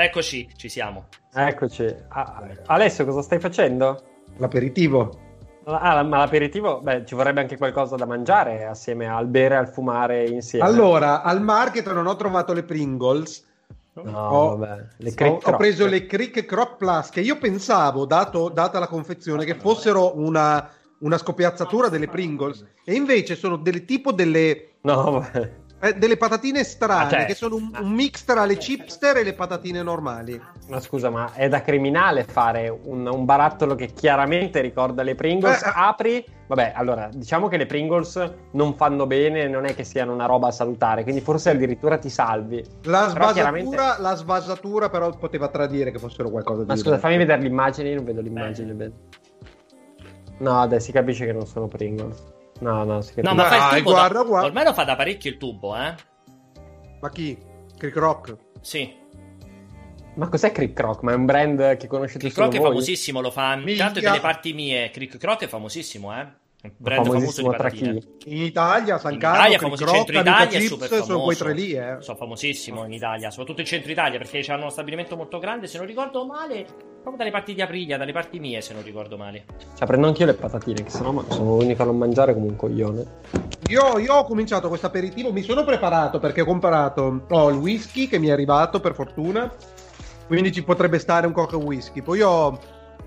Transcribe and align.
Eccoci, 0.00 0.48
ci 0.54 0.68
siamo. 0.68 1.06
Eccoci. 1.34 1.92
Ah, 2.10 2.40
Alessio, 2.66 3.04
cosa 3.04 3.20
stai 3.20 3.40
facendo? 3.40 4.00
L'aperitivo. 4.36 5.26
Ah, 5.64 6.04
ma 6.04 6.18
l'aperitivo, 6.18 6.80
beh, 6.80 7.04
ci 7.04 7.16
vorrebbe 7.16 7.40
anche 7.40 7.56
qualcosa 7.56 7.96
da 7.96 8.06
mangiare 8.06 8.64
assieme 8.64 9.08
al 9.08 9.26
bere 9.26 9.56
e 9.56 9.58
al 9.58 9.68
fumare 9.68 10.24
insieme. 10.28 10.64
Allora, 10.64 11.22
al 11.22 11.42
market 11.42 11.92
non 11.92 12.06
ho 12.06 12.14
trovato 12.14 12.52
le 12.52 12.62
Pringles. 12.62 13.44
No, 13.94 14.28
ho, 14.28 14.56
vabbè. 14.56 14.86
Le 14.98 15.14
ho, 15.18 15.40
ho, 15.42 15.56
preso 15.56 15.86
le 15.88 16.06
Crick 16.06 16.44
Croc 16.44 16.76
Plus 16.76 17.10
che 17.10 17.20
io 17.20 17.36
pensavo, 17.36 18.06
dato, 18.06 18.50
data 18.50 18.78
la 18.78 18.86
confezione, 18.86 19.44
che 19.44 19.56
fossero 19.56 20.16
una, 20.16 20.70
una 21.00 21.18
scoppiazzatura 21.18 21.88
delle 21.88 22.06
Pringles 22.06 22.64
e 22.84 22.94
invece 22.94 23.34
sono 23.34 23.56
delle 23.56 23.84
tipo 23.84 24.12
delle... 24.12 24.74
No, 24.82 25.10
vabbè 25.10 25.66
eh, 25.80 25.94
delle 25.94 26.16
patatine 26.16 26.64
strane 26.64 27.04
ah, 27.04 27.08
cioè, 27.08 27.24
che 27.26 27.34
sono 27.34 27.54
un, 27.54 27.70
un, 27.80 27.92
mix 27.92 28.24
tra 28.24 28.44
le 28.44 28.56
chipster 28.56 29.16
e 29.18 29.22
le 29.22 29.34
patatine 29.34 29.82
normali. 29.82 30.40
Ma 30.68 30.80
scusa, 30.80 31.08
ma 31.08 31.32
è 31.34 31.48
da 31.48 31.62
criminale 31.62 32.24
fare 32.24 32.68
un, 32.68 33.06
un 33.06 33.24
barattolo 33.24 33.74
che 33.76 33.86
chiaramente 33.86 34.60
ricorda 34.60 35.02
le 35.02 35.14
Pringles? 35.14 35.62
Eh, 35.62 35.70
Apri, 35.72 36.24
vabbè, 36.48 36.72
allora 36.74 37.08
diciamo 37.12 37.46
che 37.46 37.56
le 37.56 37.66
Pringles 37.66 38.32
non 38.52 38.74
fanno 38.74 39.06
bene, 39.06 39.46
non 39.46 39.66
è 39.66 39.74
che 39.74 39.84
siano 39.84 40.12
una 40.12 40.26
roba 40.26 40.50
salutare, 40.50 41.04
quindi 41.04 41.20
forse 41.20 41.50
addirittura 41.50 41.96
ti 41.96 42.10
salvi. 42.10 42.64
La 42.82 43.08
svasatura, 43.08 43.32
chiaramente... 43.32 43.76
la 43.76 44.14
svasatura 44.16 44.88
però 44.88 45.10
poteva 45.10 45.48
tradire 45.48 45.92
che 45.92 45.98
fossero 45.98 46.28
qualcosa 46.28 46.62
di. 46.62 46.66
Ma 46.66 46.76
scusa, 46.76 46.98
fammi 46.98 47.18
vedere 47.18 47.40
l'immagine, 47.40 47.90
io 47.90 47.96
non 47.96 48.04
vedo 48.04 48.20
l'immagine 48.20 48.72
bene. 48.72 48.92
No, 50.38 50.60
adesso 50.60 50.86
si 50.86 50.92
capisce 50.92 51.24
che 51.24 51.32
non 51.32 51.46
sono 51.46 51.66
Pringles. 51.66 52.36
No, 52.60 52.84
no, 52.84 53.00
si 53.02 53.20
no 53.20 53.34
ma 53.34 53.44
fa 53.44 53.76
il 53.76 53.82
tubo 53.82 53.90
guarda, 53.92 54.18
da... 54.18 54.24
guarda. 54.24 54.46
Ormai 54.46 54.64
lo 54.64 54.72
fa 54.72 54.84
da 54.84 54.96
parecchio 54.96 55.30
il 55.30 55.36
tubo, 55.36 55.76
eh? 55.76 55.94
Ma 57.00 57.10
chi? 57.10 57.38
Crick 57.76 57.96
Rock? 57.96 58.36
Sì. 58.60 58.92
Ma 60.14 60.28
cos'è 60.28 60.50
Crick 60.50 60.78
Rock? 60.80 61.02
Ma 61.02 61.12
è 61.12 61.14
un 61.14 61.24
brand 61.26 61.76
che 61.76 61.86
conoscete 61.86 62.18
Crick 62.18 62.38
Rock 62.38 62.56
è 62.56 62.60
famosissimo, 62.60 63.20
lo 63.20 63.30
fa 63.30 63.60
tanto 63.76 64.00
delle 64.00 64.20
parti 64.20 64.52
mie. 64.52 64.90
Crick 64.90 65.22
Rock 65.22 65.44
è 65.44 65.46
famosissimo, 65.46 66.18
eh? 66.18 66.26
Brand 66.76 67.06
famoso 67.06 67.40
di 67.40 67.48
patatine. 67.48 68.02
In 68.24 68.42
Italia, 68.42 68.98
San 68.98 69.16
Carlo, 69.16 69.46
in 69.46 69.52
Italia, 69.52 69.58
famoso, 69.58 69.82
in 69.84 69.88
centro 69.90 70.18
Italia 70.18 70.58
è 70.58 70.62
super 70.62 70.88
famoso. 70.88 71.06
Sono 71.06 71.22
quei 71.22 71.36
tre 71.36 71.52
lì, 71.52 71.72
eh. 71.72 71.96
Sono 72.00 72.16
famosissimo 72.16 72.84
in 72.84 72.92
Italia, 72.92 73.30
soprattutto 73.30 73.60
in 73.60 73.66
centro 73.66 73.92
Italia, 73.92 74.18
perché 74.18 74.44
hanno 74.50 74.62
uno 74.62 74.70
stabilimento 74.70 75.14
molto 75.14 75.38
grande, 75.38 75.68
se 75.68 75.78
non 75.78 75.86
ricordo 75.86 76.26
male, 76.26 76.64
proprio 76.64 77.16
dalle 77.16 77.30
parti 77.30 77.54
di 77.54 77.62
Aprilia, 77.62 77.96
dalle 77.96 78.10
parti 78.10 78.40
mie, 78.40 78.60
se 78.60 78.74
non 78.74 78.82
ricordo 78.82 79.16
male. 79.16 79.44
Cioè, 79.76 79.86
prendo 79.86 80.08
anch'io 80.08 80.26
le 80.26 80.34
patatine, 80.34 80.82
che 80.82 80.90
sennò 80.90 81.24
sono 81.28 81.58
l'unico 81.58 81.82
a 81.82 81.86
non 81.86 81.96
mangiare 81.96 82.34
come 82.34 82.48
un 82.48 82.56
coglione. 82.56 83.06
Io, 83.68 83.98
io 83.98 84.14
ho 84.14 84.24
cominciato 84.24 84.66
questo 84.66 84.86
aperitivo, 84.86 85.32
mi 85.32 85.42
sono 85.42 85.62
preparato 85.62 86.18
perché 86.18 86.40
ho 86.40 86.44
comprato 86.44 87.24
ho 87.28 87.50
il 87.50 87.56
whisky 87.56 88.08
che 88.08 88.18
mi 88.18 88.28
è 88.28 88.32
arrivato 88.32 88.80
per 88.80 88.94
fortuna, 88.94 89.48
quindi 90.26 90.50
ci 90.50 90.64
potrebbe 90.64 90.98
stare 90.98 91.24
un 91.24 91.32
coca 91.32 91.56
whisky. 91.56 92.02
Poi 92.02 92.20
ho 92.20 92.58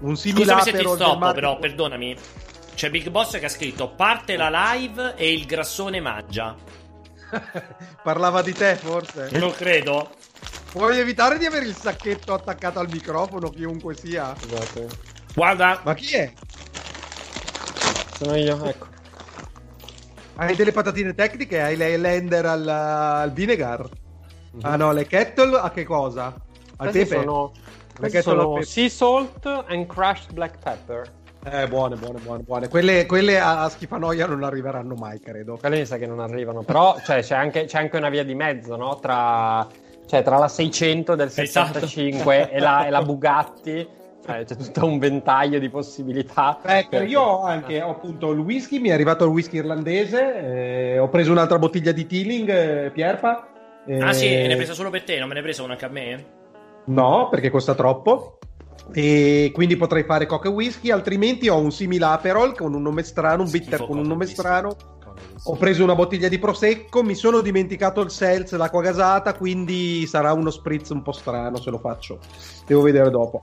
un 0.01 0.15
similare 0.15 0.61
Scusami 0.61 0.77
se 0.77 0.83
ti 0.83 0.95
stoppo, 0.95 1.31
però, 1.33 1.57
perdonami. 1.57 2.15
C'è 2.73 2.89
Big 2.89 3.09
Boss 3.09 3.37
che 3.37 3.45
ha 3.45 3.49
scritto 3.49 3.89
parte 3.89 4.35
la 4.35 4.73
live 4.73 5.15
e 5.15 5.31
il 5.31 5.45
grassone 5.45 5.99
mangia. 5.99 6.55
Parlava 8.03 8.41
di 8.41 8.53
te, 8.53 8.75
forse? 8.75 9.29
Non 9.33 9.51
credo. 9.51 10.11
Puoi 10.71 10.97
evitare 10.97 11.37
di 11.37 11.45
avere 11.45 11.65
il 11.65 11.75
sacchetto 11.75 12.33
attaccato 12.33 12.79
al 12.79 12.87
microfono, 12.89 13.49
chiunque 13.49 13.95
sia. 13.95 14.33
Scusate. 14.37 14.87
Guarda. 15.33 15.81
Ma 15.83 15.93
chi 15.93 16.15
è? 16.15 16.33
Sono 18.15 18.35
io, 18.35 18.63
ecco. 18.65 18.87
Hai 20.35 20.55
delle 20.55 20.71
patatine 20.71 21.13
tecniche? 21.13 21.61
Hai 21.61 21.75
le 21.75 21.97
Lender 21.97 22.45
al, 22.45 22.67
al 22.67 23.31
vinegar? 23.31 23.81
Mm-hmm. 23.81 24.65
Ah 24.65 24.75
no, 24.75 24.91
le 24.91 25.05
kettle 25.05 25.57
a 25.57 25.71
che 25.71 25.83
cosa? 25.83 26.33
Al 26.77 26.89
pepe? 26.89 27.15
Sono, 27.15 27.51
le 27.99 28.21
sono 28.21 28.53
pepe. 28.53 28.65
sea 28.65 28.89
salt 28.89 29.45
and 29.67 29.85
crushed 29.87 30.33
black 30.33 30.57
pepper. 30.59 31.09
Eh, 31.43 31.67
buone, 31.67 31.95
buone, 31.95 32.19
buone, 32.19 32.43
buone. 32.43 32.67
Quelle, 32.67 33.07
quelle 33.07 33.39
a, 33.39 33.67
schifanoia 33.67 34.27
non 34.27 34.43
arriveranno 34.43 34.93
mai, 34.93 35.19
credo. 35.19 35.57
Quelle 35.57 35.79
mi 35.79 35.85
sa 35.87 35.97
che 35.97 36.05
non 36.05 36.19
arrivano. 36.19 36.61
Però 36.61 36.95
cioè, 37.03 37.21
c'è, 37.21 37.33
anche, 37.35 37.65
c'è, 37.65 37.79
anche, 37.79 37.97
una 37.97 38.09
via 38.09 38.23
di 38.23 38.35
mezzo, 38.35 38.75
no? 38.75 38.99
Tra, 38.99 39.67
cioè, 40.05 40.21
tra 40.21 40.37
la 40.37 40.47
600 40.47 41.15
del 41.15 41.31
65 41.31 42.35
esatto. 42.35 42.53
e, 42.53 42.59
la, 42.59 42.85
e, 42.85 42.89
la, 42.91 43.01
Bugatti. 43.01 43.87
Cioè, 44.23 44.43
c'è 44.43 44.55
tutto 44.55 44.85
un 44.85 44.99
ventaglio 44.99 45.57
di 45.57 45.67
possibilità. 45.69 46.59
Ecco, 46.63 46.97
io 47.01 47.21
ho 47.21 47.43
anche 47.43 47.81
ho 47.81 47.89
appunto 47.89 48.31
il 48.31 48.39
whisky, 48.39 48.77
mi 48.77 48.89
è 48.89 48.93
arrivato 48.93 49.25
il 49.25 49.31
whisky 49.31 49.57
irlandese, 49.57 50.93
eh, 50.93 50.99
ho 50.99 51.09
preso 51.09 51.31
un'altra 51.31 51.57
bottiglia 51.57 51.91
di 51.91 52.05
Teeling, 52.05 52.49
eh, 52.49 52.91
Pierpa. 52.91 53.47
Eh... 53.87 53.99
Ah 53.99 54.13
sì, 54.13 54.29
ne 54.29 54.45
hai 54.45 54.55
presa 54.55 54.73
solo 54.73 54.91
per 54.91 55.01
te, 55.01 55.17
non 55.17 55.27
me 55.27 55.33
ne 55.33 55.39
hai 55.39 55.45
presa 55.45 55.63
una 55.63 55.73
anche 55.73 55.85
a 55.85 55.89
me? 55.89 56.25
No, 56.85 57.29
perché 57.29 57.49
costa 57.49 57.73
troppo 57.73 58.37
e 58.93 59.51
quindi 59.53 59.77
potrei 59.77 60.03
fare 60.03 60.25
coca 60.25 60.49
e 60.49 60.51
whisky 60.51 60.91
altrimenti 60.91 61.47
ho 61.47 61.57
un 61.57 61.71
simile 61.71 62.05
Aperol 62.05 62.55
con 62.55 62.73
un 62.73 62.81
nome 62.81 63.03
strano 63.03 63.43
un 63.43 63.49
bitter 63.49 63.85
con 63.85 63.97
un 63.97 64.07
nome 64.07 64.25
strano. 64.25 64.75
Ho 65.45 65.55
preso 65.55 65.83
una 65.83 65.95
bottiglia 65.95 66.27
di 66.27 66.39
prosecco 66.39 67.03
mi 67.03 67.15
sono 67.15 67.41
dimenticato 67.41 68.01
il 68.01 68.09
seltz 68.09 68.53
l'acqua 68.53 68.81
gasata 68.81 69.33
quindi 69.33 70.05
sarà 70.07 70.33
uno 70.33 70.49
spritz 70.49 70.89
un 70.89 71.01
po' 71.01 71.11
strano 71.11 71.57
se 71.57 71.69
lo 71.69 71.77
faccio. 71.77 72.19
Devo 72.65 72.81
vedere 72.81 73.09
dopo. 73.09 73.39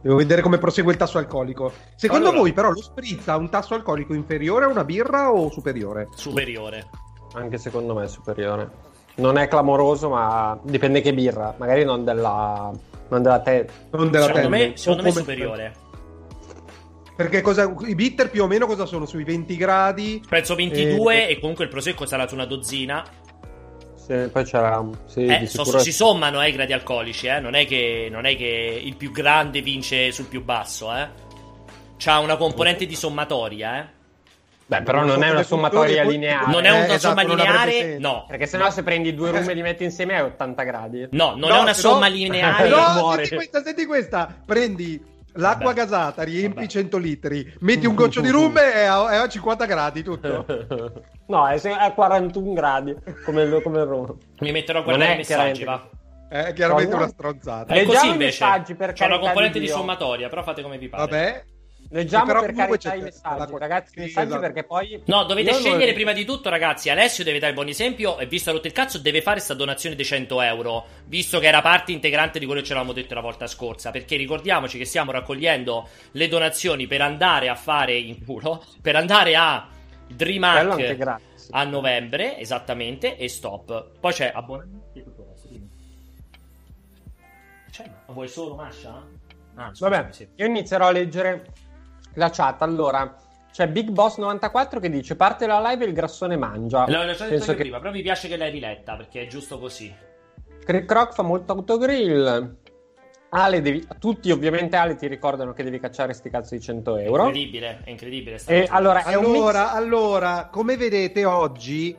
Devo 0.00 0.16
vedere 0.16 0.42
come 0.42 0.58
prosegue 0.58 0.92
il 0.92 0.98
tasso 0.98 1.18
alcolico. 1.18 1.72
Secondo 1.94 2.26
allora... 2.26 2.42
voi 2.42 2.52
però 2.52 2.70
lo 2.70 2.82
spritz 2.82 3.28
ha 3.28 3.36
un 3.36 3.48
tasso 3.48 3.74
alcolico 3.74 4.14
inferiore 4.14 4.64
a 4.64 4.68
una 4.68 4.84
birra 4.84 5.32
o 5.32 5.50
superiore? 5.50 6.08
superiore. 6.14 6.88
Anche 7.34 7.56
secondo 7.56 7.94
me 7.94 8.04
è 8.04 8.08
superiore. 8.08 8.70
Non 9.16 9.38
è 9.38 9.46
clamoroso 9.46 10.08
ma 10.08 10.58
dipende 10.62 11.00
che 11.00 11.14
birra. 11.14 11.54
Magari 11.56 11.84
non 11.84 12.04
della 12.04 12.72
non 13.12 13.22
della 13.22 13.40
te- 13.40 13.68
non 13.90 14.10
della 14.10 14.26
secondo 14.26 14.48
me, 14.48 14.72
secondo 14.74 15.02
me 15.02 15.08
è 15.10 15.12
superiore. 15.12 15.74
Perché 17.14 17.42
cosa, 17.42 17.72
i 17.86 17.94
bitter 17.94 18.30
più 18.30 18.42
o 18.42 18.46
meno 18.46 18.66
cosa 18.66 18.86
sono? 18.86 19.04
Sui 19.04 19.22
20 19.22 19.56
gradi? 19.56 20.22
Penso 20.26 20.54
22 20.54 21.28
e, 21.28 21.32
e 21.32 21.38
comunque 21.38 21.64
il 21.64 21.70
prosecco 21.70 22.06
sarà 22.06 22.26
su 22.26 22.34
una 22.34 22.46
dozzina. 22.46 23.04
Sì, 23.94 24.28
poi 24.32 24.44
c'era. 24.44 24.84
Sì, 25.04 25.26
eh, 25.26 25.46
so, 25.46 25.78
si 25.78 25.92
sommano 25.92 26.42
eh, 26.42 26.48
i 26.48 26.52
gradi 26.52 26.72
alcolici, 26.72 27.26
eh? 27.26 27.38
non, 27.38 27.54
è 27.54 27.66
che, 27.66 28.08
non 28.10 28.24
è 28.24 28.34
che 28.34 28.80
il 28.82 28.96
più 28.96 29.12
grande 29.12 29.60
vince 29.60 30.10
sul 30.10 30.26
più 30.26 30.42
basso, 30.42 30.92
eh? 30.94 31.08
C'ha 31.98 32.18
una 32.18 32.36
componente 32.36 32.86
di 32.86 32.96
sommatoria, 32.96 33.78
eh? 33.78 33.86
Beh, 34.72 34.82
però 34.82 35.04
non, 35.04 35.22
è 35.22 35.28
una 35.28 35.42
sommatoria 35.42 36.02
lineare. 36.02 36.50
Non 36.50 36.64
è 36.64 36.70
una 36.70 36.86
eh, 36.86 36.94
esatto, 36.94 37.14
somma 37.14 37.22
lineare, 37.22 37.98
no. 37.98 38.24
Perché 38.26 38.46
sennò 38.46 38.70
se 38.70 38.82
prendi 38.82 39.14
due 39.14 39.30
rum 39.30 39.46
e 39.46 39.52
li 39.52 39.60
metti 39.60 39.84
insieme 39.84 40.14
è 40.14 40.22
80 40.22 40.62
gradi. 40.62 41.08
No, 41.10 41.34
non 41.36 41.50
no, 41.50 41.56
è 41.56 41.60
una 41.60 41.74
somma 41.74 42.06
lineare. 42.06 42.68
No, 42.68 43.12
senti 43.16 43.34
questa, 43.34 43.62
senti 43.62 43.84
questa. 43.84 44.34
Prendi 44.46 45.04
l'acqua 45.34 45.74
Vabbè. 45.74 45.80
gasata, 45.80 46.22
riempi 46.22 46.54
Vabbè. 46.60 46.66
100 46.68 46.96
litri, 46.96 47.54
metti 47.60 47.86
un 47.86 47.94
goccio 47.94 48.22
di 48.22 48.28
rum 48.32 48.56
e 48.56 48.72
è 48.72 48.84
a, 48.86 49.28
50 49.28 49.66
gradi 49.66 50.02
tutto. 50.02 50.46
no, 51.26 51.48
è 51.48 51.60
a 51.68 51.92
41 51.92 52.52
gradi, 52.54 52.96
come 53.26 53.42
il, 53.42 53.60
come 53.62 53.78
il 53.78 53.84
rum. 53.84 54.16
Mi 54.38 54.52
metterò 54.52 54.78
a 54.78 54.82
guardare 54.82 55.12
i 55.12 55.16
messaggi, 55.18 55.64
va. 55.64 55.86
È 56.30 56.54
chiaramente 56.54 56.94
una 56.94 57.08
stronzata. 57.08 57.74
È 57.74 57.84
così 57.84 58.08
invece. 58.08 58.42
C'è 58.94 59.04
una 59.04 59.18
componente 59.18 59.58
di, 59.58 59.66
di 59.66 59.70
sommatoria, 59.70 60.30
però 60.30 60.42
fate 60.42 60.62
come 60.62 60.78
vi 60.78 60.88
pare. 60.88 61.02
Vabbè, 61.02 61.44
Leggiamo 61.92 62.40
per 62.40 62.54
carità 62.54 62.94
i 62.94 63.02
messaggi, 63.02 63.52
la... 63.52 63.58
ragazzi, 63.58 63.92
sì, 63.92 64.00
messaggi 64.00 64.26
esatto. 64.28 64.40
perché 64.40 64.64
poi... 64.64 65.02
No, 65.04 65.24
dovete 65.24 65.52
scegliere 65.52 65.84
non... 65.84 65.94
prima 65.94 66.12
di 66.14 66.24
tutto, 66.24 66.48
ragazzi, 66.48 66.88
Alessio 66.88 67.22
deve 67.22 67.38
dare 67.38 67.50
il 67.50 67.56
buon 67.56 67.68
esempio 67.68 68.18
e 68.18 68.24
visto 68.24 68.50
rotto 68.50 68.66
il 68.66 68.72
cazzo 68.72 68.98
deve 68.98 69.20
fare 69.20 69.36
questa 69.36 69.52
donazione 69.52 69.94
di 69.94 70.02
100 70.02 70.40
euro, 70.40 70.86
visto 71.04 71.38
che 71.38 71.48
era 71.48 71.60
parte 71.60 71.92
integrante 71.92 72.38
di 72.38 72.46
quello 72.46 72.60
che 72.60 72.66
ci 72.66 72.72
avevamo 72.72 72.94
detto 72.94 73.12
la 73.12 73.20
volta 73.20 73.46
scorsa, 73.46 73.90
perché 73.90 74.16
ricordiamoci 74.16 74.78
che 74.78 74.86
stiamo 74.86 75.10
raccogliendo 75.10 75.86
le 76.12 76.28
donazioni 76.28 76.86
per 76.86 77.02
andare 77.02 77.50
a 77.50 77.54
fare 77.54 77.94
in 77.94 78.24
culo, 78.24 78.64
per 78.80 78.96
andare 78.96 79.36
a 79.36 79.68
DreamHack 80.06 81.20
a 81.50 81.64
novembre, 81.64 82.38
esattamente, 82.38 83.18
e 83.18 83.28
stop. 83.28 83.98
Poi 84.00 84.12
c'è 84.14 84.32
abbonamento 84.34 84.98
e 84.98 85.02
tutto 85.02 85.20
il 85.20 85.28
resto, 85.28 85.48
Cioè, 87.70 87.86
ma 88.06 88.12
vuoi 88.14 88.28
solo 88.28 88.54
Masha? 88.54 89.20
Ah, 89.56 89.70
Vabbè, 89.78 90.06
sì. 90.12 90.26
io 90.36 90.46
inizierò 90.46 90.86
a 90.86 90.92
leggere 90.92 91.44
la 92.14 92.30
chat, 92.30 92.62
allora, 92.62 93.16
c'è 93.52 93.68
Big 93.68 93.90
Boss 93.90 94.16
94 94.16 94.80
che 94.80 94.88
dice 94.88 95.14
parte 95.14 95.46
la 95.46 95.60
live 95.60 95.84
e 95.84 95.88
il 95.88 95.92
grassone 95.92 96.36
mangia. 96.36 96.86
L'ho 96.88 97.12
già 97.12 97.26
detto 97.26 97.52
che... 97.52 97.54
prima, 97.54 97.78
però 97.78 97.92
mi 97.92 98.02
piace 98.02 98.26
che 98.26 98.36
l'hai 98.36 98.50
riletta 98.50 98.96
perché 98.96 99.22
è 99.22 99.26
giusto 99.26 99.58
così. 99.58 99.94
Crick 100.64 100.86
Croc 100.86 101.12
fa 101.12 101.22
molto 101.22 101.52
autogrill. 101.52 102.56
Ale, 103.30 103.60
devi... 103.60 103.86
tutti 103.98 104.30
ovviamente 104.30 104.76
Ale 104.76 104.94
ti 104.94 105.06
ricordano 105.06 105.52
che 105.52 105.62
devi 105.62 105.80
cacciare 105.80 106.12
sti 106.12 106.30
cazzo 106.30 106.54
di 106.54 106.60
100 106.60 106.96
euro. 106.96 107.24
È 107.24 107.26
incredibile, 107.26 107.80
è 107.84 107.90
incredibile. 107.90 108.40
E 108.46 108.66
allora, 108.70 109.04
è 109.04 109.14
allora, 109.14 109.64
mix... 109.64 109.74
allora, 109.74 110.48
come 110.50 110.76
vedete 110.76 111.24
oggi, 111.24 111.96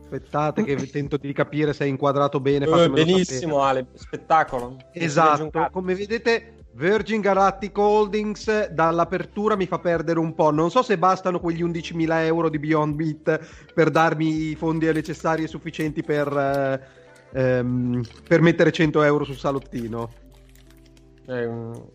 aspettate 0.00 0.64
che 0.64 0.76
tento 0.90 1.16
di 1.16 1.32
capire 1.32 1.72
se 1.72 1.84
è 1.84 1.88
inquadrato 1.88 2.40
bene. 2.40 2.66
Uh, 2.66 2.90
benissimo 2.90 3.60
sapere. 3.60 3.78
Ale, 3.78 3.86
spettacolo. 3.94 4.76
Esatto, 4.92 5.68
come 5.70 5.94
vedete 5.94 6.53
Virgin 6.74 7.20
Galactic 7.20 7.76
Holdings 7.78 8.68
dall'apertura 8.68 9.54
mi 9.54 9.66
fa 9.66 9.78
perdere 9.78 10.18
un 10.18 10.34
po'. 10.34 10.50
Non 10.50 10.70
so 10.70 10.82
se 10.82 10.98
bastano 10.98 11.38
quegli 11.38 11.62
11.000 11.62 12.24
euro 12.24 12.48
di 12.48 12.58
Beyond 12.58 12.96
Meat 12.96 13.72
per 13.72 13.90
darmi 13.90 14.50
i 14.50 14.54
fondi 14.56 14.92
necessari 14.92 15.44
e 15.44 15.46
sufficienti 15.46 16.02
per, 16.02 16.82
ehm, 17.32 18.02
per 18.26 18.40
mettere 18.40 18.72
100 18.72 19.02
euro 19.02 19.24
sul 19.24 19.36
salottino. 19.36 20.10
Eh, 21.26 21.48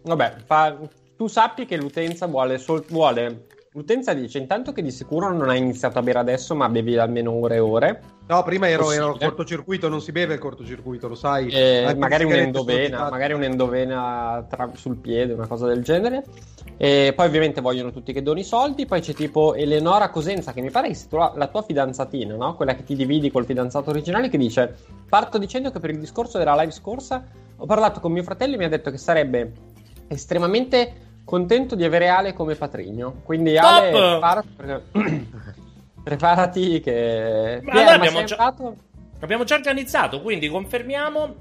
vabbè, 0.03 0.35
fa... 0.45 0.77
tu 1.17 1.27
sappi 1.27 1.65
che 1.65 1.75
l'utenza 1.75 2.25
vuole, 2.27 2.57
sol... 2.57 2.85
vuole 2.87 3.47
L'utenza 3.73 4.13
dice 4.13 4.39
intanto 4.39 4.71
che 4.71 4.81
di 4.81 4.89
sicuro 4.89 5.31
non 5.31 5.49
hai 5.49 5.59
iniziato 5.59 5.99
a 5.99 6.01
bere 6.01 6.17
adesso, 6.17 6.55
ma 6.55 6.67
bevi 6.69 6.97
almeno 6.97 7.33
ore 7.33 7.55
e 7.55 7.59
ore. 7.59 8.01
No, 8.25 8.41
prima 8.41 8.67
ero, 8.67 8.91
ero 8.91 9.15
cortocircuito, 9.15 9.87
non 9.87 10.01
si 10.01 10.11
beve 10.11 10.33
il 10.33 10.39
cortocircuito, 10.39 11.07
lo 11.07 11.13
sai. 11.13 11.49
Eh, 11.49 11.95
magari 11.95 12.23
un'endovena, 12.23 13.11
magari 13.11 13.33
un'endovena 13.33 14.43
tra... 14.49 14.71
sul 14.73 14.97
piede, 14.97 15.33
una 15.33 15.45
cosa 15.45 15.67
del 15.67 15.83
genere. 15.83 16.23
E 16.77 17.13
poi 17.15 17.27
ovviamente 17.27 17.61
vogliono 17.61 17.91
tutti 17.91 18.11
che 18.11 18.23
doni 18.23 18.43
soldi. 18.43 18.87
Poi 18.87 19.01
c'è 19.01 19.13
tipo 19.13 19.53
Eleonora 19.53 20.09
Cosenza, 20.09 20.51
che 20.51 20.61
mi 20.61 20.71
pare 20.71 20.87
che 20.87 20.95
sia 20.95 21.33
la 21.35 21.47
tua 21.47 21.61
fidanzatina, 21.61 22.35
no? 22.35 22.55
Quella 22.55 22.73
che 22.73 22.83
ti 22.83 22.95
dividi 22.95 23.29
col 23.29 23.45
fidanzato 23.45 23.91
originale, 23.91 24.29
che 24.29 24.37
dice: 24.39 24.77
Parto 25.07 25.37
dicendo 25.37 25.69
che 25.69 25.79
per 25.79 25.91
il 25.91 25.99
discorso 25.99 26.39
della 26.39 26.55
live 26.55 26.71
scorsa 26.71 27.23
ho 27.55 27.65
parlato 27.67 27.99
con 27.99 28.11
mio 28.11 28.23
fratello 28.23 28.55
e 28.55 28.57
mi 28.57 28.65
ha 28.65 28.69
detto 28.69 28.89
che 28.89 28.97
sarebbe 28.97 29.51
estremamente 30.07 31.08
contento 31.29 31.75
di 31.75 31.83
avere 31.83 32.07
Ale 32.07 32.33
come 32.33 32.55
patrigno. 32.55 33.21
Quindi 33.23 33.53
Top! 33.53 33.63
Ale, 33.63 34.43
preparati, 34.55 35.29
preparati 36.03 36.79
che... 36.79 37.61
Ma 37.61 37.71
allora 37.71 37.91
abbiamo, 37.91 38.23
già... 38.23 38.55
abbiamo 39.19 39.43
già 39.43 39.53
organizzato, 39.53 40.21
quindi 40.21 40.49
confermiamo. 40.49 41.35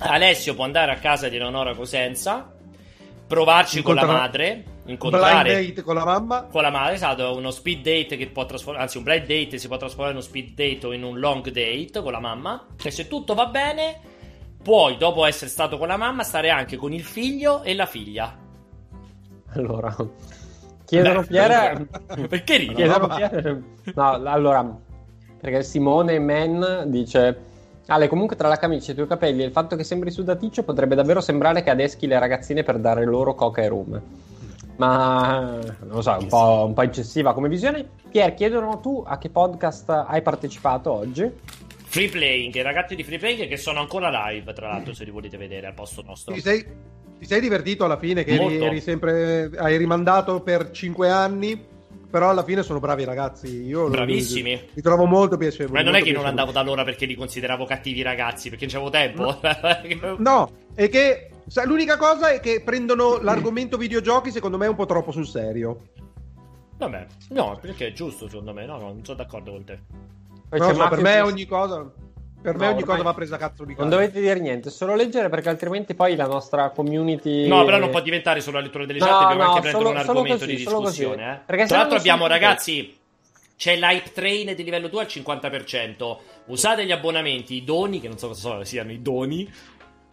Alessio 0.00 0.54
può 0.54 0.64
andare 0.64 0.92
a 0.92 0.96
casa 0.96 1.30
di 1.30 1.36
Eleonora 1.36 1.74
Cosenza, 1.74 2.52
provarci 3.26 3.78
Incontra... 3.78 4.04
con 4.04 4.14
la 4.14 4.20
madre, 4.20 4.64
incontrare 4.84 5.54
blind 5.54 5.68
date 5.68 5.82
con 5.82 5.94
la 5.94 6.04
mamma. 6.04 6.42
Con 6.50 6.60
la 6.60 6.70
madre, 6.70 6.94
esatto, 6.94 7.34
uno 7.34 7.50
speed 7.50 7.78
date 7.78 8.18
che 8.18 8.26
può 8.26 8.44
trasformare, 8.44 8.84
anzi 8.84 8.98
un 8.98 9.04
blind 9.04 9.26
date 9.26 9.56
si 9.56 9.66
può 9.66 9.78
trasformare 9.78 10.10
in 10.10 10.16
uno 10.18 10.26
speed 10.26 10.48
date 10.50 10.86
o 10.86 10.92
in 10.92 11.04
un 11.04 11.18
long 11.18 11.48
date 11.48 12.02
con 12.02 12.12
la 12.12 12.20
mamma. 12.20 12.66
E 12.82 12.90
se 12.90 13.08
tutto 13.08 13.32
va 13.32 13.46
bene, 13.46 13.98
puoi 14.62 14.98
dopo 14.98 15.24
essere 15.24 15.48
stato 15.48 15.78
con 15.78 15.88
la 15.88 15.96
mamma 15.96 16.22
stare 16.22 16.50
anche 16.50 16.76
con 16.76 16.92
il 16.92 17.02
figlio 17.02 17.62
e 17.62 17.74
la 17.74 17.86
figlia. 17.86 18.41
Allora, 19.54 19.94
chiedono 20.84 21.20
Beh, 21.20 21.26
Pierre... 21.26 21.86
Perché 22.28 22.56
ridi? 22.56 22.74
Chiedono 22.74 23.08
Pierre... 23.08 23.62
No, 23.94 24.12
allora, 24.24 24.78
perché 25.40 25.62
Simone 25.62 26.18
Men 26.18 26.84
dice... 26.86 27.50
Ale, 27.86 28.06
comunque 28.06 28.36
tra 28.36 28.48
la 28.48 28.58
camicia 28.58 28.90
e 28.90 28.92
i 28.92 28.94
tuoi 28.94 29.08
capelli 29.08 29.42
e 29.42 29.46
il 29.46 29.52
fatto 29.52 29.74
che 29.74 29.84
sembri 29.84 30.10
sudaticcio 30.10 30.62
potrebbe 30.62 30.94
davvero 30.94 31.20
sembrare 31.20 31.62
che 31.62 31.70
adeschi 31.70 32.06
le 32.06 32.18
ragazzine 32.18 32.62
per 32.62 32.78
dare 32.78 33.04
loro 33.04 33.34
coca 33.34 33.60
e 33.60 33.68
rum. 33.68 34.00
Ma 34.76 35.58
non 35.80 35.88
lo 35.88 36.00
so, 36.00 36.16
un 36.18 36.26
po', 36.28 36.64
un 36.66 36.72
po' 36.72 36.82
eccessiva 36.82 37.34
come 37.34 37.48
visione. 37.48 37.86
Pier, 38.08 38.34
chiedono 38.34 38.80
tu 38.80 39.02
a 39.06 39.18
che 39.18 39.30
podcast 39.30 39.90
hai 39.90 40.22
partecipato 40.22 40.92
oggi? 40.92 41.30
Free 41.92 42.08
Playing, 42.08 42.54
i 42.54 42.62
ragazzi 42.62 42.94
di 42.94 43.02
Free 43.02 43.18
Playing 43.18 43.48
che 43.48 43.56
sono 43.58 43.80
ancora 43.80 44.28
live, 44.28 44.52
tra 44.54 44.68
l'altro, 44.68 44.94
se 44.94 45.04
li 45.04 45.10
volete 45.10 45.36
vedere 45.36 45.66
al 45.66 45.74
posto 45.74 46.02
nostro. 46.02 46.32
Ti 46.32 46.40
sei, 46.40 46.64
ti 47.22 47.28
sei 47.28 47.40
divertito 47.40 47.84
alla 47.84 47.98
fine 47.98 48.24
che 48.24 48.34
eri, 48.34 48.56
eri, 48.56 48.80
sempre 48.80 49.48
hai 49.56 49.76
rimandato 49.76 50.40
per 50.40 50.72
5 50.72 51.08
anni 51.08 51.70
però 52.10 52.30
alla 52.30 52.42
fine 52.42 52.64
sono 52.64 52.80
bravi 52.80 53.04
ragazzi. 53.04 53.64
Io 53.64 53.88
Bravissimi. 53.88 54.50
Li, 54.50 54.68
li 54.74 54.82
trovo 54.82 55.06
molto 55.06 55.36
piacevoli. 55.38 55.72
Ma 55.72 55.82
non 55.82 55.94
è 55.94 56.02
che 56.02 56.12
non 56.12 56.26
andavo 56.26 56.50
da 56.50 56.60
loro 56.60 56.84
perché 56.84 57.06
li 57.06 57.14
consideravo 57.14 57.64
cattivi 57.64 58.02
ragazzi, 58.02 58.50
perché 58.50 58.66
non 58.66 58.74
c'avevo 58.74 58.90
tempo. 58.90 60.18
no, 60.18 60.50
è 60.74 60.90
che 60.90 61.30
l'unica 61.64 61.96
cosa 61.96 62.30
è 62.30 62.40
che 62.40 62.60
prendono 62.62 63.18
l'argomento 63.22 63.78
videogiochi 63.78 64.30
secondo 64.30 64.58
me 64.58 64.66
un 64.66 64.74
po' 64.74 64.84
troppo 64.84 65.10
sul 65.10 65.26
serio. 65.26 65.78
Vabbè, 66.76 67.06
no, 67.28 67.56
perché 67.62 67.86
è 67.86 67.92
giusto 67.92 68.28
secondo 68.28 68.52
me. 68.52 68.66
No, 68.66 68.78
no, 68.78 68.88
non 68.88 69.04
sono 69.04 69.16
d'accordo 69.16 69.52
con 69.52 69.64
te. 69.64 69.78
No, 70.50 70.74
so, 70.74 70.88
per 70.88 71.00
me 71.00 71.20
ogni 71.20 71.46
cosa 71.46 71.90
per 72.42 72.56
me 72.56 72.68
ogni 72.68 72.82
cosa 72.82 73.02
va 73.02 73.14
presa 73.14 73.36
a 73.36 73.38
cazzo 73.38 73.64
di 73.64 73.72
cazzo. 73.72 73.80
Non 73.80 73.90
dovete 73.90 74.20
dire 74.20 74.38
niente, 74.40 74.68
solo 74.70 74.94
leggere 74.94 75.28
perché 75.28 75.48
altrimenti 75.48 75.94
poi 75.94 76.16
la 76.16 76.26
nostra 76.26 76.70
community. 76.70 77.46
No, 77.46 77.64
però 77.64 77.78
non 77.78 77.90
può 77.90 78.00
diventare 78.00 78.40
solo 78.40 78.58
la 78.58 78.64
lettura 78.64 78.84
delle 78.84 78.98
chat, 78.98 79.10
no, 79.10 79.20
dobbiamo 79.20 79.42
no, 79.42 79.48
anche 79.48 79.60
prendere 79.60 79.88
un 79.88 79.96
argomento 79.96 80.38
così, 80.38 80.50
di 80.50 80.56
discussione. 80.56 81.42
Eh. 81.46 81.66
Tra 81.66 81.78
l'altro 81.78 81.96
abbiamo, 81.96 82.26
ragazzi. 82.26 82.98
C'è 83.54 83.76
l'hype 83.76 84.10
train 84.12 84.54
di 84.56 84.64
livello 84.64 84.88
2 84.88 85.00
al 85.00 85.06
50%. 85.06 86.16
Usate 86.46 86.84
gli 86.84 86.90
abbonamenti, 86.90 87.54
i 87.54 87.62
doni, 87.62 88.00
che 88.00 88.08
non 88.08 88.18
so 88.18 88.26
cosa 88.26 88.64
siano 88.64 88.90
i 88.90 89.00
doni, 89.00 89.48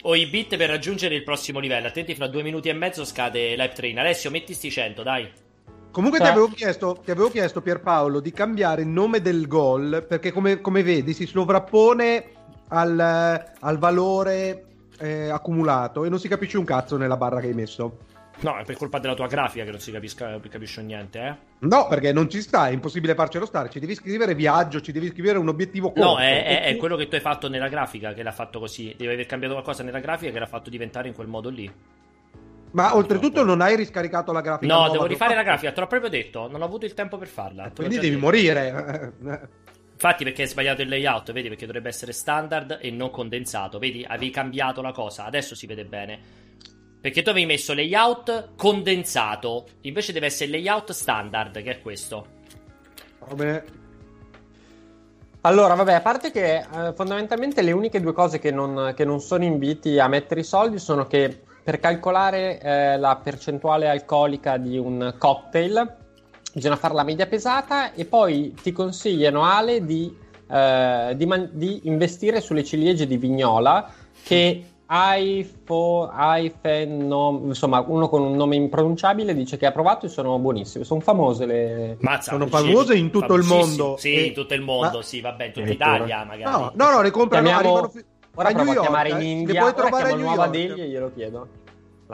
o 0.04 0.16
i 0.16 0.28
bit 0.28 0.56
per 0.56 0.70
raggiungere 0.70 1.16
il 1.16 1.24
prossimo 1.24 1.58
livello. 1.58 1.88
Attenti, 1.88 2.14
fra 2.14 2.28
due 2.28 2.44
minuti 2.44 2.70
e 2.70 2.74
mezzo 2.74 3.04
scade 3.04 3.56
l'hype 3.56 3.74
train. 3.74 3.98
Alessio, 3.98 4.30
metti 4.30 4.54
sti 4.54 4.70
100, 4.70 5.02
dai. 5.02 5.28
Comunque 5.92 6.20
ti 6.20 6.26
avevo, 6.26 6.48
chiesto, 6.50 7.00
ti 7.04 7.12
avevo, 7.12 7.30
chiesto, 7.30 7.62
Pierpaolo, 7.62 8.20
di 8.20 8.32
cambiare 8.32 8.84
il 8.84 8.88
nome 8.88 9.22
del 9.22 9.48
gol 9.48 10.06
perché 10.08 10.32
come, 10.32 10.62
come 10.62 10.84
vedi 10.84 11.14
si 11.14 11.26
sovrappone 11.26 12.26
al, 12.70 13.00
al 13.60 13.78
valore 13.78 14.66
eh, 15.00 15.30
accumulato 15.30 16.06
e 16.06 16.10
non 16.10 16.20
si 16.20 16.28
capisce 16.28 16.58
un 16.58 16.66
cazzo 16.66 16.98
nella 16.98 17.18
barra 17.18 17.40
che 17.40 17.48
hai 17.48 17.54
messo. 17.54 17.98
No, 18.42 18.58
è 18.58 18.64
per 18.64 18.78
colpa 18.78 19.00
della 19.00 19.16
tua 19.16 19.28
grafica 19.28 19.66
che 19.66 19.72
non 19.72 19.82
si 19.82 19.92
capisca, 19.92 20.40
capisce 20.50 20.82
niente, 20.82 21.20
eh? 21.20 21.36
No, 21.60 21.88
perché 21.90 22.14
non 22.14 22.30
ci 22.30 22.42
sta, 22.42 22.70
è 22.70 22.72
impossibile 22.72 23.14
farcelo 23.14 23.46
stare. 23.46 23.70
Ci 23.70 23.80
devi 23.80 23.96
scrivere 23.96 24.34
viaggio, 24.34 24.80
ci 24.80 24.94
devi 24.94 25.10
scrivere 25.10 25.38
un 25.40 25.50
obiettivo 25.50 25.92
corto. 25.92 26.12
No, 26.12 26.20
è, 26.20 26.46
è, 26.46 26.64
è 26.64 26.76
quello 26.78 26.96
che 26.96 27.10
tu 27.10 27.16
hai 27.16 27.22
fatto 27.22 27.50
nella 27.50 27.68
grafica 27.68 28.14
che 28.14 28.24
l'ha 28.24 28.32
fatto 28.32 28.60
così. 28.60 28.94
Devi 28.98 29.12
aver 29.12 29.26
cambiato 29.26 29.56
qualcosa 29.56 29.84
nella 29.84 30.00
grafica 30.00 30.32
che 30.32 30.40
l'ha 30.40 30.46
fatto 30.46 30.70
diventare 30.70 31.10
in 31.10 31.14
quel 31.16 31.28
modo 31.28 31.50
lì. 31.50 31.70
Ma 32.72 32.96
oltretutto 32.96 33.44
non 33.44 33.62
hai 33.62 33.76
riscaricato 33.76 34.32
la 34.32 34.42
grafica. 34.42 34.74
No, 34.74 34.90
devo 34.90 35.06
rifare 35.06 35.34
la 35.34 35.44
grafica, 35.44 35.72
te 35.72 35.80
l'ho 35.80 35.88
proprio 35.88 36.10
detto, 36.10 36.48
non 36.50 36.62
ho 36.62 36.66
avuto 36.66 36.86
il 36.86 36.94
tempo 36.94 37.18
per 37.18 37.28
farla. 37.28 37.72
Quindi 37.74 37.96
devi 37.96 38.10
detto. 38.10 38.20
morire. 38.20 39.14
Infatti 39.94 40.24
perché 40.24 40.44
hai 40.44 40.48
sbagliato 40.48 40.82
il 40.82 40.88
layout, 40.88 41.32
vedi 41.34 41.50
perché 41.50 41.66
dovrebbe 41.66 41.90
essere 41.90 42.14
standard 42.14 42.78
e 42.82 42.90
non 42.90 43.10
condensato, 43.10 43.80
vedi 43.80 44.06
avevi 44.08 44.30
cambiato 44.30 44.82
la 44.82 44.94
cosa, 44.94 45.26
adesso 45.26 45.56
si 45.56 45.66
vede 45.66 45.84
bene. 45.84 46.20
Perché 47.02 47.22
tu 47.22 47.30
avevi 47.30 47.46
messo 47.46 47.74
layout 47.74 48.56
condensato, 48.56 49.66
invece 49.82 50.14
deve 50.14 50.28
essere 50.28 50.52
layout 50.52 50.92
standard, 50.92 51.62
che 51.62 51.72
è 51.72 51.82
questo. 51.82 52.28
Vabbè. 53.28 53.64
Allora, 55.42 55.74
vabbè, 55.74 55.94
a 55.94 56.02
parte 56.02 56.32
che 56.32 56.58
eh, 56.58 56.94
fondamentalmente 56.94 57.62
le 57.62 57.72
uniche 57.72 58.02
due 58.02 58.14
cose 58.14 58.40
che 58.40 58.52
non, 58.52 58.94
che 58.96 59.06
non 59.06 59.22
sono 59.22 59.46
inviti 59.46 59.98
a 60.00 60.08
mettere 60.08 60.42
i 60.42 60.46
soldi 60.46 60.80
sono 60.80 61.08
che 61.08 61.44
per 61.70 61.80
calcolare 61.80 62.60
eh, 62.60 62.98
la 62.98 63.16
percentuale 63.24 63.88
alcolica 63.88 64.58
di 64.58 64.80
un 64.80 65.14
cocktail 65.20 65.98
bisogna 66.52 66.78
fare 66.78 66.96
la 66.96 67.04
media 67.04 67.28
pesata 67.28 67.94
e 67.94 68.06
poi 68.06 68.56
ti 68.60 68.72
consigliano 68.72 69.44
Ale 69.44 69.86
di, 69.86 70.12
eh, 70.50 71.14
di, 71.16 71.26
man- 71.28 71.52
di 71.54 71.82
investire 71.84 72.42
sulle 72.42 72.64
ciliegie 72.64 73.06
di 73.06 73.18
Vignola 73.18 73.88
che 74.24 74.64
iPhone, 74.90 76.12
iPhone 76.42 77.06
no, 77.06 77.40
insomma 77.46 77.86
uno 77.86 78.10
con 78.10 78.24
un 78.24 78.36
nome 78.36 78.56
impronunciabile 78.56 79.36
dice 79.36 79.58
che 79.58 79.68
ha 79.68 79.72
provato 79.72 80.08
e 80.08 80.10
sono 80.10 80.40
buonissime 80.40 80.84
sono 80.84 81.02
famose 81.02 81.46
le 81.46 81.98
Mazza, 82.00 82.32
sono 82.32 82.48
famose 82.48 82.96
in 82.96 83.12
tutto 83.12 83.36
il 83.36 83.44
mondo. 83.44 83.96
Sì 83.96 84.16
e... 84.16 84.22
in 84.24 84.34
tutto 84.34 84.56
il 84.56 84.62
mondo 84.62 84.98
Ma... 84.98 85.04
sì 85.04 85.22
vabbè 85.22 85.46
in 85.46 85.52
tutta 85.52 85.70
Italia 85.70 86.24
magari. 86.24 86.52
No 86.52 86.72
no, 86.74 86.90
no 86.90 87.02
le 87.04 87.12
comprano 87.12 87.46
Chiamiamo... 87.46 87.78
arrivano 87.78 88.18
Ora 88.40 88.50
a 88.50 88.54
provo 88.54 88.72
a 88.72 88.80
chiamare 88.80 89.10
in 89.10 89.22
India, 89.22 89.54
le 89.54 89.60
puoi 89.60 89.74
trovare 89.74 90.12
a 90.12 90.16
New 90.16 90.26
Nuova 90.26 90.48
Delhi 90.48 90.82
e 90.82 90.88
glielo 90.88 91.12
chiedo. 91.14 91.48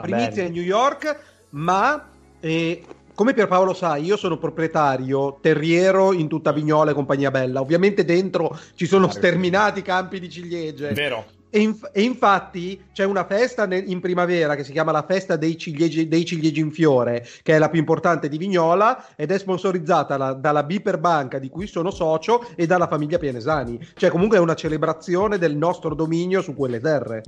Primizia 0.02 0.44
a 0.44 0.48
New 0.48 0.62
York, 0.62 1.18
ma 1.50 2.08
eh, 2.40 2.82
come 3.14 3.32
Pierpaolo 3.32 3.72
sa, 3.72 3.96
io 3.96 4.16
sono 4.16 4.36
proprietario 4.36 5.38
terriero 5.40 6.12
in 6.12 6.28
tutta 6.28 6.52
Vignola 6.52 6.90
e 6.90 6.94
compagnia 6.94 7.30
bella. 7.30 7.60
Ovviamente 7.60 8.04
dentro 8.04 8.58
ci 8.74 8.86
sono 8.86 9.08
sterminati 9.10 9.80
campi 9.80 10.20
di 10.20 10.28
ciliegie. 10.28 10.92
Vero. 10.92 11.24
E, 11.48 11.60
inf- 11.60 11.88
e, 11.92 12.02
infatti 12.02 12.84
c'è 12.92 13.04
una 13.04 13.24
festa 13.24 13.64
ne- 13.64 13.78
in 13.78 14.00
primavera 14.00 14.54
che 14.54 14.64
si 14.64 14.72
chiama 14.72 14.92
la 14.92 15.04
festa 15.08 15.36
dei 15.36 15.56
ciliegi, 15.56 16.08
dei 16.08 16.26
ciliegi, 16.26 16.60
in 16.60 16.70
fiore, 16.70 17.26
che 17.42 17.54
è 17.54 17.58
la 17.58 17.70
più 17.70 17.78
importante 17.78 18.28
di 18.28 18.36
Vignola 18.36 19.06
ed 19.16 19.30
è 19.30 19.38
sponsorizzata 19.38 20.18
la- 20.18 20.32
dalla 20.34 20.64
Biper 20.64 20.98
Banca 20.98 21.38
di 21.38 21.48
cui 21.48 21.66
sono 21.66 21.90
socio 21.90 22.46
e 22.54 22.66
dalla 22.66 22.88
famiglia 22.88 23.16
Pianesani. 23.16 23.80
Cioè 23.94 24.10
comunque 24.10 24.36
è 24.36 24.40
una 24.40 24.54
celebrazione 24.54 25.38
del 25.38 25.56
nostro 25.56 25.94
dominio 25.94 26.42
su 26.42 26.54
quelle 26.54 26.80
terre. 26.80 27.22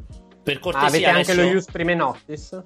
Per 0.52 0.58
cortesia, 0.60 0.86
ah, 0.86 0.88
avete 0.88 1.06
anche 1.06 1.32
adesso... 1.32 1.46
lo 1.46 1.52
Ius 1.54 1.64
Prime 1.66 1.94
Noctis? 1.94 2.62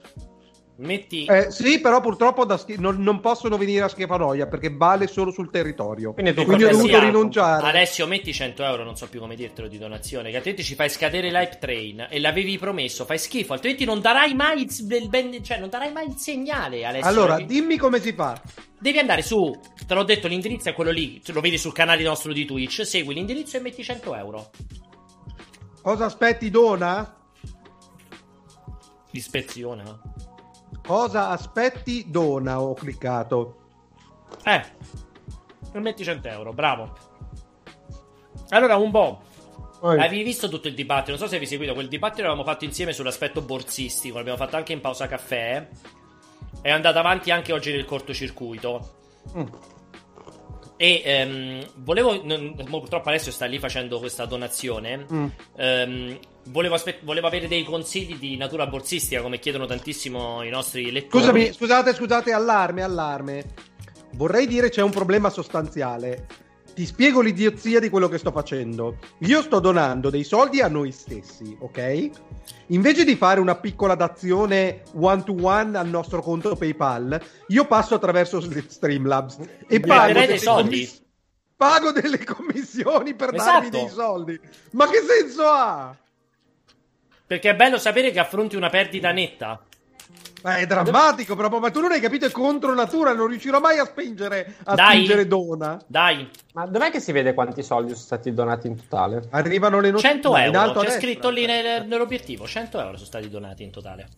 Metti... 0.76 1.26
Eh, 1.26 1.50
sì, 1.50 1.80
però 1.80 2.00
purtroppo 2.00 2.56
schi- 2.56 2.76
non, 2.78 3.02
non, 3.02 3.20
possono 3.20 3.56
venire 3.56 3.84
a 3.84 3.88
Schifanoia 3.88 4.46
perché 4.46 4.74
vale 4.74 5.06
solo 5.06 5.30
sul 5.30 5.50
territorio. 5.50 6.12
Quindi, 6.12 6.32
Quindi 6.32 6.64
ho 6.64 6.70
dovuto 6.70 6.98
rinunciare. 6.98 7.66
Alessio, 7.66 8.06
metti 8.06 8.32
100 8.32 8.64
euro, 8.64 8.82
non 8.82 8.96
so 8.96 9.06
più 9.08 9.20
come 9.20 9.36
dirtelo 9.36 9.68
di 9.68 9.78
donazione, 9.78 10.30
che 10.30 10.36
altrimenti 10.36 10.64
ci 10.64 10.74
fai 10.74 10.88
scadere 10.88 11.30
l'hype 11.30 11.58
train 11.60 12.06
e 12.08 12.18
l'avevi 12.20 12.58
promesso, 12.58 13.04
fai 13.04 13.18
schifo, 13.18 13.52
altrimenti 13.52 13.84
non 13.84 14.00
darai 14.00 14.34
mai 14.34 14.62
il, 14.62 15.08
ben, 15.08 15.44
cioè, 15.44 15.58
non 15.58 15.68
darai 15.68 15.92
mai 15.92 16.06
il 16.06 16.16
segnale, 16.16 16.84
Alessio. 16.84 17.08
Allora, 17.08 17.36
perché... 17.36 17.52
dimmi 17.52 17.76
come 17.76 18.00
si 18.00 18.12
fa. 18.12 18.40
Devi 18.78 18.98
andare 18.98 19.22
su, 19.22 19.54
te 19.86 19.94
l'ho 19.94 20.04
detto, 20.04 20.26
l'indirizzo 20.26 20.70
è 20.70 20.72
quello 20.72 20.90
lì, 20.90 21.20
lo 21.26 21.40
vedi 21.40 21.58
sul 21.58 21.72
canale 21.72 22.02
nostro 22.02 22.32
di 22.32 22.44
Twitch, 22.44 22.84
segui 22.86 23.14
l'indirizzo 23.14 23.58
e 23.58 23.60
metti 23.60 23.84
100 23.84 24.14
euro. 24.16 24.50
Cosa 25.82 26.06
aspetti, 26.06 26.50
dona? 26.50 27.21
Ispezione, 29.12 29.82
no? 29.82 30.00
Cosa 30.84 31.28
aspetti? 31.28 32.06
Dona, 32.08 32.60
ho 32.60 32.74
cliccato. 32.74 33.56
Eh, 34.44 34.62
metti 35.80 36.04
100 36.04 36.28
euro, 36.28 36.52
bravo. 36.52 36.92
Allora, 38.50 38.76
un 38.76 38.90
po'. 38.90 39.20
Vai. 39.80 39.98
avevi 39.98 40.22
visto 40.22 40.48
tutto 40.48 40.68
il 40.68 40.74
dibattito? 40.74 41.10
Non 41.10 41.18
so 41.18 41.26
se 41.26 41.34
avevi 41.34 41.50
seguito 41.50 41.74
quel 41.74 41.88
dibattito 41.88 42.22
l'avevamo 42.22 42.46
fatto 42.46 42.64
insieme 42.64 42.92
sull'aspetto 42.92 43.40
borsistico, 43.40 44.16
l'abbiamo 44.16 44.38
fatto 44.38 44.56
anche 44.56 44.72
in 44.72 44.80
pausa 44.80 45.08
caffè. 45.08 45.66
È 46.60 46.70
andato 46.70 46.98
avanti 46.98 47.32
anche 47.32 47.52
oggi 47.52 47.72
nel 47.72 47.84
cortocircuito. 47.84 48.94
Mm. 49.36 49.46
E 50.76 51.02
ehm, 51.04 51.66
volevo. 51.76 52.24
Non, 52.24 52.54
purtroppo 52.54 53.08
Alessio 53.08 53.32
sta 53.32 53.46
lì 53.46 53.58
facendo 53.58 53.98
questa 53.98 54.24
donazione. 54.24 55.06
Mm. 55.12 55.26
Ehm, 55.56 56.18
volevo, 56.44 56.74
aspe- 56.74 57.00
volevo, 57.02 57.26
avere 57.26 57.48
dei 57.48 57.64
consigli 57.64 58.16
di 58.16 58.36
natura 58.36 58.66
borsistica, 58.66 59.22
come 59.22 59.38
chiedono 59.38 59.66
tantissimo 59.66 60.42
i 60.42 60.50
nostri 60.50 60.90
lettori. 60.90 61.22
Scusami, 61.22 61.52
scusate, 61.52 61.94
scusate, 61.94 62.32
allarme, 62.32 62.82
allarme. 62.82 63.44
Vorrei 64.14 64.46
dire 64.46 64.68
c'è 64.68 64.82
un 64.82 64.90
problema 64.90 65.30
sostanziale. 65.30 66.26
Ti 66.74 66.86
spiego 66.86 67.20
l'idiozia 67.20 67.80
di 67.80 67.90
quello 67.90 68.08
che 68.08 68.16
sto 68.16 68.30
facendo. 68.30 68.96
Io 69.20 69.42
sto 69.42 69.60
donando 69.60 70.08
dei 70.08 70.24
soldi 70.24 70.62
a 70.62 70.68
noi 70.68 70.90
stessi, 70.90 71.54
ok? 71.60 72.10
Invece 72.68 73.04
di 73.04 73.14
fare 73.14 73.40
una 73.40 73.56
piccola 73.56 73.94
dazione 73.94 74.82
one 74.94 75.22
to 75.22 75.36
one 75.38 75.76
al 75.76 75.88
nostro 75.88 76.22
conto 76.22 76.56
PayPal, 76.56 77.20
io 77.48 77.66
passo 77.66 77.94
attraverso 77.94 78.40
Streamlabs 78.40 79.38
e 79.68 79.80
pago 79.80 80.12
dei 80.12 80.38
soldi. 80.38 80.70
Commiss- 80.70 81.00
pago 81.62 81.92
delle 81.92 82.24
commissioni 82.24 83.14
per 83.14 83.34
esatto. 83.34 83.50
darmi 83.50 83.68
dei 83.68 83.88
soldi. 83.88 84.40
Ma 84.72 84.88
che 84.88 85.00
senso 85.06 85.42
ha? 85.44 85.96
Perché 87.32 87.48
è 87.48 87.56
bello 87.56 87.78
sapere 87.78 88.10
che 88.10 88.18
affronti 88.18 88.56
una 88.56 88.68
perdita 88.68 89.10
netta. 89.10 89.58
Ma 90.42 90.56
è 90.56 90.66
drammatico 90.66 91.34
proprio, 91.34 91.60
ma 91.60 91.70
tu 91.70 91.80
non 91.80 91.90
hai 91.90 91.98
capito, 91.98 92.26
è 92.26 92.30
contro 92.30 92.74
natura, 92.74 93.14
non 93.14 93.26
riuscirò 93.26 93.58
mai 93.58 93.78
a 93.78 93.86
spingere, 93.86 94.56
a 94.64 94.74
Dai. 94.74 94.96
spingere 94.96 95.26
Dona. 95.26 95.80
Dai. 95.86 96.28
Ma 96.52 96.66
dov'è 96.66 96.90
che 96.90 97.00
si 97.00 97.10
vede 97.10 97.32
quanti 97.32 97.62
soldi 97.62 97.92
sono 97.92 98.04
stati 98.04 98.34
donati 98.34 98.66
in 98.66 98.76
totale? 98.76 99.28
Arrivano 99.30 99.80
le 99.80 99.92
notizie. 99.92 100.10
100 100.10 100.36
euro, 100.36 100.80
c'è 100.80 100.90
scritto 100.90 101.30
lì 101.30 101.46
nel, 101.46 101.86
nell'obiettivo, 101.86 102.46
100 102.46 102.78
euro 102.78 102.96
sono 102.96 103.06
stati 103.06 103.30
donati 103.30 103.62
in 103.62 103.70
totale. 103.70 104.08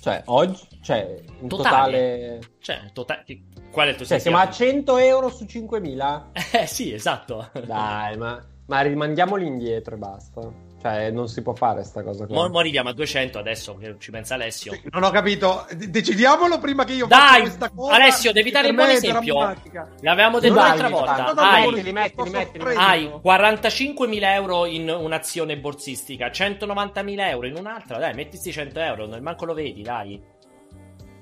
Cioè, 0.00 0.22
oggi, 0.24 0.66
cioè, 0.82 1.22
in 1.42 1.46
totale... 1.46 2.38
totale... 2.40 2.40
Cioè, 2.58 2.90
totale... 2.92 3.24
Qual 3.70 3.86
è 3.86 3.90
il 3.90 3.96
tuo 3.96 4.04
cioè, 4.04 4.18
siamo 4.18 4.38
a 4.38 4.50
100 4.50 4.96
euro 4.96 5.28
su 5.28 5.44
5.000? 5.44 6.22
Eh 6.60 6.66
sì, 6.66 6.92
esatto. 6.92 7.50
Dai, 7.64 8.16
ma, 8.16 8.44
ma 8.66 8.80
rimandiamoli 8.80 9.46
indietro 9.46 9.94
e 9.94 9.98
basta. 9.98 10.63
Cioè, 10.84 11.10
non 11.10 11.28
si 11.28 11.40
può 11.40 11.54
fare 11.54 11.82
sta 11.82 12.02
cosa 12.02 12.26
qua. 12.26 12.42
Mo, 12.42 12.48
mo 12.50 12.58
arriviamo 12.58 12.90
a 12.90 12.92
200 12.92 13.38
adesso, 13.38 13.74
che 13.78 13.96
ci 13.98 14.10
pensa 14.10 14.34
Alessio. 14.34 14.78
non 14.92 15.02
ho 15.02 15.10
capito. 15.10 15.66
decidiamolo 15.74 16.58
prima 16.58 16.84
che 16.84 16.92
io 16.92 17.06
Dai, 17.06 17.40
questa 17.40 17.70
cosa. 17.70 17.94
Alessio, 17.94 18.32
devi 18.32 18.50
dare 18.50 18.68
un 18.68 18.74
buon 18.74 18.90
esempio. 18.90 19.56
L'avevamo 20.02 20.40
detto 20.40 20.54
l'altra 20.56 20.90
volta. 20.90 21.32
Hai, 21.36 21.82
li 21.82 21.90
metti, 21.90 22.22
li 22.22 22.28
metti, 22.28 22.58
metti. 22.58 22.76
hai 22.76 23.06
45.000 23.06 24.24
euro 24.34 24.66
in 24.66 24.90
un'azione 24.90 25.56
borsistica, 25.56 26.26
190.000 26.26 27.28
euro 27.30 27.46
in 27.46 27.56
un'altra. 27.56 27.96
Dai, 27.96 28.12
mettiti 28.12 28.52
100 28.52 28.78
euro, 28.80 29.06
non 29.06 29.22
manco 29.22 29.46
lo 29.46 29.54
vedi, 29.54 29.80
dai. 29.80 30.22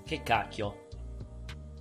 Che 0.04 0.22
cacchio. 0.24 0.86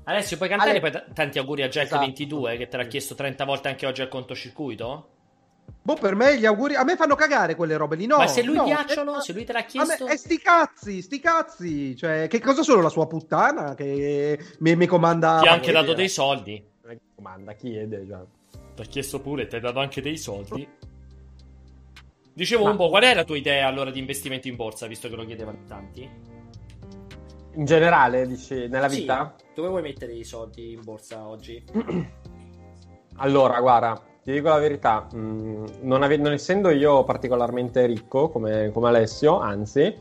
Alessio, 0.03 0.37
puoi 0.37 0.49
cantare 0.49 0.69
Ale... 0.69 0.79
poi 0.81 0.91
t- 0.91 1.13
tanti 1.13 1.39
auguri 1.39 1.63
a 1.63 1.67
Jack22 1.67 2.25
esatto. 2.25 2.57
che 2.57 2.67
te 2.67 2.77
l'ha 2.77 2.85
chiesto 2.85 3.15
30 3.15 3.43
volte 3.43 3.69
anche 3.69 3.87
oggi 3.87 4.03
al 4.03 4.07
conto 4.07 4.35
circuito? 4.35 5.07
Boh, 5.83 5.95
per 5.95 6.13
me 6.15 6.37
gli 6.37 6.45
auguri. 6.45 6.75
A 6.75 6.83
me 6.83 6.95
fanno 6.95 7.15
cagare 7.15 7.55
quelle 7.55 7.75
robe 7.75 7.95
lì. 7.95 8.05
No, 8.05 8.17
ma 8.17 8.27
se 8.27 8.43
lui 8.43 8.55
no, 8.55 8.65
piacciono, 8.65 9.17
eh, 9.17 9.21
se 9.21 9.33
lui 9.33 9.43
te 9.45 9.53
l'ha 9.53 9.63
chiesto. 9.63 10.05
Me, 10.05 10.11
eh, 10.11 10.17
sti 10.17 10.37
cazzi, 10.39 11.01
sti 11.01 11.19
cazzi. 11.19 11.95
Cioè, 11.95 12.27
che 12.27 12.39
cosa 12.39 12.61
sono 12.61 12.81
la 12.81 12.89
sua 12.89 13.07
puttana 13.07 13.73
che 13.73 14.39
mi, 14.59 14.75
mi 14.75 14.85
comanda. 14.85 15.39
Ti 15.41 15.47
ha 15.47 15.51
anche 15.51 15.71
dato 15.71 15.93
dei 15.93 16.09
soldi. 16.09 16.63
Comanda, 17.15 17.53
chiede 17.53 18.05
già. 18.05 18.23
Ti 18.75 18.81
ha 18.81 18.85
chiesto 18.85 19.21
pure, 19.21 19.47
ti 19.47 19.55
ha 19.55 19.59
dato 19.59 19.79
anche 19.79 20.01
dei 20.01 20.17
soldi. 20.17 20.67
Dicevo 22.33 22.63
ma... 22.63 22.71
un 22.71 22.77
po', 22.77 22.89
qual 22.89 23.03
è 23.03 23.13
la 23.13 23.23
tua 23.23 23.37
idea 23.37 23.67
allora 23.67 23.91
di 23.91 23.99
investimento 23.99 24.47
in 24.47 24.55
borsa, 24.55 24.87
visto 24.87 25.09
che 25.09 25.15
lo 25.15 25.25
chiedevano 25.25 25.63
tanti? 25.67 26.09
In 27.53 27.65
generale, 27.65 28.25
dici, 28.27 28.67
nella 28.67 28.87
vita? 28.87 29.35
Sì. 29.37 29.45
Dove 29.55 29.67
vuoi 29.67 29.81
mettere 29.81 30.13
i 30.13 30.23
soldi 30.23 30.71
in 30.71 30.81
borsa 30.83 31.27
oggi? 31.27 31.61
allora, 33.17 33.59
guarda, 33.59 34.01
ti 34.23 34.31
dico 34.31 34.49
la 34.49 34.59
verità, 34.59 35.07
mh, 35.11 35.17
mm, 35.17 35.65
non, 35.81 36.03
ave- 36.03 36.17
non, 36.17 36.31
essendo 36.31 36.69
io 36.69 37.03
particolarmente 37.03 37.85
ricco 37.85 38.29
come, 38.29 38.69
come 38.71 38.87
Alessio, 38.87 39.39
anzi, 39.39 39.95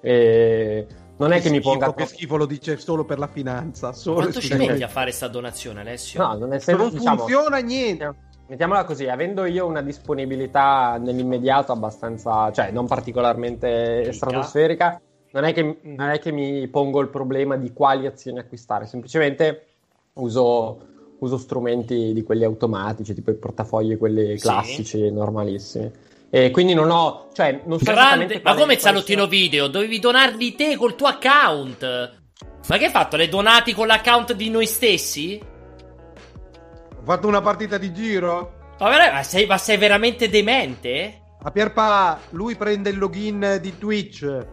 eh, 0.00 0.86
non 1.16 1.32
è 1.32 1.36
che, 1.36 1.42
che 1.42 1.50
mi 1.50 1.60
ponga. 1.60 1.94
Che 1.94 2.06
schifo 2.06 2.36
lo 2.36 2.46
dice 2.46 2.76
solo 2.76 3.04
per 3.04 3.18
la 3.18 3.28
finanza. 3.28 3.92
Solo 3.92 4.16
Quanto 4.16 4.40
ci 4.40 4.54
metti 4.54 4.82
a 4.82 4.88
fare 4.88 5.10
sta 5.10 5.28
donazione, 5.28 5.80
Alessio? 5.80 6.22
No, 6.22 6.36
non, 6.36 6.52
essendo, 6.52 6.84
non 6.84 6.92
diciamo, 6.92 7.18
funziona 7.18 7.58
niente. 7.58 8.14
Mettiamola 8.48 8.84
così, 8.84 9.08
avendo 9.08 9.46
io 9.46 9.66
una 9.66 9.80
disponibilità 9.80 10.98
nell'immediato 10.98 11.72
abbastanza, 11.72 12.52
cioè 12.52 12.70
non 12.70 12.86
particolarmente 12.86 14.00
Rica. 14.00 14.12
stratosferica, 14.12 15.00
non 15.30 15.44
è, 15.44 15.54
che, 15.54 15.78
non 15.80 16.10
è 16.10 16.18
che 16.18 16.32
mi 16.32 16.68
pongo 16.68 17.00
il 17.00 17.08
problema 17.08 17.56
di 17.56 17.72
quali 17.72 18.04
azioni 18.04 18.40
acquistare, 18.40 18.86
semplicemente 18.86 19.66
uso 20.14 20.91
uso 21.22 21.38
strumenti 21.38 22.12
di 22.12 22.22
quelli 22.24 22.44
automatici, 22.44 23.14
tipo 23.14 23.30
i 23.30 23.36
portafogli, 23.36 23.96
quelli 23.96 24.36
classici, 24.38 24.98
sì. 24.98 25.10
normalissimi. 25.10 25.90
E 26.28 26.50
quindi 26.50 26.74
non 26.74 26.90
ho, 26.90 27.28
cioè, 27.32 27.62
non 27.64 27.78
so 27.78 27.92
Grande, 27.92 28.40
ma 28.42 28.54
come 28.54 28.78
salottino 28.78 29.26
video? 29.26 29.68
Dovevi 29.68 29.98
donarli 29.98 30.54
te 30.54 30.76
col 30.76 30.96
tuo 30.96 31.06
account. 31.06 32.20
Ma 32.68 32.76
che 32.76 32.86
hai 32.86 32.90
fatto? 32.90 33.16
Le 33.16 33.28
donati 33.28 33.72
con 33.72 33.86
l'account 33.86 34.32
di 34.32 34.50
noi 34.50 34.66
stessi? 34.66 35.40
Ho 35.40 37.02
fatto 37.04 37.28
una 37.28 37.40
partita 37.40 37.78
di 37.78 37.92
giro. 37.92 38.74
Ma, 38.78 39.12
ma, 39.12 39.22
sei, 39.22 39.46
ma 39.46 39.58
sei 39.58 39.76
veramente 39.76 40.28
demente? 40.28 41.20
A 41.42 41.50
Pierpa, 41.50 42.18
lui 42.30 42.56
prende 42.56 42.90
il 42.90 42.98
login 42.98 43.58
di 43.60 43.78
Twitch. 43.78 44.46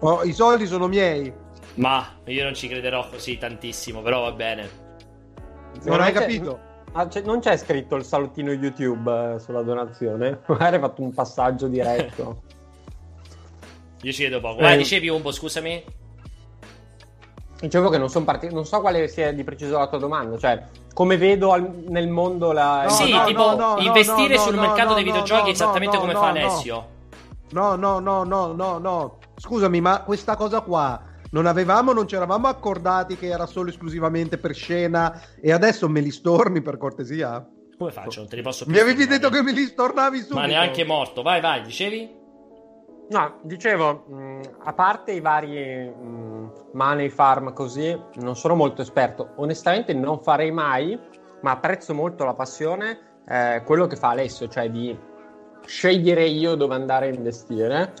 Oh, 0.00 0.22
I 0.24 0.32
soldi 0.32 0.66
sono 0.66 0.88
miei. 0.88 1.32
Ma 1.74 2.18
io 2.24 2.42
non 2.42 2.54
ci 2.54 2.66
crederò 2.66 3.08
così 3.08 3.38
tantissimo, 3.38 4.02
però 4.02 4.22
va 4.22 4.32
bene. 4.32 4.86
Non 5.84 6.00
hai 6.00 6.12
capito? 6.12 6.66
Ah, 6.92 7.06
c'è, 7.06 7.20
non 7.22 7.40
c'è 7.40 7.56
scritto 7.56 7.96
il 7.96 8.04
salottino 8.04 8.50
YouTube 8.50 9.34
eh, 9.34 9.38
sulla 9.38 9.62
donazione? 9.62 10.40
Magari 10.46 10.76
hai 10.76 10.80
fatto 10.80 11.02
un 11.02 11.12
passaggio 11.12 11.68
diretto. 11.68 12.42
Io 14.02 14.12
ci 14.12 14.22
vedo 14.24 14.40
poco. 14.40 14.60
Eh, 14.60 14.76
dicevi 14.76 15.08
un 15.08 15.20
po', 15.20 15.32
scusami. 15.32 15.84
Dicevo 17.60 17.88
che 17.88 17.98
non, 17.98 18.08
part- 18.24 18.50
non 18.50 18.64
so 18.64 18.80
quale 18.80 19.08
sia 19.08 19.32
di 19.32 19.42
preciso 19.42 19.78
la 19.78 19.88
tua 19.88 19.98
domanda, 19.98 20.38
cioè 20.38 20.62
come 20.94 21.16
vedo 21.16 21.52
al- 21.52 21.84
nel 21.88 22.08
mondo 22.08 22.52
la... 22.52 22.84
No, 22.84 22.90
sì, 22.90 23.10
no, 23.10 23.24
tipo 23.24 23.56
no, 23.56 23.76
investire 23.78 24.38
sul 24.38 24.56
mercato 24.56 24.94
dei 24.94 25.02
videogiochi 25.02 25.50
esattamente 25.50 25.98
come 25.98 26.12
fa 26.12 26.28
Alessio. 26.28 26.86
No, 27.50 27.74
no, 27.74 27.98
no, 27.98 28.22
no, 28.24 28.52
no, 28.52 28.78
no. 28.78 29.18
Scusami, 29.36 29.80
ma 29.80 30.02
questa 30.02 30.36
cosa 30.36 30.60
qua 30.60 31.00
non 31.30 31.46
avevamo, 31.46 31.92
non 31.92 32.08
ci 32.08 32.14
eravamo 32.14 32.46
accordati 32.46 33.16
che 33.16 33.26
era 33.26 33.46
solo 33.46 33.70
esclusivamente 33.70 34.38
per 34.38 34.54
scena 34.54 35.20
e 35.40 35.52
adesso 35.52 35.88
me 35.88 36.00
li 36.00 36.10
storni 36.10 36.62
per 36.62 36.76
cortesia? 36.78 37.46
Come 37.76 37.92
faccio? 37.92 38.20
Non 38.20 38.28
te 38.28 38.36
li 38.36 38.42
posso 38.42 38.64
più 38.64 38.74
Mi 38.74 38.80
avevi 38.80 39.06
detto 39.06 39.28
che 39.28 39.42
me 39.42 39.52
li 39.52 39.64
stornavi 39.64 40.18
subito. 40.18 40.34
Ma 40.34 40.46
neanche 40.46 40.84
morto. 40.84 41.22
Vai, 41.22 41.40
vai, 41.40 41.62
dicevi? 41.62 42.16
No, 43.10 43.38
dicevo, 43.42 44.04
mh, 44.08 44.40
a 44.64 44.72
parte 44.72 45.12
i 45.12 45.20
vari 45.20 45.88
mh, 45.88 46.70
money 46.72 47.08
farm 47.08 47.52
così, 47.52 47.98
non 48.16 48.36
sono 48.36 48.54
molto 48.54 48.82
esperto. 48.82 49.32
Onestamente 49.36 49.94
non 49.94 50.20
farei 50.20 50.50
mai, 50.50 50.98
ma 51.42 51.52
apprezzo 51.52 51.94
molto 51.94 52.24
la 52.24 52.34
passione, 52.34 52.98
eh, 53.26 53.62
quello 53.64 53.86
che 53.86 53.96
fa 53.96 54.10
Alessio, 54.10 54.48
cioè 54.48 54.68
di 54.70 54.96
scegliere 55.64 56.24
io 56.24 56.54
dove 56.54 56.74
andare 56.74 57.06
a 57.06 57.14
investire, 57.14 57.92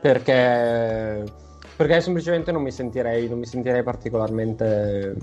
perché 0.00 1.24
perché 1.80 2.02
semplicemente 2.02 2.52
non 2.52 2.60
mi 2.60 2.70
sentirei, 2.70 3.26
non 3.26 3.38
mi 3.38 3.46
sentirei 3.46 3.82
particolarmente 3.82 5.14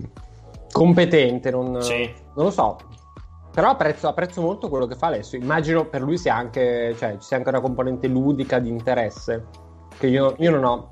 competente, 0.72 1.52
non, 1.52 1.80
sì. 1.84 2.12
non 2.36 2.46
lo 2.46 2.50
so. 2.50 2.78
Però 3.54 3.70
apprezzo, 3.70 4.08
apprezzo, 4.08 4.42
molto 4.42 4.68
quello 4.68 4.88
che 4.88 4.96
fa 4.96 5.06
Alessio. 5.06 5.38
Immagino 5.38 5.86
per 5.86 6.02
lui 6.02 6.18
sia 6.18 6.34
anche, 6.34 6.96
cioè, 6.98 7.12
ci 7.20 7.28
sia 7.28 7.38
anche 7.38 7.50
una 7.50 7.62
componente 7.62 8.08
ludica 8.08 8.58
di 8.58 8.70
interesse. 8.70 9.46
Che 10.00 10.08
io, 10.08 10.34
io 10.40 10.50
non 10.50 10.64
ho. 10.64 10.92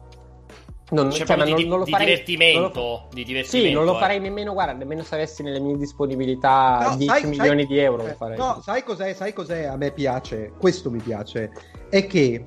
Non, 0.91 1.09
cioè, 1.09 1.25
cioè, 1.25 1.43
di, 1.43 1.65
non, 1.65 1.79
lo 1.79 1.85
farei, 1.87 2.05
divertimento, 2.05 2.79
non 2.79 2.91
lo, 2.91 3.07
di 3.11 3.23
divertimento. 3.23 3.67
Sì, 3.67 3.73
non 3.73 3.85
lo 3.85 3.95
eh. 3.95 3.99
farei 3.99 4.19
nemmeno, 4.19 4.53
guarda, 4.53 4.73
nemmeno 4.73 5.01
se 5.01 5.15
avessi 5.15 5.41
nelle 5.41 5.59
mie 5.59 5.77
disponibilità 5.77 6.89
no, 6.89 6.95
10 6.95 7.11
sai, 7.11 7.25
milioni 7.27 7.63
sai, 7.63 7.73
di 7.73 7.79
euro. 7.79 8.05
Eh, 8.05 8.35
no, 8.35 8.61
sai 8.61 8.83
cos'è, 8.83 9.13
sai 9.13 9.33
cos'è? 9.33 9.63
A 9.63 9.77
me 9.77 9.89
piace, 9.89 10.51
questo 10.59 10.91
mi 10.91 11.01
piace. 11.01 11.51
È 11.89 12.05
che 12.05 12.45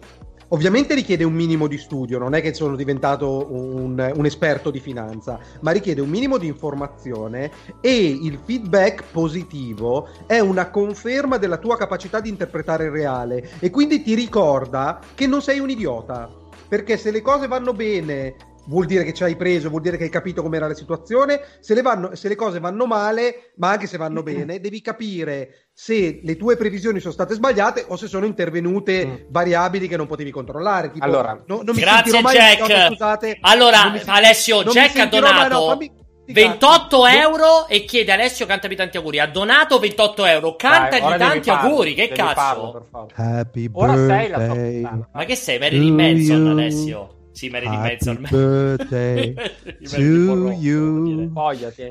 Ovviamente 0.51 0.95
richiede 0.95 1.25
un 1.25 1.35
minimo 1.35 1.67
di 1.67 1.77
studio, 1.77 2.19
non 2.19 2.35
è 2.35 2.41
che 2.41 2.55
sono 2.55 2.75
diventato 2.75 3.53
un, 3.53 4.13
un, 4.15 4.25
esperto 4.25 4.71
di 4.71 4.81
finanza, 4.81 5.39
ma 5.61 5.73
richiede 5.73 6.01
un 6.01 6.09
minimo 6.09 6.39
di 6.39 6.47
informazione 6.47 7.51
e 7.83 7.95
il 7.95 8.39
feedback 8.43 9.05
positivo 9.11 10.09
è 10.27 10.39
una 10.39 10.71
conferma 10.71 11.37
della 11.37 11.59
tua 11.59 11.77
capacità 11.77 12.21
di 12.21 12.31
interpretare 12.31 12.85
il 12.85 12.93
reale 12.93 13.51
e 13.59 13.69
quindi 13.69 14.03
ti 14.03 14.15
ricorda 14.15 15.01
che 15.15 15.27
non 15.27 15.43
sei 15.43 15.59
un 15.59 15.69
idiota. 15.69 16.31
Perché 16.67 16.97
se 16.97 17.11
le 17.11 17.21
cose 17.21 17.47
vanno 17.47 17.73
bene 17.73 18.35
vuol 18.69 18.87
dire 18.87 19.05
che 19.05 19.13
ci 19.13 19.25
hai 19.25 19.37
preso, 19.37 19.69
vuol 19.69 19.83
dire 19.83 19.97
che 19.97 20.05
hai 20.05 20.11
capito 20.11 20.43
com'era 20.43 20.69
la 20.69 20.75
situazione. 20.75 21.41
Se 21.61 21.75
le, 21.75 21.83
vanno, 21.83 22.15
se 22.15 22.29
le 22.29 22.37
cose 22.37 22.61
vanno 22.61 22.87
male, 22.87 23.53
ma 23.57 23.71
anche 23.71 23.87
se 23.87 23.97
vanno 23.97 24.23
bene, 24.23 24.61
devi 24.61 24.81
capire 24.81 25.69
se 25.73 26.21
le 26.23 26.37
tue 26.37 26.57
previsioni 26.57 27.01
sono 27.01 27.13
state 27.13 27.35
sbagliate 27.35 27.85
o 27.89 27.97
se 27.97 28.09
sono 28.09 28.27
intervenute 28.27 29.07
mm. 29.07 29.15
variabili 29.31 29.89
che 29.89 29.97
non 29.97 30.07
potevi 30.07 30.31
controllare. 30.31 30.91
Tipo, 30.91 31.05
allora, 31.05 31.43
no, 31.47 31.63
non 31.63 31.75
mi 31.75 31.81
grazie 31.81 32.21
Jack. 32.21 32.23
Mai, 32.23 32.87
scusate, 32.89 33.39
allora, 33.41 33.91
mi, 33.91 34.01
Alessio, 34.07 34.63
Jack 34.65 34.99
ha 34.99 35.07
donato. 35.07 35.77
Mai, 35.77 35.91
no, 35.95 36.07
28 36.31 37.07
euro 37.07 37.67
e 37.69 37.85
chiede 37.85 38.13
Alessio 38.13 38.45
cantami 38.45 38.77
tanti 38.77 38.99
auguri. 38.99 39.19
Ha 39.19 39.27
donato 39.29 39.79
28 39.79 40.27
euro. 40.27 40.57
Cantagli 40.57 41.01
Dai, 41.01 41.19
tanti 41.19 41.49
farlo, 41.49 41.71
auguri. 41.71 41.95
Che 41.95 42.09
cazzo? 42.09 42.87
Happy 43.15 43.71
ora 43.73 43.97
sei 43.97 44.29
la 44.29 44.45
tua 44.45 45.09
Ma 45.11 45.25
che 45.25 45.37
sei? 45.37 45.59
Marilyn 45.59 45.95
Manson, 45.95 46.47
Alessio? 46.49 47.18
Sì, 47.39 47.49
Marilyn 47.51 47.79
Manson. 47.79 48.27
birthday 48.29 49.33
to 49.85 50.51
you. 50.59 51.31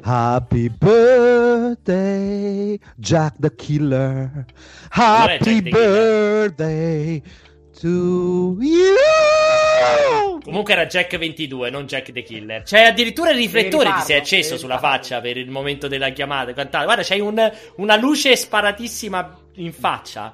Happy 0.03 0.67
birthday, 0.67 1.97
Jack 2.97 3.35
the 3.39 3.55
Killer. 3.55 4.45
Happy 4.89 5.61
birthday 5.61 7.21
to 7.79 8.57
you. 8.59 8.97
Comunque 10.43 10.73
era 10.73 10.85
Jack 10.85 11.17
22, 11.17 11.69
non 11.69 11.85
Jack 11.85 12.11
the 12.11 12.23
Killer. 12.23 12.63
C'è 12.63 12.81
addirittura 12.81 13.29
il 13.29 13.37
riflettore 13.37 13.89
che 13.93 14.01
si 14.01 14.11
è 14.11 14.17
acceso 14.17 14.57
sulla 14.57 14.79
faccia 14.79 15.21
per 15.21 15.37
il 15.37 15.49
momento 15.49 15.87
della 15.87 16.09
chiamata. 16.09 16.51
Guarda, 16.51 17.03
c'hai 17.03 17.21
un, 17.21 17.49
una 17.77 17.95
luce 17.95 18.35
sparatissima 18.35 19.43
in 19.55 19.71
faccia. 19.71 20.33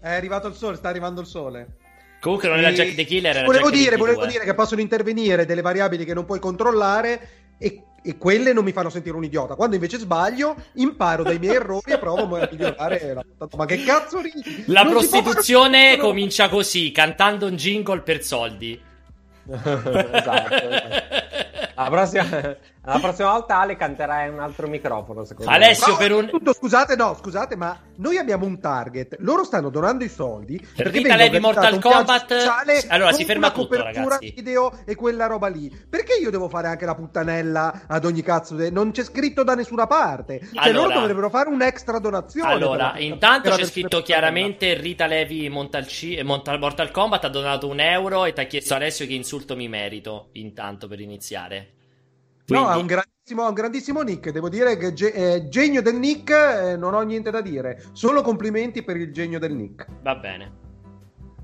È 0.00 0.10
arrivato 0.10 0.48
il 0.48 0.54
sole, 0.54 0.76
sta 0.76 0.88
arrivando 0.88 1.20
il 1.20 1.26
sole. 1.26 1.84
Comunque 2.20 2.48
non 2.48 2.58
era 2.58 2.72
Jack 2.72 2.94
the 2.94 3.04
Killer, 3.04 3.36
era 3.36 3.46
volevo 3.46 3.70
Jack 3.70 3.78
dire, 3.82 3.96
volevo 3.96 4.26
dire 4.26 4.44
che 4.44 4.54
possono 4.54 4.80
intervenire 4.80 5.44
delle 5.44 5.60
variabili 5.60 6.04
che 6.04 6.14
non 6.14 6.24
puoi 6.24 6.40
controllare 6.40 7.28
e, 7.58 7.82
e, 8.02 8.18
quelle 8.18 8.52
non 8.52 8.64
mi 8.64 8.72
fanno 8.72 8.90
sentire 8.90 9.16
un 9.16 9.24
idiota. 9.24 9.54
Quando 9.54 9.76
invece 9.76 9.98
sbaglio, 9.98 10.56
imparo 10.74 11.22
dai 11.22 11.38
miei 11.38 11.56
errori 11.56 11.92
e 11.92 11.98
provo 11.98 12.36
a 12.36 12.48
migliorare 12.50 13.14
la 13.14 13.48
Ma 13.56 13.66
che 13.66 13.84
cazzo 13.84 14.20
ridi? 14.20 14.64
La 14.66 14.82
non 14.82 14.92
prostituzione 14.92 15.96
comincia 15.98 16.48
così, 16.48 16.90
cantando 16.90 17.46
un 17.46 17.56
jingle 17.56 18.00
per 18.00 18.22
soldi. 18.22 18.80
esatto, 19.48 20.54
esatto. 20.54 21.24
La 21.76 21.90
prossima, 21.90 22.56
la 22.92 23.00
prossima 23.00 23.32
volta 23.32 23.58
Ale 23.58 23.76
canterai 23.76 24.28
un 24.28 24.38
altro 24.38 24.68
microfono. 24.68 25.24
Secondo 25.24 25.50
Alessio, 25.50 25.92
me. 25.92 25.98
per 25.98 26.12
un. 26.12 26.28
Tutto, 26.28 26.52
scusate, 26.52 26.94
no, 26.94 27.14
scusate, 27.14 27.56
ma 27.56 27.78
noi 27.96 28.16
abbiamo 28.16 28.46
un 28.46 28.60
target. 28.60 29.16
Loro 29.18 29.44
stanno 29.44 29.70
donando 29.70 30.04
i 30.04 30.08
soldi. 30.08 30.64
Per 30.76 30.86
Rita 30.86 31.16
Levi 31.16 31.40
Mortal 31.40 31.80
Kombat. 31.80 32.32
Allora 32.88 33.12
si 33.12 33.24
ferma 33.24 33.50
tutto, 33.50 33.82
ragazzi. 33.82 34.32
video 34.34 34.72
e 34.84 34.94
quella 34.94 35.26
roba 35.26 35.48
lì. 35.48 35.68
Perché 35.88 36.14
io 36.14 36.30
devo 36.30 36.48
fare 36.48 36.68
anche 36.68 36.84
la 36.84 36.94
puttanella 36.94 37.82
ad 37.86 38.04
ogni 38.04 38.22
cazzo? 38.22 38.54
De... 38.54 38.70
Non 38.70 38.92
c'è 38.92 39.02
scritto 39.02 39.42
da 39.42 39.54
nessuna 39.54 39.86
parte. 39.86 40.40
Cioè, 40.52 40.68
allora, 40.68 40.86
loro 40.86 41.00
dovrebbero 41.00 41.28
fare 41.28 41.48
un'extra 41.48 41.98
donazione. 41.98 42.52
Allora, 42.52 42.92
per 42.92 43.02
intanto 43.02 43.50
c'è 43.50 43.64
scritto 43.64 44.02
chiaramente 44.02 44.74
Rita 44.74 45.06
Levi 45.06 45.48
Mortal, 45.48 45.86
C... 45.86 46.20
Mortal 46.22 46.90
Kombat 46.90 47.24
ha 47.24 47.28
donato 47.28 47.68
un 47.68 47.80
euro 47.80 48.24
e 48.24 48.32
ti 48.32 48.40
ha 48.40 48.44
chiesto 48.44 48.74
Alessio 48.74 49.06
che 49.06 49.14
insulto 49.14 49.56
mi 49.56 49.68
merito. 49.68 50.28
Intanto 50.32 50.86
per 50.86 51.00
iniziare. 51.00 51.75
Quindi... 52.46 52.64
No, 52.64 52.70
ha 52.70 52.78
un 52.78 52.86
grandissimo, 52.86 53.48
un 53.48 53.54
grandissimo 53.54 54.02
nick. 54.02 54.30
Devo 54.30 54.48
dire 54.48 54.76
che 54.76 54.92
ge- 54.92 55.12
eh, 55.12 55.48
genio 55.48 55.82
del 55.82 55.96
nick 55.96 56.30
eh, 56.30 56.76
non 56.76 56.94
ho 56.94 57.00
niente 57.02 57.30
da 57.30 57.40
dire. 57.40 57.82
Solo 57.92 58.22
complimenti 58.22 58.82
per 58.82 58.96
il 58.96 59.12
genio 59.12 59.38
del 59.38 59.54
nick. 59.54 59.86
Va 60.02 60.14
bene. 60.14 60.64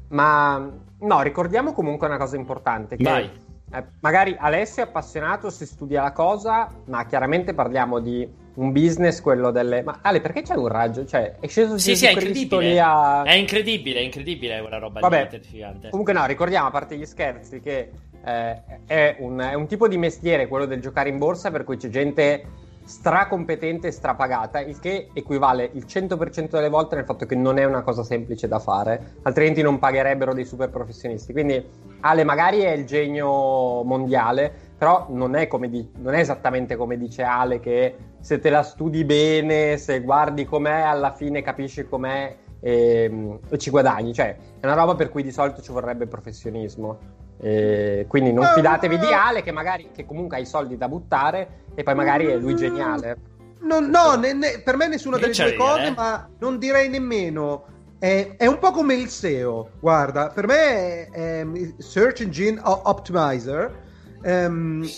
Ma 0.08 0.70
no, 1.00 1.22
ricordiamo 1.22 1.72
comunque 1.72 2.06
una 2.06 2.18
cosa 2.18 2.36
importante. 2.36 2.96
Che 2.96 3.02
Vai. 3.02 3.30
Eh, 3.74 3.84
magari 4.00 4.36
Alessio 4.38 4.84
è 4.84 4.86
appassionato, 4.86 5.48
si 5.48 5.64
studia 5.64 6.02
la 6.02 6.12
cosa, 6.12 6.68
ma 6.86 7.06
chiaramente 7.06 7.54
parliamo 7.54 8.00
di 8.00 8.28
un 8.54 8.70
business, 8.70 9.22
quello 9.22 9.50
delle... 9.50 9.82
Ma 9.82 10.00
Ale, 10.02 10.20
perché 10.20 10.42
c'è 10.42 10.54
un 10.54 10.68
raggio? 10.68 11.06
Cioè, 11.06 11.36
è 11.40 11.46
sceso 11.46 11.78
sì, 11.78 11.96
sì, 11.96 12.04
è 12.04 12.10
incredibile. 12.10 12.78
A... 12.78 13.22
È 13.22 13.32
incredibile, 13.32 14.00
è 14.00 14.02
incredibile 14.02 14.60
quella 14.60 14.78
roba 14.78 15.00
Vabbè, 15.00 15.26
terrificante. 15.28 15.88
Comunque 15.88 16.12
no, 16.12 16.26
ricordiamo, 16.26 16.66
a 16.66 16.70
parte 16.70 16.98
gli 16.98 17.06
scherzi, 17.06 17.60
che 17.60 17.90
eh, 18.24 18.62
è, 18.86 19.16
un, 19.20 19.38
è, 19.38 19.54
un, 19.54 19.66
tipo 19.66 19.88
di 19.88 19.96
mestiere, 19.96 20.48
quello 20.48 20.66
del 20.66 20.80
giocare 20.80 21.08
in 21.08 21.18
borsa, 21.18 21.50
per 21.50 21.64
cui 21.64 21.76
c'è 21.76 21.88
gente 21.88 22.44
stracompetente 22.84 23.88
e 23.88 23.90
strapagata, 23.90 24.60
il 24.60 24.78
che 24.80 25.08
equivale 25.12 25.70
il 25.72 25.84
100% 25.86 26.50
delle 26.50 26.68
volte 26.68 26.96
nel 26.96 27.04
fatto 27.04 27.26
che 27.26 27.36
non 27.36 27.58
è 27.58 27.64
una 27.64 27.82
cosa 27.82 28.02
semplice 28.02 28.48
da 28.48 28.58
fare, 28.58 29.16
altrimenti 29.22 29.62
non 29.62 29.78
pagherebbero 29.78 30.34
dei 30.34 30.44
super 30.44 30.68
professionisti. 30.68 31.32
Quindi 31.32 31.64
Ale 32.00 32.24
magari 32.24 32.60
è 32.60 32.72
il 32.72 32.84
genio 32.84 33.82
mondiale, 33.82 34.52
però 34.76 35.06
non 35.10 35.36
è, 35.36 35.48
di- 35.68 35.90
non 35.98 36.14
è 36.14 36.18
esattamente 36.18 36.76
come 36.76 36.96
dice 36.96 37.22
Ale 37.22 37.60
che 37.60 37.96
se 38.20 38.40
te 38.40 38.50
la 38.50 38.62
studi 38.62 39.04
bene, 39.04 39.76
se 39.76 40.00
guardi 40.00 40.44
com'è, 40.44 40.80
alla 40.80 41.12
fine 41.12 41.42
capisci 41.42 41.84
com'è 41.84 42.36
e, 42.60 43.04
ehm, 43.04 43.38
e 43.48 43.58
ci 43.58 43.70
guadagni. 43.70 44.12
Cioè, 44.12 44.36
è 44.60 44.66
una 44.66 44.74
roba 44.74 44.94
per 44.94 45.08
cui 45.08 45.22
di 45.22 45.32
solito 45.32 45.60
ci 45.62 45.72
vorrebbe 45.72 46.06
professionismo. 46.06 46.98
E 47.44 48.06
quindi 48.06 48.32
non 48.32 48.46
fidatevi 48.54 48.98
di 48.98 49.12
Ale 49.12 49.42
che 49.42 49.50
magari 49.50 49.90
che 49.92 50.06
comunque 50.06 50.36
ha 50.36 50.40
i 50.40 50.46
soldi 50.46 50.76
da 50.76 50.88
buttare 50.88 51.64
e 51.74 51.82
poi 51.82 51.94
magari 51.96 52.26
è 52.26 52.36
lui 52.36 52.54
geniale. 52.54 53.16
No, 53.62 53.80
no 53.80 54.14
ne, 54.14 54.32
ne, 54.32 54.60
per 54.60 54.76
me 54.76 54.86
nessuna 54.86 55.18
delle 55.18 55.32
due 55.32 55.54
cose, 55.54 55.86
eh? 55.86 55.90
ma 55.90 56.28
non 56.38 56.58
direi 56.58 56.88
nemmeno. 56.88 57.64
È, 57.98 58.36
è, 58.36 58.46
un 58.46 58.58
po' 58.58 58.70
come 58.70 58.94
il 58.94 59.08
SEO. 59.08 59.70
Guarda, 59.80 60.28
per 60.28 60.46
me 60.46 61.08
è, 61.08 61.40
è 61.40 61.46
Search 61.78 62.20
Engine 62.20 62.60
Optimizer. 62.62 63.76
Um, 64.22 64.88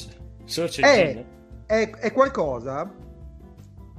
Search 0.44 0.80
Engine. 0.80 1.24
È, 1.64 1.90
è 1.90 2.12
qualcosa 2.12 2.92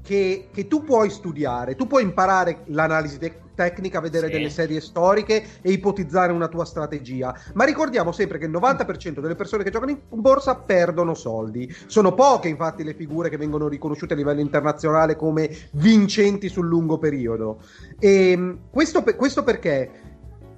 che, 0.03 0.49
che, 0.53 0.67
tu 0.67 0.83
puoi 0.83 1.09
studiare, 1.09 1.73
tu 1.73 1.87
puoi 1.87 2.03
imparare 2.03 2.61
l'analisi 2.65 3.17
te- 3.17 3.41
tecnica, 3.55 3.99
vedere 3.99 4.27
sì. 4.27 4.33
delle 4.33 4.49
serie 4.49 4.81
storiche 4.81 5.43
e 5.61 5.71
ipotizzare 5.71 6.31
una 6.31 6.47
tua 6.47 6.65
strategia. 6.65 7.35
Ma 7.53 7.63
ricordiamo 7.65 8.11
sempre 8.11 8.37
che 8.37 8.45
il 8.45 8.51
90% 8.51 9.19
delle 9.19 9.35
persone 9.35 9.63
che 9.63 9.71
giocano 9.71 9.91
in 9.91 9.99
borsa 10.09 10.55
perdono 10.55 11.13
soldi. 11.15 11.73
Sono 11.87 12.13
poche, 12.13 12.49
infatti, 12.49 12.83
le 12.83 12.93
figure 12.93 13.29
che 13.29 13.37
vengono 13.37 13.67
riconosciute 13.67 14.13
a 14.13 14.17
livello 14.17 14.41
internazionale 14.41 15.15
come 15.15 15.49
vincenti 15.71 16.49
sul 16.49 16.67
lungo 16.67 16.97
periodo. 16.97 17.61
E 17.97 18.31
ehm, 18.31 18.59
questo, 18.69 19.03
questo 19.03 19.43
perché? 19.43 20.04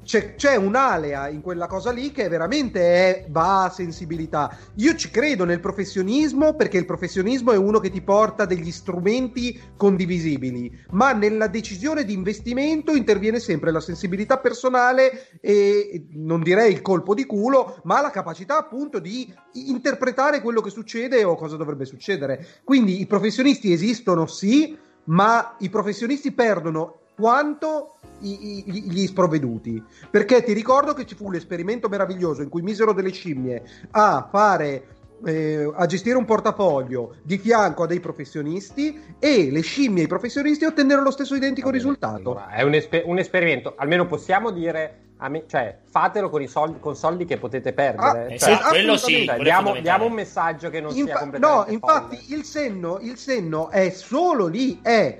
C'è, 0.07 0.35
c'è, 0.35 0.55
un'alea 0.55 1.27
in 1.27 1.41
quella 1.41 1.67
cosa 1.67 1.91
lì 1.91 2.13
che 2.13 2.29
veramente 2.29 2.79
è, 2.79 3.25
va 3.27 3.65
a 3.65 3.69
sensibilità. 3.69 4.57
Io 4.75 4.95
ci 4.95 5.11
credo 5.11 5.43
nel 5.43 5.59
professionismo 5.59 6.55
perché 6.55 6.77
il 6.77 6.85
professionismo 6.85 7.51
è 7.51 7.57
uno 7.57 7.79
che 7.79 7.89
ti 7.89 8.01
porta 8.01 8.45
degli 8.45 8.71
strumenti 8.71 9.59
condivisibili, 9.75 10.71
ma 10.91 11.11
nella 11.11 11.47
decisione 11.47 12.05
di 12.05 12.13
investimento 12.13 12.95
interviene 12.95 13.39
sempre 13.39 13.69
la 13.69 13.81
sensibilità 13.81 14.37
personale 14.37 15.39
e 15.41 16.05
non 16.11 16.41
direi 16.41 16.71
il 16.71 16.81
colpo 16.81 17.13
di 17.13 17.25
culo, 17.25 17.81
ma 17.83 17.99
la 17.99 18.09
capacità 18.09 18.57
appunto 18.57 18.99
di 18.99 19.29
interpretare 19.55 20.39
quello 20.39 20.61
che 20.61 20.69
succede 20.69 21.25
o 21.25 21.35
cosa 21.35 21.57
dovrebbe 21.57 21.83
succedere. 21.83 22.47
Quindi 22.63 23.01
i 23.01 23.07
professionisti 23.07 23.73
esistono 23.73 24.25
sì, 24.25 24.77
ma 25.07 25.57
i 25.59 25.69
professionisti 25.69 26.31
perdono 26.31 26.99
quanto 27.17 27.96
gli 28.19 29.05
sprovveduti. 29.05 29.81
Perché 30.09 30.43
ti 30.43 30.53
ricordo 30.53 30.93
che 30.93 31.05
ci 31.05 31.15
fu 31.15 31.29
l'esperimento 31.29 31.89
meraviglioso 31.89 32.41
in 32.41 32.49
cui 32.49 32.61
misero 32.61 32.93
delle 32.93 33.11
scimmie 33.11 33.63
a 33.91 34.27
fare. 34.29 34.95
Eh, 35.25 35.67
a 35.73 35.87
gestire 35.87 36.15
un 36.15 36.25
portafoglio 36.25 37.15
di 37.23 37.39
fianco 37.39 37.81
a 37.81 37.87
dei 37.87 37.99
professionisti 37.99 39.15
e 39.17 39.49
le 39.49 39.61
scimmie 39.61 40.03
e 40.03 40.05
i 40.05 40.07
professionisti 40.07 40.63
ottennero 40.63 41.01
lo 41.01 41.09
stesso 41.09 41.33
identico 41.33 41.69
Vabbè, 41.69 41.77
risultato. 41.79 42.31
Allora, 42.33 42.49
è 42.49 42.61
un, 42.61 42.75
esper- 42.75 43.03
un, 43.03 43.17
esperimento, 43.17 43.73
almeno 43.75 44.05
possiamo 44.05 44.51
dire, 44.51 45.07
me, 45.27 45.45
cioè 45.47 45.75
fatelo 45.89 46.29
con, 46.29 46.43
i 46.43 46.47
soldi, 46.47 46.79
con 46.79 46.95
soldi 46.95 47.25
che 47.25 47.37
potete 47.37 47.73
perdere. 47.73 48.25
Ah, 48.25 48.37
cioè, 48.37 48.51
esatto, 48.51 48.69
quello 48.69 48.95
sì, 48.95 49.25
cioè, 49.25 49.39
diamo, 49.39 49.73
diamo, 49.79 50.05
un 50.05 50.13
messaggio 50.13 50.69
che 50.69 50.81
non 50.81 50.95
Infa- 50.95 51.05
sia 51.05 51.19
completamente 51.19 51.71
No, 51.71 51.73
infatti 51.73 52.33
il 52.33 52.43
senno, 52.43 52.99
il 53.01 53.17
senno 53.17 53.71
è 53.71 53.89
solo 53.89 54.45
lì, 54.45 54.79
è 54.83 55.17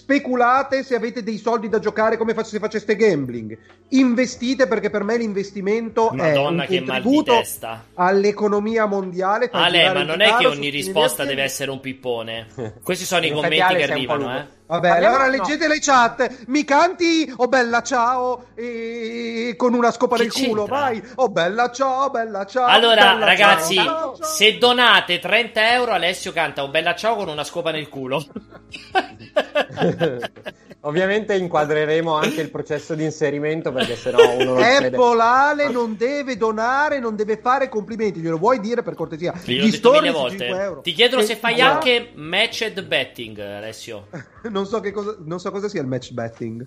Speculate 0.00 0.82
se 0.82 0.94
avete 0.94 1.22
dei 1.22 1.36
soldi 1.36 1.68
da 1.68 1.78
giocare 1.78 2.16
come 2.16 2.34
se 2.42 2.58
faceste 2.58 2.96
gambling. 2.96 3.56
Investite 3.90 4.66
perché 4.66 4.88
per 4.88 5.04
me 5.04 5.18
l'investimento 5.18 6.08
Madonna, 6.10 6.64
è 6.64 6.78
un 6.78 6.84
contributo 6.86 7.42
all'economia 7.94 8.86
mondiale. 8.86 9.50
Ale, 9.52 9.92
ma 9.92 10.02
non 10.02 10.22
è 10.22 10.36
che 10.36 10.46
ogni 10.46 10.70
risposta 10.70 11.26
deve 11.26 11.42
essere 11.42 11.70
un 11.70 11.80
pippone. 11.80 12.46
Questi 12.82 13.04
sono 13.04 13.26
i 13.26 13.30
commenti 13.30 13.74
che 13.74 13.82
arrivano, 13.82 14.38
eh. 14.38 14.46
Vabbè, 14.70 14.88
Parliamo, 14.88 15.16
allora 15.16 15.28
leggete 15.28 15.66
no. 15.66 15.72
le 15.72 15.80
chat. 15.80 16.44
Mi 16.46 16.62
canti 16.62 17.32
Oh 17.38 17.48
bella 17.48 17.82
ciao 17.82 18.50
e... 18.54 19.54
con 19.56 19.74
una 19.74 19.90
scopa 19.90 20.14
che 20.14 20.22
nel 20.22 20.30
c'entra? 20.30 20.50
culo, 20.50 20.66
vai. 20.66 21.02
Oh 21.16 21.28
bella 21.28 21.72
ciao, 21.72 22.08
bella 22.08 22.46
ciao. 22.46 22.66
Allora, 22.66 23.14
bella 23.14 23.24
ragazzi, 23.24 23.74
ciao. 23.74 24.16
se 24.20 24.58
donate 24.58 25.18
30 25.18 25.72
euro, 25.72 25.90
Alessio 25.90 26.32
canta 26.32 26.62
Oh 26.62 26.68
bella 26.68 26.94
ciao 26.94 27.16
con 27.16 27.28
una 27.28 27.42
scopa 27.42 27.72
nel 27.72 27.88
culo. 27.88 28.24
Ovviamente 30.82 31.34
inquadreremo 31.34 32.14
anche 32.14 32.40
il 32.40 32.50
processo 32.50 32.94
di 32.94 33.04
inserimento 33.04 33.70
perché 33.70 33.96
sennò 33.96 34.34
uno 34.34 34.54
non 34.54 34.62
Apple 34.62 35.20
Ale 35.20 35.68
non 35.68 35.94
deve 35.94 36.38
donare, 36.38 36.98
non 36.98 37.16
deve 37.16 37.36
fare 37.36 37.68
complimenti. 37.68 38.20
Glielo 38.20 38.38
vuoi 38.38 38.60
dire 38.60 38.82
per 38.82 38.94
cortesia? 38.94 39.34
Io 39.44 39.62
l'ho 39.62 39.70
detto 39.70 39.92
mille 39.92 40.10
volte. 40.10 40.80
Ti 40.82 40.92
chiedono 40.92 41.20
e 41.20 41.26
se 41.26 41.36
fai 41.36 41.56
guarda... 41.56 41.74
anche 41.74 42.12
matched 42.14 42.82
betting, 42.86 43.38
Alessio. 43.38 44.06
non, 44.48 44.64
so 44.64 44.80
cosa, 44.90 45.16
non 45.22 45.38
so 45.38 45.50
cosa 45.50 45.68
sia 45.68 45.82
il 45.82 45.86
match 45.86 46.12
betting. 46.12 46.66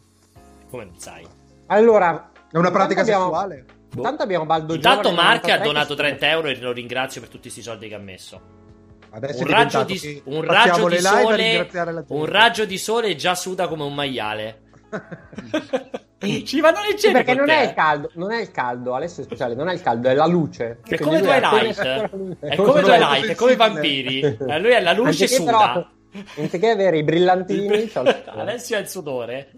Come 0.69 0.86
non 0.86 0.99
sai? 0.99 1.26
Allora, 1.67 2.32
è 2.52 2.58
una 2.58 2.69
pratica 2.69 3.02
abbiamo... 3.02 3.26
sessuale. 3.26 3.65
Intanto 3.95 4.17
boh. 4.17 4.23
abbiamo 4.23 4.45
Baldo 4.45 4.73
Intanto 4.76 5.12
Mark 5.12 5.49
ha 5.49 5.58
donato 5.58 5.95
30 5.95 6.30
euro 6.30 6.47
e 6.49 6.60
lo 6.60 6.71
ringrazio 6.71 7.19
per 7.19 7.30
tutti 7.30 7.43
questi 7.43 7.63
soldi 7.63 7.88
che 7.88 7.95
ha 7.95 7.99
messo. 7.99 8.62
Adesso 9.15 9.43
un 9.43 9.47
raggio 9.47 9.84
di, 9.84 10.21
un 10.26 10.43
raggio 10.43 10.88
di 10.88 10.97
sole, 10.97 11.69
un 12.08 12.26
raggio 12.26 12.65
di 12.65 12.78
sole 12.80 13.15
già 13.15 13.36
suda 13.36 13.67
come 13.67 13.84
un 13.84 13.93
maiale. 13.93 14.62
Ci 16.23 16.60
vanno 16.62 16.80
leggeri 16.82 17.13
perché 17.13 17.36
non 17.36 17.49
è 17.49 17.63
il 17.63 17.73
caldo, 17.73 18.10
non 18.13 18.32
è 18.32 18.41
il 18.41 18.49
caldo, 18.49 18.95
Alessio 18.95 19.21
è 19.21 19.26
speciale, 19.26 19.54
non 19.54 19.67
è 19.67 19.73
il 19.73 19.82
caldo, 19.82 20.10
è 20.10 20.15
la 20.15 20.26
luce. 20.26 20.80
È 20.84 20.97
come 20.97 21.19
Twilight, 21.19 21.80
è 22.39 22.56
come 22.56 22.82
Twilight, 22.82 23.26
è 23.28 23.36
come 23.36 23.52
i 23.52 23.56
vampiri. 23.56 24.19
Eh, 24.21 24.38
lui 24.60 24.71
è 24.71 24.82
la 24.82 24.93
luce 24.93 25.28
suda. 25.28 25.52
Però, 25.52 25.88
Anziché 26.38 26.69
avere 26.69 26.99
i 26.99 27.04
brillantini, 27.04 27.91
Alessio 28.26 28.78
ha 28.78 28.80
il 28.80 28.88
sudore. 28.88 29.52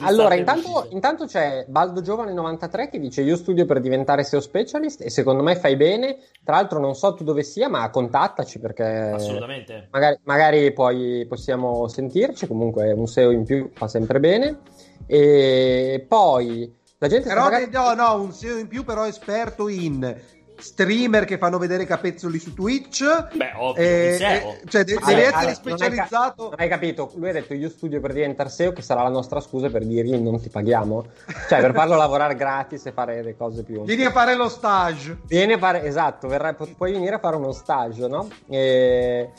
Allora, 0.00 0.34
intanto, 0.34 0.88
intanto, 0.90 1.26
c'è 1.26 1.64
Baldo 1.68 2.00
Giovane 2.00 2.32
93 2.32 2.88
che 2.88 2.98
dice: 2.98 3.22
Io 3.22 3.36
studio 3.36 3.64
per 3.64 3.80
diventare 3.80 4.24
SEO 4.24 4.40
specialist 4.40 5.02
e 5.02 5.10
secondo 5.10 5.42
me 5.42 5.56
fai 5.56 5.76
bene. 5.76 6.18
Tra 6.42 6.56
l'altro, 6.56 6.80
non 6.80 6.94
so 6.94 7.14
tu 7.14 7.22
dove 7.22 7.42
sia, 7.42 7.68
ma 7.68 7.88
contattaci 7.90 8.58
perché 8.58 8.84
assolutamente 8.84 9.88
magari, 9.90 10.18
magari 10.24 10.72
poi 10.72 11.24
possiamo 11.28 11.86
sentirci. 11.86 12.46
Comunque, 12.46 12.92
un 12.92 13.06
SEO 13.06 13.30
in 13.30 13.44
più 13.44 13.70
fa 13.72 13.86
sempre 13.86 14.18
bene. 14.18 14.58
E 15.06 16.04
poi 16.08 16.74
la 16.98 17.06
gente 17.06 17.28
però 17.28 17.44
magari... 17.44 17.70
no, 17.70 17.94
no, 17.94 18.20
un 18.20 18.32
SEO 18.32 18.58
in 18.58 18.66
più, 18.66 18.84
però 18.84 19.06
esperto 19.06 19.68
in 19.68 20.16
streamer 20.58 21.24
che 21.24 21.38
fanno 21.38 21.58
vedere 21.58 21.84
capezzoli 21.84 22.38
su 22.38 22.54
Twitch. 22.54 23.02
Beh, 23.34 23.52
ovvio, 23.56 23.82
eh, 23.82 24.18
eh, 24.20 24.60
cioè 24.68 24.84
de- 24.84 24.98
deve 25.04 25.22
essere 25.22 25.36
Ale, 25.36 25.54
specializzato. 25.54 26.44
Non 26.50 26.54
hai, 26.58 26.68
capito? 26.68 27.12
Lui 27.16 27.30
ha 27.30 27.32
detto 27.32 27.54
io 27.54 27.68
studio 27.68 28.00
per 28.00 28.12
diventare 28.12 28.48
SEO, 28.48 28.72
che 28.72 28.82
sarà 28.82 29.02
la 29.02 29.08
nostra 29.08 29.40
scusa 29.40 29.70
per 29.70 29.84
dirgli 29.84 30.16
non 30.16 30.40
ti 30.40 30.48
paghiamo. 30.48 31.06
Cioè, 31.48 31.60
per 31.60 31.72
farlo 31.72 31.96
lavorare 31.96 32.34
gratis 32.34 32.86
e 32.86 32.92
fare 32.92 33.22
le 33.22 33.36
cose 33.36 33.62
più. 33.62 33.84
Vieni 33.84 34.04
a 34.04 34.10
fare 34.10 34.34
lo 34.34 34.48
stage. 34.48 35.18
Vieni 35.26 35.54
a 35.54 35.58
fare, 35.58 35.84
esatto, 35.84 36.28
verrai, 36.28 36.54
pu- 36.54 36.74
puoi 36.76 36.92
venire 36.92 37.14
a 37.14 37.18
fare 37.18 37.36
uno 37.36 37.52
stage, 37.52 38.06
no? 38.06 38.28
E... 38.48 39.30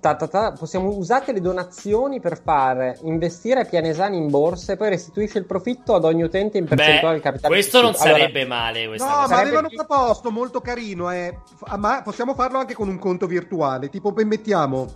Ta, 0.00 0.14
ta, 0.14 0.28
ta, 0.28 0.52
possiamo 0.52 0.88
usare 0.90 1.32
le 1.32 1.40
donazioni 1.40 2.20
per 2.20 2.40
fare 2.42 2.98
investire 3.02 3.60
a 3.60 3.64
Pianesani 3.64 4.16
in 4.16 4.28
borsa 4.28 4.72
e 4.72 4.76
poi 4.76 4.90
restituisce 4.90 5.38
il 5.38 5.46
profitto 5.46 5.94
ad 5.94 6.04
ogni 6.04 6.22
utente 6.22 6.58
in 6.58 6.64
percentuale 6.64 7.14
del 7.14 7.22
capitale. 7.22 7.52
Questo 7.52 7.80
non 7.80 7.94
sarebbe 7.94 8.42
allora, 8.42 8.56
male. 8.56 8.86
no, 8.86 8.92
cosa. 8.92 9.26
ma 9.28 9.38
avevano 9.38 9.68
proposto 9.68 10.30
molto 10.30 10.60
carino. 10.60 11.10
Eh. 11.10 11.36
Ma 11.78 12.02
possiamo 12.02 12.34
farlo 12.34 12.58
anche 12.58 12.74
con 12.74 12.88
un 12.88 12.98
conto 12.98 13.26
virtuale. 13.26 13.88
Tipo, 13.88 14.12
mettiamo 14.16 14.86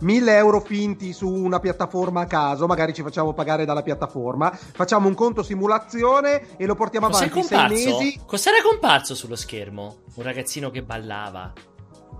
1000 0.00 0.36
euro 0.36 0.60
finti 0.60 1.12
su 1.12 1.28
una 1.28 1.60
piattaforma 1.60 2.22
a 2.22 2.26
caso, 2.26 2.66
magari 2.66 2.94
ci 2.94 3.02
facciamo 3.02 3.32
pagare 3.32 3.64
dalla 3.64 3.82
piattaforma, 3.82 4.50
facciamo 4.50 5.08
un 5.08 5.14
conto 5.14 5.42
simulazione 5.42 6.56
e 6.56 6.66
lo 6.66 6.74
portiamo 6.74 7.08
Cos'è 7.08 7.24
avanti 7.24 7.40
comparso? 7.40 7.76
sei 7.76 7.92
mesi. 7.92 8.20
Cos'era 8.24 8.62
comparso 8.62 9.14
sullo 9.14 9.36
schermo? 9.36 9.98
Un 10.14 10.22
ragazzino 10.22 10.70
che 10.70 10.82
ballava. 10.82 11.52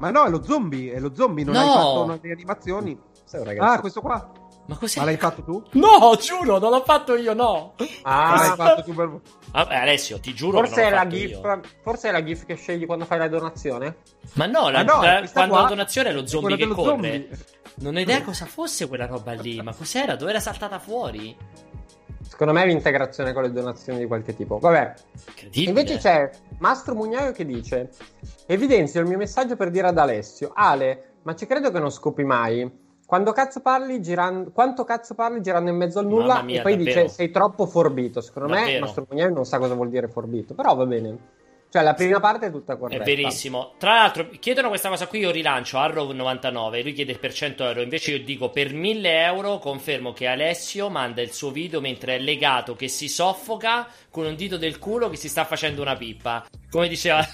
Ma 0.00 0.10
no, 0.10 0.24
è 0.24 0.30
lo 0.30 0.42
zombie, 0.42 0.92
è 0.92 0.98
lo 0.98 1.14
zombie, 1.14 1.44
non 1.44 1.54
no. 1.54 1.60
hai 1.60 1.66
fatto 1.66 2.02
una 2.04 2.16
delle 2.16 2.32
animazioni. 2.32 2.98
Ah, 3.58 3.78
questo 3.80 4.00
qua. 4.00 4.32
Ma 4.66 4.76
cos'è? 4.76 4.98
Ma 5.00 5.04
l'hai 5.04 5.16
fatto 5.16 5.42
tu? 5.42 5.62
No, 5.72 6.16
giuro, 6.18 6.58
non 6.58 6.70
l'ho 6.70 6.82
fatto 6.84 7.16
io, 7.16 7.34
no. 7.34 7.74
Ah, 8.02 8.36
l'hai 8.46 8.56
fatto 8.56 8.82
tu 8.82 8.94
per... 8.94 9.20
Vabbè, 9.50 9.74
Alessio, 9.74 10.18
ti 10.20 10.32
giuro 10.32 10.58
forse 10.58 10.84
è 10.84 10.90
la 10.90 11.06
GIF, 11.06 11.60
Forse 11.82 12.08
è 12.08 12.12
la 12.12 12.22
GIF 12.22 12.46
che 12.46 12.54
scegli 12.54 12.86
quando 12.86 13.04
fai 13.04 13.18
la 13.18 13.28
donazione? 13.28 13.96
Ma 14.34 14.46
no, 14.46 14.70
la, 14.70 14.82
no 14.82 15.02
la, 15.02 15.28
quando 15.30 15.56
la 15.56 15.68
donazione 15.68 16.08
è 16.10 16.12
lo 16.12 16.26
zombie 16.26 16.56
che 16.56 16.66
corre. 16.68 16.88
Zombie. 16.88 17.28
Non 17.76 17.96
ho 17.96 18.00
idea 18.00 18.22
cosa 18.24 18.46
fosse 18.46 18.88
quella 18.88 19.06
roba 19.06 19.32
lì, 19.32 19.60
ma 19.60 19.74
cos'era? 19.74 20.16
Dove 20.16 20.30
era 20.30 20.40
saltata 20.40 20.78
fuori? 20.78 21.36
Secondo 22.30 22.52
me 22.52 22.62
è 22.62 22.66
l'integrazione 22.66 23.32
con 23.32 23.42
le 23.42 23.50
donazioni 23.50 23.98
di 23.98 24.06
qualche 24.06 24.36
tipo. 24.36 24.58
Vabbè. 24.58 24.94
Invece 25.54 25.96
c'è 25.98 26.30
Mastro 26.58 26.94
Mugnaio 26.94 27.32
che 27.32 27.44
dice: 27.44 27.90
Evidenzio 28.46 29.00
il 29.00 29.08
mio 29.08 29.18
messaggio 29.18 29.56
per 29.56 29.70
dire 29.70 29.88
ad 29.88 29.98
Alessio: 29.98 30.52
Ale, 30.54 31.14
ma 31.22 31.34
ci 31.34 31.44
credo 31.44 31.72
che 31.72 31.80
non 31.80 31.90
scopi 31.90 32.22
mai. 32.22 32.70
Quando 33.04 33.32
cazzo 33.32 33.60
parli 33.60 34.00
girando, 34.00 34.52
quanto 34.52 34.84
cazzo 34.84 35.14
parli 35.14 35.42
girando 35.42 35.70
in 35.70 35.76
mezzo 35.76 35.98
al 35.98 36.06
nulla 36.06 36.40
mia, 36.42 36.60
e 36.60 36.62
poi 36.62 36.76
davvero. 36.76 37.00
dice 37.00 37.12
sei 37.12 37.30
troppo 37.32 37.66
forbito. 37.66 38.20
Secondo 38.20 38.48
davvero. 38.48 38.74
me 38.74 38.78
Mastro 38.78 39.04
Pugnelli 39.06 39.34
non 39.34 39.44
sa 39.44 39.58
cosa 39.58 39.74
vuol 39.74 39.88
dire 39.88 40.06
forbito, 40.06 40.54
però 40.54 40.76
va 40.76 40.86
bene. 40.86 41.18
Cioè 41.72 41.82
la 41.82 41.94
prima 41.94 42.18
parte 42.18 42.46
è 42.46 42.50
tutta 42.50 42.76
corretta. 42.76 43.00
È 43.00 43.06
verissimo. 43.06 43.74
Tra 43.78 43.94
l'altro 43.94 44.28
chiedono 44.40 44.68
questa 44.68 44.88
cosa 44.88 45.06
qui, 45.06 45.20
io 45.20 45.30
rilancio 45.30 45.78
Arrow99, 45.78 46.82
lui 46.82 46.92
chiede 46.92 47.16
per 47.16 47.32
100 47.32 47.64
euro, 47.64 47.80
invece 47.80 48.10
io 48.10 48.24
dico 48.24 48.50
per 48.50 48.72
1000 48.74 49.22
euro 49.22 49.58
confermo 49.58 50.12
che 50.12 50.26
Alessio 50.26 50.88
manda 50.88 51.22
il 51.22 51.32
suo 51.32 51.52
video 51.52 51.80
mentre 51.80 52.16
è 52.16 52.18
legato 52.18 52.74
che 52.74 52.88
si 52.88 53.08
soffoca 53.08 53.86
con 54.10 54.26
un 54.26 54.34
dito 54.34 54.56
del 54.56 54.80
culo 54.80 55.08
che 55.08 55.16
si 55.16 55.28
sta 55.28 55.44
facendo 55.44 55.80
una 55.80 55.94
pippa. 55.94 56.44
Come 56.68 56.88
diceva 56.88 57.24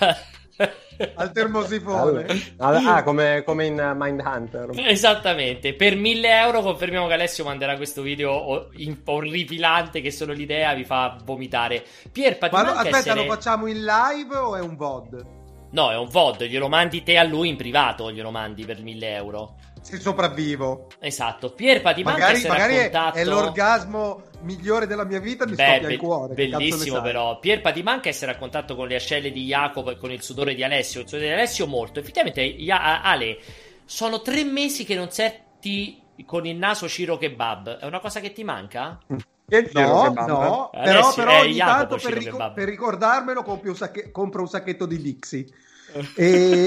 al 1.15 1.33
termosifone. 1.33 2.27
Ah, 2.59 3.03
come, 3.03 3.43
come 3.45 3.67
in 3.67 3.95
Mindhunter. 3.97 4.71
Esattamente. 4.75 5.75
Per 5.75 5.97
1000 5.97 6.41
euro 6.41 6.63
confermiamo 6.63 7.07
che 7.07 7.13
Alessio 7.13 7.45
manderà 7.45 7.77
questo 7.77 8.03
video 8.03 8.71
orripilante 9.05 10.01
che 10.01 10.11
solo 10.11 10.33
l'idea 10.33 10.75
vi 10.75 10.85
fa 10.85 11.19
vomitare. 11.25 11.85
Pier, 12.11 12.39
Ma 12.51 12.63
no, 12.63 12.71
aspetta, 12.71 12.99
essere... 12.99 13.25
lo 13.25 13.33
facciamo 13.33 13.67
in 13.67 13.85
live 13.85 14.37
o 14.37 14.57
è 14.57 14.61
un 14.61 14.77
VOD? 14.77 15.27
No, 15.71 15.91
è 15.91 15.97
un 15.97 16.09
VOD, 16.09 16.45
glielo 16.45 16.69
mandi 16.69 17.03
te 17.03 17.19
a 17.19 17.25
lui 17.25 17.49
in 17.49 17.57
privato, 17.57 18.11
glielo 18.11 18.31
mandi 18.31 18.65
per 18.65 18.81
1000 18.81 19.15
euro. 19.15 19.55
Se 19.87 20.01
sopravvivo. 20.01 20.89
Esatto. 20.99 21.53
Pierpa 21.53 21.95
ti 21.95 22.03
magari, 22.03 22.45
magari 22.49 22.75
raccontato... 22.75 23.19
è, 23.19 23.25
l'orgasmo 23.25 24.23
migliore 24.41 24.89
della 24.89 25.05
mia 25.05 25.21
vita, 25.21 25.47
mi 25.47 25.55
Beh, 25.55 25.63
scoppia 25.65 25.87
be- 25.87 25.93
il 25.93 25.99
cuore. 26.01 26.35
Bellissimo 26.35 27.01
però. 27.01 27.39
Pierpa 27.39 27.71
ti 27.71 27.85
manca 27.85 28.09
essere 28.09 28.33
a 28.33 28.37
contatto 28.37 28.75
con 28.75 28.89
le 28.89 28.97
ascelle 28.97 29.31
di 29.31 29.45
Jacopo 29.45 29.93
e 29.93 29.97
con 29.97 30.11
il 30.11 30.23
sudore 30.23 30.57
di 30.57 30.65
Alessio. 30.65 31.03
Il 31.03 31.07
sudore 31.07 31.29
di 31.29 31.33
Alessio 31.35 31.69
molto. 31.69 32.01
Effettivamente, 32.01 32.57
Ale, 32.69 33.39
sono 33.85 34.23
tre 34.23 34.43
mesi 34.43 34.85
che 34.85 34.97
non 34.97 35.13
setti 35.13 36.03
con 36.25 36.47
il 36.47 36.57
naso 36.57 36.89
Ciro 36.89 37.17
Kebab. 37.17 37.79
È 37.79 37.87
una 37.87 38.01
cosa 38.01 38.19
che 38.19 38.33
ti 38.33 38.43
manca? 38.43 38.99
No, 39.07 40.13
no, 40.13 40.71
però, 40.73 41.15
però 41.15 41.39
ogni 41.43 41.59
tanto 41.59 41.95
per, 41.95 42.13
ric- 42.13 42.53
per, 42.55 42.69
ricordarmelo 42.69 43.45
compro 43.45 43.71
un, 43.71 43.77
sacche- 43.77 44.11
compro 44.11 44.41
un 44.43 44.49
sacchetto 44.49 44.85
di 44.85 45.01
Lixi. 45.01 45.49
e... 46.17 46.67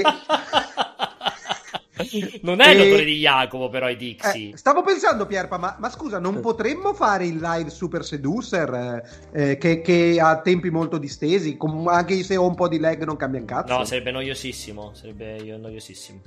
non 2.42 2.60
è 2.60 2.74
l'odore 2.74 3.04
di 3.04 3.18
Jacopo, 3.18 3.68
però, 3.68 3.88
i 3.88 3.96
Dixie. 3.96 4.52
Eh, 4.52 4.56
stavo 4.56 4.82
pensando, 4.82 5.26
Pierpa, 5.26 5.58
ma, 5.58 5.76
ma, 5.78 5.90
scusa, 5.90 6.18
non 6.18 6.40
potremmo 6.40 6.94
fare 6.94 7.26
il 7.26 7.36
live 7.36 7.70
Super 7.70 8.04
Seducer 8.04 9.28
eh, 9.32 9.56
che, 9.56 9.80
che, 9.80 10.18
ha 10.20 10.40
tempi 10.40 10.70
molto 10.70 10.98
distesi? 10.98 11.56
Com- 11.56 11.88
anche 11.88 12.22
se 12.22 12.36
ho 12.36 12.46
un 12.46 12.54
po' 12.54 12.68
di 12.68 12.78
lag, 12.78 13.02
non 13.04 13.16
cambia 13.16 13.40
un 13.40 13.46
cazzo. 13.46 13.76
No, 13.76 13.84
sarebbe 13.84 14.10
noiosissimo. 14.10 14.92
Sarebbe 14.94 15.56
noiosissimo. 15.56 16.20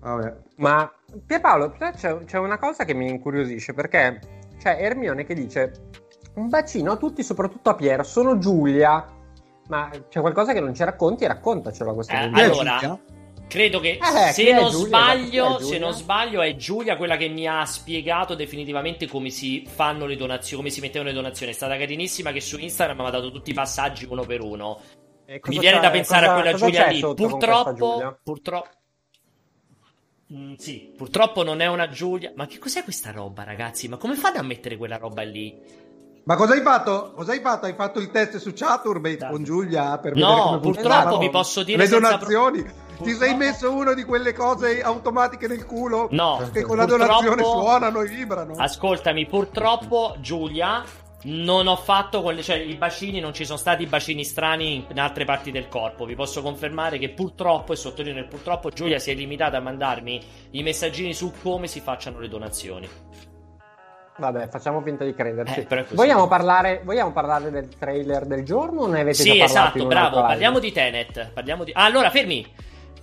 Vabbè. 0.00 0.34
Ma 0.56 0.92
Pierpaolo, 1.24 1.76
c'è, 1.94 2.24
c'è 2.24 2.38
una 2.38 2.58
cosa 2.58 2.84
che 2.84 2.94
mi 2.94 3.08
incuriosisce 3.08 3.72
perché 3.72 4.20
c'è 4.58 4.78
Ermione 4.80 5.24
che 5.24 5.34
dice 5.34 5.72
un 6.34 6.48
bacino 6.48 6.92
a 6.92 6.96
tutti, 6.96 7.22
soprattutto 7.22 7.70
a 7.70 7.74
Piero. 7.74 8.02
Sono 8.02 8.38
Giulia. 8.38 9.20
Ma 9.68 9.90
c'è 10.08 10.20
qualcosa 10.20 10.52
che 10.52 10.60
non 10.60 10.74
ci 10.74 10.84
racconti? 10.84 11.26
Raccontacelo 11.26 11.90
a 11.90 11.94
questo 11.94 12.12
eh. 12.12 12.30
Allora, 12.32 12.98
credo 13.52 13.80
che 13.80 13.98
eh, 14.00 14.32
se, 14.32 14.50
non 14.50 14.70
Giulia, 14.70 14.86
sbaglio, 14.86 15.58
se 15.58 15.78
non 15.78 15.92
sbaglio 15.92 16.40
è 16.40 16.56
Giulia 16.56 16.96
quella 16.96 17.18
che 17.18 17.28
mi 17.28 17.46
ha 17.46 17.66
spiegato 17.66 18.34
definitivamente 18.34 19.06
come 19.06 19.28
si 19.28 19.68
fanno 19.68 20.06
le 20.06 20.16
donazioni, 20.16 20.62
come 20.62 20.74
si 20.74 20.80
mettevano 20.80 21.10
le 21.10 21.14
donazioni. 21.14 21.52
È 21.52 21.54
stata 21.54 21.76
carinissima 21.76 22.32
che 22.32 22.40
su 22.40 22.58
Instagram 22.58 23.00
mi 23.00 23.06
ha 23.06 23.10
dato 23.10 23.30
tutti 23.30 23.50
i 23.50 23.54
passaggi 23.54 24.06
uno 24.08 24.24
per 24.24 24.40
uno. 24.40 24.80
Mi 25.26 25.58
viene 25.58 25.80
da 25.80 25.90
pensare 25.90 26.26
cosa, 26.26 26.38
a 26.38 26.40
quella 26.40 26.56
Giulia 26.56 26.86
lì. 26.86 27.00
Purtroppo, 27.00 28.18
purtroppo 28.22 28.68
Mm, 30.34 30.54
sì, 30.54 30.94
purtroppo 30.96 31.42
non 31.42 31.60
è 31.60 31.66
una 31.66 31.90
Giulia. 31.90 32.32
Ma 32.34 32.46
che 32.46 32.58
cos'è 32.58 32.82
questa 32.84 33.10
roba, 33.10 33.44
ragazzi? 33.44 33.86
Ma 33.86 33.98
come 33.98 34.14
fanno 34.14 34.38
a 34.38 34.42
mettere 34.42 34.78
quella 34.78 34.96
roba 34.96 35.22
lì? 35.22 35.54
Ma 36.24 36.36
cosa 36.36 36.54
hai 36.54 36.62
fatto? 36.62 37.12
Cosa 37.14 37.32
hai 37.32 37.40
fatto? 37.40 37.66
Hai 37.66 37.74
fatto 37.74 37.98
il 37.98 38.10
test 38.10 38.38
su 38.38 38.52
Chaturbate 38.54 39.16
da. 39.16 39.28
con 39.28 39.42
Giulia 39.42 39.98
per 39.98 40.14
no, 40.14 40.28
vedere 40.28 40.44
come 40.44 40.60
purtroppo 40.60 41.18
vi 41.18 41.30
posso 41.30 41.62
dire 41.62 41.78
le 41.78 41.88
donazioni. 41.88 42.62
Pro... 42.62 42.72
Ti 43.02 43.14
sei 43.14 43.34
messo 43.36 43.72
una 43.72 43.94
di 43.94 44.04
quelle 44.04 44.32
cose 44.32 44.80
automatiche 44.80 45.46
nel 45.46 45.66
culo? 45.66 46.08
No, 46.10 46.48
che 46.52 46.62
con 46.62 46.76
la 46.76 46.84
donazione 46.84 47.42
suonano 47.42 48.00
e 48.00 48.08
vibrano. 48.08 48.54
Ascoltami, 48.56 49.26
purtroppo 49.26 50.16
Giulia 50.20 50.84
non 51.24 51.66
ho 51.66 51.76
fatto 51.76 52.22
quelle, 52.22 52.42
cioè 52.42 52.56
i 52.56 52.74
bacini, 52.74 53.20
non 53.20 53.32
ci 53.32 53.44
sono 53.44 53.58
stati 53.58 53.86
bacini 53.86 54.24
strani 54.24 54.86
in 54.88 54.98
altre 54.98 55.24
parti 55.24 55.50
del 55.50 55.68
corpo. 55.68 56.04
Vi 56.04 56.14
posso 56.14 56.42
confermare 56.42 56.98
che 56.98 57.10
purtroppo, 57.10 57.72
e 57.72 57.76
sottolineo 57.76 58.22
il 58.22 58.28
purtroppo, 58.28 58.70
Giulia 58.70 58.98
si 58.98 59.10
è 59.10 59.14
limitata 59.14 59.58
a 59.58 59.60
mandarmi 59.60 60.20
i 60.52 60.62
messaggini 60.62 61.14
su 61.14 61.32
come 61.42 61.66
si 61.66 61.80
facciano 61.80 62.18
le 62.18 62.28
donazioni. 62.28 62.88
Vabbè, 64.18 64.48
facciamo 64.48 64.82
finta 64.82 65.04
di 65.04 65.14
crederci. 65.14 65.66
Eh, 65.68 65.86
vogliamo, 65.92 66.28
parlare, 66.28 66.82
vogliamo, 66.84 67.12
parlare, 67.12 67.50
del 67.50 67.68
trailer 67.78 68.26
del 68.26 68.44
giorno 68.44 68.82
o 68.82 68.86
ne 68.86 69.00
avete 69.00 69.22
sì, 69.22 69.32
già 69.32 69.44
parlato? 69.46 69.70
Sì, 69.70 69.78
esatto, 69.78 69.86
bravo. 69.86 70.20
Parliamo 70.20 70.58
di 70.58 70.70
Tenet. 70.72 71.30
Parliamo 71.32 71.64
di... 71.64 71.72
Ah, 71.72 71.84
allora, 71.84 72.10
fermi. 72.10 72.46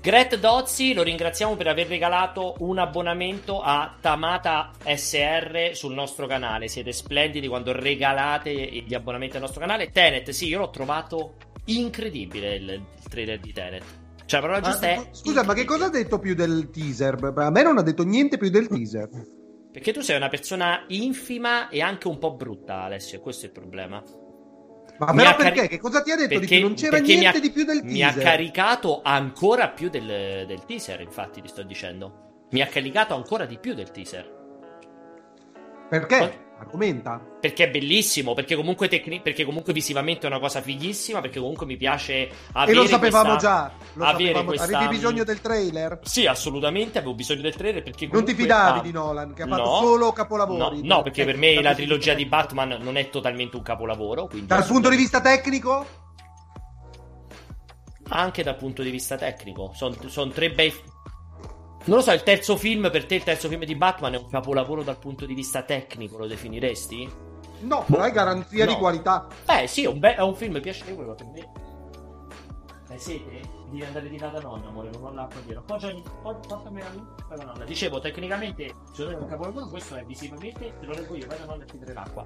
Gret 0.02 0.38
Dozzi 0.38 0.94
lo 0.94 1.04
ringraziamo 1.04 1.58
per 1.58 1.68
aver 1.68 1.88
regalato 1.88 2.56
un 2.60 2.78
abbonamento 2.78 3.62
a 3.62 3.98
Tamata 4.00 4.72
SR 4.82 5.72
sul 5.74 5.94
nostro 5.94 6.26
canale. 6.26 6.70
Siete 6.70 6.94
splendidi 6.94 7.50
quando 7.50 7.74
regalate 7.74 8.54
gli 8.54 8.94
abbonamenti 8.94 9.36
al 9.36 9.42
nostro 9.42 9.60
canale. 9.60 9.92
Tenet, 9.92 10.30
sì, 10.30 10.48
io 10.48 10.60
l'ho 10.60 10.70
trovato 10.70 11.36
incredibile 11.66 12.56
il, 12.56 12.70
il 12.70 13.10
trailer 13.10 13.40
di 13.42 13.52
Tenet. 13.52 13.84
Cioè, 14.26 14.40
però 14.40 14.62
giusta 14.62 14.88
è. 14.88 15.10
Scusa, 15.12 15.44
ma 15.44 15.54
che 15.54 15.66
cosa 15.66 15.88
ha 15.88 15.90
detto 15.90 16.18
più 16.18 16.34
del 16.34 16.70
teaser? 16.70 17.34
A 17.36 17.50
me 17.50 17.62
non 17.62 17.78
ha 17.78 17.82
detto 17.82 18.04
niente 18.04 18.38
più 18.38 18.50
del 18.50 18.70
teaser. 18.70 19.10
Perché 19.70 19.92
tu 19.92 20.00
sei 20.00 20.16
una 20.16 20.30
persona 20.30 20.86
infima 20.88 21.68
e 21.68 21.82
anche 21.82 22.08
un 22.08 22.18
po' 22.20 22.36
brutta, 22.36 22.84
Alessio, 22.84 23.20
questo 23.20 23.46
è 23.46 23.50
il 23.50 23.54
problema. 23.54 24.02
Ma 25.00 25.14
però 25.14 25.36
perché? 25.36 25.56
Cari... 25.56 25.68
Che 25.70 25.80
cosa 25.80 26.02
ti 26.02 26.12
ha 26.12 26.16
detto? 26.16 26.40
Perché, 26.40 26.58
di 26.58 26.62
non 26.62 26.74
c'era 26.74 26.98
niente 26.98 27.38
ha... 27.38 27.40
di 27.40 27.52
più 27.52 27.64
del 27.64 27.82
teaser. 27.82 27.94
Mi 27.94 28.04
ha 28.04 28.14
caricato 28.14 29.02
ancora 29.04 29.70
più 29.70 29.90
del, 29.90 30.46
del 30.46 30.66
teaser, 30.66 31.02
infatti, 31.02 31.42
ti 31.42 31.48
sto 31.48 31.64
dicendo. 31.64 32.48
Mi 32.52 32.62
ha 32.62 32.68
caricato 32.68 33.16
ancora 33.16 33.46
di 33.46 33.58
più 33.58 33.74
del 33.74 33.92
teaser. 33.92 34.38
Perché? 35.90 36.48
Argomenta. 36.60 37.22
Perché 37.40 37.66
è 37.66 37.70
bellissimo, 37.70 38.34
perché 38.34 38.56
comunque, 38.56 38.90
tecni- 38.90 39.22
perché 39.22 39.46
comunque 39.46 39.72
visivamente 39.72 40.28
è 40.28 40.30
una 40.30 40.40
cosa 40.40 40.62
fighissima, 40.62 41.22
perché 41.22 41.40
comunque 41.40 41.66
mi 41.66 41.78
piace 41.78 42.30
avere 42.52 42.72
E 42.72 42.76
lo 42.76 42.86
sapevamo 42.86 43.32
questa... 43.32 43.48
già. 43.48 43.72
Lo 43.94 44.06
sapevamo. 44.06 44.48
Questa... 44.50 44.66
Avevi 44.66 44.88
bisogno 44.90 45.24
del 45.24 45.40
trailer? 45.40 46.00
Sì, 46.04 46.26
assolutamente, 46.26 46.98
avevo 46.98 47.14
bisogno 47.14 47.42
del 47.42 47.56
trailer 47.56 47.82
perché 47.82 48.10
Non 48.12 48.26
ti 48.26 48.34
fidavi 48.34 48.80
ah, 48.80 48.82
di 48.82 48.92
Nolan, 48.92 49.34
che 49.34 49.44
ha 49.44 49.48
fatto 49.48 49.76
solo 49.78 50.12
capolavori. 50.12 50.82
No, 50.82 50.96
no 50.96 51.02
perché 51.02 51.24
per 51.24 51.38
me 51.38 51.62
la 51.62 51.74
trilogia 51.74 52.14
di 52.14 52.26
Batman 52.26 52.78
non 52.82 52.98
è 52.98 53.10
totalmente 53.10 53.56
un 53.56 53.64
capolavoro. 53.64 54.30
Dal 54.34 54.66
punto 54.66 54.90
di 54.90 54.98
vista 54.98 55.22
tecnico? 55.22 55.86
Anche 58.10 58.44
dal 58.44 58.58
punto 58.58 58.82
di 58.82 58.90
vista 58.90 59.16
tecnico. 59.16 59.72
Sono 59.74 59.96
son 60.08 60.32
tre 60.32 60.52
bei 60.52 60.74
non 61.86 61.98
lo 61.98 62.04
so, 62.04 62.12
il 62.12 62.24
terzo 62.24 62.58
film 62.58 62.90
per 62.92 63.06
te, 63.06 63.16
il 63.16 63.24
terzo 63.24 63.48
film 63.48 63.64
di 63.64 63.76
Batman 63.76 64.14
è 64.14 64.18
un 64.18 64.30
capolavoro 64.30 64.84
dal 64.84 65.00
punto 65.00 65.26
di 65.26 65.34
vista 65.34 65.64
tecnico, 65.64 66.18
lo 66.18 66.28
definiresti? 66.28 67.28
No, 67.62 67.84
però 67.86 68.04
hai 68.04 68.12
garanzia 68.12 68.66
no. 68.66 68.74
di 68.74 68.78
qualità. 68.78 69.28
Beh, 69.46 69.68
sì, 69.68 69.84
è 69.84 69.88
un, 69.88 70.00
be- 70.00 70.16
è 70.16 70.22
un 70.22 70.36
film 70.36 70.60
piacevole, 70.62 71.08
ma 71.08 71.14
per 71.14 71.28
me. 71.28 71.52
Hai 72.90 73.00
sete? 73.00 73.42
Devi 73.70 73.84
andare 73.84 74.10
di 74.10 74.18
là 74.18 74.28
da 74.28 74.40
nonna, 74.40 74.68
amore, 74.68 74.90
non 74.92 75.04
ho 75.04 75.14
l'acqua 75.14 75.42
dietro. 75.42 75.64
Poggiami, 75.64 76.04
portami 76.22 76.80
la 76.80 76.90
luce 76.90 77.36
da 77.36 77.44
nonna. 77.44 77.66
Dicevo, 77.66 78.00
tecnicamente, 78.00 78.74
se 78.94 79.04
non 79.04 79.14
è 79.14 79.16
un 79.18 79.28
capolavoro, 79.28 79.68
questo 79.68 79.96
è 79.96 80.04
visivamente, 80.04 80.74
te 80.80 80.86
lo 80.86 80.94
leggo 80.94 81.16
io, 81.16 81.28
vai 81.28 81.38
da 81.38 81.46
nonna 81.46 81.64
e 81.64 81.66
ti 81.66 81.94
l'acqua. 81.94 82.26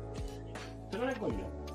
Te 0.89 0.97
lo 0.97 1.05
leggo 1.05 1.27
io. 1.27 1.72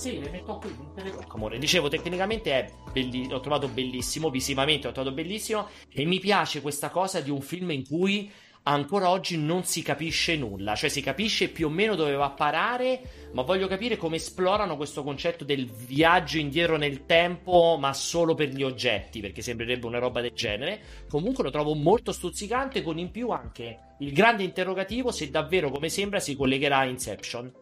Sì, 0.00 0.18
le 0.18 0.30
metto 0.30 0.56
qui, 0.56 0.74
le 0.94 1.12
amore. 1.28 1.58
Dicevo, 1.58 1.88
tecnicamente 1.88 2.52
è 2.52 2.72
belli- 2.90 3.28
l'ho 3.28 3.40
trovato 3.40 3.68
bellissimo, 3.68 4.30
visivamente 4.30 4.86
l'ho 4.86 4.94
trovato 4.94 5.14
bellissimo 5.14 5.68
e 5.92 6.06
mi 6.06 6.18
piace 6.18 6.62
questa 6.62 6.88
cosa 6.88 7.20
di 7.20 7.28
un 7.28 7.42
film 7.42 7.70
in 7.72 7.86
cui 7.86 8.32
ancora 8.62 9.10
oggi 9.10 9.36
non 9.36 9.64
si 9.64 9.82
capisce 9.82 10.36
nulla, 10.36 10.74
cioè 10.74 10.88
si 10.88 11.02
capisce 11.02 11.50
più 11.50 11.66
o 11.66 11.68
meno 11.68 11.96
dove 11.96 12.14
va 12.14 12.24
a 12.24 12.30
parare, 12.30 13.28
ma 13.34 13.42
voglio 13.42 13.66
capire 13.66 13.98
come 13.98 14.16
esplorano 14.16 14.78
questo 14.78 15.02
concetto 15.02 15.44
del 15.44 15.66
viaggio 15.66 16.38
indietro 16.38 16.78
nel 16.78 17.04
tempo, 17.04 17.76
ma 17.78 17.92
solo 17.92 18.34
per 18.34 18.48
gli 18.48 18.62
oggetti, 18.62 19.20
perché 19.20 19.42
sembrerebbe 19.42 19.84
una 19.84 19.98
roba 19.98 20.22
del 20.22 20.32
genere. 20.32 20.80
Comunque 21.10 21.44
lo 21.44 21.50
trovo 21.50 21.74
molto 21.74 22.12
stuzzicante, 22.12 22.80
con 22.82 22.96
in 22.96 23.10
più 23.10 23.28
anche 23.28 23.96
il 23.98 24.14
grande 24.14 24.44
interrogativo 24.44 25.10
se 25.10 25.28
davvero, 25.28 25.70
come 25.70 25.90
sembra, 25.90 26.20
si 26.20 26.34
collegherà 26.34 26.78
a 26.78 26.86
Inception. 26.86 27.59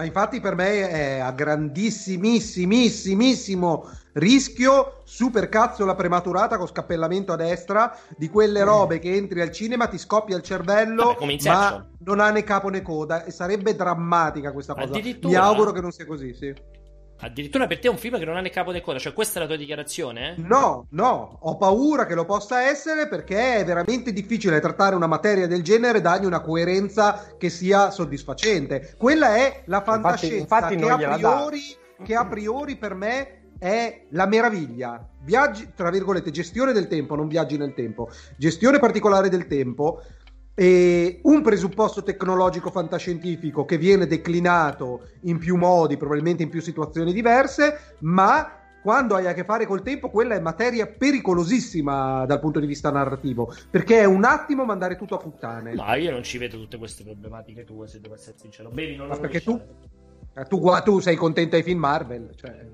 Ma 0.00 0.06
infatti 0.06 0.40
per 0.40 0.54
me 0.54 0.88
è 0.88 1.18
a 1.18 1.30
grandissimissimissimo 1.30 3.86
rischio 4.14 5.02
super 5.04 5.50
cazzola 5.50 5.94
prematurata 5.94 6.56
con 6.56 6.66
scappellamento 6.66 7.34
a 7.34 7.36
destra 7.36 7.94
di 8.16 8.30
quelle 8.30 8.64
robe 8.64 8.98
che 8.98 9.14
entri 9.14 9.42
al 9.42 9.50
cinema 9.50 9.88
ti 9.88 9.98
scoppia 9.98 10.38
il 10.38 10.42
cervello 10.42 11.18
Vabbè, 11.20 11.36
ma 11.44 11.86
non 11.98 12.18
ha 12.18 12.30
né 12.30 12.42
capo 12.44 12.70
né 12.70 12.80
coda 12.80 13.24
e 13.24 13.30
sarebbe 13.30 13.76
drammatica 13.76 14.52
questa 14.52 14.72
cosa. 14.72 14.98
Mi 14.98 15.34
auguro 15.34 15.70
che 15.70 15.82
non 15.82 15.92
sia 15.92 16.06
così 16.06 16.32
sì 16.32 16.78
Addirittura 17.22 17.66
per 17.66 17.78
te 17.78 17.88
è 17.88 17.90
un 17.90 17.98
film 17.98 18.18
che 18.18 18.24
non 18.24 18.36
ha 18.36 18.40
né 18.40 18.48
capo 18.48 18.70
né 18.70 18.80
coda, 18.80 18.98
cioè 18.98 19.12
questa 19.12 19.38
è 19.38 19.42
la 19.42 19.48
tua 19.48 19.56
dichiarazione? 19.56 20.36
No, 20.38 20.86
no, 20.90 21.38
ho 21.40 21.56
paura 21.58 22.06
che 22.06 22.14
lo 22.14 22.24
possa 22.24 22.62
essere 22.62 23.08
perché 23.08 23.56
è 23.56 23.64
veramente 23.64 24.12
difficile 24.12 24.58
trattare 24.58 24.94
una 24.94 25.06
materia 25.06 25.46
del 25.46 25.62
genere 25.62 25.98
e 25.98 26.00
dargli 26.00 26.24
una 26.24 26.40
coerenza 26.40 27.34
che 27.36 27.50
sia 27.50 27.90
soddisfacente. 27.90 28.94
Quella 28.96 29.36
è 29.36 29.64
la 29.66 29.82
fantascienza 29.82 30.36
infatti, 30.36 30.74
infatti 30.74 30.98
che, 30.98 31.04
a 31.04 31.16
priori, 31.16 31.60
che 32.02 32.14
a 32.14 32.26
priori 32.26 32.76
per 32.76 32.94
me 32.94 33.40
è 33.58 34.06
la 34.10 34.26
meraviglia. 34.26 35.06
Viaggi, 35.22 35.72
tra 35.74 35.90
virgolette, 35.90 36.30
gestione 36.30 36.72
del 36.72 36.88
tempo, 36.88 37.14
non 37.14 37.28
viaggi 37.28 37.58
nel 37.58 37.74
tempo, 37.74 38.08
gestione 38.38 38.78
particolare 38.78 39.28
del 39.28 39.46
tempo 39.46 40.02
e 40.60 41.20
un 41.22 41.40
presupposto 41.40 42.02
tecnologico 42.02 42.70
fantascientifico 42.70 43.64
che 43.64 43.78
viene 43.78 44.06
declinato 44.06 45.06
in 45.22 45.38
più 45.38 45.56
modi, 45.56 45.96
probabilmente 45.96 46.42
in 46.42 46.50
più 46.50 46.60
situazioni 46.60 47.14
diverse, 47.14 47.96
ma 48.00 48.58
quando 48.82 49.14
hai 49.14 49.26
a 49.26 49.32
che 49.32 49.44
fare 49.44 49.64
col 49.64 49.80
tempo, 49.80 50.10
quella 50.10 50.34
è 50.34 50.38
materia 50.40 50.86
pericolosissima 50.86 52.26
dal 52.26 52.40
punto 52.40 52.60
di 52.60 52.66
vista 52.66 52.90
narrativo, 52.90 53.50
perché 53.70 54.00
è 54.00 54.04
un 54.04 54.24
attimo 54.24 54.66
mandare 54.66 54.96
tutto 54.96 55.14
a 55.14 55.18
puttane. 55.18 55.72
Ma 55.72 55.94
io 55.94 56.10
non 56.10 56.22
ci 56.22 56.36
vedo 56.36 56.58
tutte 56.58 56.76
queste 56.76 57.04
problematiche 57.04 57.64
tue, 57.64 57.88
se 57.88 57.98
devo 57.98 58.12
essere 58.16 58.36
sincero. 58.38 58.68
Bevi 58.68 58.96
non 58.96 59.06
lo 59.06 59.14
Ma 59.14 59.18
perché 59.18 59.40
tu, 59.40 59.58
eh, 60.34 60.44
tu, 60.44 60.62
tu, 60.84 60.98
sei 60.98 61.16
contento 61.16 61.56
ai 61.56 61.62
film 61.62 61.78
Marvel, 61.78 62.34
cioè... 62.36 62.66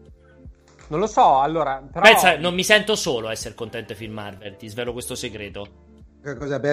Non 0.89 0.99
lo 0.99 1.07
so, 1.07 1.39
allora... 1.39 1.81
Però... 1.89 2.05
Pensa, 2.05 2.37
non 2.37 2.53
mi 2.53 2.65
sento 2.65 2.97
solo 2.97 3.29
a 3.29 3.31
essere 3.31 3.55
contento 3.55 3.93
ai 3.93 3.99
film 3.99 4.15
Marvel, 4.15 4.57
ti 4.57 4.67
svelo 4.67 4.93
questo 4.93 5.15
segreto. 5.15 5.86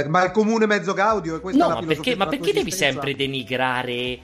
Ma 0.08 0.24
il 0.24 0.32
comune 0.32 0.66
mezzo 0.66 0.94
Gaudio? 0.94 1.38
È 1.38 1.42
questa 1.42 1.68
no, 1.68 1.74
ma 1.76 1.86
perché, 1.86 2.16
ma 2.16 2.26
perché 2.26 2.54
devi 2.54 2.72
sempre 2.72 3.16
denigrare 3.16 4.20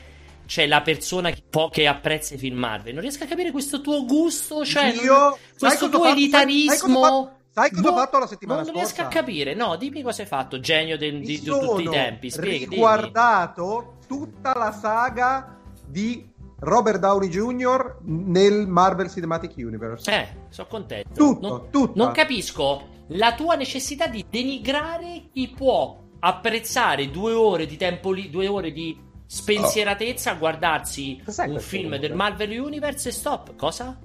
cioè 0.50 0.66
la 0.66 0.82
persona 0.82 1.30
che, 1.30 1.44
che 1.70 1.86
apprezza 1.86 2.34
i 2.34 2.40
film 2.40 2.58
Marvel? 2.58 2.94
Non 2.94 3.04
riesco 3.04 3.24
a 3.24 3.28
capire 3.28 3.52
questo 3.52 3.82
tuo 3.82 4.04
gusto, 4.06 4.66
cioè 4.66 4.88
Io, 4.88 5.38
questo 5.58 5.90
tuo 5.90 6.06
elitarismo. 6.06 7.38
Sai, 7.52 7.70
sai 7.70 7.72
cosa 7.72 7.94
ho 7.94 7.96
fatto 7.98 8.18
la 8.18 8.26
settimana 8.26 8.62
non 8.62 8.70
scorsa? 8.70 8.82
Non 8.82 8.92
riesco 8.92 9.02
a 9.02 9.22
capire. 9.22 9.54
No, 9.54 9.76
dimmi 9.76 10.02
cosa 10.02 10.24
hai 10.24 10.28
fatto, 10.28 10.60
genio 10.60 10.98
del, 10.98 11.20
di, 11.20 11.40
di, 11.40 11.44
tutti 11.44 11.84
i 11.84 11.90
tempi. 11.90 12.32
Spiega, 12.32 12.74
ho 12.74 12.78
guardato 12.78 13.98
tutta 14.08 14.58
la 14.58 14.72
saga 14.72 15.56
di 15.86 16.28
Robert 16.62 17.00
Downey 17.00 17.30
Jr. 17.30 17.98
nel 18.06 18.66
Marvel 18.66 19.12
Cinematic 19.12 19.54
Universe. 19.56 20.12
Eh, 20.12 20.28
sono 20.50 20.68
contento. 20.68 21.14
Tutto, 21.14 21.48
non, 21.48 21.70
tutto. 21.70 21.94
Non 21.96 22.12
capisco 22.12 22.98
la 23.10 23.34
tua 23.34 23.56
necessità 23.56 24.08
di 24.08 24.26
denigrare 24.30 25.30
chi 25.32 25.50
può 25.50 25.98
apprezzare 26.20 27.10
due 27.10 27.34
ore 27.34 27.66
di 27.66 27.78
tempo 27.78 28.12
lì, 28.12 28.30
due 28.30 28.48
ore 28.48 28.72
di 28.72 29.08
spensieratezza 29.26 30.32
a 30.32 30.36
guardarsi 30.36 31.22
Cos'è 31.24 31.46
un 31.46 31.60
film 31.60 31.84
rumore? 31.84 32.00
del 32.00 32.16
Marvel 32.16 32.60
Universe 32.60 33.10
e 33.10 33.12
stop. 33.12 33.56
Cosa? 33.56 33.98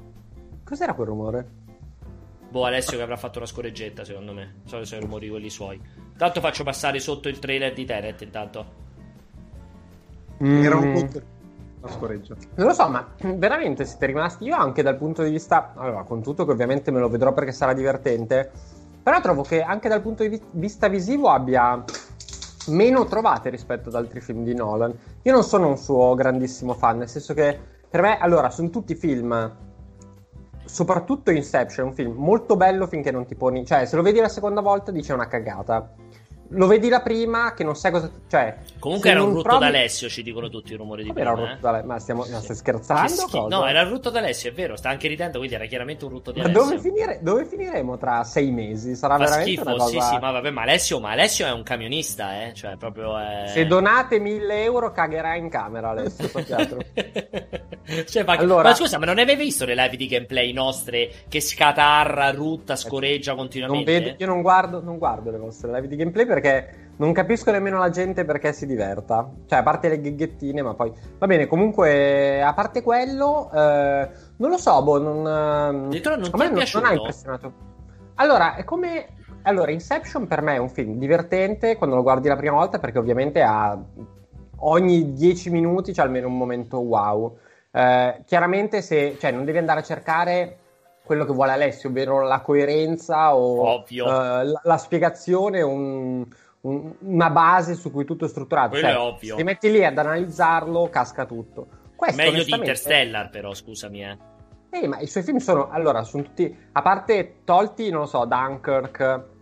Cos'era 0.63 0.95
quel 0.95 1.07
rumore? 1.07 1.49
Boh, 2.51 2.65
Alessio 2.65 2.97
che 2.97 3.03
avrà 3.03 3.17
fatto 3.17 3.41
la 3.41 3.47
scorreggetta, 3.47 4.05
secondo 4.05 4.33
me. 4.33 4.61
So 4.65 4.85
se 4.85 4.97
i 4.97 5.01
rumori 5.01 5.29
quelli 5.29 5.51
suoi. 5.51 5.81
Tanto 6.17 6.41
faccio 6.41 6.63
passare 6.63 7.01
sotto 7.01 7.29
il 7.29 7.39
trailer 7.39 7.73
di 7.73 7.85
Tenet, 7.85 8.21
intanto. 8.23 8.83
Mm. 10.43 10.63
Era 10.63 10.77
un 10.77 10.93
po' 10.93 11.21
la 11.81 11.89
scorreggia. 11.89 12.37
Non 12.55 12.69
lo 12.69 12.73
so, 12.73 12.89
ma 12.89 13.13
veramente 13.19 13.85
siete 13.85 14.07
rimasti 14.07 14.45
io 14.45 14.55
anche 14.57 14.83
dal 14.83 14.97
punto 14.97 15.23
di 15.25 15.31
vista... 15.31 15.73
Allora, 15.75 16.05
con 16.05 16.23
tutto 16.23 16.45
che 16.45 16.53
ovviamente 16.53 16.91
me 16.93 17.01
lo 17.01 17.09
vedrò 17.09 17.33
perché 17.33 17.51
sarà 17.51 17.73
divertente 17.73 18.53
però 19.05 19.21
trovo 19.21 19.43
che 19.43 19.61
anche 19.61 19.91
dal 19.91 20.01
punto 20.01 20.27
di 20.27 20.41
vista 20.53 20.89
visivo 20.89 21.29
abbia 21.29 21.85
meno 22.69 23.05
trovate 23.05 23.51
rispetto 23.51 23.91
ad 23.91 23.97
altri 23.97 24.23
film 24.23 24.43
di 24.45 24.55
Nolan. 24.55 24.97
Io 25.23 25.33
non 25.33 25.45
sono 25.45 25.69
un 25.69 25.77
suo 25.77 26.15
grandissimo 26.15 26.73
fan, 26.73 26.97
nel 26.97 27.09
senso 27.09 27.35
che 27.35 27.73
per 27.91 28.01
me, 28.01 28.19
allora, 28.19 28.49
sono 28.49 28.71
tutti 28.71 28.95
film, 28.95 29.55
soprattutto 30.65 31.31
Inception, 31.31 31.89
un 31.89 31.93
film 31.93 32.15
molto 32.17 32.57
bello 32.57 32.87
finché 32.87 33.11
non 33.11 33.27
ti 33.27 33.35
poni... 33.35 33.67
Cioè, 33.67 33.85
se 33.85 33.95
lo 33.95 34.03
vedi 34.03 34.21
la 34.21 34.31
seconda 34.31 34.63
volta 34.63 34.91
dice 34.91 35.13
una 35.13 35.29
cagata 35.29 35.93
lo 36.49 36.67
vedi 36.67 36.89
la 36.89 37.01
prima 37.01 37.55
che 37.55 37.65
non 37.65 37.75
sai 37.75 37.91
cosa. 37.91 38.11
Cioè, 38.29 38.57
Comunque 38.79 39.11
era 39.11 39.23
un 39.23 39.31
rutto 39.31 39.43
provi... 39.43 39.65
d'Alessio, 39.65 40.09
ci 40.09 40.23
dicono 40.23 40.49
tutti 40.49 40.73
i 40.73 40.77
rumori 40.77 41.03
di 41.03 41.13
prima. 41.13 41.31
Era 41.31 41.41
un 41.41 41.47
rutto 41.47 41.57
eh? 41.57 41.61
d'Alessio, 41.61 41.87
ma 41.87 41.99
stiamo, 41.99 42.23
sì. 42.25 42.35
stai 42.43 42.57
scherzando? 42.57 43.09
Schi... 43.09 43.47
No, 43.49 43.67
era 43.67 43.81
il 43.81 43.89
rutto 43.89 44.11
d'Alessio, 44.11 44.51
è 44.51 44.53
vero, 44.53 44.77
sta 44.77 44.91
anche 44.91 45.09
ridendo, 45.09 45.39
quindi 45.39 45.57
era 45.57 45.65
chiaramente 45.65 46.05
un 46.05 46.11
rutto 46.11 46.33
di 46.33 46.41
Alessio. 46.41 46.61
Dove, 46.63 46.79
finire... 46.79 47.19
dove 47.23 47.45
finiremo 47.47 47.97
tra 47.97 48.25
sei 48.25 48.51
mesi? 48.51 48.95
Sarà 48.95 49.17
Fa 49.17 49.25
veramente 49.25 49.53
schifo, 49.53 49.69
una 49.69 49.79
cosa... 49.79 50.01
sì, 50.01 50.15
sì, 50.15 50.19
ma 50.21 50.31
vabbè, 50.31 50.51
ma 50.51 50.63
Alessio, 50.63 51.01
ma 51.01 51.11
Alessio 51.11 51.47
è 51.47 51.53
un 51.53 51.63
camionista, 51.63 52.45
eh, 52.45 52.53
cioè 52.55 52.77
proprio 52.77 53.19
è... 53.19 53.45
Se 53.49 53.67
donate 53.67 54.19
mille 54.19 54.63
euro 54.65 54.93
cagherà 54.93 55.35
in 55.37 55.49
camera 55.49 55.91
Alessio, 55.91 56.29
cioè, 58.05 58.25
ma... 58.25 58.35
allora... 58.35 58.69
ma 58.69 58.75
scusa, 58.75 58.99
ma 58.99 59.07
non 59.07 59.19
avevi 59.19 59.45
visto 59.45 59.65
le 59.65 59.75
live 59.75 59.97
di 59.97 60.07
gameplay 60.07 60.53
nostre 60.53 61.11
che 61.29 61.41
scatarra, 61.41 62.31
rutta, 62.33 62.77
scoreggia 62.77 63.35
continuamente? 63.35 63.93
Non 63.93 64.03
vedo, 64.03 64.17
io 64.19 64.27
non 64.27 64.43
guardo, 64.43 64.83
non 64.83 64.99
guardo 64.99 65.31
le 65.31 65.39
vostre 65.39 65.73
live 65.73 65.89
di 65.89 65.97
gameplay 65.97 66.27
perché 66.35 66.83
non 66.97 67.13
capisco 67.13 67.51
nemmeno 67.51 67.79
la 67.79 67.91
gente 67.91 68.25
perché 68.25 68.53
si 68.53 68.67
diverta. 68.67 69.29
Cioè, 69.47 69.59
a 69.61 69.63
parte 69.63 69.89
le 69.89 70.01
gheghettine, 70.01 70.63
ma 70.63 70.75
poi. 70.75 70.93
Va 71.19 71.27
bene, 71.27 71.47
comunque, 71.47 72.43
a 72.43 72.53
parte 72.53 72.83
quello, 72.83 73.51
eh, 73.53 74.09
non 74.37 74.51
lo 74.51 74.59
so, 74.59 74.83
boh, 74.83 74.99
non. 74.99 75.89
Dietro 75.91 76.17
non 76.17 76.31
a 76.33 76.37
me 76.37 76.51
non, 76.51 76.65
non 76.73 76.85
ha 76.85 76.93
impressionato. 76.93 77.53
Allora, 78.17 78.55
è 78.57 78.65
come. 78.65 79.07
Allora, 79.43 79.71
Inception 79.71 80.27
per 80.27 80.41
me 80.41 80.55
è 80.55 80.59
un 80.59 80.71
film 80.71 80.97
divertente 80.99 81.77
quando 81.77 81.97
lo 81.97 82.03
guardi 82.03 82.29
la 82.29 82.37
prima 82.37 82.57
volta 82.57 82.79
perché 82.79 82.99
ovviamente 82.99 83.43
ha 83.43 83.79
ogni 84.61 85.13
10 85.13 85.51
minuti 85.51 85.93
c'è 85.93 86.01
almeno 86.01 86.29
un 86.29 86.39
momento 86.39 86.79
wow. 86.79 87.37
Eh, 87.71 88.23
chiaramente 88.25 88.81
se, 88.81 89.19
cioè, 89.19 89.33
non 89.33 89.45
devi 89.45 89.59
andare 89.59 89.81
a 89.81 89.83
cercare 89.83 90.59
quello 91.05 91.25
che 91.25 91.33
vuole 91.33 91.53
Alessio, 91.53 91.91
ovvero 91.91 92.23
la 92.23 92.41
coerenza 92.41 93.35
o 93.37 93.79
uh, 93.79 93.85
la, 93.99 94.61
la, 94.63 94.79
spiegazione, 94.79 95.61
un, 95.61 96.25
un, 96.63 96.93
una 97.01 97.31
base 97.31 97.75
su 97.75 97.91
cui 97.91 98.05
tutto 98.05 98.25
è 98.25 98.29
strutturato. 98.29 98.71
Quello 98.71 98.87
cioè, 98.87 98.95
è 98.95 98.99
ovvio. 98.99 99.31
Se 99.33 99.37
ti 99.37 99.43
metti 99.45 99.71
lì 99.71 99.85
ad 99.85 99.99
analizzarlo, 99.99 100.89
casca 100.89 101.27
tutto. 101.27 101.67
Questo, 101.95 102.23
Meglio 102.23 102.43
di 102.43 102.53
Interstellar, 102.53 103.31
però, 103.31 103.53
scusami. 103.53 104.05
Eh. 104.05 104.19
eh, 104.71 104.89
ma 104.89 104.99
i 104.99 105.07
suoi 105.07 105.23
film 105.23 105.37
sono, 105.37 105.71
allora, 105.71 106.03
sono 106.03 106.23
tutti, 106.23 106.57
a 106.73 106.83
parte 106.83 107.41
tolti, 107.45 107.91
non 107.91 108.01
lo 108.01 108.07
so, 108.07 108.25
Dunkirk, 108.25 109.33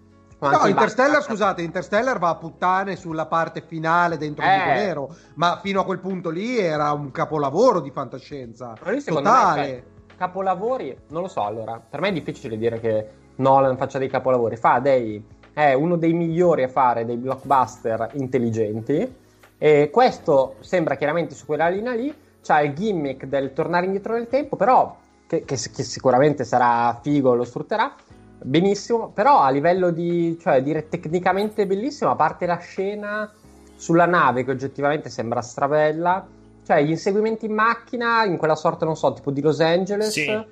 No, 0.51 0.67
Interstellar, 0.67 1.23
scusate, 1.23 1.63
Interstellar 1.63 2.19
va 2.19 2.31
a 2.31 2.35
puttane 2.35 2.97
sulla 2.97 3.27
parte 3.27 3.63
finale 3.65 4.17
dentro 4.17 4.45
eh. 4.45 4.49
il 4.49 4.59
buco 4.59 4.75
nero, 4.75 5.17
ma 5.35 5.61
fino 5.63 5.81
a 5.81 5.85
quel 5.85 6.01
punto 6.01 6.31
lì 6.31 6.59
era 6.59 6.91
un 6.91 7.13
capolavoro 7.13 7.79
di 7.79 7.93
fantascienza. 7.93 8.73
Totale. 9.05 9.61
Me, 9.61 9.67
cioè, 9.69 9.85
capolavori, 10.23 10.97
non 11.09 11.23
lo 11.23 11.29
so, 11.29 11.43
allora, 11.43 11.81
per 11.89 12.01
me 12.01 12.11
è 12.11 12.13
difficile 12.13 12.57
dire 12.57 12.79
che 12.79 13.09
Nolan 13.37 13.77
faccia 13.77 13.99
dei 13.99 14.09
capolavori, 14.09 14.55
fa 14.57 14.79
dei 14.79 15.25
è 15.53 15.73
uno 15.75 15.97
dei 15.97 16.13
migliori 16.13 16.63
a 16.63 16.69
fare 16.69 17.05
dei 17.05 17.17
blockbuster 17.17 18.11
intelligenti 18.15 19.15
e 19.59 19.91
questo 19.91 20.55
sembra 20.61 20.95
chiaramente 20.95 21.35
su 21.35 21.45
quella 21.45 21.69
linea 21.69 21.93
lì, 21.95 22.15
c'ha 22.41 22.61
il 22.61 22.73
gimmick 22.73 23.27
del 23.27 23.53
tornare 23.53 23.87
indietro 23.87 24.15
nel 24.15 24.29
tempo, 24.29 24.55
però 24.55 24.97
che, 25.27 25.45
che, 25.45 25.57
che 25.57 25.83
sicuramente 25.83 26.45
sarà 26.45 26.99
figo, 27.03 27.35
lo 27.35 27.45
sfrutterà 27.45 27.93
benissimo, 28.41 29.09
però 29.09 29.41
a 29.41 29.51
livello 29.51 29.91
di, 29.91 30.39
cioè, 30.41 30.63
dire 30.63 30.89
tecnicamente 30.89 31.67
bellissimo, 31.67 32.11
a 32.11 32.17
parte 32.17 32.47
la 32.47 32.59
scena 32.59 33.31
sulla 33.75 34.07
nave 34.07 34.45
che 34.45 34.53
oggettivamente 34.53 35.11
sembra 35.11 35.43
stravella, 35.43 36.25
cioè 36.65 36.83
gli 36.83 36.91
inseguimenti 36.91 37.47
in 37.47 37.55
macchina 37.55 38.25
in 38.25 38.37
quella 38.37 38.55
sorta, 38.55 38.85
non 38.85 38.97
so, 38.97 39.13
tipo 39.13 39.31
di 39.31 39.41
Los 39.41 39.61
Angeles, 39.61 40.11
sì. 40.11 40.47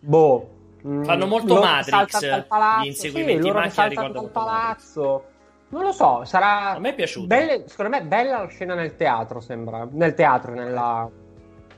boh. 0.00 0.50
Mm, 0.86 1.02
Fanno 1.02 1.26
molto 1.26 1.58
Matrix 1.58 2.46
palazzo, 2.46 2.82
gli 2.82 2.86
inseguimenti 2.86 3.42
sì, 3.42 3.48
in 3.48 3.54
macchina 3.54 3.86
ricordano 3.86 4.20
dal 4.20 4.30
palazzo. 4.30 5.24
Non 5.68 5.82
lo 5.82 5.92
so, 5.92 6.24
sarà. 6.24 6.74
A 6.74 6.78
me 6.78 6.90
è 6.90 6.94
piaciuto. 6.94 7.26
Belle, 7.26 7.64
secondo 7.66 7.96
me, 7.96 8.02
bella 8.04 8.42
la 8.42 8.46
scena 8.46 8.74
nel 8.74 8.94
teatro. 8.94 9.40
Sembra. 9.40 9.86
Nel 9.90 10.14
teatro, 10.14 10.54
nella. 10.54 11.10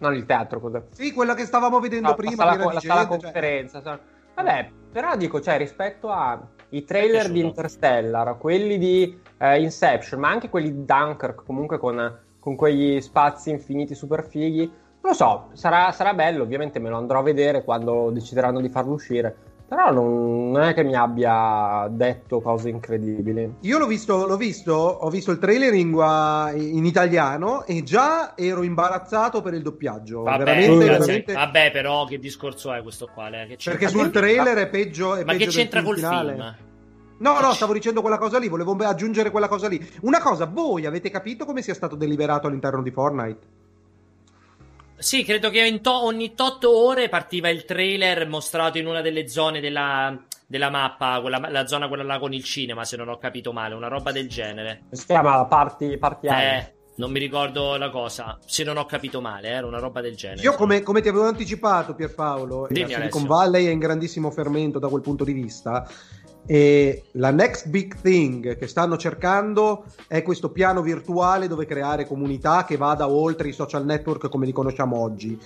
Non 0.01 0.15
il 0.15 0.27
teatro, 0.27 0.61
cos'è? 0.61 0.83
Sì, 0.91 1.13
quella 1.13 1.35
che 1.35 1.47
stavamo 1.47 1.81
vedendo 1.81 2.09
no, 2.09 2.15
prima. 2.15 2.45
La, 2.45 2.57
la, 2.57 2.73
la 2.73 2.81
sala 2.81 3.07
cioè 3.07 3.19
conferenza. 3.19 3.83
Cioè... 3.83 3.99
Vabbè, 4.35 4.71
però 4.93 5.17
dico, 5.17 5.41
cioè, 5.41 5.57
rispetto 5.57 6.11
ai 6.11 6.85
trailer 6.85 7.31
di 7.31 7.41
Interstellar, 7.41 8.37
quelli 8.37 8.79
di 8.79 9.19
eh, 9.39 9.61
Inception, 9.63 10.21
ma 10.21 10.29
anche 10.29 10.51
quelli 10.51 10.73
di 10.73 10.85
Dunkirk, 10.85 11.43
comunque 11.45 11.79
con, 11.79 12.19
con 12.39 12.57
quegli 12.57 13.01
spazi 13.01 13.51
infiniti 13.51 13.95
super 13.95 14.27
fighi, 14.27 14.71
non 15.01 15.13
lo 15.13 15.15
so, 15.15 15.49
sarà, 15.53 15.93
sarà 15.93 16.15
bello, 16.15 16.43
ovviamente 16.43 16.79
me 16.79 16.89
lo 16.89 16.97
andrò 16.97 17.21
a 17.21 17.23
vedere 17.23 17.65
quando 17.65 18.11
decideranno 18.11 18.61
di 18.61 18.69
farlo 18.69 18.95
uscire. 18.95 19.37
Però 19.69 19.93
non, 19.93 20.51
non, 20.51 20.63
è 20.63 20.73
che 20.73 20.83
mi 20.83 20.95
abbia 20.95 21.87
detto 21.91 22.41
cose 22.41 22.71
incredibili. 22.71 23.57
Io 23.61 23.77
l'ho 23.77 23.87
visto, 23.87 24.27
l'ho 24.27 24.39
visto 24.39 24.73
ho 24.73 25.11
visto 25.11 25.31
il 25.31 25.39
trailer 25.39 25.75
in, 25.75 25.91
in, 26.57 26.87
italiano 26.87 27.67
e 27.67 27.83
già 27.83 28.33
ero 28.35 28.63
imbarazzato 28.63 29.43
per 29.43 29.53
il 29.53 29.61
doppiaggio. 29.61 30.23
Vabbè, 30.23 30.45
veramente, 30.45 30.85
veramente... 30.87 31.33
Vabbè 31.35 31.71
però 31.71 32.07
che 32.07 32.19
discorso 32.19 32.73
è 32.73 32.81
questo 32.83 33.11
qua? 33.13 33.29
Perché 33.29 33.89
sul 33.89 34.11
trailer 34.11 34.57
è 34.57 34.69
peggio. 34.69 35.17
È 35.17 35.25
Ma 35.25 35.33
peggio 35.33 35.45
che 35.45 35.51
c'entra 35.51 35.83
col 35.83 35.97
finale. 35.97 36.33
film? 36.33 36.68
No, 37.19 37.41
no, 37.41 37.53
stavo 37.53 37.73
dicendo 37.73 38.01
quella 38.01 38.19
cosa 38.19 38.39
lì, 38.39 38.49
volevo 38.49 38.77
aggiungere 38.85 39.31
quella 39.31 39.49
cosa 39.49 39.69
lì. 39.69 39.85
Una 40.03 40.21
cosa, 40.21 40.47
voi 40.47 40.87
avete 40.87 41.11
capito 41.11 41.45
come 41.45 41.63
sia 41.63 41.75
stato 41.75 41.97
deliberato 41.97 42.47
all'interno 42.47 42.83
di 42.83 42.91
Fortnite? 42.91 43.47
Sì, 44.97 45.25
credo 45.25 45.51
che 45.51 45.81
to- 45.81 46.05
ogni 46.05 46.33
8 46.37 46.77
ore 46.77 47.09
partiva 47.09 47.49
il 47.49 47.65
trailer 47.65 48.27
mostrato 48.27 48.79
in 48.79 48.87
una 48.87 49.01
delle 49.01 49.29
zone 49.29 49.61
della, 49.61 50.17
della 50.47 50.71
mappa, 50.71 51.21
quella, 51.21 51.39
la 51.51 51.67
zona 51.67 51.87
quella 51.87 52.03
là 52.03 52.19
con 52.19 52.33
il 52.33 52.43
cinema, 52.43 52.85
se 52.85 52.97
non 52.97 53.09
ho 53.09 53.17
capito 53.19 53.53
male, 53.53 53.75
una 53.75 53.89
roba 53.89 54.11
del 54.11 54.29
genere. 54.29 54.83
Si 54.91 55.07
chiama 55.07 55.45
Party, 55.45 55.97
party 55.99 56.27
Eh, 56.29 56.73
non 56.97 57.13
mi 57.13 57.21
ricordo 57.21 57.77
la 57.77 57.91
cosa, 57.91 58.39
se 58.45 58.65
non 58.65 58.77
ho 58.77 58.87
capito 58.87 59.21
male, 59.21 59.49
era 59.49 59.67
una 59.67 59.79
roba 59.79 60.01
del 60.01 60.17
genere. 60.17 60.43
Io 60.43 60.55
come, 60.55 60.83
come 60.83 61.01
ti 61.01 61.09
avevo 61.09 61.27
anticipato 61.27 61.95
Pierpaolo, 61.95 62.67
Dimmi, 62.69 62.93
Silicon 62.93 63.25
Valley 63.25 63.67
è 63.67 63.71
in 63.71 63.79
grandissimo 63.79 64.33
fermento 64.33 64.81
da 64.81 64.89
quel 64.89 65.03
punto 65.03 65.23
di 65.23 65.33
vista 65.33 65.89
e 66.51 67.03
la 67.13 67.31
next 67.31 67.69
big 67.69 68.01
thing 68.01 68.57
che 68.57 68.67
stanno 68.67 68.97
cercando 68.97 69.85
è 70.07 70.23
questo 70.23 70.51
piano 70.51 70.81
virtuale 70.81 71.47
dove 71.47 71.67
creare 71.67 72.07
comunità 72.07 72.65
che 72.65 72.79
vada 72.79 73.07
oltre 73.07 73.49
i 73.49 73.53
social 73.53 73.85
network 73.85 74.31
come 74.31 74.47
li 74.47 74.53
conosciamo 74.53 74.99
oggi. 74.99 75.39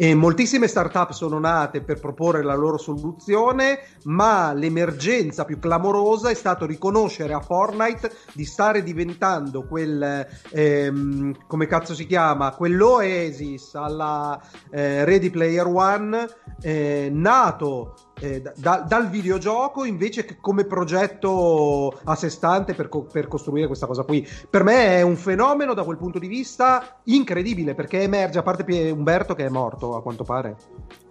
E 0.00 0.14
moltissime 0.14 0.66
startup 0.66 1.12
sono 1.12 1.38
nate 1.38 1.80
per 1.80 2.00
proporre 2.00 2.42
la 2.42 2.56
loro 2.56 2.76
soluzione, 2.76 3.80
ma 4.04 4.52
l'emergenza 4.52 5.44
più 5.44 5.60
clamorosa 5.60 6.28
è 6.28 6.34
stato 6.34 6.66
riconoscere 6.66 7.34
a 7.34 7.40
Fortnite 7.40 8.10
di 8.32 8.44
stare 8.44 8.82
diventando 8.82 9.64
quel, 9.64 10.26
ehm, 10.50 11.46
come 11.46 11.66
cazzo 11.66 11.94
si 11.94 12.06
chiama, 12.06 12.50
quell'oasis 12.52 13.74
alla 13.74 14.40
eh, 14.70 15.04
Ready 15.04 15.30
Player 15.30 15.66
One, 15.66 16.28
eh, 16.60 17.10
nato 17.12 17.94
eh, 18.20 18.42
da, 18.56 18.84
dal 18.86 19.08
videogioco 19.08 19.84
invece 19.84 20.24
che 20.24 20.38
come 20.40 20.64
progetto 20.64 22.00
a 22.04 22.14
sé 22.14 22.30
stante 22.30 22.74
per, 22.74 22.88
co- 22.88 23.04
per, 23.04 23.28
costruire 23.28 23.66
questa 23.66 23.86
cosa 23.86 24.02
qui. 24.02 24.26
Per 24.48 24.62
me 24.62 24.96
è 24.96 25.02
un 25.02 25.16
fenomeno 25.16 25.74
da 25.74 25.84
quel 25.84 25.96
punto 25.96 26.18
di 26.18 26.28
vista 26.28 27.00
incredibile 27.04 27.74
perché 27.74 28.02
emerge, 28.02 28.38
a 28.38 28.42
parte 28.42 28.90
Umberto 28.90 29.34
che 29.34 29.46
è 29.46 29.48
morto 29.48 29.96
a 29.96 30.02
quanto 30.02 30.24
pare. 30.24 30.56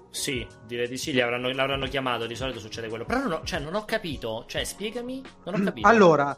Sì, 0.09 0.45
direi 0.65 0.87
di 0.87 0.97
sì, 0.97 1.13
l'avranno, 1.13 1.51
l'avranno 1.51 1.85
chiamato, 1.87 2.25
di 2.25 2.35
solito 2.35 2.59
succede 2.59 2.87
quello. 2.87 3.05
Però 3.05 3.21
non 3.21 3.31
ho, 3.33 3.41
cioè, 3.43 3.59
non 3.59 3.75
ho 3.75 3.85
capito, 3.85 4.45
cioè 4.47 4.63
spiegami, 4.63 5.21
non 5.45 5.61
ho 5.61 5.63
capito. 5.63 5.87
Allora, 5.87 6.35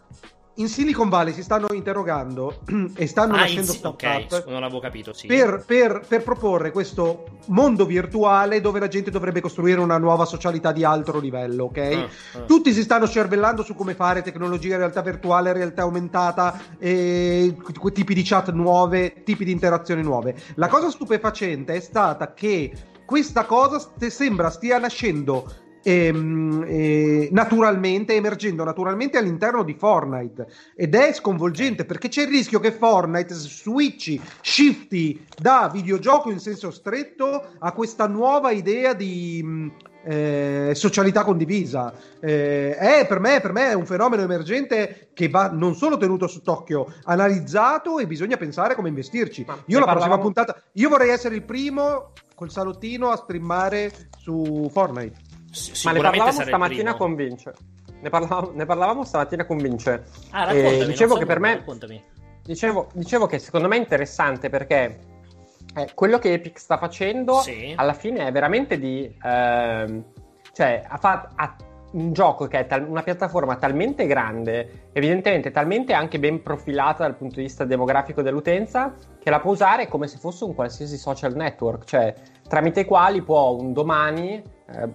in 0.59 0.67
Silicon 0.67 1.09
Valley 1.09 1.33
si 1.33 1.41
stanno 1.41 1.67
interrogando 1.71 2.59
e 2.95 3.07
stanno 3.07 3.33
ah, 3.33 3.39
nascendo 3.39 3.71
startup 3.71 4.31
okay. 4.31 4.51
non 4.51 4.63
avevo 4.63 4.79
capito, 4.79 5.13
sì. 5.13 5.27
per, 5.27 5.63
per, 5.65 6.03
per, 6.07 6.23
proporre 6.23 6.71
questo 6.71 7.39
mondo 7.47 7.85
virtuale 7.85 8.61
dove 8.61 8.79
la 8.79 8.87
gente 8.87 9.09
dovrebbe 9.09 9.41
costruire 9.41 9.79
una 9.79 9.97
nuova 9.97 10.25
socialità 10.25 10.71
di 10.71 10.83
alto 10.83 11.17
livello, 11.19 11.65
ok? 11.65 11.77
Uh, 11.77 12.39
uh. 12.39 12.45
Tutti 12.45 12.73
si 12.73 12.83
stanno 12.83 13.07
cervellando 13.07 13.63
su 13.63 13.73
come 13.73 13.93
fare 13.93 14.21
tecnologia, 14.21 14.77
realtà 14.77 15.01
virtuale, 15.01 15.53
realtà 15.53 15.83
aumentata, 15.83 16.59
e, 16.77 17.55
tipi 17.93 18.13
di 18.13 18.23
chat 18.23 18.51
nuove, 18.51 19.23
tipi 19.23 19.45
di 19.45 19.51
interazioni 19.51 20.03
nuove. 20.03 20.35
La 20.55 20.67
cosa 20.67 20.89
stupefacente 20.91 21.73
è 21.73 21.79
stata 21.79 22.33
che 22.33 22.71
questa 23.05 23.45
cosa 23.45 23.79
st- 23.79 24.07
sembra 24.07 24.49
stia 24.49 24.77
nascendo 24.77 25.67
ehm, 25.83 26.65
eh, 26.67 27.29
naturalmente, 27.31 28.15
emergendo 28.15 28.63
naturalmente 28.63 29.17
all'interno 29.17 29.63
di 29.63 29.73
Fortnite 29.73 30.47
ed 30.75 30.95
è 30.95 31.13
sconvolgente 31.13 31.85
perché 31.85 32.09
c'è 32.09 32.23
il 32.23 32.29
rischio 32.29 32.59
che 32.59 32.71
Fortnite 32.71 33.33
switchi, 33.33 34.21
shifti 34.41 35.25
da 35.37 35.69
videogioco 35.71 36.31
in 36.31 36.39
senso 36.39 36.71
stretto 36.71 37.51
a 37.59 37.71
questa 37.71 38.07
nuova 38.07 38.51
idea 38.51 38.93
di 38.93 39.41
mm, 39.43 39.67
eh, 40.03 40.71
socialità 40.73 41.23
condivisa. 41.23 41.93
Eh, 42.19 42.75
è, 42.75 43.05
per, 43.07 43.19
me, 43.19 43.39
per 43.41 43.51
me 43.51 43.69
è 43.69 43.73
un 43.73 43.85
fenomeno 43.85 44.23
emergente 44.23 45.09
che 45.13 45.29
va 45.29 45.49
non 45.49 45.75
solo 45.75 45.97
tenuto 45.97 46.27
sott'occhio, 46.27 46.93
analizzato 47.03 47.99
e 47.99 48.07
bisogna 48.07 48.37
pensare 48.37 48.75
come 48.75 48.89
investirci. 48.89 49.43
Ma 49.45 49.57
io 49.65 49.79
la 49.79 49.85
parlavamo... 49.85 50.21
prossima 50.21 50.43
puntata, 50.43 50.61
io 50.73 50.89
vorrei 50.89 51.09
essere 51.09 51.35
il 51.35 51.43
primo 51.43 52.13
col 52.35 52.51
salottino 52.51 53.09
a 53.09 53.17
streamare 53.17 53.91
su 54.17 54.69
Fortnite. 54.71 55.28
S- 55.51 55.83
Ma 55.85 55.91
ne 55.91 56.01
parlavamo 56.01 56.41
stamattina 56.41 56.95
con 56.95 57.15
Vince. 57.15 57.53
Ne 58.01 58.09
parlavamo, 58.09 58.51
ne 58.53 58.65
parlavamo 58.65 59.03
stamattina 59.03 59.45
con 59.45 59.57
Vince. 59.57 60.03
Ah, 60.31 60.45
raccontami, 60.45 60.85
dicevo 60.85 61.17
che 61.17 61.25
per 61.25 61.39
me. 61.39 61.63
Dicevo, 62.43 62.89
dicevo, 62.93 63.25
che 63.27 63.39
secondo 63.39 63.67
me 63.67 63.75
è 63.75 63.79
interessante 63.79 64.49
perché 64.49 64.99
eh, 65.75 65.91
quello 65.93 66.17
che 66.17 66.33
Epic 66.33 66.57
sta 66.57 66.77
facendo 66.77 67.39
sì. 67.41 67.73
alla 67.75 67.93
fine 67.93 68.27
è 68.27 68.31
veramente 68.31 68.79
di. 68.79 69.03
Eh, 69.21 70.03
cioè, 70.53 70.83
ha 70.87 70.97
fatto. 70.97 71.67
Un 71.91 72.13
gioco 72.13 72.47
che 72.47 72.59
è 72.59 72.67
tal- 72.67 72.87
una 72.87 73.03
piattaforma 73.03 73.55
talmente 73.55 74.05
grande, 74.05 74.89
evidentemente 74.91 75.51
talmente 75.51 75.93
anche 75.93 76.19
ben 76.19 76.41
profilata 76.41 77.03
dal 77.03 77.15
punto 77.15 77.35
di 77.35 77.43
vista 77.43 77.65
demografico 77.65 78.21
dell'utenza, 78.21 78.93
che 79.19 79.29
la 79.29 79.39
può 79.39 79.51
usare 79.51 79.87
come 79.87 80.07
se 80.07 80.17
fosse 80.17 80.43
un 80.43 80.53
qualsiasi 80.53 80.97
social 80.97 81.35
network, 81.35 81.85
cioè 81.85 82.13
tramite 82.47 82.81
i 82.81 82.85
quali 82.85 83.21
può 83.21 83.51
un 83.51 83.73
domani 83.73 84.33
eh, 84.35 84.89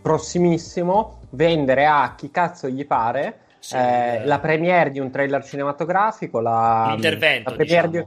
prossimissimo 0.00 1.18
vendere 1.30 1.86
a 1.86 2.14
chi 2.16 2.30
cazzo 2.30 2.68
gli 2.68 2.86
pare 2.86 3.40
sì, 3.58 3.76
eh, 3.76 4.24
la 4.24 4.38
premiere 4.38 4.90
di 4.90 5.00
un 5.00 5.10
trailer 5.10 5.44
cinematografico, 5.44 6.40
la, 6.40 6.88
l'intervento, 6.92 7.50
la 7.50 7.56
diciamo. 7.56 7.88
di... 7.88 8.06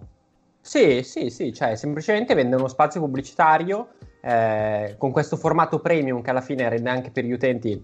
Sì, 0.62 1.02
sì, 1.04 1.30
sì, 1.30 1.54
cioè 1.54 1.76
semplicemente 1.76 2.34
vende 2.36 2.56
uno 2.56 2.68
spazio 2.68 3.00
pubblicitario 3.02 3.90
eh, 4.22 4.96
con 4.98 5.12
questo 5.12 5.36
formato 5.36 5.80
premium 5.80 6.22
che 6.22 6.30
alla 6.30 6.42
fine 6.42 6.70
rende 6.70 6.90
anche 6.90 7.10
per 7.10 7.26
gli 7.26 7.32
utenti 7.32 7.84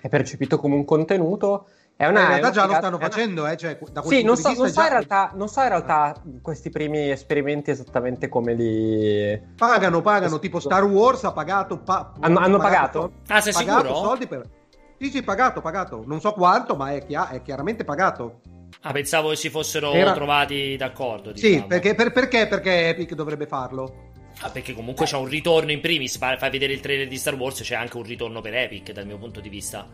è 0.00 0.08
percepito 0.08 0.58
come 0.58 0.74
un 0.74 0.84
contenuto. 0.84 1.66
È 1.96 2.06
una, 2.06 2.20
in 2.20 2.28
realtà 2.28 2.50
già 2.50 2.66
lo 2.66 2.74
stanno 2.74 2.98
facendo, 2.98 3.44
eh, 3.48 3.56
cioè, 3.56 3.76
da 3.90 4.02
sì, 4.02 4.22
non 4.22 4.36
so, 4.36 4.52
non, 4.52 4.68
so 4.68 4.72
già... 4.72 4.84
in 4.84 4.88
realtà, 4.90 5.32
non 5.34 5.48
so 5.48 5.62
in 5.62 5.68
realtà 5.68 6.14
questi 6.40 6.70
primi 6.70 7.10
esperimenti 7.10 7.72
esattamente 7.72 8.28
come 8.28 8.54
li... 8.54 9.40
Pagano, 9.56 10.00
pagano, 10.00 10.38
tipo 10.38 10.60
Star 10.60 10.84
Wars 10.84 11.24
ha 11.24 11.32
pagato... 11.32 11.78
Pa... 11.78 12.12
hanno, 12.20 12.38
hanno 12.38 12.58
pagato? 12.58 13.00
pagato? 13.00 13.12
Ah, 13.26 13.40
sei 13.40 13.52
pagato 13.52 13.88
sicuro? 13.88 13.94
soldi 13.96 14.26
per... 14.28 14.48
Sì, 14.96 15.10
sì, 15.10 15.22
pagato, 15.22 15.60
pagato. 15.60 16.04
Non 16.06 16.20
so 16.20 16.32
quanto, 16.32 16.76
ma 16.76 16.92
è, 16.92 17.04
chia- 17.04 17.30
è 17.30 17.42
chiaramente 17.42 17.82
pagato. 17.82 18.42
Ah, 18.82 18.92
pensavo 18.92 19.30
che 19.30 19.36
si 19.36 19.50
fossero 19.50 19.92
Era... 19.92 20.12
trovati 20.12 20.76
d'accordo. 20.76 21.32
Diciamo. 21.32 21.52
Sì, 21.52 21.64
perché, 21.64 21.94
per, 21.96 22.12
perché, 22.12 22.46
perché 22.46 22.88
Epic 22.90 23.14
dovrebbe 23.14 23.46
farlo? 23.46 24.07
Ah, 24.40 24.50
perché 24.50 24.72
comunque 24.72 25.06
c'è 25.06 25.16
un 25.16 25.26
ritorno 25.26 25.72
in 25.72 25.80
primis. 25.80 26.16
Fai 26.16 26.50
vedere 26.50 26.72
il 26.72 26.80
trailer 26.80 27.08
di 27.08 27.16
Star 27.16 27.34
Wars, 27.34 27.60
c'è 27.60 27.74
anche 27.74 27.96
un 27.96 28.04
ritorno 28.04 28.40
per 28.40 28.54
Epic 28.54 28.92
dal 28.92 29.06
mio 29.06 29.18
punto 29.18 29.40
di 29.40 29.48
vista. 29.48 29.88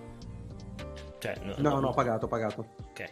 Cioè, 1.18 1.34
no, 1.42 1.54
no, 1.56 1.80
no, 1.80 1.92
pagato, 1.94 2.26
pagato. 2.26 2.66
Ok. 2.90 3.04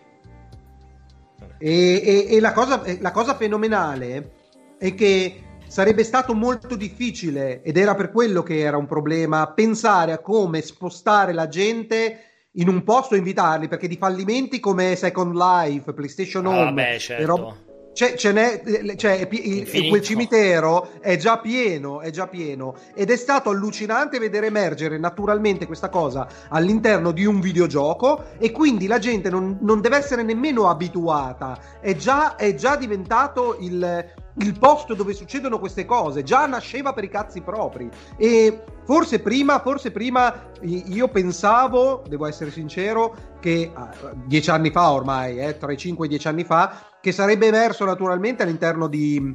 E, 1.58 2.02
e, 2.04 2.26
e 2.36 2.40
la, 2.40 2.52
cosa, 2.52 2.82
la 3.00 3.10
cosa 3.10 3.34
fenomenale 3.36 4.32
è 4.78 4.94
che 4.94 5.42
sarebbe 5.66 6.04
stato 6.04 6.34
molto 6.34 6.76
difficile, 6.76 7.62
ed 7.62 7.78
era 7.78 7.94
per 7.94 8.10
quello 8.10 8.42
che 8.42 8.58
era 8.58 8.76
un 8.76 8.86
problema, 8.86 9.50
pensare 9.52 10.12
a 10.12 10.18
come 10.18 10.60
spostare 10.60 11.32
la 11.32 11.48
gente 11.48 12.24
in 12.56 12.68
un 12.68 12.84
posto 12.84 13.14
e 13.14 13.18
invitarli, 13.18 13.68
perché 13.68 13.88
di 13.88 13.96
fallimenti 13.96 14.60
come 14.60 14.94
Second 14.96 15.34
Life, 15.34 15.94
PlayStation 15.94 16.44
ah, 16.44 16.50
Home, 16.50 16.68
ah, 16.68 16.72
beh, 16.72 16.98
certo. 16.98 17.26
rob- 17.26 17.54
c'è, 17.92 18.14
ce 18.14 18.32
n'è, 18.32 18.96
cioè, 18.96 19.28
il, 19.30 19.88
quel 19.88 20.00
cimitero 20.00 20.88
è 21.00 21.16
già 21.16 21.38
pieno, 21.38 22.00
è 22.00 22.10
già 22.10 22.26
pieno 22.26 22.74
ed 22.94 23.10
è 23.10 23.16
stato 23.16 23.50
allucinante 23.50 24.18
vedere 24.18 24.46
emergere 24.46 24.98
naturalmente 24.98 25.66
questa 25.66 25.90
cosa 25.90 26.26
all'interno 26.48 27.10
di 27.12 27.24
un 27.26 27.40
videogioco 27.40 28.24
e 28.38 28.50
quindi 28.50 28.86
la 28.86 28.98
gente 28.98 29.28
non, 29.28 29.58
non 29.60 29.80
deve 29.80 29.96
essere 29.96 30.22
nemmeno 30.22 30.68
abituata, 30.68 31.58
è 31.80 31.94
già, 31.94 32.36
è 32.36 32.54
già 32.54 32.76
diventato 32.76 33.56
il, 33.60 34.04
il 34.38 34.58
posto 34.58 34.94
dove 34.94 35.12
succedono 35.12 35.58
queste 35.58 35.84
cose, 35.84 36.22
già 36.22 36.46
nasceva 36.46 36.92
per 36.92 37.04
i 37.04 37.08
cazzi 37.08 37.42
propri. 37.42 37.90
E 38.16 38.64
forse 38.84 39.20
prima, 39.20 39.60
forse 39.60 39.90
prima 39.90 40.50
io 40.62 41.08
pensavo, 41.08 42.02
devo 42.08 42.26
essere 42.26 42.50
sincero, 42.50 43.14
che 43.40 43.70
ah, 43.74 43.90
dieci 44.24 44.50
anni 44.50 44.70
fa 44.70 44.92
ormai, 44.92 45.38
eh, 45.38 45.58
tra 45.58 45.72
i 45.72 45.76
5 45.76 46.06
e 46.06 46.08
dieci 46.08 46.28
anni 46.28 46.44
fa, 46.44 46.90
che 47.02 47.12
sarebbe 47.12 47.48
emerso 47.48 47.84
naturalmente 47.84 48.44
all'interno 48.44 48.86
di 48.86 49.34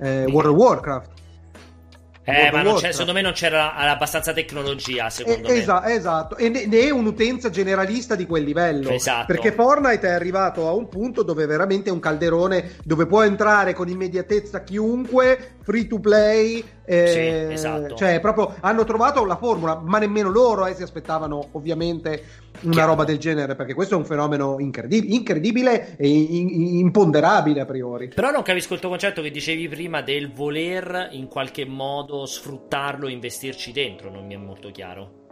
eh, 0.00 0.24
World 0.24 0.50
of 0.50 0.56
Warcraft. 0.56 1.12
Eh, 2.26 2.50
ma 2.50 2.78
secondo 2.78 3.12
me 3.12 3.20
non 3.20 3.32
c'era 3.32 3.74
abbastanza 3.74 4.32
tecnologia, 4.32 5.10
secondo 5.10 5.46
eh, 5.48 5.62
me. 5.64 5.92
Esatto, 5.92 6.36
e 6.36 6.48
ne, 6.48 6.64
ne, 6.64 6.80
è 6.80 6.90
un'utenza 6.90 7.50
generalista 7.50 8.14
di 8.14 8.26
quel 8.26 8.44
livello. 8.44 8.88
Esatto. 8.90 9.26
Perché 9.26 9.52
Fortnite 9.52 10.08
è 10.08 10.12
arrivato 10.12 10.66
a 10.66 10.72
un 10.72 10.88
punto 10.88 11.22
dove 11.22 11.44
veramente 11.44 11.90
è 11.90 11.92
un 11.92 12.00
calderone 12.00 12.76
dove 12.82 13.06
può 13.06 13.22
entrare 13.22 13.74
con 13.74 13.88
immediatezza 13.88 14.64
chiunque, 14.64 15.56
free 15.62 15.86
to 15.86 16.00
play. 16.00 16.64
Eh, 16.86 17.06
sì, 17.06 17.52
esatto. 17.52 17.94
Cioè, 17.94 18.20
proprio 18.20 18.54
hanno 18.60 18.84
trovato 18.84 19.24
la 19.24 19.36
formula, 19.36 19.80
ma 19.82 19.98
nemmeno 19.98 20.30
loro 20.30 20.66
eh, 20.66 20.74
si 20.74 20.82
aspettavano 20.82 21.48
ovviamente 21.52 22.24
una 22.60 22.72
Chiaro. 22.72 22.90
roba 22.90 23.04
del 23.04 23.18
genere, 23.18 23.54
perché 23.56 23.74
questo 23.74 23.94
è 23.94 23.98
un 23.98 24.04
fenomeno 24.04 24.56
incredib- 24.58 25.08
incredibile 25.08 25.96
e 25.96 26.08
in- 26.08 26.78
imponderabile 26.78 27.60
a 27.60 27.64
priori. 27.64 28.08
Però 28.08 28.30
non 28.30 28.42
capisco 28.42 28.74
il 28.74 28.80
tuo 28.80 28.90
concetto 28.90 29.22
che 29.22 29.30
dicevi 29.30 29.68
prima 29.68 30.02
del 30.02 30.30
voler 30.32 31.08
in 31.12 31.26
qualche 31.28 31.64
modo 31.64 32.26
sfruttarlo, 32.26 33.08
investirci 33.08 33.72
dentro, 33.72 34.10
non 34.10 34.26
mi 34.26 34.34
è 34.34 34.38
molto 34.38 34.70
chiaro. 34.70 35.22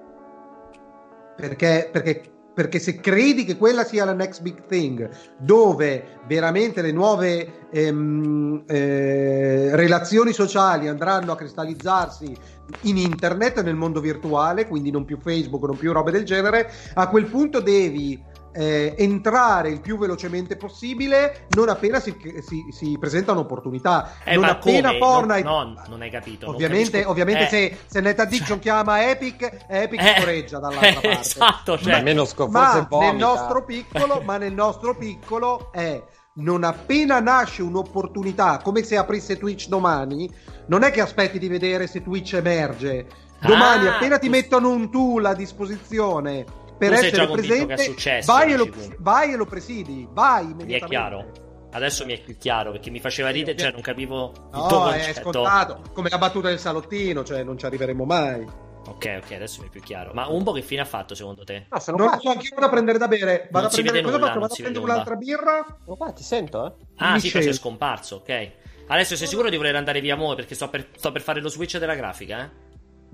Perché, 1.36 1.88
perché 1.90 2.22
perché 2.54 2.78
se 2.78 3.00
credi 3.00 3.44
che 3.44 3.56
quella 3.56 3.84
sia 3.84 4.04
la 4.04 4.12
next 4.12 4.42
big 4.42 4.66
thing, 4.66 5.08
dove 5.38 6.20
veramente 6.26 6.82
le 6.82 6.92
nuove 6.92 7.68
ehm, 7.70 8.64
eh, 8.66 9.74
relazioni 9.74 10.32
sociali 10.32 10.88
andranno 10.88 11.32
a 11.32 11.36
cristallizzarsi 11.36 12.36
in 12.82 12.96
internet, 12.96 13.62
nel 13.62 13.74
mondo 13.74 14.00
virtuale, 14.00 14.66
quindi 14.66 14.90
non 14.90 15.04
più 15.04 15.18
Facebook, 15.18 15.64
non 15.64 15.76
più 15.76 15.92
robe 15.92 16.10
del 16.10 16.24
genere, 16.24 16.70
a 16.94 17.08
quel 17.08 17.26
punto 17.26 17.60
devi 17.60 18.30
eh, 18.52 18.94
entrare 18.98 19.70
il 19.70 19.80
più 19.80 19.98
velocemente 19.98 20.56
possibile 20.56 21.46
non 21.50 21.68
appena 21.68 22.00
si, 22.00 22.16
si, 22.46 22.66
si 22.70 22.96
presenta 22.98 23.32
un'opportunità. 23.32 24.14
Eh, 24.24 24.34
non 24.34 24.44
appena 24.44 24.88
come? 24.88 24.98
Fortnite. 24.98 25.42
No, 25.42 25.62
no, 25.64 25.82
non 25.88 26.02
hai 26.02 26.10
capito. 26.10 26.48
Ovviamente, 26.50 27.04
ovviamente 27.04 27.44
eh. 27.44 27.48
se, 27.48 27.78
se 27.86 28.00
NetAddiction 28.00 28.56
cioè... 28.56 28.58
chiama 28.58 29.08
Epic, 29.08 29.64
Epic 29.68 30.00
eh. 30.00 30.14
scorreggia 30.18 30.58
dall'altra 30.58 31.00
parte. 31.00 31.20
Esatto, 31.20 31.78
cioè. 31.78 31.94
Almeno 31.94 32.24
scop- 32.24 32.50
ma, 32.50 32.86
nel 32.90 33.16
nostro 33.16 33.64
piccolo, 33.64 34.20
ma 34.22 34.36
nel 34.36 34.52
nostro 34.52 34.96
piccolo 34.96 35.72
è 35.72 36.02
non 36.34 36.64
appena 36.64 37.20
nasce 37.20 37.62
un'opportunità, 37.62 38.58
come 38.62 38.82
se 38.82 38.96
aprisse 38.96 39.36
Twitch 39.36 39.68
domani, 39.68 40.30
non 40.66 40.82
è 40.82 40.90
che 40.90 41.00
aspetti 41.00 41.38
di 41.38 41.48
vedere 41.48 41.86
se 41.86 42.02
Twitch 42.02 42.34
emerge. 42.34 43.06
Domani, 43.40 43.88
ah, 43.88 43.96
appena 43.96 44.18
ti 44.18 44.28
mettono 44.28 44.70
un 44.70 44.90
tool 44.90 45.24
a 45.24 45.34
disposizione 45.34 46.60
per 46.78 46.92
essere 46.92 47.28
presente, 47.28 47.76
successo, 47.78 48.32
vai, 48.32 48.52
e 48.52 48.56
lo, 48.56 48.68
vai, 48.98 49.32
e 49.32 49.36
lo, 49.36 49.46
presidi, 49.46 50.06
vai 50.10 50.44
immediatamente. 50.44 50.68
Mi 50.68 50.84
è 50.84 50.88
chiaro. 50.88 51.32
Adesso 51.74 52.04
mi 52.04 52.12
è 52.12 52.20
più 52.20 52.36
chiaro 52.36 52.72
perché 52.72 52.90
mi 52.90 53.00
faceva 53.00 53.30
ridere, 53.30 53.56
cioè 53.56 53.72
non 53.72 53.80
capivo 53.80 54.32
il 54.34 54.58
no, 54.58 54.66
tuo 54.66 54.90
è 54.90 55.12
scontato, 55.14 55.82
come 55.92 56.10
la 56.10 56.18
battuta 56.18 56.48
del 56.48 56.58
salottino, 56.58 57.24
cioè 57.24 57.42
non 57.42 57.56
ci 57.56 57.64
arriveremo 57.64 58.04
mai. 58.04 58.46
Ok, 58.84 59.20
ok, 59.22 59.32
adesso 59.32 59.60
mi 59.62 59.68
è 59.68 59.70
più 59.70 59.80
chiaro. 59.80 60.12
Ma 60.12 60.26
Umbo 60.26 60.52
che 60.52 60.60
fine 60.60 60.80
ha 60.80 60.84
fatto 60.84 61.14
secondo 61.14 61.44
te? 61.44 61.66
No, 61.70 61.96
non 61.96 62.10
lo 62.10 62.18
so, 62.20 62.30
anche 62.30 62.46
io 62.48 62.54
vado 62.54 62.66
a 62.66 62.70
prendere 62.70 62.98
da 62.98 63.08
bere. 63.08 63.48
Vado 63.50 63.66
non 63.66 63.66
a 63.66 63.68
prendere 63.70 64.02
cosa 64.02 64.16
nulla, 64.16 64.26
faccio? 64.26 64.40
Vado 64.40 64.52
a 64.52 64.56
prendere 64.56 64.84
un'altra 64.84 65.14
birra. 65.16 65.78
Oh, 65.84 65.96
qua, 65.96 66.12
ti 66.12 66.22
sento, 66.24 66.66
eh? 66.66 66.72
Ah, 66.96 67.14
Michel. 67.14 67.30
sì, 67.30 67.42
sei 67.42 67.54
scomparso, 67.54 68.16
ok. 68.16 68.50
Adesso 68.88 69.16
sei 69.16 69.26
sicuro 69.28 69.48
di 69.48 69.56
voler 69.56 69.76
andare 69.76 70.00
via 70.00 70.16
mo' 70.16 70.34
perché 70.34 70.54
sto 70.54 70.68
per, 70.68 70.88
sto 70.96 71.12
per 71.12 71.22
fare 71.22 71.40
lo 71.40 71.48
switch 71.48 71.78
della 71.78 71.94
grafica, 71.94 72.44
eh? 72.44 72.50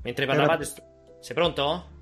Mentre 0.03 0.27
parlavate... 0.27 0.65
Sto... 0.65 0.83
Sei 1.21 1.35
pronto? 1.35 1.97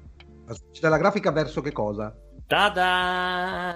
Della 0.80 0.98
grafica 0.98 1.32
verso 1.32 1.60
che 1.60 1.72
cosa? 1.72 2.16
Tada! 2.46 3.74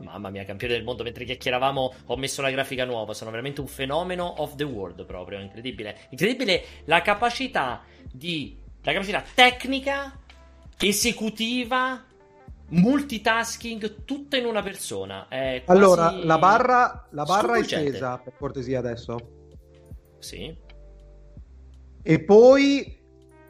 Mamma 0.00 0.30
mia, 0.30 0.44
campione 0.44 0.74
del 0.74 0.84
mondo. 0.84 1.02
Mentre 1.02 1.24
chiacchieravamo, 1.24 1.94
ho 2.06 2.16
messo 2.16 2.40
la 2.42 2.50
grafica 2.50 2.84
nuova. 2.84 3.14
Sono 3.14 3.30
veramente 3.30 3.60
un 3.60 3.66
fenomeno 3.66 4.24
of 4.24 4.54
the 4.54 4.64
world, 4.64 5.04
proprio. 5.04 5.40
Incredibile. 5.40 6.06
Incredibile 6.10 6.64
la 6.84 7.02
capacità 7.02 7.82
di. 8.12 8.60
La 8.82 8.92
capacità 8.92 9.24
tecnica, 9.34 10.16
esecutiva, 10.78 12.04
multitasking, 12.68 14.04
tutta 14.04 14.36
in 14.36 14.44
una 14.44 14.62
persona. 14.62 15.26
Quasi... 15.28 15.62
Allora, 15.64 16.10
la 16.10 16.38
barra, 16.38 17.08
la 17.10 17.24
barra 17.24 17.56
è 17.56 17.62
stesa, 17.62 18.18
per 18.18 18.34
cortesia, 18.36 18.78
adesso. 18.78 19.16
Sì. 20.18 20.54
E 22.02 22.20
poi 22.20 23.00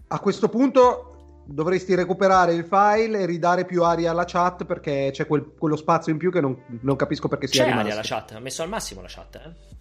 a 0.07 0.21
questo 0.21 0.49
punto 0.49 1.14
dovresti 1.45 1.95
recuperare 1.95 2.55
il 2.55 2.65
file 2.65 3.21
e 3.21 3.27
ridare 3.27 3.65
più 3.65 3.83
aria 3.83 4.11
alla 4.11 4.25
chat 4.25 4.65
perché 4.65 5.11
c'è 5.13 5.27
quel, 5.27 5.53
quello 5.59 5.77
spazio 5.77 6.13
in 6.13 6.19
più 6.19 6.31
che 6.31 6.41
non, 6.41 6.57
non 6.81 6.97
capisco 6.97 7.29
perché 7.29 7.47
sia 7.47 7.65
c'è 7.65 7.71
rimasto. 7.71 7.89
aria 7.89 8.01
alla 8.01 8.09
chat, 8.09 8.33
ha 8.33 8.41
messo 8.41 8.63
al 8.63 8.69
massimo 8.69 9.01
la 9.03 9.09
chat, 9.09 9.35
eh? 9.37 9.73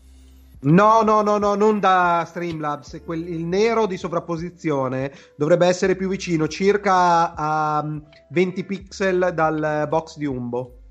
No, 0.64 1.02
no, 1.02 1.22
no, 1.22 1.38
no, 1.38 1.56
non 1.56 1.80
da 1.80 2.24
Streamlabs. 2.26 3.02
Quel, 3.04 3.28
il 3.28 3.44
nero 3.44 3.86
di 3.86 3.98
sovrapposizione 3.98 5.12
dovrebbe 5.36 5.68
essere 5.68 5.96
più 5.96 6.08
vicino, 6.08 6.48
circa 6.48 7.34
a 7.34 7.86
20 8.30 8.64
pixel 8.64 9.32
dal 9.34 9.86
box 9.90 10.18
di 10.18 10.26
Umbo. 10.26 10.83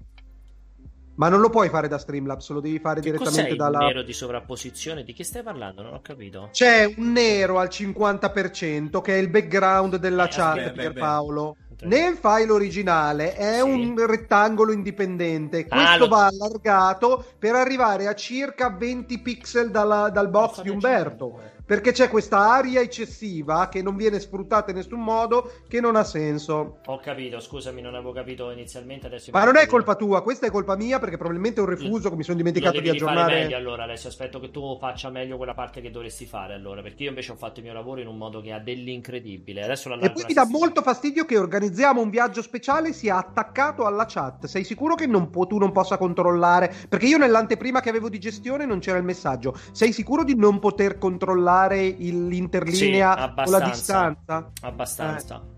Ma 1.14 1.28
non 1.28 1.40
lo 1.40 1.50
puoi 1.50 1.68
fare 1.68 1.88
da 1.88 1.98
Streamlabs, 1.98 2.50
lo 2.50 2.60
devi 2.60 2.78
fare 2.78 3.00
che 3.00 3.10
direttamente 3.10 3.54
dalla. 3.54 3.80
Il 3.80 3.86
nero 3.86 4.02
di 4.02 4.12
sovrapposizione? 4.12 5.04
Di 5.04 5.12
che 5.12 5.24
stai 5.24 5.42
parlando? 5.42 5.82
Non 5.82 5.94
ho 5.94 6.00
capito. 6.00 6.48
C'è 6.52 6.92
un 6.96 7.12
nero 7.12 7.58
al 7.58 7.68
50% 7.68 9.00
che 9.00 9.14
è 9.14 9.18
il 9.18 9.28
background 9.28 9.96
della 9.96 10.24
eh, 10.24 10.28
chat, 10.28 10.56
beh, 10.56 10.72
Pierpaolo. 10.72 11.56
Beh, 11.68 11.86
Nel 11.86 12.16
file 12.16 12.50
originale 12.50 13.34
è 13.34 13.56
sì. 13.56 13.60
un 13.60 14.06
rettangolo 14.06 14.72
indipendente. 14.72 15.66
Ah, 15.68 15.76
Questo 15.76 15.98
lo... 15.98 16.08
va 16.08 16.26
allargato 16.26 17.24
per 17.38 17.56
arrivare 17.56 18.06
a 18.06 18.14
circa 18.14 18.70
20 18.70 19.20
pixel 19.20 19.70
dalla, 19.70 20.08
dal 20.08 20.30
box 20.30 20.62
di 20.62 20.70
Umberto 20.70 21.51
perché 21.72 21.92
c'è 21.92 22.10
questa 22.10 22.36
aria 22.36 22.82
eccessiva 22.82 23.70
che 23.70 23.80
non 23.80 23.96
viene 23.96 24.20
sfruttata 24.20 24.72
in 24.72 24.76
nessun 24.76 25.00
modo, 25.00 25.52
che 25.68 25.80
non 25.80 25.96
ha 25.96 26.04
senso. 26.04 26.80
Ho 26.84 26.98
capito, 26.98 27.40
scusami, 27.40 27.80
non 27.80 27.94
avevo 27.94 28.12
capito 28.12 28.50
inizialmente. 28.50 29.06
Adesso 29.06 29.30
Ma 29.32 29.42
non 29.42 29.56
è 29.56 29.64
colpa 29.64 29.94
tua, 29.94 30.22
questa 30.22 30.46
è 30.46 30.50
colpa 30.50 30.76
mia 30.76 30.98
perché 30.98 31.16
probabilmente 31.16 31.60
è 31.60 31.62
un 31.62 31.70
refuso 31.70 32.10
che 32.10 32.16
mi 32.16 32.24
sono 32.24 32.36
dimenticato 32.36 32.78
di 32.78 32.90
aggiornare. 32.90 33.44
meglio 33.44 33.56
allora, 33.56 33.84
adesso 33.84 34.08
aspetto 34.08 34.38
che 34.38 34.50
tu 34.50 34.76
faccia 34.78 35.08
meglio 35.08 35.38
quella 35.38 35.54
parte 35.54 35.80
che 35.80 35.90
dovresti 35.90 36.26
fare 36.26 36.52
allora, 36.52 36.82
perché 36.82 37.04
io 37.04 37.08
invece 37.08 37.32
ho 37.32 37.36
fatto 37.36 37.60
il 37.60 37.64
mio 37.64 37.72
lavoro 37.72 38.02
in 38.02 38.06
un 38.06 38.18
modo 38.18 38.42
che 38.42 38.52
ha 38.52 38.58
dell'incredibile. 38.58 39.62
Adesso 39.62 39.94
e 39.94 40.12
poi 40.12 40.24
mi 40.28 40.34
dà 40.34 40.44
molto 40.44 40.82
fastidio 40.82 41.24
che 41.24 41.38
organizziamo 41.38 42.02
un 42.02 42.10
viaggio 42.10 42.42
speciale 42.42 42.92
sia 42.92 43.16
attaccato 43.16 43.86
alla 43.86 44.04
chat. 44.06 44.44
Sei 44.44 44.64
sicuro 44.64 44.94
che 44.94 45.06
non 45.06 45.30
pu- 45.30 45.46
tu 45.46 45.56
non 45.56 45.72
possa 45.72 45.96
controllare? 45.96 46.70
Perché 46.86 47.06
io 47.06 47.16
nell'anteprima 47.16 47.80
che 47.80 47.88
avevo 47.88 48.10
di 48.10 48.18
gestione 48.18 48.66
non 48.66 48.78
c'era 48.78 48.98
il 48.98 49.04
messaggio. 49.04 49.58
Sei 49.72 49.94
sicuro 49.94 50.22
di 50.22 50.36
non 50.36 50.58
poter 50.58 50.98
controllare 50.98 51.60
il, 51.70 52.26
l'interlinea 52.26 53.34
sì, 53.34 53.48
o 53.48 53.50
la 53.50 53.60
distanza? 53.60 54.50
Abbastanza. 54.60 55.42
Eh. 55.44 55.50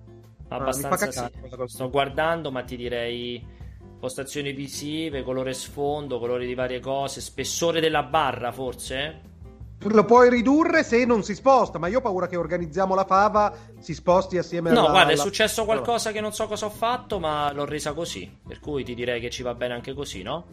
Abbastanza 0.49 1.25
ah, 1.25 1.31
sì. 1.33 1.65
Sto 1.67 1.91
guardando, 1.91 2.51
ma 2.51 2.63
ti 2.63 2.77
direi 2.77 3.45
postazioni 3.99 4.53
visive, 4.53 5.23
colore 5.23 5.55
sfondo, 5.55 6.19
colori 6.19 6.47
di 6.47 6.55
varie 6.55 6.81
cose, 6.81 7.21
spessore 7.21 7.81
della 7.81 8.03
barra 8.03 8.53
forse? 8.53 9.33
Lo 9.79 10.05
puoi 10.05 10.31
ridurre 10.31 10.83
se 10.85 11.05
non 11.05 11.23
si 11.23 11.35
sposta, 11.35 11.79
ma 11.79 11.89
io 11.89 11.99
ho 11.99 12.01
paura 12.03 12.27
che 12.27 12.37
organizziamo 12.37 12.95
la 12.95 13.05
fava 13.05 13.55
si 13.81 13.93
sposti 13.93 14.39
assieme 14.39 14.71
no, 14.71 14.79
alla... 14.79 14.87
No, 14.87 14.95
guarda, 14.95 15.13
è 15.13 15.17
successo 15.17 15.65
qualcosa 15.65 16.11
che 16.13 16.21
non 16.21 16.33
so 16.33 16.47
cosa 16.47 16.67
ho 16.67 16.71
fatto, 16.71 17.19
ma 17.19 17.53
l'ho 17.53 17.65
resa 17.65 17.93
così. 17.93 18.31
Per 18.47 18.61
cui 18.61 18.85
ti 18.85 18.95
direi 18.95 19.21
che 19.21 19.29
ci 19.31 19.43
va 19.43 19.55
bene 19.55 19.75
anche 19.75 19.93
così, 19.93 20.23
no? 20.23 20.45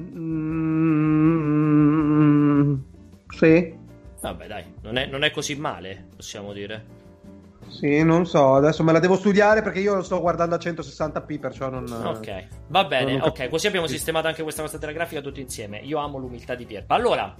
Mm, 0.00 0.32
sì. 3.28 3.80
Vabbè, 4.22 4.46
dai, 4.46 4.64
non 4.82 4.96
è, 4.96 5.06
non 5.06 5.24
è 5.24 5.32
così 5.32 5.56
male, 5.56 6.06
possiamo 6.14 6.52
dire. 6.52 7.00
Sì, 7.68 8.04
non 8.04 8.24
so, 8.24 8.54
adesso 8.54 8.84
me 8.84 8.92
la 8.92 9.00
devo 9.00 9.16
studiare 9.16 9.62
perché 9.62 9.80
io 9.80 9.96
lo 9.96 10.02
sto 10.02 10.20
guardando 10.20 10.54
a 10.54 10.58
160p, 10.58 11.40
perciò 11.40 11.68
non... 11.68 11.90
Ok, 11.90 12.46
va 12.68 12.84
bene, 12.84 13.20
ok, 13.20 13.48
così 13.48 13.66
abbiamo 13.66 13.88
sistemato 13.88 14.28
anche 14.28 14.44
questa 14.44 14.62
cosa 14.62 14.78
della 14.78 14.92
grafica 14.92 15.20
tutti 15.20 15.40
insieme. 15.40 15.78
Io 15.78 15.98
amo 15.98 16.18
l'umiltà 16.18 16.54
di 16.54 16.64
Pierpa. 16.64 16.94
Allora, 16.94 17.34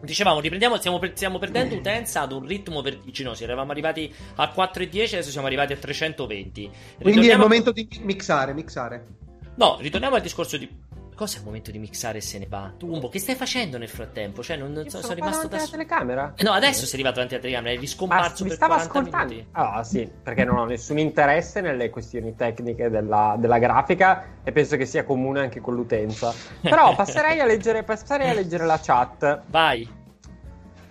Dicevamo, 0.00 0.40
riprendiamo, 0.40 0.76
stiamo, 0.76 1.00
stiamo, 1.14 1.38
perdendo 1.38 1.74
utenza 1.76 2.22
ad 2.22 2.32
un 2.32 2.44
ritmo 2.46 2.82
vertiginoso. 2.82 3.44
Eravamo 3.44 3.70
arrivati 3.70 4.12
a 4.36 4.52
4,10, 4.54 5.14
adesso 5.14 5.30
siamo 5.30 5.46
arrivati 5.46 5.72
a 5.72 5.76
320. 5.76 6.60
Ritorniamo... 6.60 6.98
Quindi 6.98 7.28
è 7.28 7.32
il 7.32 7.38
momento 7.38 7.72
di 7.72 7.88
mixare, 8.02 8.52
mixare. 8.52 9.06
No, 9.54 9.78
ritorniamo 9.80 10.16
al 10.16 10.22
discorso 10.22 10.56
di 10.56 10.68
Cos'è 11.16 11.38
il 11.38 11.44
momento 11.44 11.70
di 11.70 11.78
mixare 11.78 12.18
e 12.18 12.20
se 12.20 12.38
ne 12.38 12.46
va? 12.46 12.70
Tu, 12.76 12.92
Umbo, 12.92 13.08
che 13.08 13.18
stai 13.18 13.36
facendo 13.36 13.78
nel 13.78 13.88
frattempo? 13.88 14.42
Cioè, 14.42 14.58
non, 14.58 14.84
so, 14.86 15.00
sono 15.00 15.14
rimasto 15.14 15.48
da. 15.48 15.56
la 15.56 15.66
telecamera? 15.66 16.34
No, 16.40 16.52
adesso 16.52 16.84
sei 16.84 16.92
arrivato 16.92 17.14
davanti 17.14 17.32
alla 17.32 17.42
telecamera, 17.42 17.72
eri 17.72 17.80
riscomparso 17.80 18.42
mi 18.42 18.50
per 18.50 18.58
stava 18.58 18.74
40 18.74 18.98
ascoltando. 18.98 19.32
minuti. 19.32 19.48
Ah, 19.52 19.82
sì, 19.82 20.10
perché 20.22 20.44
non 20.44 20.58
ho 20.58 20.66
nessun 20.66 20.98
interesse 20.98 21.62
nelle 21.62 21.88
questioni 21.88 22.36
tecniche 22.36 22.90
della, 22.90 23.34
della 23.38 23.58
grafica 23.58 24.24
e 24.44 24.52
penso 24.52 24.76
che 24.76 24.84
sia 24.84 25.04
comune 25.04 25.40
anche 25.40 25.58
con 25.62 25.74
l'utenza. 25.74 26.34
Però 26.60 26.92
passerei 26.94 27.40
a 27.40 27.46
leggere, 27.46 27.82
passerei 27.82 28.28
a 28.28 28.34
leggere 28.34 28.66
la 28.66 28.78
chat. 28.78 29.40
Vai. 29.46 30.04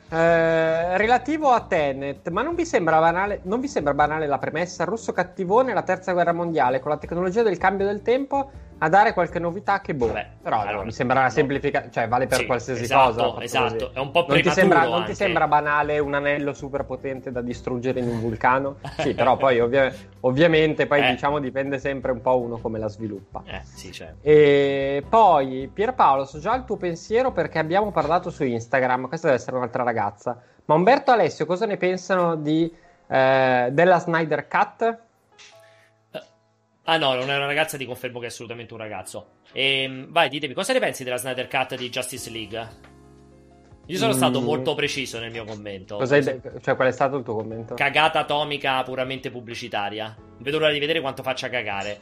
Eh, 0.07 0.97
relativo 0.97 1.51
a 1.51 1.61
Tenet, 1.61 2.29
ma 2.29 2.41
non 2.41 2.55
vi, 2.55 2.67
banale, 2.81 3.41
non 3.43 3.59
vi 3.59 3.67
sembra 3.67 3.93
banale 3.93 4.25
la 4.25 4.39
premessa? 4.39 4.85
Russo 4.85 5.11
cattivone, 5.11 5.73
la 5.73 5.83
terza 5.83 6.13
guerra 6.13 6.33
mondiale, 6.33 6.79
con 6.79 6.89
la 6.89 6.97
tecnologia 6.97 7.43
del 7.43 7.57
cambio 7.57 7.85
del 7.85 8.01
tempo 8.01 8.49
a 8.77 8.89
dare 8.89 9.13
qualche 9.13 9.39
novità 9.39 9.79
che 9.79 9.95
boh. 9.95 10.07
Vabbè, 10.07 10.27
però 10.41 10.61
allora, 10.61 10.83
mi 10.83 10.91
sembra 10.91 11.19
una 11.19 11.29
semplificazione, 11.29 11.93
cioè 11.93 12.07
vale 12.07 12.27
per 12.27 12.39
sì, 12.39 12.45
qualsiasi 12.45 12.83
esatto, 12.83 13.31
cosa. 13.31 13.43
Esatto, 13.43 13.91
è 13.93 13.99
un 13.99 14.11
po' 14.11 14.25
non 14.27 14.41
ti, 14.41 14.49
sembra, 14.49 14.85
non 14.85 15.05
ti 15.05 15.15
sembra 15.15 15.47
banale 15.47 15.99
un 15.99 16.13
anello 16.13 16.53
super 16.53 16.83
potente 16.83 17.31
da 17.31 17.41
distruggere 17.41 17.99
in 17.99 18.07
un 18.07 18.19
vulcano? 18.19 18.77
sì, 18.99 19.13
però 19.13 19.37
poi 19.37 19.59
ovvia- 19.59 19.93
ovviamente 20.21 20.87
poi 20.87 21.05
eh. 21.05 21.11
diciamo 21.11 21.39
dipende 21.39 21.79
sempre 21.79 22.11
un 22.11 22.21
po' 22.21 22.37
uno 22.39 22.57
come 22.57 22.77
la 22.77 22.89
sviluppa. 22.89 23.43
Eh, 23.45 23.61
sì, 23.63 23.91
certo. 23.91 24.17
E 24.21 25.03
poi 25.07 25.69
Pierpaolo, 25.71 26.25
so 26.25 26.39
già 26.39 26.53
il 26.55 26.65
tuo 26.65 26.75
pensiero 26.75 27.31
perché 27.31 27.59
abbiamo 27.59 27.91
parlato 27.91 28.29
su 28.29 28.43
Instagram, 28.43 29.07
questa 29.07 29.27
deve 29.27 29.39
essere 29.39 29.55
un'altra 29.55 29.83
ragazza. 29.83 30.39
Ma 30.65 30.75
Umberto 30.75 31.11
e 31.11 31.13
Alessio 31.13 31.45
cosa 31.45 31.65
ne 31.65 31.77
pensano 31.77 32.35
di, 32.35 32.73
eh, 33.07 33.69
della 33.71 33.99
Snyder 33.99 34.47
Cut? 34.47 35.03
Ah 36.87 36.97
no, 36.97 37.13
non 37.15 37.29
è 37.31 37.35
una 37.35 37.47
ragazza, 37.47 37.77
ti 37.77 37.85
confermo 37.85 38.19
che 38.19 38.25
è 38.25 38.29
assolutamente 38.29 38.73
un 38.73 38.79
ragazzo. 38.79 39.27
E, 39.51 39.83
ehm, 39.83 40.11
vai, 40.11 40.29
ditemi, 40.29 40.53
cosa 40.53 40.71
ne 40.73 40.79
pensi 40.79 41.03
della 41.03 41.17
Snyder 41.17 41.47
Cut 41.47 41.75
di 41.75 41.89
Justice 41.89 42.29
League? 42.29 42.93
Io 43.87 43.97
sono 43.97 44.13
mm. 44.13 44.15
stato 44.15 44.41
molto 44.41 44.75
preciso 44.75 45.19
nel 45.19 45.31
mio 45.31 45.45
commento. 45.45 45.97
De- 45.97 46.41
cioè, 46.61 46.75
qual 46.75 46.87
è 46.87 46.91
stato 46.91 47.17
il 47.17 47.23
tuo 47.23 47.35
commento? 47.35 47.73
Cagata 47.73 48.19
atomica 48.19 48.81
puramente 48.83 49.31
pubblicitaria. 49.31 50.15
Vedo 50.39 50.59
l'ora 50.59 50.71
di 50.71 50.79
vedere 50.79 51.01
quanto 51.01 51.23
faccia 51.23 51.49
cagare. 51.49 51.99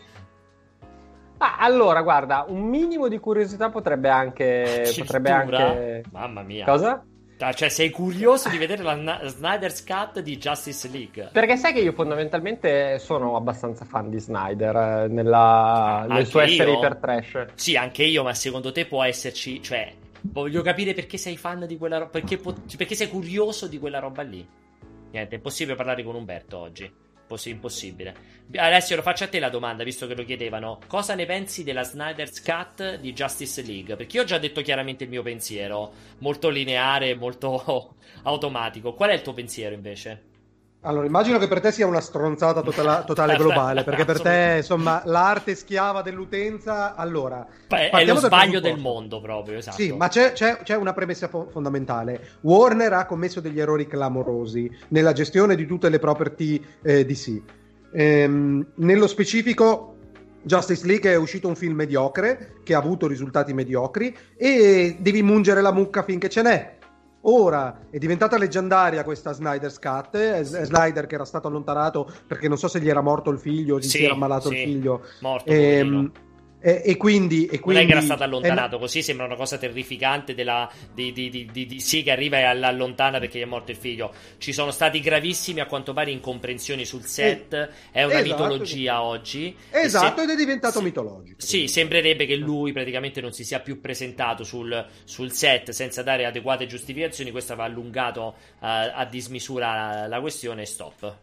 Ah, 1.38 1.57
allora, 1.59 2.01
guarda, 2.01 2.45
un 2.47 2.61
minimo 2.61 3.07
di 3.07 3.19
curiosità 3.19 3.69
potrebbe 3.69 4.09
anche... 4.09 4.91
potrebbe 4.99 5.31
anche... 5.31 6.03
Mamma 6.11 6.41
mia. 6.41 6.65
Cosa? 6.65 7.05
Cioè, 7.38 7.69
sei 7.69 7.89
curioso 7.89 8.49
di 8.49 8.57
vedere 8.57 8.84
la 8.84 9.19
Snyder's 9.25 9.84
Cut 9.84 10.21
di 10.21 10.38
Justice 10.38 10.88
League? 10.89 11.29
Perché 11.31 11.57
sai 11.57 11.73
che 11.73 11.79
io 11.79 11.91
fondamentalmente 11.91 12.99
sono 12.99 13.36
abbastanza 13.36 13.86
fan 13.86 14.09
di 14.09 14.19
Snyder 14.19 14.75
eh, 14.75 15.07
nella, 15.07 16.05
nel 16.07 16.25
suo 16.25 16.39
essere 16.39 16.71
iper 16.71 16.95
trash. 16.97 17.45
Sì, 17.55 17.75
anche 17.75 18.03
io, 18.03 18.23
ma 18.23 18.34
secondo 18.34 18.71
te 18.71 18.86
può 18.86 19.03
esserci. 19.03 19.61
Cioè, 19.61 19.93
voglio 20.21 20.61
capire 20.61 20.93
perché 20.93 21.17
sei 21.17 21.36
fan 21.36 21.65
di 21.67 21.77
quella 21.77 21.97
roba. 21.97 22.11
Perché, 22.11 22.39
perché 22.77 22.95
sei 22.95 23.09
curioso 23.09 23.67
di 23.67 23.77
quella 23.77 23.99
roba 23.99 24.21
lì. 24.21 24.47
Niente, 25.11 25.34
è 25.34 25.38
impossibile 25.38 25.75
parlare 25.75 26.03
con 26.03 26.15
Umberto 26.15 26.57
oggi 26.57 26.91
impossibile. 27.49 28.15
Alessio, 28.55 28.95
lo 28.95 29.01
faccio 29.01 29.23
a 29.23 29.27
te 29.27 29.39
la 29.39 29.49
domanda, 29.49 29.84
visto 29.84 30.07
che 30.07 30.15
lo 30.15 30.23
chiedevano. 30.23 30.79
Cosa 30.88 31.15
ne 31.15 31.25
pensi 31.25 31.63
della 31.63 31.84
Snyder's 31.84 32.41
Cut 32.41 32.99
di 32.99 33.13
Justice 33.13 33.61
League? 33.61 33.95
Perché 33.95 34.17
io 34.17 34.23
ho 34.23 34.25
già 34.25 34.38
detto 34.38 34.61
chiaramente 34.61 35.03
il 35.03 35.09
mio 35.09 35.23
pensiero, 35.23 35.93
molto 36.19 36.49
lineare, 36.49 37.15
molto 37.15 37.95
automatico. 38.23 38.93
Qual 38.93 39.09
è 39.09 39.13
il 39.13 39.21
tuo 39.21 39.34
pensiero 39.34 39.73
invece? 39.73 40.31
Allora, 40.86 41.05
immagino 41.05 41.38
che 41.38 41.47
per 41.47 41.61
te 41.61 41.71
sia 41.71 41.88
una 41.88 42.01
stronzata 42.01 42.61
totale, 42.61 43.05
totale 43.05 43.38
globale, 43.38 43.84
perché 43.84 44.03
per 44.03 44.19
te, 44.19 44.55
insomma, 44.57 45.01
l'arte 45.05 45.55
schiava 45.55 46.01
dell'utenza. 46.01 46.95
Allora, 46.95 47.45
Beh, 47.69 47.89
è 47.89 48.05
lo 48.05 48.15
sbaglio 48.17 48.59
del 48.59 48.77
mondo 48.77 49.21
proprio, 49.21 49.57
esatto. 49.59 49.77
Sì, 49.77 49.93
ma 49.93 50.09
c'è, 50.09 50.34
c'è, 50.34 50.59
c'è 50.61 50.75
una 50.75 50.91
premessa 50.91 51.29
fo- 51.29 51.47
fondamentale. 51.49 52.31
Warner 52.41 52.91
ha 52.93 53.05
commesso 53.05 53.39
degli 53.39 53.61
errori 53.61 53.88
clamorosi 53.88 54.69
nella 54.89 55.13
gestione 55.13 55.55
di 55.55 55.65
tutte 55.65 55.88
le 55.88 55.99
property 55.99 56.61
eh, 56.81 57.05
DC. 57.05 57.41
Ehm, 57.93 58.65
nello 58.75 59.07
specifico, 59.07 59.95
Justice 60.41 60.86
League 60.86 61.09
è 61.09 61.15
uscito 61.15 61.47
un 61.47 61.55
film 61.55 61.75
mediocre 61.75 62.55
che 62.61 62.73
ha 62.73 62.77
avuto 62.77 63.07
risultati 63.07 63.53
mediocri 63.53 64.13
e 64.36 64.97
devi 64.99 65.23
mungere 65.23 65.61
la 65.61 65.71
mucca 65.71 66.03
finché 66.03 66.27
ce 66.27 66.41
n'è 66.41 66.81
Ora 67.26 67.88
è 67.89 67.97
diventata 67.97 68.38
leggendaria 68.38 69.03
questa 69.03 69.32
Snyder's 69.32 69.80
Cut. 69.80 70.17
È 70.17 70.43
Snyder 70.43 71.05
che 71.05 71.15
era 71.15 71.26
stato 71.26 71.47
allontanato 71.47 72.11
perché 72.28 72.47
non 72.47 72.57
so 72.57 72.67
se 72.67 72.80
gli 72.80 72.89
era 72.89 73.01
morto 73.01 73.30
il 73.30 73.39
figlio, 73.39 73.78
gli 73.78 73.84
sì, 73.84 73.89
si 73.89 74.03
era 74.03 74.13
ammalato 74.13 74.49
sì, 74.49 74.55
il 74.55 74.63
figlio. 74.63 75.01
Morto. 75.21 75.49
Ehm, 75.49 76.11
e, 76.66 76.82
e, 76.86 76.95
quindi, 76.95 77.45
e, 77.47 77.59
quindi, 77.59 77.82
Non 77.82 77.84
è 77.84 77.86
che 77.86 77.91
era 77.91 78.01
stato 78.01 78.24
allontanato, 78.24 78.78
è... 78.78 78.80
così 78.80 79.03
sembra 79.03 79.26
una 79.26 79.36
cosa 79.36 79.57
terrificante 79.57 80.34
della, 80.34 80.72
di, 80.93 81.11
di, 81.11 81.30
di, 81.30 81.66
di, 81.66 81.80
sì 81.82 82.03
che 82.03 82.11
arriva 82.11 82.38
e 82.38 82.43
allontana 82.43 83.20
perché 83.20 83.38
gli 83.38 83.41
è 83.41 83.45
morto 83.45 83.72
il 83.72 83.78
figlio. 83.78 84.14
Ci 84.38 84.53
sono 84.53 84.72
stati 84.72 85.01
gravissimi 85.01 85.59
a 85.59 85.66
quanto 85.66 85.91
pare 85.91 86.11
incomprensioni 86.11 86.86
sul 86.86 87.03
set, 87.03 87.51
eh, 87.51 87.70
è 87.91 88.03
una 88.05 88.22
esatto, 88.22 88.43
mitologia 88.43 89.03
oggi. 89.03 89.53
Esatto, 89.72 90.20
se... 90.20 90.24
ed 90.24 90.30
è 90.30 90.36
diventato 90.38 90.78
sì, 90.78 90.86
mitologico. 90.86 91.41
Sì, 91.41 91.68
sembrerebbe 91.68 92.26
che 92.26 92.38
lui 92.38 92.72
praticamente 92.72 93.20
non 93.20 93.34
si 93.34 93.43
sia 93.43 93.59
più 93.59 93.82
presentato 93.82 94.45
sul, 94.45 94.88
sul 95.03 95.34
set 95.34 95.72
senza 95.72 96.01
dare 96.01 96.24
adeguate 96.24 96.66
giustificazioni, 96.66 97.32
questo 97.32 97.51
aveva 97.51 97.68
allungato 97.68 98.36
uh, 98.38 98.55
a 98.59 99.05
dismisura 99.11 99.74
la, 99.76 100.07
la 100.07 100.22
questione 100.22 100.61
e 100.61 100.66
stop. 100.66 101.18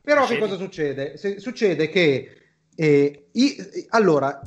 Però 0.00 0.26
che 0.26 0.38
cosa 0.38 0.56
succede? 0.56 1.16
Se, 1.16 1.40
succede 1.40 1.88
che... 1.88 2.30
Eh, 2.78 3.28
i, 3.32 3.56
allora, 3.88 4.38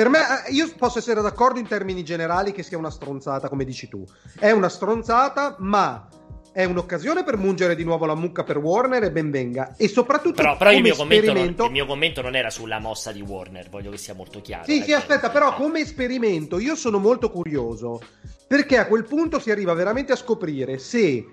per 0.00 0.08
me, 0.08 0.46
eh, 0.46 0.52
io 0.52 0.66
posso 0.78 0.98
essere 0.98 1.20
d'accordo 1.20 1.58
in 1.58 1.66
termini 1.66 2.02
generali 2.02 2.52
che 2.52 2.62
sia 2.62 2.78
una 2.78 2.90
stronzata, 2.90 3.50
come 3.50 3.66
dici 3.66 3.86
tu. 3.86 4.02
È 4.38 4.50
una 4.50 4.70
stronzata, 4.70 5.56
ma 5.58 6.08
è 6.52 6.64
un'occasione 6.64 7.22
per 7.22 7.36
mungere 7.36 7.76
di 7.76 7.84
nuovo 7.84 8.06
la 8.06 8.14
mucca 8.14 8.42
per 8.42 8.56
Warner 8.56 9.02
e 9.02 9.10
ben 9.10 9.30
venga. 9.30 9.74
E 9.76 9.88
soprattutto 9.88 10.36
però, 10.36 10.56
però 10.56 10.72
il, 10.72 10.80
mio 10.80 10.92
esperimento... 10.92 11.64
non, 11.64 11.66
il, 11.66 11.72
mio 11.72 11.84
commento 11.84 12.22
non, 12.22 12.34
era 12.34 12.48
sulla 12.48 12.78
mossa 12.78 13.12
di 13.12 13.20
Warner, 13.20 13.68
voglio 13.68 13.90
che 13.90 13.98
sia 13.98 14.14
molto 14.14 14.40
chiaro. 14.40 14.64
Sì, 14.64 14.80
eh, 14.80 14.84
sì, 14.84 14.92
aspetta, 14.94 15.28
però 15.28 15.52
come 15.54 15.80
esperimento 15.80 16.58
io 16.58 16.76
sono 16.76 16.98
molto 16.98 17.30
curioso 17.30 18.00
perché 18.46 18.78
a 18.78 18.86
quel 18.86 19.04
punto 19.04 19.38
si 19.38 19.50
arriva 19.50 19.74
veramente 19.74 20.12
a 20.12 20.16
scoprire 20.16 20.78
se 20.78 21.26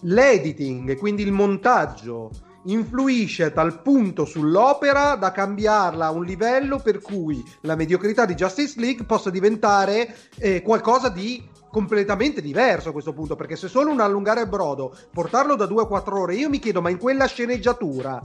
l'editing, 0.00 0.96
quindi 0.96 1.22
il 1.22 1.32
montaggio 1.32 2.30
influisce 2.66 3.44
a 3.44 3.50
tal 3.50 3.82
punto 3.82 4.24
sull'opera 4.24 5.16
da 5.16 5.32
cambiarla 5.32 6.06
a 6.06 6.10
un 6.10 6.24
livello 6.24 6.78
per 6.78 7.00
cui 7.00 7.44
la 7.62 7.76
mediocrità 7.76 8.24
di 8.24 8.34
Justice 8.34 8.78
League 8.78 9.04
possa 9.04 9.30
diventare 9.30 10.14
eh, 10.38 10.62
qualcosa 10.62 11.08
di 11.08 11.54
completamente 11.70 12.40
diverso 12.40 12.88
a 12.88 12.92
questo 12.92 13.12
punto, 13.12 13.36
perché 13.36 13.54
se 13.54 13.68
solo 13.68 13.90
un 13.90 14.00
allungare 14.00 14.46
brodo, 14.46 14.96
portarlo 15.12 15.56
da 15.56 15.66
2 15.66 15.82
a 15.82 15.86
4 15.86 16.20
ore, 16.20 16.34
io 16.34 16.48
mi 16.48 16.58
chiedo, 16.58 16.80
ma 16.80 16.88
in 16.88 16.96
quella 16.96 17.26
sceneggiatura 17.26 18.22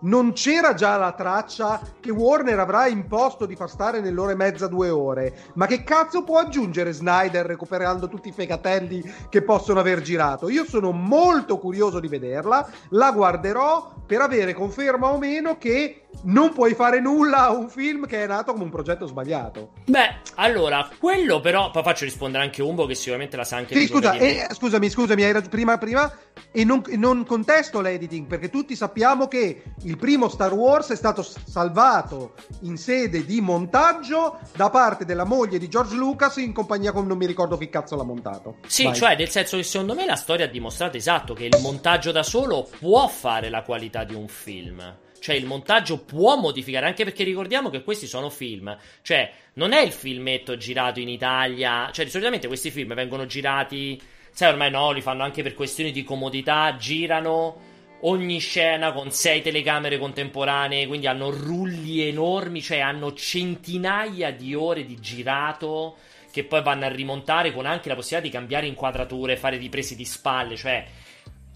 non 0.00 0.32
c'era 0.32 0.74
già 0.74 0.96
la 0.96 1.12
traccia 1.12 1.80
che 2.00 2.10
Warner 2.10 2.58
avrà 2.58 2.86
imposto 2.86 3.46
di 3.46 3.56
far 3.56 3.70
stare 3.70 4.00
nell'ora 4.00 4.32
e 4.32 4.36
mezza, 4.36 4.66
due 4.66 4.90
ore. 4.90 5.34
Ma 5.54 5.66
che 5.66 5.82
cazzo 5.82 6.22
può 6.24 6.38
aggiungere 6.38 6.92
Snyder 6.92 7.46
recuperando 7.46 8.08
tutti 8.08 8.28
i 8.28 8.32
fegatelli 8.32 9.02
che 9.28 9.42
possono 9.42 9.80
aver 9.80 10.00
girato? 10.00 10.48
Io 10.48 10.64
sono 10.64 10.92
molto 10.92 11.58
curioso 11.58 12.00
di 12.00 12.08
vederla, 12.08 12.68
la 12.90 13.12
guarderò 13.12 13.94
per 14.06 14.20
avere 14.20 14.52
conferma 14.52 15.12
o 15.12 15.18
meno 15.18 15.58
che 15.58 16.05
non 16.24 16.52
puoi 16.52 16.74
fare 16.74 17.00
nulla 17.00 17.46
a 17.46 17.50
un 17.50 17.68
film 17.68 18.06
che 18.06 18.24
è 18.24 18.26
nato 18.26 18.52
come 18.52 18.64
un 18.64 18.70
progetto 18.70 19.06
sbagliato. 19.06 19.72
Beh, 19.86 20.20
allora, 20.36 20.88
quello 20.98 21.40
però, 21.40 21.70
poi 21.70 21.82
faccio 21.82 22.04
rispondere 22.04 22.44
anche 22.44 22.62
Umbo 22.62 22.86
che 22.86 22.94
sicuramente 22.94 23.36
la 23.36 23.44
sa 23.44 23.56
anche 23.56 23.74
sì, 23.74 23.86
scusa, 23.86 24.14
eh, 24.14 24.48
scusami, 24.50 24.88
scusami, 24.88 25.22
hai 25.22 25.32
ragione, 25.32 25.50
prima, 25.50 25.78
prima, 25.78 26.12
e 26.50 26.64
non, 26.64 26.82
non, 26.96 27.24
contesto 27.24 27.80
l'editing, 27.80 28.26
perché 28.26 28.50
tutti 28.50 28.74
sappiamo 28.74 29.28
che 29.28 29.62
il 29.82 29.96
primo 29.96 30.28
Star 30.28 30.52
Wars 30.52 30.90
è 30.90 30.96
stato 30.96 31.22
salvato 31.22 32.34
in 32.60 32.76
sede 32.76 33.24
di 33.24 33.40
montaggio 33.40 34.38
da 34.54 34.70
parte 34.70 35.04
della 35.04 35.24
moglie 35.24 35.58
di 35.58 35.68
George 35.68 35.94
Lucas 35.94 36.36
in 36.36 36.52
compagnia 36.52 36.92
con 36.92 37.06
non 37.06 37.16
mi 37.16 37.26
ricordo 37.26 37.56
chi 37.56 37.68
cazzo 37.68 37.96
l'ha 37.96 38.04
montato. 38.04 38.56
Sì, 38.66 38.84
Vai. 38.84 38.94
cioè 38.94 39.16
nel 39.16 39.28
senso 39.28 39.56
che 39.56 39.62
secondo 39.62 39.94
me 39.94 40.06
la 40.06 40.16
storia 40.16 40.46
ha 40.46 40.48
dimostrato 40.48 40.96
esatto 40.96 41.34
che 41.34 41.44
il 41.44 41.58
montaggio 41.60 42.12
da 42.12 42.22
solo 42.22 42.68
può 42.78 43.06
fare 43.08 43.48
la 43.50 43.62
qualità 43.62 44.04
di 44.04 44.14
un 44.14 44.28
film. 44.28 45.04
Cioè 45.26 45.34
il 45.34 45.44
montaggio 45.44 46.04
può 46.04 46.36
modificare, 46.36 46.86
anche 46.86 47.02
perché 47.02 47.24
ricordiamo 47.24 47.68
che 47.68 47.82
questi 47.82 48.06
sono 48.06 48.30
film. 48.30 48.78
Cioè, 49.02 49.28
non 49.54 49.72
è 49.72 49.80
il 49.80 49.90
filmetto 49.90 50.56
girato 50.56 51.00
in 51.00 51.08
Italia. 51.08 51.90
Cioè, 51.92 52.06
solitamente 52.06 52.46
questi 52.46 52.70
film 52.70 52.94
vengono 52.94 53.26
girati. 53.26 54.00
Sai, 54.30 54.50
ormai 54.50 54.70
no, 54.70 54.92
li 54.92 55.00
fanno 55.00 55.24
anche 55.24 55.42
per 55.42 55.54
questioni 55.54 55.90
di 55.90 56.04
comodità. 56.04 56.76
Girano 56.76 57.60
ogni 58.02 58.38
scena 58.38 58.92
con 58.92 59.10
sei 59.10 59.42
telecamere 59.42 59.98
contemporanee, 59.98 60.86
quindi 60.86 61.08
hanno 61.08 61.30
rulli 61.30 62.02
enormi, 62.06 62.62
cioè 62.62 62.78
hanno 62.78 63.12
centinaia 63.12 64.30
di 64.30 64.54
ore 64.54 64.86
di 64.86 65.00
girato 65.00 65.96
che 66.30 66.44
poi 66.44 66.62
vanno 66.62 66.84
a 66.84 66.88
rimontare 66.88 67.52
con 67.52 67.66
anche 67.66 67.88
la 67.88 67.96
possibilità 67.96 68.28
di 68.28 68.32
cambiare 68.32 68.68
inquadrature, 68.68 69.36
fare 69.36 69.56
riprese 69.56 69.96
di 69.96 70.04
spalle, 70.04 70.54
cioè 70.54 70.86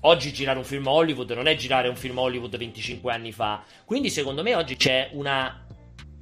Oggi 0.03 0.32
girare 0.32 0.59
un 0.59 0.64
film 0.64 0.86
Hollywood 0.86 1.30
non 1.32 1.46
è 1.46 1.57
girare 1.57 1.88
un 1.88 1.96
film 1.96 2.16
Hollywood 2.16 2.57
25 2.57 3.12
anni 3.12 3.32
fa. 3.32 3.62
Quindi 3.84 4.09
secondo 4.09 4.42
me 4.42 4.55
oggi 4.55 4.76
c'è 4.76 5.11
una... 5.12 5.66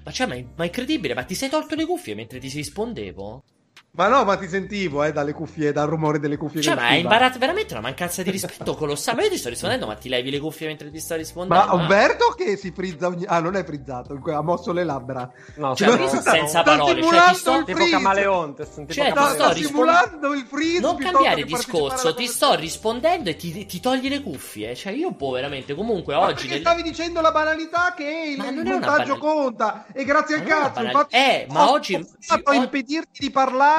Ma, 0.03 0.11
cioè, 0.11 0.27
ma, 0.27 0.35
è, 0.35 0.45
ma 0.57 0.65
è 0.65 0.67
incredibile, 0.67 1.15
ma 1.15 1.23
ti 1.23 1.35
sei 1.35 1.49
tolto 1.49 1.77
le 1.77 1.87
cuffie 1.87 2.15
mentre 2.15 2.41
ti 2.41 2.49
rispondevo? 2.49 3.45
Ma 3.91 4.07
no, 4.07 4.23
ma 4.23 4.37
ti 4.37 4.47
sentivo, 4.47 5.03
eh, 5.03 5.11
dalle 5.11 5.33
cuffie, 5.33 5.73
dal 5.73 5.89
rumore 5.89 6.21
delle 6.21 6.37
cuffie. 6.37 6.63
Cioè, 6.63 6.77
ma 6.77 6.89
è 6.91 6.95
imbarazzo, 6.95 7.39
veramente 7.41 7.73
una 7.73 7.83
mancanza 7.83 8.23
di 8.23 8.31
rispetto 8.31 8.77
colossale. 8.77 9.17
Ma 9.17 9.23
io 9.25 9.31
ti 9.31 9.39
sto 9.39 9.49
rispondendo, 9.49 9.87
ma 9.87 9.97
ti 9.97 10.09
levi 10.09 10.31
le 10.31 10.39
cuffie 10.39 10.69
mentre 10.69 10.89
ti 10.93 11.01
sto 11.01 11.17
rispondendo? 11.17 11.65
Ma 11.65 11.73
Umberto 11.73 12.29
che 12.37 12.57
si 12.57 12.71
frizza 12.71 13.09
ogni... 13.09 13.25
Ah, 13.27 13.41
non 13.41 13.57
è 13.57 13.65
frizzato, 13.65 14.21
ha 14.25 14.43
mosso 14.43 14.73
le 14.73 14.85
labbra. 14.85 15.29
No, 15.57 15.75
cioè, 15.75 15.97
no, 15.97 16.07
senza 16.07 16.63
parole. 16.63 17.03
Cioè, 17.03 17.29
ti 17.31 17.35
sto... 17.35 17.65
Tipo 17.65 17.89
camaleonte. 17.91 18.69
Cioè, 18.89 19.13
ti 19.13 19.21
sto 19.33 19.55
simulando 19.55 20.33
il 20.33 20.47
freeze. 20.49 20.81
Non 20.81 20.97
cambiare 20.97 21.43
discorso, 21.43 22.15
ti 22.15 22.27
sto 22.29 22.55
rispondendo 22.55 23.31
e 23.31 23.37
ti, 23.37 23.67
ti, 23.67 23.81
togli 23.81 24.09
le 24.09 24.23
cuffie. 24.23 24.77
Cioè, 24.77 24.93
io 24.93 25.13
può 25.15 25.33
veramente, 25.33 25.75
comunque, 25.75 26.15
ma 26.15 26.21
oggi... 26.21 26.47
Nel... 26.47 26.61
stavi 26.61 26.83
dicendo 26.83 27.21
la 27.21 27.33
banalità 27.33 27.95
che 27.97 28.37
il, 28.37 28.59
il 28.59 28.65
montaggio 28.65 29.19
conta. 29.19 29.87
E 29.93 30.05
grazie 30.05 30.37
al 30.37 30.43
cazzo, 30.45 30.83
infatti... 30.85 31.17
Eh, 31.17 31.47
ma 31.51 31.73
oggi... 31.73 31.97
Ho 32.45 32.53
impedirti 32.53 33.19
di 33.19 33.31
parlare 33.31 33.78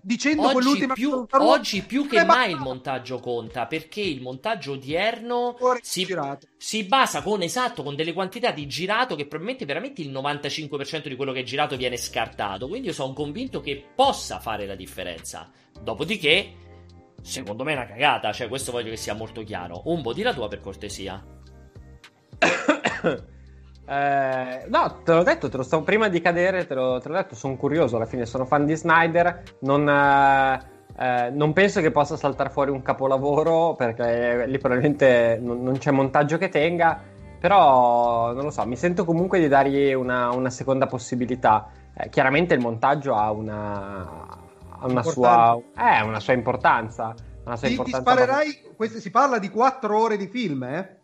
dicendo 0.00 0.42
oggi 0.42 0.52
quell'ultima 0.52 0.94
più, 0.94 1.26
oggi 1.30 1.82
più 1.82 2.06
che 2.06 2.24
mai 2.24 2.50
il 2.52 2.58
montaggio 2.58 3.18
conta 3.20 3.66
perché 3.66 4.00
il 4.00 4.20
montaggio 4.20 4.72
odierno 4.72 5.56
si, 5.80 6.06
si, 6.56 6.84
basa 6.84 7.22
con 7.22 7.42
esatto 7.42 7.82
con 7.82 7.94
delle 7.94 8.12
quantità 8.12 8.50
di 8.50 8.66
girato 8.66 9.14
che 9.14 9.26
probabilmente 9.26 9.64
veramente 9.64 10.02
il 10.02 10.10
95% 10.10 11.08
di 11.08 11.16
quello 11.16 11.32
che 11.32 11.40
è 11.40 11.44
girato 11.44 11.76
viene 11.76 11.96
scartato. 11.96 12.68
Quindi 12.68 12.88
io 12.88 12.94
sono 12.94 13.12
convinto 13.12 13.60
che 13.60 13.84
possa 13.94 14.40
fare 14.40 14.66
la 14.66 14.74
differenza. 14.74 15.50
Dopodiché 15.80 16.52
secondo 17.22 17.64
me 17.64 17.72
è 17.72 17.76
una 17.76 17.86
cagata 17.86 18.32
cioè 18.32 18.48
questo 18.48 18.72
voglio 18.72 18.90
che 18.90 18.96
sia 18.96 19.14
molto 19.14 19.42
chiaro. 19.42 19.82
Un 19.86 20.02
po' 20.02 20.12
di 20.12 20.22
la 20.22 20.34
tua 20.34 20.48
per 20.48 20.60
cortesia 20.60 21.24
Eh, 23.90 24.66
no, 24.68 25.00
te 25.02 25.14
l'ho 25.14 25.22
detto, 25.22 25.48
te 25.48 25.56
lo 25.56 25.62
stavo 25.62 25.82
prima 25.82 26.08
di 26.08 26.20
cadere, 26.20 26.66
te 26.66 26.74
l'ho, 26.74 27.00
te 27.00 27.08
l'ho 27.08 27.14
detto, 27.14 27.34
sono 27.34 27.56
curioso 27.56 27.96
alla 27.96 28.04
fine, 28.04 28.26
sono 28.26 28.44
fan 28.44 28.66
di 28.66 28.76
Snyder, 28.76 29.42
non, 29.60 29.88
eh, 29.88 30.60
eh, 30.98 31.30
non 31.30 31.54
penso 31.54 31.80
che 31.80 31.90
possa 31.90 32.18
saltare 32.18 32.50
fuori 32.50 32.70
un 32.70 32.82
capolavoro 32.82 33.74
perché 33.76 34.46
lì 34.46 34.58
probabilmente 34.58 35.38
non, 35.40 35.62
non, 35.62 35.78
c'è 35.78 35.90
montaggio 35.90 36.36
che 36.36 36.50
tenga, 36.50 37.00
però 37.40 38.34
non 38.34 38.44
lo 38.44 38.50
so, 38.50 38.66
mi 38.66 38.76
sento 38.76 39.06
comunque 39.06 39.38
di 39.38 39.48
dargli 39.48 39.94
una, 39.94 40.34
una 40.34 40.50
seconda 40.50 40.86
possibilità. 40.86 41.70
Eh, 41.94 42.10
chiaramente 42.10 42.52
il 42.52 42.60
montaggio 42.60 43.14
ha 43.14 43.30
una, 43.30 44.00
ha 44.80 44.86
una, 44.86 45.02
sua, 45.02 45.58
eh, 45.74 46.02
una 46.02 46.20
sua 46.20 46.34
importanza. 46.34 47.14
Una 47.44 47.56
sua 47.56 47.68
ti, 47.68 47.72
importanza 47.72 47.96
ti 47.96 48.02
sparerai, 48.02 48.62
questo, 48.76 49.00
si 49.00 49.10
parla 49.10 49.38
di 49.38 49.48
quattro 49.48 49.98
ore 49.98 50.18
di 50.18 50.26
film, 50.26 50.64
eh? 50.64 50.97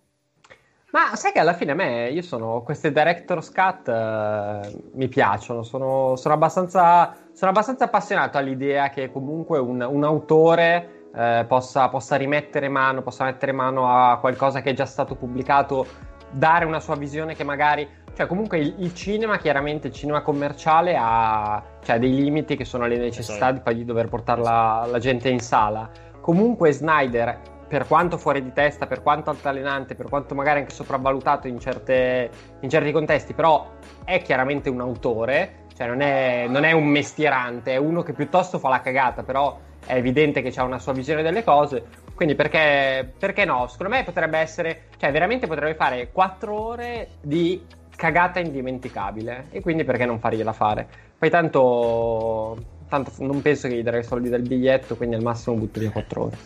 Ma 0.95 1.17
sai 1.17 1.33
che 1.33 1.41
alla 1.41 1.55
fine 1.55 1.73
a 1.73 1.75
me, 1.75 2.09
io 2.11 2.23
sono, 2.23 2.63
queste 2.63 2.93
director's 2.93 3.51
cut 3.51 3.89
uh, 3.89 4.83
mi 4.93 5.09
piacciono, 5.09 5.65
sono, 5.65 6.15
sono, 6.15 6.35
abbastanza, 6.35 7.13
sono, 7.33 7.51
abbastanza, 7.51 7.87
appassionato 7.87 8.39
all'idea 8.39 8.91
che 8.91 9.11
comunque 9.11 9.59
un, 9.59 9.81
un 9.81 10.05
autore 10.05 11.09
uh, 11.13 11.45
possa, 11.49 11.89
possa, 11.89 12.15
rimettere 12.15 12.69
mano, 12.69 13.03
possa 13.03 13.25
mettere 13.25 13.51
mano 13.51 13.89
a 13.89 14.19
qualcosa 14.21 14.63
che 14.63 14.71
è 14.71 14.73
già 14.73 14.87
stato 14.87 15.17
pubblicato, 15.17 15.85
dare 16.31 16.65
una 16.65 16.79
sua 16.79 16.95
visione 16.95 17.35
che 17.35 17.43
magari, 17.43 17.89
cioè 18.15 18.29
comunque 18.29 18.59
il, 18.59 18.77
il 18.79 18.95
cinema, 18.95 19.37
chiaramente 19.39 19.89
il 19.89 19.93
cinema 19.93 20.23
commerciale 20.23 20.97
ha 20.97 21.61
cioè, 21.83 21.99
dei 21.99 22.15
limiti 22.15 22.55
che 22.55 22.65
sono 22.65 22.87
le 22.87 22.99
necessità 22.99 23.51
di, 23.51 23.59
poi 23.59 23.75
di 23.75 23.85
dover 23.85 24.07
portare 24.07 24.43
la, 24.43 24.87
la 24.89 25.01
gente 25.01 25.29
in 25.29 25.41
sala. 25.41 25.91
Comunque 26.21 26.71
Snyder 26.71 27.53
per 27.75 27.89
quanto 27.89 28.19
fuori 28.19 28.41
di 28.41 28.53
testa, 28.53 28.87
per 28.87 29.03
quanto 29.03 29.31
altalenante, 29.31 29.97
per 29.97 30.07
quanto 30.09 30.37
magari 30.37 30.61
anche 30.61 30.73
sopravvalutato 30.73 31.49
in, 31.49 31.59
certe, 31.59 32.31
in 32.61 32.71
certi 32.71 32.93
contesti, 32.93 33.35
però 33.35 33.69
è 34.05 34.23
chiaramente 34.23 34.71
un 34.71 34.81
autore, 34.81 35.65
cioè 35.77 35.89
non 35.89 36.01
è, 36.01 36.47
non 36.47 36.63
è, 36.63 36.71
un 36.71 36.87
mestierante, 36.87 37.73
è 37.73 37.77
uno 37.77 38.03
che 38.03 38.13
piuttosto 38.13 38.61
fa 38.61 38.69
la 38.69 38.81
cagata, 38.81 39.25
però 39.25 39.59
è 39.85 39.95
evidente 39.95 40.41
che 40.41 40.53
ha 40.55 40.63
una 40.63 40.79
sua 40.79 40.93
visione 40.93 41.23
delle 41.23 41.43
cose. 41.43 41.85
Quindi 42.15 42.37
perché, 42.37 43.13
perché 43.19 43.45
no? 43.45 43.67
Secondo 43.67 43.93
me 43.93 44.05
potrebbe 44.05 44.39
essere, 44.39 44.83
cioè 44.97 45.11
veramente 45.11 45.49
potrebbe 45.49 45.75
fare 45.75 46.13
4 46.13 46.55
ore 46.55 47.09
di 47.21 47.61
cagata 47.97 48.39
indimenticabile 48.39 49.47
e 49.51 49.61
quindi 49.61 49.83
perché 49.83 50.07
non 50.07 50.21
fargliela 50.21 50.53
fare? 50.53 50.87
Poi 51.19 51.29
tanto, 51.29 52.57
tanto 52.95 53.13
non 53.19 53.43
penso 53.43 53.69
che 53.69 53.75
gli 53.75 53.83
darei 53.83 54.05
soldi 54.05 54.29
del 54.29 54.43
biglietto, 54.43 54.97
quindi 54.97 55.17
al 55.17 55.23
massimo 55.23 55.57
butto 55.57 55.81
via 55.81 55.91
4 55.91 56.23
ore. 56.23 56.37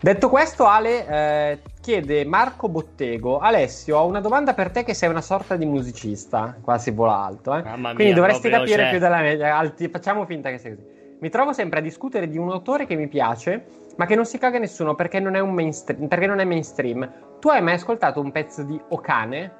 Detto 0.00 0.28
questo, 0.28 0.66
Ale 0.66 1.06
eh, 1.06 1.58
chiede 1.80 2.24
Marco 2.24 2.68
Bottego: 2.68 3.38
Alessio, 3.38 3.98
ho 3.98 4.06
una 4.06 4.20
domanda 4.20 4.52
per 4.52 4.70
te 4.70 4.82
che 4.82 4.94
sei 4.94 5.08
una 5.08 5.20
sorta 5.20 5.54
di 5.54 5.64
musicista. 5.64 6.56
Qua 6.60 6.76
si 6.78 6.90
vola 6.90 7.22
alto, 7.24 7.54
eh? 7.54 7.62
Mia, 7.62 7.94
Quindi 7.94 8.12
dovresti 8.12 8.48
capire 8.50 8.84
c'è. 8.84 8.90
più 8.90 8.98
della 8.98 9.20
media. 9.20 9.56
Alti, 9.56 9.88
facciamo 9.88 10.26
finta 10.26 10.50
che 10.50 10.58
sia 10.58 10.70
così. 10.70 10.84
Mi 11.20 11.28
trovo 11.28 11.52
sempre 11.52 11.78
a 11.78 11.82
discutere 11.82 12.28
di 12.28 12.36
un 12.36 12.50
autore 12.50 12.84
che 12.84 12.96
mi 12.96 13.06
piace, 13.06 13.64
ma 13.96 14.06
che 14.06 14.16
non 14.16 14.26
si 14.26 14.38
caga 14.38 14.58
nessuno 14.58 14.96
perché 14.96 15.20
non 15.20 15.36
è, 15.36 15.38
un 15.38 15.54
mainstream, 15.54 16.08
perché 16.08 16.26
non 16.26 16.40
è 16.40 16.44
mainstream. 16.44 17.08
Tu 17.38 17.48
hai 17.48 17.62
mai 17.62 17.74
ascoltato 17.74 18.20
un 18.20 18.32
pezzo 18.32 18.64
di 18.64 18.80
Okane? 18.88 19.52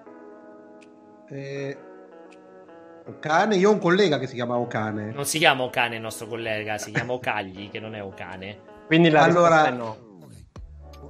Eh, 1.28 1.76
Okane? 3.04 3.56
Io 3.56 3.70
ho 3.70 3.72
un 3.72 3.78
collega 3.78 4.18
che 4.18 4.26
si 4.26 4.34
chiama 4.34 4.56
Okane. 4.56 5.12
Non 5.12 5.24
si 5.24 5.38
chiama 5.38 5.64
Okane 5.64 5.96
il 5.96 6.00
nostro 6.02 6.26
collega, 6.26 6.78
si 6.78 6.92
chiama 6.92 7.12
Okagli, 7.12 7.70
che 7.70 7.80
non 7.80 7.94
è 7.94 8.02
Okane. 8.02 8.58
Quindi 8.86 9.10
la 9.10 9.22
allora, 9.22 9.66
è 9.66 9.70
no. 9.70 10.10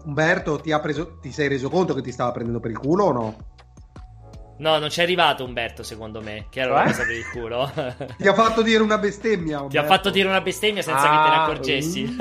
Umberto, 0.05 0.59
ti, 0.59 0.76
preso, 0.80 1.18
ti 1.20 1.30
sei 1.30 1.49
reso 1.49 1.68
conto 1.68 1.95
che 1.95 2.03
ti 2.03 2.11
stava 2.11 2.32
prendendo 2.32 2.61
per 2.61 2.70
il 2.70 2.78
culo 2.78 3.05
o 3.05 3.12
no? 3.12 3.36
No, 4.59 4.78
non 4.78 4.88
c'è 4.88 5.03
arrivato 5.03 5.45
Umberto, 5.45 5.82
secondo 5.82 6.20
me, 6.22 6.47
che 6.49 6.61
era 6.61 6.72
una 6.72 6.84
cosa 6.84 7.03
per 7.03 7.16
il 7.16 7.28
culo. 7.30 7.70
Ti 8.16 8.28
ha 8.28 8.34
fatto 8.34 8.62
dire 8.62 8.80
una 8.82 8.99
bestemmia. 8.99 9.61
Umberto. 9.61 9.70
Ti 9.70 9.78
ha 9.78 9.84
fatto 9.84 10.11
dire 10.11 10.28
una 10.28 10.40
bestemmia 10.40 10.82
senza 10.82 11.11
ah, 11.11 11.16
che 11.16 11.22
te 11.22 11.28
ne 11.28 11.43
accorgessi. 11.43 12.16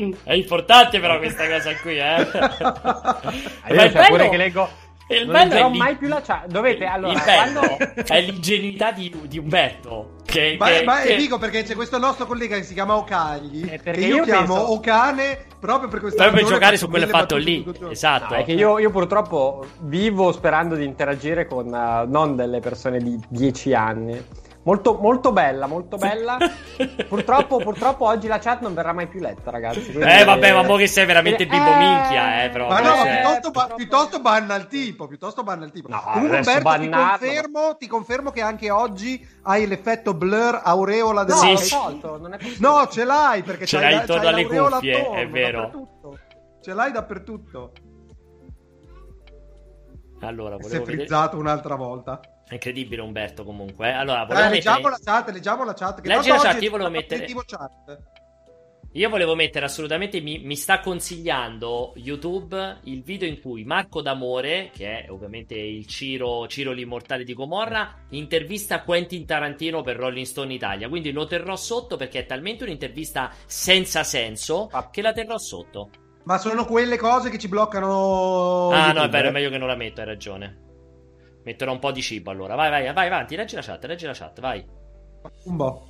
Mm, 0.00 0.12
È 0.24 0.32
importante 0.32 0.98
però 0.98 1.18
questa 1.18 1.46
cosa 1.48 1.76
qui, 1.76 1.98
eh. 1.98 2.26
Ma 3.74 3.82
il 3.84 3.92
bello... 3.92 4.08
pure 4.08 4.28
che 4.28 4.36
leggo 4.36 4.68
il 5.08 5.26
non 5.26 5.48
bello 5.48 5.66
è 5.66 5.76
mai 5.76 5.96
più 5.96 6.08
la 6.08 6.22
chat. 6.22 6.46
Dovete 6.46 6.84
allora. 6.84 7.12
Il 7.12 7.22
bello 7.24 7.60
quando... 7.60 8.02
è 8.06 8.20
l'ingenuità 8.20 8.92
di, 8.92 9.14
di 9.26 9.38
Umberto. 9.38 10.16
Che, 10.24 10.56
ma, 10.58 10.66
che, 10.66 10.82
ma 10.84 11.00
che... 11.00 11.16
dico 11.16 11.38
perché 11.38 11.62
c'è 11.62 11.74
questo 11.74 11.98
nostro 11.98 12.26
collega 12.26 12.56
che 12.56 12.62
si 12.62 12.74
chiama 12.74 12.96
Ocagli. 12.96 13.68
Eh, 13.70 13.80
che 13.80 13.90
io, 13.90 14.16
io 14.16 14.24
chiamo 14.24 14.54
penso... 14.54 14.72
Ocane 14.72 15.44
proprio 15.60 15.88
per 15.88 16.00
questo 16.00 16.22
Proprio 16.22 16.44
per 16.44 16.52
giocare 16.52 16.76
su 16.76 16.88
quello 16.88 17.06
fatto 17.06 17.36
lì. 17.36 17.64
Esatto. 17.90 18.34
No, 18.34 18.40
è 18.40 18.44
che 18.44 18.52
io, 18.52 18.78
io, 18.78 18.90
purtroppo 18.90 19.66
vivo 19.80 20.32
sperando 20.32 20.74
di 20.74 20.84
interagire 20.84 21.46
con 21.46 21.66
uh, 21.66 22.10
non 22.10 22.34
delle 22.36 22.60
persone 22.60 22.98
di 22.98 23.20
10 23.28 23.74
anni 23.74 24.24
Molto, 24.64 24.94
molto 24.94 25.30
bella, 25.30 25.66
molto 25.66 25.98
bella. 25.98 26.38
purtroppo, 27.06 27.58
purtroppo 27.58 28.06
oggi 28.06 28.26
la 28.26 28.38
chat 28.38 28.62
non 28.62 28.72
verrà 28.72 28.94
mai 28.94 29.08
più 29.08 29.20
letta, 29.20 29.50
ragazzi. 29.50 29.92
Eh, 29.92 30.24
vabbè, 30.24 30.52
ma 30.54 30.62
mo 30.62 30.76
che 30.76 30.86
sei 30.86 31.04
veramente 31.04 31.42
eh, 31.42 31.46
bimbo 31.46 31.76
minchia, 31.76 32.44
eh, 32.44 32.48
però. 32.48 32.68
Ma 32.68 32.80
no, 32.80 32.94
cioè... 32.94 33.20
piuttosto, 33.20 33.50
ba- 33.50 33.74
piuttosto, 33.74 34.20
banna 34.20 34.54
il 34.54 34.66
tipo, 34.66 35.06
piuttosto 35.06 35.42
banna 35.42 35.66
il 35.66 35.70
tipo. 35.70 35.88
No, 35.88 36.00
Comunque, 36.12 36.38
Umberto, 36.38 36.70
ti 36.78 36.88
confermo, 36.88 37.76
ti 37.76 37.86
confermo, 37.86 38.30
che 38.30 38.40
anche 38.40 38.70
oggi 38.70 39.26
hai 39.42 39.66
l'effetto 39.66 40.14
blur 40.14 40.62
aureola 40.64 41.24
del... 41.24 41.34
No, 41.34 41.56
sì. 41.56 41.70
tolto, 41.70 42.30
no, 42.58 42.88
ce 42.88 43.04
l'hai, 43.04 43.42
perché 43.42 43.66
ce 43.66 43.78
l'hai 43.78 43.96
intorno 43.96 44.28
alle 44.28 44.46
cuffie, 44.46 44.98
attorno, 44.98 45.18
è 45.18 45.28
vero. 45.28 45.70
Ce 46.62 46.72
l'hai 46.72 46.90
dappertutto. 46.90 47.72
Allora, 50.20 50.56
volevo 50.56 50.68
si 50.70 50.76
è 50.76 50.82
frizzato 50.82 51.36
vedere... 51.36 51.42
un'altra 51.42 51.74
volta. 51.74 52.20
È 52.46 52.54
incredibile 52.54 53.00
Umberto 53.02 53.44
comunque. 53.44 53.92
Allora, 53.92 54.26
eh, 54.26 54.50
leggiamo 54.50 54.88
mettere... 54.88 55.02
la 55.04 55.12
chat, 55.12 55.30
leggiamo 55.30 55.64
la 55.64 55.74
chat. 55.74 56.00
Che 56.00 56.08
Leggi 56.08 56.28
la 56.28 56.38
chat, 56.38 56.62
io 56.62 56.70
volevo 56.70 56.90
mettere... 56.90 57.26
Io 58.96 59.08
volevo 59.08 59.34
mettere 59.34 59.64
assolutamente, 59.64 60.20
mi, 60.20 60.38
mi, 60.38 60.54
sta 60.54 60.78
consigliando 60.78 61.94
YouTube 61.96 62.78
il 62.84 63.02
video 63.02 63.26
in 63.26 63.40
cui 63.40 63.64
Marco 63.64 64.00
D'Amore, 64.00 64.70
che 64.72 65.00
è 65.00 65.10
ovviamente 65.10 65.56
il 65.56 65.84
Ciro, 65.88 66.46
Ciro 66.46 66.70
l'immortale 66.70 67.24
di 67.24 67.34
Gomorra, 67.34 67.92
intervista 68.10 68.84
Quentin 68.84 69.26
Tarantino 69.26 69.82
per 69.82 69.96
Rolling 69.96 70.24
Stone 70.24 70.54
Italia. 70.54 70.88
Quindi 70.88 71.10
lo 71.10 71.26
terrò 71.26 71.56
sotto 71.56 71.96
perché 71.96 72.20
è 72.20 72.26
talmente 72.26 72.62
un'intervista 72.62 73.32
senza 73.46 74.04
senso 74.04 74.68
ah. 74.70 74.88
che 74.90 75.02
la 75.02 75.12
terrò 75.12 75.38
sotto. 75.38 75.90
Ma 76.22 76.38
sono 76.38 76.64
quelle 76.64 76.96
cose 76.96 77.30
che 77.30 77.38
ci 77.38 77.48
bloccano. 77.48 78.70
Ah, 78.70 78.76
YouTube, 78.76 78.98
no, 79.00 79.04
è 79.06 79.08
vero, 79.08 79.26
eh? 79.26 79.30
è 79.30 79.32
meglio 79.32 79.50
che 79.50 79.58
non 79.58 79.66
la 79.66 79.74
metto, 79.74 80.02
hai 80.02 80.06
ragione. 80.06 80.63
Metterò 81.44 81.72
un 81.72 81.78
po' 81.78 81.92
di 81.92 82.02
cibo 82.02 82.30
allora. 82.30 82.54
Vai, 82.54 82.70
vai, 82.70 82.92
vai 82.92 83.06
avanti, 83.06 83.36
leggi 83.36 83.54
la 83.54 83.62
chat, 83.62 83.84
leggi 83.84 84.06
la 84.06 84.14
chat, 84.14 84.40
vai. 84.40 84.64
Un 85.44 85.56
po'. 85.56 85.88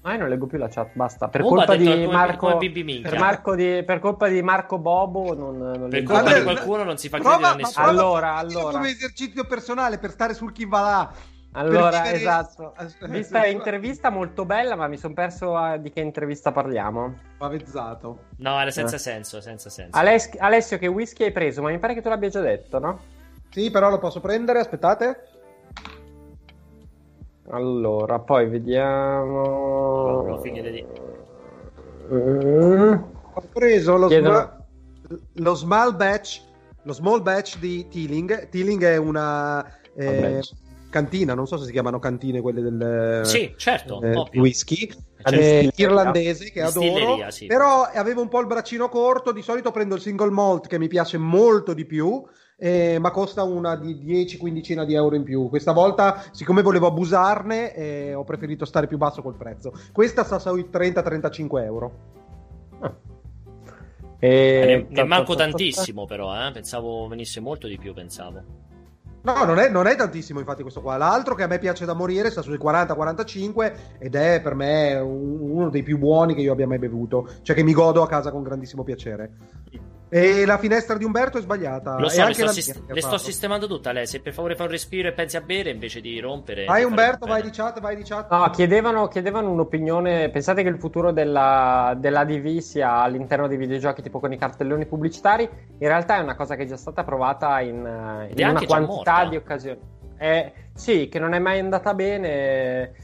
Ma 0.00 0.12
io 0.12 0.18
non 0.20 0.28
leggo 0.28 0.46
più 0.46 0.58
la 0.58 0.68
chat, 0.68 0.90
basta. 0.94 1.28
Per 1.28 1.42
colpa 1.42 1.76
di 1.76 1.84
come, 1.84 2.06
Marco, 2.06 2.48
come 2.56 2.70
per, 3.00 3.18
Marco 3.18 3.54
di, 3.54 3.82
per 3.84 3.98
colpa 3.98 4.28
di 4.28 4.42
Marco 4.42 4.78
Bobo 4.78 5.34
non, 5.34 5.58
non 5.58 5.88
Per 5.90 6.02
colpa 6.04 6.34
di 6.34 6.42
qualcuno 6.42 6.84
non 6.84 6.96
si 6.98 7.08
fa 7.08 7.18
credere 7.18 7.46
a 7.46 7.54
nessuno. 7.54 7.86
Allora, 7.86 8.34
allora. 8.34 8.78
come 8.78 8.90
esercizio 8.90 9.44
personale 9.44 9.98
per 9.98 10.10
stare 10.10 10.34
sul 10.34 10.52
chi 10.52 10.64
va 10.64 10.80
là. 10.80 11.12
Allora, 11.52 12.02
vivere... 12.02 12.16
esatto. 12.16 12.74
Vista 13.08 13.44
intervista 13.46 14.10
molto 14.10 14.44
bella, 14.44 14.76
ma 14.76 14.86
mi 14.86 14.96
sono 14.96 15.14
perso 15.14 15.56
a... 15.56 15.76
di 15.76 15.90
che 15.90 16.00
intervista 16.00 16.52
parliamo. 16.52 17.14
Pavezzato. 17.36 18.24
No, 18.38 18.60
era 18.60 18.70
senza 18.70 18.96
eh. 18.96 19.00
senso, 19.00 19.40
senza 19.40 19.68
senso. 19.68 19.98
Ales- 19.98 20.36
Alessio, 20.38 20.78
che 20.78 20.86
whisky 20.86 21.24
hai 21.24 21.32
preso? 21.32 21.60
Ma 21.60 21.70
mi 21.70 21.78
pare 21.78 21.94
che 21.94 22.02
tu 22.02 22.08
l'abbia 22.08 22.28
già 22.28 22.40
detto, 22.40 22.78
no? 22.78 23.00
Sì, 23.50 23.70
però 23.70 23.90
lo 23.90 23.98
posso 23.98 24.20
prendere, 24.20 24.60
aspettate. 24.60 25.28
Allora, 27.50 28.18
poi 28.18 28.46
vediamo. 28.48 30.22
No, 30.26 30.38
finire 30.38 30.70
di... 30.70 30.86
Mm. 32.12 32.92
Ho 33.32 33.42
preso 33.52 33.96
lo, 33.96 34.08
Chiedono... 34.08 34.66
small, 35.06 35.20
lo 35.34 35.54
small 35.54 35.96
batch, 35.96 36.42
lo 36.82 36.92
small 36.92 37.22
batch 37.22 37.58
di 37.58 37.88
Teeling. 37.88 38.48
Teeling 38.48 38.84
è 38.84 38.96
una 38.96 39.64
eh, 39.94 40.42
cantina, 40.90 41.34
non 41.34 41.46
so 41.46 41.56
se 41.56 41.66
si 41.66 41.72
chiamano 41.72 41.98
cantine 41.98 42.40
quelle 42.40 42.60
del 42.60 43.20
sì, 43.24 43.54
certo, 43.56 44.02
eh, 44.02 44.28
whisky. 44.34 44.90
Eh, 45.24 45.72
irlandese 45.74 46.50
che 46.50 46.62
adoro, 46.62 47.30
sì. 47.30 47.46
però 47.46 47.82
avevo 47.82 48.20
un 48.20 48.28
po' 48.28 48.40
il 48.40 48.46
braccino 48.46 48.88
corto. 48.88 49.32
Di 49.32 49.42
solito 49.42 49.70
prendo 49.70 49.94
il 49.94 50.00
single 50.00 50.30
malt 50.30 50.66
che 50.66 50.78
mi 50.78 50.88
piace 50.88 51.18
molto 51.18 51.72
di 51.72 51.86
più 51.86 52.24
eh, 52.60 52.98
ma 52.98 53.12
costa 53.12 53.44
una 53.44 53.76
di 53.76 53.94
10-15 53.94 54.82
di 54.84 54.94
euro 54.94 55.14
in 55.14 55.22
più. 55.22 55.48
Questa 55.48 55.72
volta, 55.72 56.24
siccome 56.32 56.62
volevo 56.62 56.88
abusarne, 56.88 57.72
eh, 57.72 58.14
ho 58.14 58.24
preferito 58.24 58.64
stare 58.64 58.88
più 58.88 58.98
basso 58.98 59.22
col 59.22 59.36
prezzo. 59.36 59.72
Questa 59.92 60.24
sta 60.24 60.40
sui 60.40 60.68
30-35 60.70 61.62
euro. 61.62 61.92
Ah. 62.80 62.94
E... 64.18 64.86
Ne, 64.90 65.02
ne 65.02 65.04
manco 65.04 65.36
tantissimo, 65.36 66.04
però, 66.04 66.34
eh? 66.34 66.50
pensavo 66.50 67.06
venisse 67.06 67.38
molto 67.38 67.68
di 67.68 67.78
più. 67.78 67.94
Pensavo. 67.94 68.66
No, 69.20 69.44
non 69.44 69.58
è, 69.58 69.68
non 69.68 69.86
è, 69.86 69.94
tantissimo 69.94 70.40
infatti 70.40 70.62
questo 70.62 70.80
qua. 70.80 70.96
L'altro 70.96 71.36
che 71.36 71.44
a 71.44 71.46
me 71.46 71.58
piace 71.58 71.84
da 71.84 71.92
morire 71.92 72.30
sta 72.30 72.42
sui 72.42 72.58
40-45 72.58 73.72
ed 73.98 74.16
è 74.16 74.40
per 74.40 74.54
me 74.54 74.94
uno 74.94 75.70
dei 75.70 75.84
più 75.84 75.98
buoni 75.98 76.34
che 76.34 76.40
io 76.40 76.52
abbia 76.52 76.66
mai 76.66 76.78
bevuto. 76.78 77.28
Cioè 77.42 77.54
che 77.54 77.62
mi 77.62 77.72
godo 77.72 78.02
a 78.02 78.08
casa 78.08 78.32
con 78.32 78.42
grandissimo 78.42 78.82
piacere. 78.82 79.30
E 80.10 80.46
la 80.46 80.56
finestra 80.56 80.96
di 80.96 81.04
Umberto 81.04 81.38
è 81.38 81.40
sbagliata. 81.40 81.98
Lo 81.98 82.08
so, 82.08 82.26
le 82.26 82.32
sto, 82.32 82.48
sist- 82.48 82.82
le 82.86 83.00
sto 83.00 83.18
sistemando 83.18 83.66
tutta 83.66 83.92
lei. 83.92 84.06
Se 84.06 84.20
per 84.20 84.32
favore 84.32 84.56
fa 84.56 84.62
un 84.62 84.70
respiro 84.70 85.08
e 85.08 85.12
pensi 85.12 85.36
a 85.36 85.42
bere 85.42 85.70
invece 85.70 86.00
di 86.00 86.18
rompere. 86.18 86.64
Vai 86.64 86.84
Umberto, 86.84 87.26
vai 87.26 87.42
di 87.42 87.50
chat, 87.50 87.78
vai 87.80 87.96
di 87.96 88.02
chat. 88.04 88.30
No, 88.30 88.48
chiedevano, 88.50 89.08
chiedevano 89.08 89.50
un'opinione. 89.50 90.30
Pensate 90.30 90.62
che 90.62 90.68
il 90.68 90.78
futuro 90.78 91.12
della, 91.12 91.94
dell'ADV 91.98 92.58
sia 92.58 93.00
all'interno 93.00 93.46
dei 93.48 93.58
videogiochi 93.58 94.00
tipo 94.00 94.18
con 94.18 94.32
i 94.32 94.38
cartelloni 94.38 94.86
pubblicitari? 94.86 95.42
In 95.78 95.86
realtà 95.86 96.16
è 96.16 96.20
una 96.20 96.36
cosa 96.36 96.56
che 96.56 96.62
è 96.62 96.66
già 96.66 96.76
stata 96.76 97.04
provata 97.04 97.60
in, 97.60 97.76
in 98.34 98.48
una 98.48 98.64
quantità 98.64 99.26
di 99.26 99.36
occasioni. 99.36 99.78
Eh, 100.16 100.52
sì, 100.74 101.08
che 101.08 101.18
non 101.18 101.34
è 101.34 101.38
mai 101.38 101.58
andata 101.58 101.94
bene. 101.94 102.94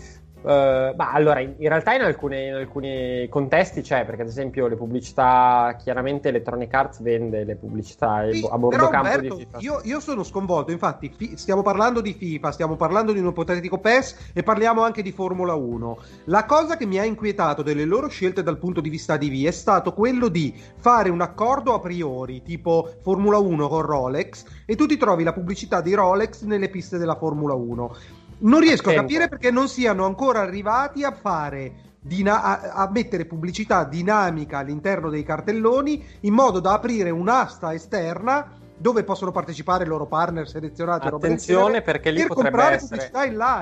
Uh, 0.45 0.95
bah, 0.95 1.11
allora, 1.13 1.41
in, 1.41 1.55
in 1.57 1.69
realtà 1.69 1.95
in 1.95 2.03
alcuni, 2.03 2.49
in 2.49 2.53
alcuni, 2.53 3.27
contesti 3.31 3.81
c'è, 3.81 4.05
perché 4.05 4.21
ad 4.21 4.29
esempio 4.29 4.67
le 4.67 4.77
pubblicità, 4.77 5.75
chiaramente 5.83 6.29
Electronic 6.29 6.75
Arts 6.75 7.01
vende 7.01 7.45
le 7.45 7.57
pubblicità 7.57 8.31
sì, 8.31 8.47
a 8.51 8.59
bordo 8.59 8.89
campo 8.89 9.09
Alberto, 9.09 9.37
di 9.37 9.47
FIFA. 9.47 9.59
Io, 9.61 9.81
io, 9.85 10.01
sono 10.01 10.23
sconvolto, 10.23 10.71
infatti 10.71 11.11
fi, 11.17 11.39
stiamo 11.39 11.63
parlando 11.63 12.03
di 12.03 12.13
FIFA, 12.13 12.53
stiamo 12.53 12.77
parlando 12.77 13.13
di 13.13 13.21
un 13.21 13.29
ipotetico 13.29 13.79
PES 13.79 14.33
e 14.35 14.43
parliamo 14.43 14.83
anche 14.83 15.01
di 15.01 15.13
Formula 15.13 15.55
1. 15.55 15.99
La 16.25 16.45
cosa 16.45 16.77
che 16.77 16.85
mi 16.85 16.99
ha 16.99 17.05
inquietato 17.05 17.63
delle 17.63 17.87
loro 17.87 18.09
scelte 18.09 18.43
dal 18.43 18.59
punto 18.59 18.83
di 18.83 18.91
vista 18.91 19.17
di 19.17 19.31
V 19.31 19.47
è 19.47 19.51
stato 19.51 19.95
quello 19.95 20.29
di 20.29 20.55
fare 20.77 21.09
un 21.09 21.23
accordo 21.23 21.73
a 21.73 21.81
priori, 21.81 22.43
tipo 22.43 22.97
Formula 23.01 23.39
1 23.39 23.67
con 23.67 23.81
Rolex, 23.81 24.45
e 24.67 24.77
tu 24.77 24.85
ti 24.85 24.99
trovi 24.99 25.25
la 25.25 25.33
pubblicità 25.33 25.81
di 25.81 25.95
Rolex 25.95 26.43
nelle 26.43 26.69
piste 26.69 26.99
della 26.99 27.17
Formula 27.17 27.55
1 27.55 27.97
non 28.39 28.61
riesco 28.61 28.91
a 28.91 28.95
capire 28.95 29.29
perché 29.29 29.51
non 29.51 29.69
siano 29.69 30.05
ancora 30.05 30.41
arrivati 30.41 31.05
a 31.05 31.13
fare 31.13 31.93
Dina- 32.01 32.43
a, 32.43 32.83
a, 32.83 32.91
mettere 32.91 33.25
pubblicità 33.25 33.85
dinamica 33.85 34.59
all'interno 34.59 35.09
dei 35.09 35.23
cartelloni 35.23 36.05
in 36.21 36.35
modo 36.35 36.61
da 36.61 36.75
aprire 36.75 37.09
un'asta 37.09 37.73
esterna 37.73 38.61
dove 38.77 39.05
possono 39.05 39.31
partecipare 39.31 39.85
i 39.85 39.87
loro 39.87 40.07
partner 40.07 40.47
selezionati. 40.47 41.07
Attenzione 41.07 41.81
perché 41.81 42.11
lì 42.11 42.19
per 42.19 42.27
potrebbe 42.29 42.63
essere 42.65 43.11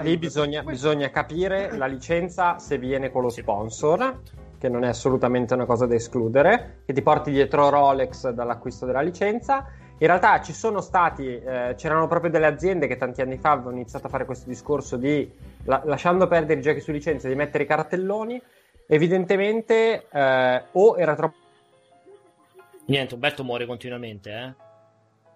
lì 0.02 0.16
bisogna, 0.16 0.62
bisogna, 0.64 1.10
capire 1.10 1.76
la 1.76 1.86
licenza 1.86 2.58
se 2.58 2.78
viene 2.78 3.12
con 3.12 3.22
lo 3.22 3.28
sponsor 3.28 4.20
che 4.58 4.68
non 4.68 4.82
è 4.84 4.88
assolutamente 4.88 5.54
una 5.54 5.64
cosa 5.64 5.86
da 5.86 5.94
escludere 5.94 6.82
che 6.84 6.92
ti 6.92 7.02
porti 7.02 7.30
dietro 7.30 7.68
Rolex 7.68 8.30
dall'acquisto 8.30 8.86
della 8.86 9.02
licenza 9.02 9.66
in 10.03 10.09
realtà 10.09 10.42
ci 10.42 10.53
sono 10.53 10.80
stati, 10.80 11.24
eh, 11.24 11.74
c'erano 11.76 12.09
proprio 12.09 12.28
delle 12.28 12.46
aziende 12.46 12.88
che 12.88 12.96
tanti 12.96 13.20
anni 13.20 13.38
fa 13.38 13.53
avevano 13.53 13.76
iniziato 13.76 14.09
a 14.09 14.11
fare 14.11 14.24
questo 14.24 14.48
discorso 14.48 14.96
di, 14.96 15.30
la, 15.62 15.80
lasciando 15.84 16.26
perdere 16.26 16.59
i 16.59 16.62
giochi 16.62 16.80
su 16.80 16.90
licenza, 16.90 17.28
di 17.28 17.36
mettere 17.36 17.62
i 17.62 17.66
cartelloni. 17.68 18.42
Evidentemente 18.88 20.09
eh, 20.11 20.62
o 20.72 20.98
era 20.98 21.14
troppo... 21.14 21.36
Niente, 22.86 23.14
Umberto 23.14 23.44
muore 23.44 23.64
continuamente, 23.64 24.30
eh. 24.32 24.55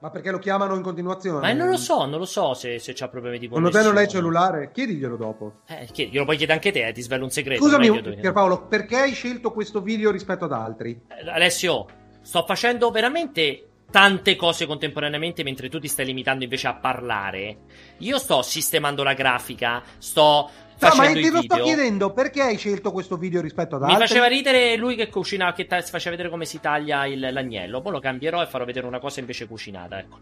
Ma 0.01 0.11
perché 0.11 0.33
lo 0.33 0.41
chiamano 0.41 0.75
in 0.75 0.83
continuazione? 0.83 1.39
Ma 1.39 1.53
non 1.53 1.71
lo 1.71 1.77
so, 1.77 2.05
non 2.05 2.19
lo 2.19 2.27
so 2.27 2.53
se, 2.53 2.81
se 2.81 2.93
c'ha 2.93 3.07
problemi 3.07 3.39
di 3.39 3.47
connessione. 3.47 3.85
Secondo 3.85 3.89
te 3.89 3.95
non 3.95 4.05
hai 4.05 4.09
cellulare? 4.11 4.73
Chiediglielo 4.73 5.17
dopo. 5.17 5.53
Eh, 5.69 5.87
chiedi, 5.93 6.11
glielo 6.11 6.25
puoi 6.25 6.37
chiedere 6.37 6.59
anche 6.59 6.73
te, 6.73 6.89
eh, 6.89 6.93
ti 6.93 7.03
svelo 7.03 7.23
un 7.23 7.31
segreto. 7.31 7.63
Scusami, 7.63 8.17
Pierpaolo, 8.17 8.67
perché 8.67 8.97
hai 8.97 9.13
scelto 9.13 9.53
questo 9.53 9.81
video 9.81 10.11
rispetto 10.11 10.45
ad 10.45 10.53
altri? 10.53 11.03
Eh, 11.07 11.31
Alessio, 11.31 11.87
sto 12.21 12.45
facendo 12.45 12.91
veramente 12.91 13.69
tante 13.91 14.37
cose 14.37 14.67
contemporaneamente 14.67 15.43
mentre 15.43 15.69
tu 15.69 15.79
ti 15.79 15.89
stai 15.89 16.07
limitando 16.07 16.45
invece 16.45 16.69
a 16.69 16.75
parlare. 16.75 17.59
Io 17.99 18.19
sto 18.19 18.43
sistemando 18.43 19.03
la 19.03 19.15
grafica, 19.15 19.83
sto 19.99 20.51
No, 20.79 20.95
ma 20.95 21.07
ti 21.11 21.31
lo 21.31 21.41
sto 21.41 21.57
chiedendo 21.57 22.13
perché 22.13 22.43
hai 22.43 22.59
scelto 22.59 22.93
questo 22.93 23.17
video 23.17 23.41
rispetto 23.41 23.77
ad 23.77 23.83
altri? 23.83 23.97
Mi 23.97 24.07
faceva 24.07 24.27
ridere 24.27 24.77
lui 24.77 24.95
che 24.95 25.09
cucina, 25.09 25.53
che 25.55 25.67
ta- 25.67 25.81
faceva 25.81 26.11
vedere 26.11 26.29
come 26.29 26.45
si 26.45 26.61
taglia 26.61 27.07
il, 27.07 27.19
l'agnello. 27.19 27.81
Poi 27.81 27.93
lo 27.93 28.01
cambierò 28.01 28.43
e 28.43 28.47
farò 28.47 28.67
vedere 28.67 28.87
una 28.87 28.99
cosa 28.99 29.21
invece 29.21 29.47
cucinata. 29.47 29.99
Ecco. 29.99 30.19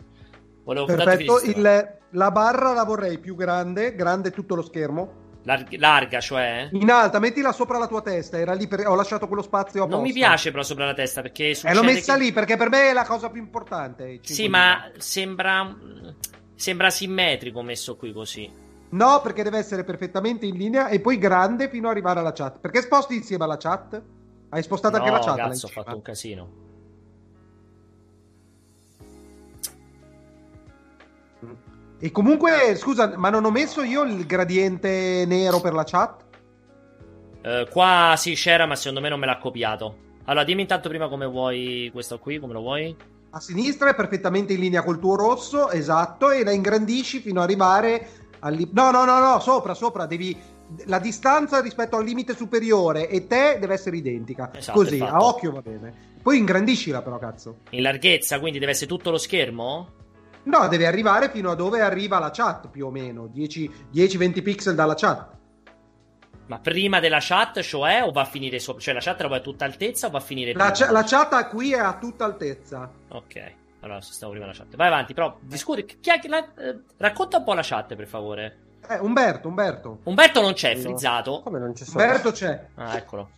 Volevo 0.62 0.86
Perfetto, 0.86 1.40
il, 1.42 1.98
la 2.10 2.30
barra 2.30 2.72
la 2.72 2.84
vorrei 2.84 3.18
più 3.18 3.34
grande, 3.34 3.94
grande 3.96 4.30
tutto 4.30 4.54
lo 4.54 4.62
schermo. 4.62 5.22
Lar- 5.44 5.66
larga, 5.78 6.20
cioè? 6.20 6.68
In 6.72 6.90
alta, 6.90 7.18
mettila 7.18 7.52
sopra 7.52 7.78
la 7.78 7.86
tua 7.86 8.02
testa. 8.02 8.38
Era 8.38 8.54
lì 8.54 8.66
per... 8.66 8.86
Ho 8.86 8.94
lasciato 8.94 9.26
quello 9.26 9.42
spazio 9.42 9.80
apposta. 9.80 9.96
Non 9.96 10.06
mi 10.06 10.12
piace 10.12 10.50
però 10.50 10.62
sopra 10.62 10.86
la 10.86 10.94
testa 10.94 11.22
perché 11.22 11.54
succede. 11.54 11.72
E 11.72 11.76
l'ho 11.76 11.84
messa 11.84 12.14
che... 12.14 12.20
lì 12.20 12.32
perché 12.32 12.56
per 12.56 12.68
me 12.68 12.90
è 12.90 12.92
la 12.92 13.04
cosa 13.04 13.28
più 13.30 13.40
importante. 13.40 14.20
Sì, 14.22 14.48
ma 14.48 14.90
sembra. 14.98 15.76
Sembra 16.56 16.88
simmetrico 16.88 17.62
messo 17.62 17.96
qui 17.96 18.12
così. 18.12 18.50
No, 18.90 19.20
perché 19.22 19.42
deve 19.42 19.58
essere 19.58 19.82
perfettamente 19.82 20.46
in 20.46 20.56
linea 20.56 20.88
e 20.88 21.00
poi 21.00 21.18
grande 21.18 21.68
fino 21.68 21.88
ad 21.88 21.94
arrivare 21.94 22.20
alla 22.20 22.32
chat. 22.32 22.60
Perché 22.60 22.80
sposti 22.80 23.16
insieme 23.16 23.42
alla 23.42 23.56
chat? 23.56 24.00
Hai 24.50 24.62
spostato 24.62 24.96
no, 24.96 25.02
anche 25.02 25.14
la 25.14 25.20
chat? 25.20 25.36
Cazzo, 25.36 25.66
ho 25.66 25.70
fatto 25.70 25.96
un 25.96 26.02
casino. 26.02 26.48
E 32.04 32.12
comunque, 32.12 32.76
scusa, 32.76 33.16
ma 33.16 33.30
non 33.30 33.46
ho 33.46 33.50
messo 33.50 33.82
io 33.82 34.02
il 34.02 34.26
gradiente 34.26 35.24
nero 35.26 35.58
per 35.62 35.72
la 35.72 35.84
chat? 35.84 36.22
Uh, 37.42 37.66
qua 37.70 38.12
sì 38.18 38.34
c'era, 38.34 38.66
ma 38.66 38.76
secondo 38.76 39.00
me 39.00 39.08
non 39.08 39.18
me 39.18 39.24
l'ha 39.24 39.38
copiato. 39.38 39.96
Allora, 40.24 40.44
dimmi 40.44 40.60
intanto 40.60 40.90
prima 40.90 41.08
come 41.08 41.24
vuoi 41.24 41.88
questo 41.94 42.18
qui, 42.18 42.38
come 42.38 42.52
lo 42.52 42.60
vuoi? 42.60 42.94
A 43.30 43.40
sinistra 43.40 43.88
è 43.88 43.94
perfettamente 43.94 44.52
in 44.52 44.60
linea 44.60 44.82
col 44.82 44.98
tuo 44.98 45.16
rosso, 45.16 45.70
esatto, 45.70 46.30
e 46.30 46.44
la 46.44 46.50
ingrandisci 46.50 47.20
fino 47.20 47.40
ad 47.40 47.46
arrivare 47.46 48.06
al... 48.40 48.68
No, 48.70 48.90
no, 48.90 49.06
no, 49.06 49.18
no, 49.18 49.40
sopra, 49.40 49.72
sopra, 49.72 50.04
devi... 50.04 50.36
La 50.84 50.98
distanza 50.98 51.62
rispetto 51.62 51.96
al 51.96 52.04
limite 52.04 52.34
superiore 52.34 53.08
e 53.08 53.26
te 53.26 53.56
deve 53.58 53.72
essere 53.72 53.96
identica. 53.96 54.50
Esatto, 54.54 54.78
Così, 54.78 55.00
a 55.00 55.24
occhio 55.24 55.52
va 55.52 55.62
bene. 55.62 56.12
Poi 56.22 56.36
ingrandiscila 56.36 57.00
però, 57.00 57.18
cazzo. 57.18 57.60
In 57.70 57.80
larghezza, 57.80 58.38
quindi 58.40 58.58
deve 58.58 58.72
essere 58.72 58.88
tutto 58.88 59.10
lo 59.10 59.16
schermo? 59.16 60.02
No, 60.44 60.68
deve 60.68 60.86
arrivare 60.86 61.30
fino 61.30 61.50
a 61.50 61.54
dove 61.54 61.80
arriva 61.80 62.18
la 62.18 62.30
chat, 62.30 62.68
più 62.68 62.86
o 62.86 62.90
meno. 62.90 63.30
10-20 63.34 64.42
pixel 64.42 64.74
dalla 64.74 64.94
chat. 64.94 65.32
Ma 66.46 66.58
prima 66.58 67.00
della 67.00 67.20
chat, 67.20 67.60
cioè, 67.60 68.02
o 68.02 68.10
va 68.12 68.22
a 68.22 68.26
finire 68.26 68.58
sopra? 68.58 68.82
Cioè, 68.82 68.94
la 68.94 69.00
chat 69.00 69.20
la 69.22 69.26
vuoi 69.28 69.38
a 69.38 69.42
tutta 69.42 69.64
altezza 69.64 70.08
o 70.08 70.10
va 70.10 70.18
a 70.18 70.20
finire 70.20 70.52
la, 70.52 70.70
c- 70.72 70.90
la 70.90 71.02
chat 71.02 71.48
qui 71.48 71.72
è 71.72 71.78
a 71.78 71.96
tutta 71.96 72.26
altezza. 72.26 72.90
Ok, 73.08 73.52
allora 73.80 74.00
stavo 74.02 74.32
prima 74.32 74.46
la 74.46 74.52
chat. 74.52 74.76
Vai 74.76 74.88
avanti, 74.88 75.14
però 75.14 75.38
discuti. 75.40 75.86
Chi 75.86 76.10
è, 76.10 76.20
la, 76.28 76.46
eh, 76.56 76.80
racconta 76.98 77.38
un 77.38 77.44
po' 77.44 77.54
la 77.54 77.62
chat, 77.64 77.94
per 77.94 78.06
favore. 78.06 78.58
Eh, 78.86 78.98
Umberto, 78.98 79.48
Umberto. 79.48 80.00
Umberto 80.02 80.42
non 80.42 80.52
c'è, 80.52 80.74
no. 80.74 80.80
frizzato. 80.82 81.40
Come 81.40 81.58
non 81.58 81.72
c'è? 81.72 81.84
Umberto 81.88 82.30
c'è. 82.32 82.66
Ah, 82.74 82.96
eccolo. 82.96 83.30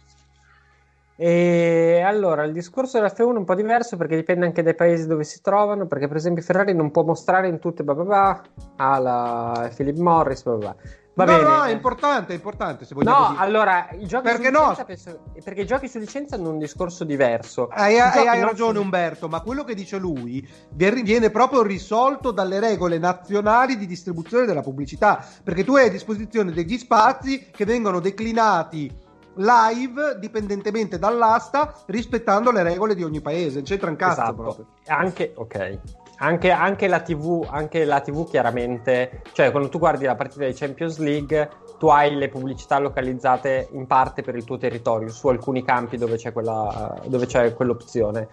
E 1.16 2.02
allora 2.04 2.44
il 2.44 2.52
discorso 2.52 2.98
della 2.98 3.10
F1 3.10 3.34
è 3.34 3.38
un 3.38 3.44
po' 3.44 3.54
diverso 3.54 3.96
perché 3.96 4.16
dipende 4.16 4.44
anche 4.44 4.62
dai 4.62 4.74
paesi 4.74 5.06
dove 5.06 5.24
si 5.24 5.40
trovano. 5.40 5.86
Perché, 5.86 6.08
per 6.08 6.16
esempio, 6.18 6.42
Ferrari 6.42 6.74
non 6.74 6.90
può 6.90 7.02
mostrare 7.04 7.48
in 7.48 7.58
tutte, 7.58 7.82
blah, 7.82 8.42
alla 8.76 9.70
Philip 9.74 9.96
Morris, 9.96 10.42
blah. 10.42 10.76
Va 11.16 11.24
no, 11.24 11.32
bene. 11.32 11.48
no, 11.48 11.62
è 11.64 11.72
importante, 11.72 12.32
è 12.32 12.36
importante. 12.36 12.84
Se 12.84 12.94
no, 12.94 13.00
dire. 13.00 13.42
allora, 13.42 13.88
i 13.92 14.06
giochi 14.06 14.24
perché 14.24 14.50
no? 14.50 14.76
Penso, 14.84 15.20
perché 15.42 15.62
i 15.62 15.66
giochi 15.66 15.88
su 15.88 15.98
licenza 15.98 16.36
hanno 16.36 16.50
un 16.50 16.58
discorso 16.58 17.04
diverso. 17.04 17.68
Hai, 17.68 17.98
hai, 17.98 18.26
hai 18.26 18.42
ragione, 18.42 18.78
Umberto, 18.78 19.26
ma 19.26 19.40
quello 19.40 19.64
che 19.64 19.74
dice 19.74 19.96
lui 19.96 20.46
viene 20.74 21.30
proprio 21.30 21.62
risolto 21.62 22.32
dalle 22.32 22.60
regole 22.60 22.98
nazionali 22.98 23.78
di 23.78 23.86
distribuzione 23.86 24.44
della 24.44 24.60
pubblicità. 24.60 25.24
Perché 25.42 25.64
tu 25.64 25.74
hai 25.76 25.86
a 25.86 25.90
disposizione 25.90 26.52
degli 26.52 26.76
spazi 26.76 27.48
che 27.50 27.64
vengono 27.64 27.98
declinati 28.00 29.04
live 29.36 30.18
dipendentemente 30.18 30.98
dall'asta 30.98 31.74
rispettando 31.86 32.50
le 32.50 32.62
regole 32.62 32.94
di 32.94 33.02
ogni 33.02 33.20
paese. 33.20 33.62
C'entra 33.62 33.90
un 33.90 33.96
cazzo 33.96 34.20
esatto. 34.20 34.34
proprio. 34.34 34.66
Anche, 34.86 35.32
ok. 35.34 35.78
Anche, 36.18 36.50
anche, 36.50 36.86
la 36.86 37.00
TV, 37.00 37.46
anche 37.48 37.84
la 37.84 38.00
TV 38.00 38.26
chiaramente, 38.26 39.22
cioè 39.32 39.50
quando 39.50 39.68
tu 39.68 39.78
guardi 39.78 40.06
la 40.06 40.14
partita 40.14 40.46
di 40.46 40.54
Champions 40.54 40.96
League, 40.96 41.50
tu 41.78 41.88
hai 41.88 42.14
le 42.14 42.28
pubblicità 42.28 42.78
localizzate 42.78 43.68
in 43.72 43.86
parte 43.86 44.22
per 44.22 44.34
il 44.34 44.44
tuo 44.44 44.56
territorio, 44.56 45.10
su 45.10 45.28
alcuni 45.28 45.62
campi 45.62 45.98
dove 45.98 46.16
c'è, 46.16 46.32
quella, 46.32 46.98
dove 47.06 47.26
c'è 47.26 47.52
quell'opzione. 47.52 48.28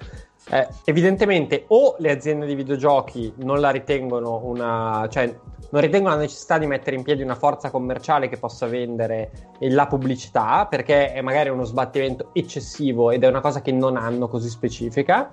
Eh, 0.49 0.67
evidentemente 0.83 1.63
o 1.69 1.95
le 1.99 2.11
aziende 2.11 2.45
di 2.45 2.53
videogiochi 2.53 3.33
non 3.37 3.61
la 3.61 3.69
ritengono 3.69 4.41
una, 4.43 5.07
cioè 5.09 5.33
non 5.69 5.81
ritengono 5.81 6.15
la 6.15 6.21
necessità 6.21 6.57
di 6.57 6.67
mettere 6.67 6.97
in 6.97 7.03
piedi 7.03 7.23
una 7.23 7.35
forza 7.35 7.71
commerciale 7.71 8.27
che 8.27 8.37
possa 8.37 8.67
vendere 8.67 9.31
la 9.59 9.87
pubblicità 9.87 10.67
perché 10.69 11.13
è 11.13 11.21
magari 11.21 11.49
uno 11.49 11.63
sbattimento 11.63 12.29
eccessivo 12.33 13.09
ed 13.11 13.23
è 13.23 13.27
una 13.27 13.39
cosa 13.39 13.61
che 13.61 13.71
non 13.71 13.95
hanno 13.95 14.27
così 14.27 14.49
specifica. 14.49 15.31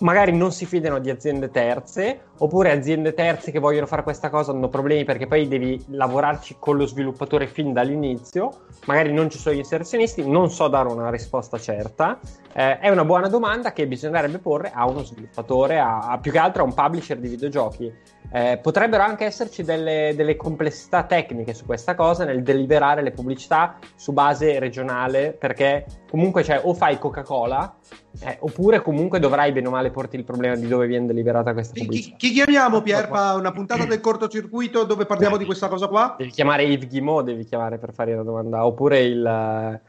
Magari 0.00 0.32
non 0.32 0.52
si 0.52 0.66
fidano 0.66 0.98
di 0.98 1.08
aziende 1.08 1.50
terze, 1.50 2.30
oppure 2.38 2.72
aziende 2.72 3.14
terze 3.14 3.50
che 3.50 3.58
vogliono 3.58 3.86
fare 3.86 4.02
questa 4.02 4.30
cosa 4.30 4.50
hanno 4.50 4.68
problemi 4.68 5.04
perché 5.04 5.26
poi 5.26 5.46
devi 5.46 5.82
lavorarci 5.88 6.56
con 6.58 6.76
lo 6.76 6.86
sviluppatore 6.86 7.46
fin 7.46 7.72
dall'inizio, 7.72 8.66
magari 8.86 9.12
non 9.12 9.30
ci 9.30 9.38
sono 9.38 9.54
gli 9.54 9.58
inserzionisti, 9.58 10.28
non 10.28 10.50
so 10.50 10.68
dare 10.68 10.88
una 10.88 11.10
risposta 11.10 11.58
certa. 11.58 12.18
Eh, 12.52 12.78
è 12.78 12.88
una 12.88 13.04
buona 13.04 13.28
domanda 13.28 13.72
che 13.72 13.86
bisognerebbe 13.86 14.38
porre 14.38 14.70
a 14.72 14.86
uno 14.86 15.02
sviluppatore, 15.02 15.78
a, 15.78 16.10
a 16.10 16.18
più 16.18 16.32
che 16.32 16.38
altro 16.38 16.62
a 16.62 16.66
un 16.66 16.74
publisher 16.74 17.18
di 17.18 17.28
videogiochi. 17.28 17.92
Eh, 18.32 18.58
potrebbero 18.60 19.04
anche 19.04 19.26
esserci 19.26 19.62
delle, 19.62 20.12
delle, 20.16 20.34
complessità 20.34 21.04
tecniche 21.04 21.54
su 21.54 21.64
questa 21.66 21.94
cosa 21.94 22.24
nel 22.24 22.42
deliberare 22.42 23.00
le 23.02 23.12
pubblicità 23.12 23.78
su 23.94 24.12
base 24.12 24.58
regionale, 24.58 25.36
perché 25.38 25.84
comunque 26.10 26.42
cioè, 26.42 26.60
o 26.64 26.74
fai 26.74 26.98
Coca-Cola 26.98 27.76
eh, 28.20 28.36
oppure 28.40 28.82
comunque 28.82 29.18
dovrai 29.18 29.52
bene 29.52 29.68
o 29.68 29.70
male 29.70 29.90
porti 29.90 30.16
il 30.16 30.24
problema 30.24 30.56
di 30.56 30.66
dove 30.66 30.86
viene 30.86 31.06
deliberata 31.06 31.52
questa 31.52 31.74
pubblicità. 31.74 32.16
Chi, 32.24 32.30
chi 32.30 32.36
chiamiamo 32.36 32.80
Pierpa? 32.80 33.34
Una 33.34 33.52
puntata 33.52 33.84
del 33.84 34.00
cortocircuito 34.00 34.84
dove 34.84 35.04
parliamo 35.04 35.36
di 35.36 35.44
questa 35.44 35.68
cosa 35.68 35.88
qua? 35.88 36.14
Devi 36.16 36.30
chiamare 36.30 36.64
Yves 36.64 36.88
Guimot, 36.88 37.22
devi 37.22 37.44
chiamare 37.44 37.76
per 37.76 37.92
fare 37.92 38.14
una 38.14 38.22
domanda, 38.22 38.64
oppure 38.64 39.02
il 39.02 39.80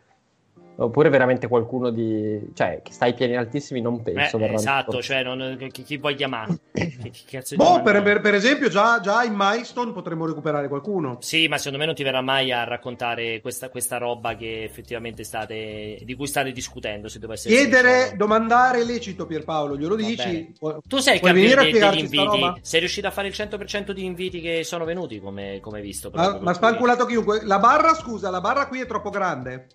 Oppure 0.77 1.09
veramente 1.09 1.47
qualcuno 1.47 1.89
di... 1.89 2.51
cioè, 2.53 2.81
che 2.83 2.91
sta 2.91 3.05
ai 3.05 3.13
piani 3.13 3.37
altissimi 3.37 3.79
non 3.79 4.01
penso. 4.01 4.37
Eh, 4.37 4.53
esatto, 4.53 5.01
cioè, 5.01 5.23
non, 5.23 5.57
chi, 5.71 5.83
chi 5.83 5.99
puoi 5.99 6.15
chiamare? 6.15 6.57
Chi, 7.05 7.11
chi 7.11 7.55
boh, 7.55 7.81
per, 7.81 8.01
per, 8.01 8.19
per, 8.19 8.33
esempio, 8.33 8.67
già, 8.67 8.99
già, 8.99 9.23
in 9.23 9.33
Milestone 9.35 9.91
potremmo 9.91 10.25
recuperare 10.25 10.67
qualcuno. 10.67 11.17
Sì, 11.21 11.47
ma 11.47 11.57
secondo 11.57 11.77
me 11.77 11.85
non 11.85 11.93
ti 11.93 12.03
verrà 12.03 12.21
mai 12.21 12.51
a 12.51 12.63
raccontare 12.63 13.41
questa, 13.41 13.69
questa 13.69 13.97
roba 13.97 14.35
che 14.35 14.63
effettivamente 14.63 15.23
state... 15.23 15.99
di 16.03 16.15
cui 16.15 16.27
state 16.27 16.51
discutendo, 16.51 17.07
se 17.07 17.19
dovesse 17.19 17.47
Chiedere, 17.47 17.91
sincero. 17.91 18.17
domandare 18.17 18.83
lecito, 18.83 19.25
Pierpaolo, 19.25 19.77
glielo 19.77 19.95
dici? 19.95 20.53
tu 20.87 20.97
sei 20.97 21.15
il 21.15 21.21
campione 21.21 21.71
degli 21.71 21.99
inviti? 21.99 22.53
Sei 22.61 22.79
riuscito 22.79 23.07
a 23.07 23.11
fare 23.11 23.27
il 23.27 23.33
100% 23.35 23.91
di 23.91 24.03
inviti 24.03 24.41
che 24.41 24.63
sono 24.63 24.83
venuti, 24.83 25.19
come, 25.19 25.61
hai 25.63 25.81
visto? 25.81 26.11
Ma, 26.13 26.39
ma 26.41 26.53
spanculato 26.53 27.05
chiunque. 27.05 27.45
La 27.45 27.59
barra, 27.59 27.93
scusa, 27.93 28.29
la 28.29 28.41
barra 28.41 28.67
qui 28.67 28.81
è 28.81 28.85
troppo 28.85 29.09
grande. 29.09 29.67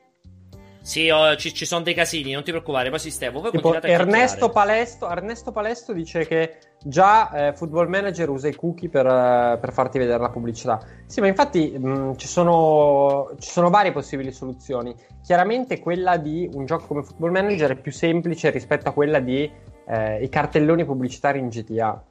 Sì, 0.82 1.10
oh, 1.10 1.36
ci, 1.36 1.52
ci, 1.52 1.66
sono 1.66 1.82
dei 1.82 1.92
casini, 1.92 2.32
non 2.32 2.42
ti 2.42 2.50
preoccupare, 2.50 2.88
poi 2.88 2.98
sistemo. 2.98 3.40
Voi 3.40 3.50
tipo, 3.50 3.80
Ernesto, 3.82 4.48
Palesto, 4.48 5.10
Ernesto 5.10 5.52
Palesto 5.52 5.92
dice 5.92 6.26
che 6.26 6.56
già 6.82 7.48
eh, 7.48 7.52
Football 7.52 7.88
Manager 7.88 8.30
usa 8.30 8.48
i 8.48 8.54
cookie 8.54 8.88
per, 8.88 9.06
eh, 9.06 9.58
per, 9.60 9.72
farti 9.72 9.98
vedere 9.98 10.18
la 10.18 10.30
pubblicità. 10.30 10.80
Sì, 11.06 11.20
ma 11.20 11.26
infatti 11.26 11.76
mh, 11.76 12.16
ci, 12.16 12.26
sono, 12.26 13.30
ci, 13.38 13.50
sono, 13.50 13.68
varie 13.68 13.92
possibili 13.92 14.32
soluzioni. 14.32 14.94
Chiaramente 15.22 15.80
quella 15.80 16.16
di 16.16 16.48
un 16.54 16.64
gioco 16.64 16.86
come 16.86 17.02
Football 17.02 17.30
Manager 17.30 17.72
è 17.72 17.76
più 17.76 17.92
semplice 17.92 18.50
rispetto 18.50 18.88
a 18.88 18.92
quella 18.92 19.20
di 19.20 19.50
eh, 19.86 20.22
i 20.22 20.28
cartelloni 20.30 20.84
pubblicitari 20.84 21.38
in 21.38 21.48
GTA. 21.48 22.04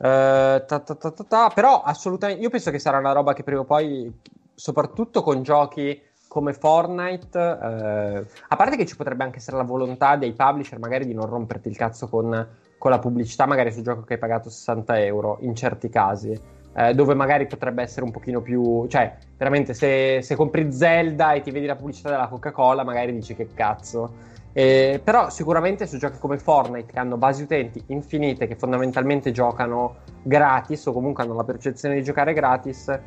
Uh, 0.00 0.04
eh, 0.04 0.64
ta, 0.66 0.78
ta, 0.80 0.94
ta, 0.94 1.50
però 1.52 1.82
assolutamente 1.82 2.40
io 2.40 2.50
penso 2.50 2.70
che 2.70 2.78
sarà 2.78 2.98
una 2.98 3.10
roba 3.10 3.32
che 3.32 3.42
prima 3.42 3.62
o 3.62 3.64
poi 3.64 4.12
soprattutto 4.54 5.22
con 5.22 5.42
giochi 5.42 6.00
come 6.28 6.52
Fortnite, 6.52 7.38
eh, 7.38 8.26
a 8.48 8.56
parte 8.56 8.76
che 8.76 8.86
ci 8.86 8.96
potrebbe 8.96 9.24
anche 9.24 9.38
essere 9.38 9.56
la 9.56 9.62
volontà 9.64 10.16
dei 10.16 10.32
publisher 10.34 10.78
magari 10.78 11.06
di 11.06 11.14
non 11.14 11.26
romperti 11.26 11.68
il 11.68 11.76
cazzo 11.76 12.08
con, 12.08 12.46
con 12.76 12.90
la 12.90 12.98
pubblicità, 12.98 13.46
magari 13.46 13.72
sul 13.72 13.82
gioco 13.82 14.02
che 14.02 14.14
hai 14.14 14.18
pagato 14.18 14.50
60 14.50 15.00
euro, 15.00 15.38
in 15.40 15.54
certi 15.54 15.88
casi, 15.88 16.38
eh, 16.74 16.94
dove 16.94 17.14
magari 17.14 17.46
potrebbe 17.46 17.82
essere 17.82 18.04
un 18.04 18.12
pochino 18.12 18.40
più... 18.40 18.86
cioè, 18.88 19.16
veramente, 19.36 19.74
se, 19.74 20.20
se, 20.22 20.36
compri 20.36 20.70
Zelda 20.72 21.32
e 21.32 21.40
ti 21.40 21.50
vedi 21.50 21.66
la 21.66 21.76
pubblicità 21.76 22.10
della 22.10 22.28
Coca-Cola, 22.28 22.84
magari 22.84 23.12
dici 23.12 23.34
che 23.34 23.48
cazzo. 23.54 24.36
Eh, 24.52 25.00
però 25.02 25.30
sicuramente 25.30 25.86
su 25.86 25.98
giochi 25.98 26.18
come 26.18 26.38
Fortnite, 26.38 26.92
che 26.92 26.98
hanno 26.98 27.16
basi 27.16 27.42
utenti 27.42 27.82
infinite, 27.86 28.46
che 28.46 28.56
fondamentalmente 28.56 29.32
giocano 29.32 29.96
gratis 30.22 30.86
o 30.86 30.92
comunque 30.92 31.24
hanno 31.24 31.34
la 31.34 31.44
percezione 31.44 31.94
di 31.94 32.02
giocare 32.02 32.32
gratis, 32.32 32.98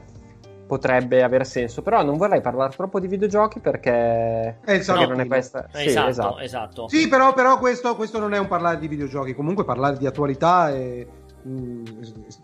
potrebbe 0.71 1.21
avere 1.21 1.43
senso. 1.43 1.81
Però 1.81 2.01
non 2.01 2.15
vorrei 2.15 2.39
parlare 2.39 2.73
troppo 2.73 3.01
di 3.01 3.07
videogiochi 3.07 3.59
perché, 3.59 4.59
esatto. 4.63 4.99
perché 4.99 5.11
non 5.11 5.19
è 5.19 5.27
questa. 5.27 5.67
Sì, 5.73 5.87
esatto, 5.87 6.07
esatto. 6.07 6.39
esatto. 6.39 6.87
Sì, 6.87 7.09
però, 7.09 7.33
però 7.33 7.59
questo, 7.59 7.97
questo, 7.97 8.19
non 8.19 8.33
è 8.33 8.37
un 8.37 8.47
parlare 8.47 8.79
di 8.79 8.87
videogiochi, 8.87 9.33
comunque 9.33 9.65
parlare 9.65 9.97
di 9.97 10.07
attualità 10.07 10.69
e. 10.71 11.07
Mm, 11.45 11.83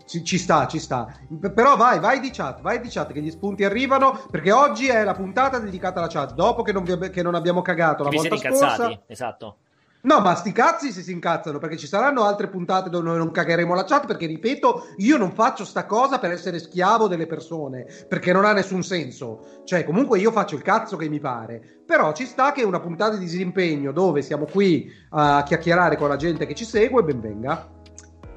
ci, 0.04 0.24
ci, 0.24 0.36
sta, 0.36 0.66
ci 0.66 0.78
sta. 0.78 1.06
Però 1.54 1.76
vai, 1.76 2.00
vai 2.00 2.20
di 2.20 2.30
chat, 2.30 2.60
vai 2.60 2.80
di 2.80 2.88
chat 2.88 3.12
che 3.12 3.22
gli 3.22 3.30
spunti 3.30 3.64
arrivano 3.64 4.20
perché 4.30 4.52
oggi 4.52 4.88
è 4.88 5.04
la 5.04 5.14
puntata 5.14 5.58
dedicata 5.58 6.00
alla 6.00 6.08
chat. 6.08 6.34
Dopo 6.34 6.62
che 6.62 6.72
non, 6.72 6.84
vi, 6.84 7.08
che 7.08 7.22
non 7.22 7.34
abbiamo 7.34 7.62
cagato 7.62 8.02
la 8.02 8.10
Vi 8.10 8.16
volta 8.16 8.36
scorsa, 8.36 9.00
esatto. 9.06 9.56
No, 10.00 10.20
ma 10.20 10.36
sti 10.36 10.52
cazzi 10.52 10.92
se 10.92 11.02
si 11.02 11.10
incazzano 11.10 11.58
perché 11.58 11.76
ci 11.76 11.88
saranno 11.88 12.22
altre 12.22 12.46
puntate 12.46 12.88
dove 12.88 13.04
noi 13.04 13.18
non 13.18 13.32
cagheremo 13.32 13.74
la 13.74 13.82
chat 13.82 14.06
perché 14.06 14.26
ripeto, 14.26 14.94
io 14.98 15.16
non 15.16 15.32
faccio 15.32 15.64
sta 15.64 15.86
cosa 15.86 16.20
per 16.20 16.30
essere 16.30 16.60
schiavo 16.60 17.08
delle 17.08 17.26
persone 17.26 17.84
perché 18.06 18.32
non 18.32 18.44
ha 18.44 18.52
nessun 18.52 18.84
senso. 18.84 19.62
Cioè, 19.64 19.84
comunque 19.84 20.20
io 20.20 20.30
faccio 20.30 20.54
il 20.54 20.62
cazzo 20.62 20.96
che 20.96 21.08
mi 21.08 21.18
pare. 21.18 21.82
Però 21.84 22.12
ci 22.12 22.26
sta 22.26 22.52
che 22.52 22.62
una 22.62 22.78
puntata 22.78 23.14
di 23.14 23.24
disimpegno 23.24 23.90
dove 23.90 24.22
siamo 24.22 24.44
qui 24.44 24.88
a 25.10 25.42
chiacchierare 25.42 25.96
con 25.96 26.08
la 26.08 26.16
gente 26.16 26.46
che 26.46 26.54
ci 26.54 26.64
segue, 26.64 27.02
ben 27.02 27.20
venga. 27.20 27.68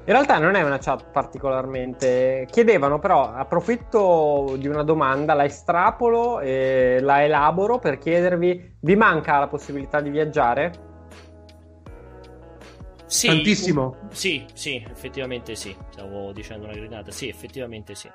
In 0.03 0.14
realtà 0.14 0.39
non 0.39 0.55
è 0.55 0.64
una 0.64 0.80
chat 0.80 1.12
particolarmente. 1.12 2.47
Chiedevano, 2.49 2.97
però, 2.97 3.34
approfitto 3.34 4.55
di 4.57 4.68
una 4.68 4.82
domanda, 4.82 5.36
la 5.36 5.45
estrapolo 5.45 6.39
e 6.39 6.97
la 7.01 7.24
elaboro 7.24 7.78
per 7.78 7.99
chiedervi: 7.99 8.78
vi 8.80 8.95
manca 8.95 9.38
la 9.38 9.47
possibilità 9.47 10.01
di 10.01 10.09
viaggiare? 10.09 10.89
Sì, 13.12 13.28
Tantissimo. 13.28 13.97
Un, 14.03 14.07
sì, 14.14 14.45
sì, 14.53 14.82
effettivamente 14.89 15.53
sì. 15.55 15.76
Stavo 15.89 16.32
dicendo 16.32 16.64
una 16.64 16.74
gridata. 16.74 17.12
Sì, 17.12 17.28
effettivamente 17.28 17.93
sì. 17.93 18.09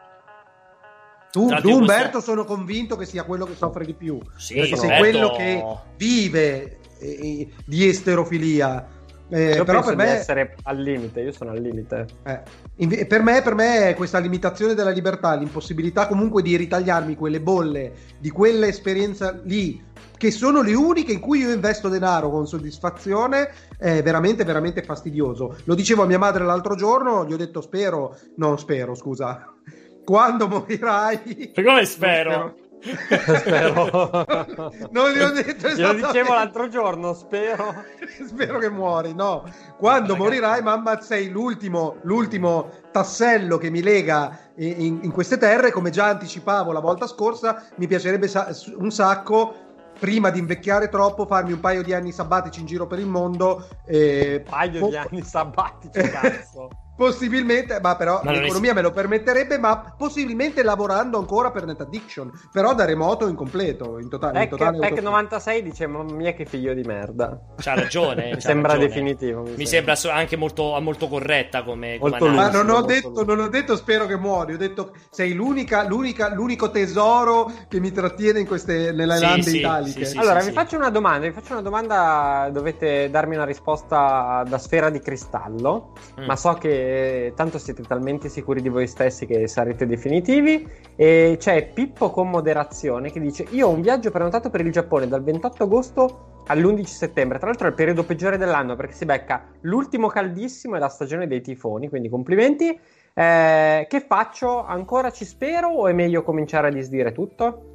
Tu, 1.30 1.48
tu 1.60 1.70
Umberto, 1.70 2.12
questa... 2.12 2.20
sono 2.20 2.46
convinto 2.46 2.96
che 2.96 3.04
sia 3.04 3.24
quello 3.24 3.44
che 3.44 3.54
soffre 3.54 3.84
di 3.84 3.92
più. 3.92 4.18
Sì, 4.36 4.54
perché 4.54 4.76
sei 4.76 4.98
quello 4.98 5.32
che 5.32 5.62
vive 5.98 6.78
eh, 6.98 7.46
di 7.66 7.86
esterofilia. 7.86 8.88
Eh, 9.28 9.62
però 9.66 9.82
per 9.82 9.96
me 9.96 10.06
essere 10.06 10.56
al 10.62 10.80
limite, 10.80 11.20
io 11.20 11.32
sono 11.32 11.50
al 11.50 11.60
limite. 11.60 12.06
Eh, 12.24 13.04
per, 13.04 13.22
me, 13.22 13.42
per 13.42 13.54
me 13.54 13.92
questa 13.94 14.18
limitazione 14.18 14.72
della 14.72 14.88
libertà, 14.88 15.34
l'impossibilità 15.34 16.06
comunque 16.06 16.40
di 16.40 16.56
ritagliarmi 16.56 17.16
quelle 17.16 17.42
bolle 17.42 17.92
di 18.18 18.30
quell'esperienza 18.30 19.38
lì 19.44 19.85
che 20.16 20.30
sono 20.30 20.62
le 20.62 20.74
uniche 20.74 21.12
in 21.12 21.20
cui 21.20 21.40
io 21.40 21.52
investo 21.52 21.88
denaro 21.88 22.30
con 22.30 22.46
soddisfazione, 22.46 23.50
è 23.78 24.02
veramente, 24.02 24.44
veramente 24.44 24.82
fastidioso. 24.82 25.56
Lo 25.64 25.74
dicevo 25.74 26.02
a 26.02 26.06
mia 26.06 26.18
madre 26.18 26.44
l'altro 26.44 26.74
giorno, 26.74 27.26
gli 27.26 27.32
ho 27.32 27.36
detto 27.36 27.60
spero, 27.60 28.16
non 28.36 28.58
spero, 28.58 28.94
scusa, 28.94 29.52
quando 30.04 30.48
morirai... 30.48 31.52
Come 31.54 31.84
spero? 31.84 32.56
spero. 32.80 34.24
non 34.90 35.10
gli 35.10 35.18
ho 35.18 35.30
detto 35.30 35.68
Glielo 35.70 35.94
dicevo 35.94 36.34
l'altro 36.34 36.68
giorno, 36.68 37.14
spero. 37.14 37.84
spero 38.26 38.58
che 38.58 38.70
muori, 38.70 39.14
no. 39.14 39.44
Quando 39.76 40.12
Ragazzi. 40.12 40.18
morirai, 40.18 40.62
mamma, 40.62 41.00
sei 41.00 41.30
l'ultimo, 41.30 41.96
l'ultimo 42.02 42.70
tassello 42.92 43.58
che 43.58 43.70
mi 43.70 43.82
lega 43.82 44.38
in, 44.56 45.00
in, 45.02 45.10
queste 45.10 45.38
terre, 45.38 45.70
come 45.70 45.90
già 45.90 46.06
anticipavo 46.06 46.72
la 46.72 46.80
volta 46.80 47.06
scorsa, 47.06 47.64
mi 47.76 47.86
piacerebbe 47.86 48.28
sa- 48.28 48.54
un 48.76 48.90
sacco 48.90 49.65
prima 49.98 50.30
di 50.30 50.38
invecchiare 50.38 50.88
troppo, 50.88 51.26
farmi 51.26 51.52
un 51.52 51.60
paio 51.60 51.82
di 51.82 51.92
anni 51.92 52.12
sabbatici 52.12 52.60
in 52.60 52.66
giro 52.66 52.86
per 52.86 52.98
il 52.98 53.06
mondo. 53.06 53.68
E... 53.84 54.42
Un 54.44 54.50
paio 54.50 54.80
po- 54.80 54.88
di 54.88 54.96
anni 54.96 55.22
sabbatici, 55.22 56.00
cazzo. 56.08 56.68
Possibilmente, 56.96 57.78
ma 57.80 57.94
però 57.94 58.22
ma 58.24 58.32
l'economia 58.32 58.72
me 58.72 58.80
lo 58.80 58.90
permetterebbe, 58.90 59.58
ma 59.58 59.94
possibilmente 59.96 60.62
lavorando 60.62 61.18
ancora 61.18 61.50
per 61.50 61.66
Net 61.66 61.82
Addiction, 61.82 62.32
però 62.50 62.74
da 62.74 62.86
remoto 62.86 63.28
in 63.28 63.34
completo, 63.34 63.98
in 63.98 64.08
totale. 64.08 64.32
Pack, 64.32 64.44
in 64.44 64.56
totale 64.56 64.78
Pack 64.78 65.02
96 65.02 65.62
dice, 65.62 65.86
mamma 65.86 66.12
mia 66.14 66.32
che 66.32 66.46
figlio 66.46 66.72
di 66.72 66.82
merda. 66.82 67.38
C'ha 67.58 67.74
ragione. 67.74 68.32
mi 68.34 68.40
sembra 68.40 68.72
ragione. 68.72 68.88
definitivo. 68.88 69.42
Mi, 69.42 69.56
mi 69.56 69.66
sembra. 69.66 69.94
sembra. 69.94 70.20
anche 70.20 70.36
molto, 70.36 70.80
molto 70.80 71.08
corretta 71.08 71.62
come, 71.64 71.98
molto 72.00 72.16
come 72.16 72.34
Ma 72.34 72.48
non 72.48 72.70
ho, 72.70 72.80
detto, 72.80 73.24
non 73.24 73.40
ho, 73.40 73.48
detto, 73.48 73.76
spero 73.76 74.06
che 74.06 74.16
muori, 74.16 74.54
ho 74.54 74.58
detto 74.58 74.94
sei 75.10 75.34
l'unica, 75.34 75.86
l'unica, 75.86 76.32
l'unico 76.32 76.70
tesoro 76.70 77.52
che 77.68 77.78
mi 77.78 77.92
trattiene 77.92 78.40
in 78.40 78.46
queste, 78.46 78.92
nelle 78.92 79.16
sì, 79.16 79.22
lande 79.22 79.42
sì, 79.42 79.58
italiche. 79.58 80.04
Sì, 80.06 80.16
allora, 80.16 80.40
vi 80.40 80.52
faccio 80.52 80.76
una 80.76 80.88
domanda, 80.90 81.26
vi 81.26 81.32
faccio 81.32 81.52
una 81.52 81.62
domanda, 81.62 82.48
dovete 82.50 83.10
darmi 83.10 83.34
una 83.34 83.44
risposta 83.44 84.44
da 84.48 84.56
sfera 84.56 84.88
di 84.88 85.00
cristallo, 85.00 85.92
mm. 86.18 86.24
ma 86.24 86.36
so 86.36 86.54
che 86.54 86.85
tanto 87.34 87.58
siete 87.58 87.82
talmente 87.82 88.28
sicuri 88.28 88.60
di 88.60 88.68
voi 88.68 88.86
stessi 88.86 89.26
che 89.26 89.46
sarete 89.48 89.86
definitivi. 89.86 90.66
E 90.96 91.36
c'è 91.38 91.70
Pippo 91.72 92.10
con 92.10 92.30
moderazione 92.30 93.10
che 93.10 93.20
dice: 93.20 93.46
Io 93.50 93.68
ho 93.68 93.70
un 93.70 93.80
viaggio 93.80 94.10
prenotato 94.10 94.50
per 94.50 94.60
il 94.60 94.72
Giappone 94.72 95.08
dal 95.08 95.22
28 95.22 95.62
agosto 95.62 96.42
all'11 96.46 96.84
settembre. 96.84 97.38
Tra 97.38 97.48
l'altro 97.48 97.66
è 97.66 97.70
il 97.70 97.76
periodo 97.76 98.04
peggiore 98.04 98.38
dell'anno 98.38 98.76
perché 98.76 98.92
si 98.92 99.04
becca 99.04 99.46
l'ultimo 99.62 100.08
caldissimo 100.08 100.76
e 100.76 100.78
la 100.78 100.88
stagione 100.88 101.26
dei 101.26 101.40
tifoni. 101.40 101.88
Quindi 101.88 102.08
complimenti. 102.08 102.78
Eh, 103.18 103.86
che 103.88 104.00
faccio? 104.06 104.62
Ancora 104.62 105.10
ci 105.10 105.24
spero 105.24 105.68
o 105.68 105.88
è 105.88 105.92
meglio 105.92 106.22
cominciare 106.22 106.68
a 106.68 106.70
disdire 106.70 107.12
tutto? 107.12 107.72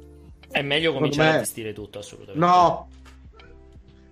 È 0.48 0.62
meglio 0.62 0.92
cominciare 0.92 1.30
me... 1.30 1.36
a 1.36 1.38
disdire 1.40 1.72
tutto, 1.72 1.98
assolutamente. 1.98 2.38
No, 2.38 2.86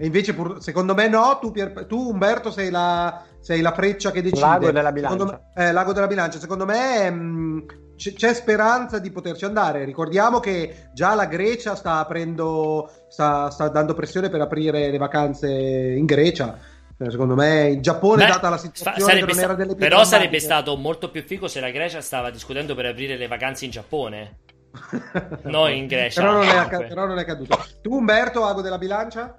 e 0.00 0.06
invece, 0.06 0.32
pur, 0.32 0.62
secondo 0.62 0.94
me, 0.94 1.08
no. 1.08 1.38
Tu, 1.42 1.50
Pier, 1.50 1.84
tu 1.84 2.08
Umberto, 2.08 2.50
sei 2.50 2.70
la, 2.70 3.22
sei 3.38 3.60
la 3.60 3.74
freccia 3.74 4.10
che 4.10 4.22
decide. 4.22 4.40
Lago 4.40 4.70
della 4.70 4.92
bilancia. 4.92 5.24
Me, 5.26 5.40
eh, 5.62 5.72
lago 5.72 5.92
della 5.92 6.06
bilancia. 6.06 6.38
Secondo 6.38 6.64
me 6.64 7.10
mh, 7.10 7.22
mm, 7.22 7.58
c- 7.96 8.14
c'è 8.14 8.32
speranza 8.32 8.98
di 8.98 9.10
poterci 9.10 9.44
andare. 9.44 9.84
Ricordiamo 9.84 10.40
che 10.40 10.88
già 10.94 11.14
la 11.14 11.26
Grecia 11.26 11.74
sta 11.74 11.98
aprendo, 11.98 12.90
sta, 13.10 13.50
sta 13.50 13.68
dando 13.68 13.92
pressione 13.92 14.30
per 14.30 14.40
aprire 14.40 14.90
le 14.90 14.96
vacanze 14.96 15.50
in 15.50 16.06
Grecia. 16.06 16.58
Eh, 16.96 17.10
secondo 17.10 17.34
me 17.34 17.68
il 17.68 17.80
Giappone, 17.82 18.24
Beh, 18.24 18.30
data 18.30 18.48
la 18.48 18.56
situazione, 18.56 19.20
non 19.20 19.28
sta- 19.32 19.42
era 19.42 19.54
delle 19.54 19.74
Però 19.74 20.02
sarebbe 20.04 20.40
stato 20.40 20.78
molto 20.78 21.10
più 21.10 21.22
figo 21.22 21.46
se 21.46 21.60
la 21.60 21.68
Grecia 21.68 22.00
stava 22.00 22.30
discutendo 22.30 22.74
per 22.74 22.86
aprire 22.86 23.18
le 23.18 23.26
vacanze 23.26 23.66
in 23.66 23.70
Giappone. 23.70 24.38
no, 25.44 25.68
in 25.68 25.86
Grecia. 25.86 26.22
però, 26.22 26.32
non 26.32 26.48
è, 26.48 26.86
però 26.86 27.04
non 27.04 27.18
è 27.18 27.20
accaduto. 27.20 27.62
Tu, 27.82 27.92
Umberto, 27.92 28.46
Ago 28.46 28.62
della 28.62 28.78
bilancia? 28.78 29.38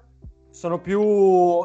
Sono 0.52 0.80
più. 0.80 1.02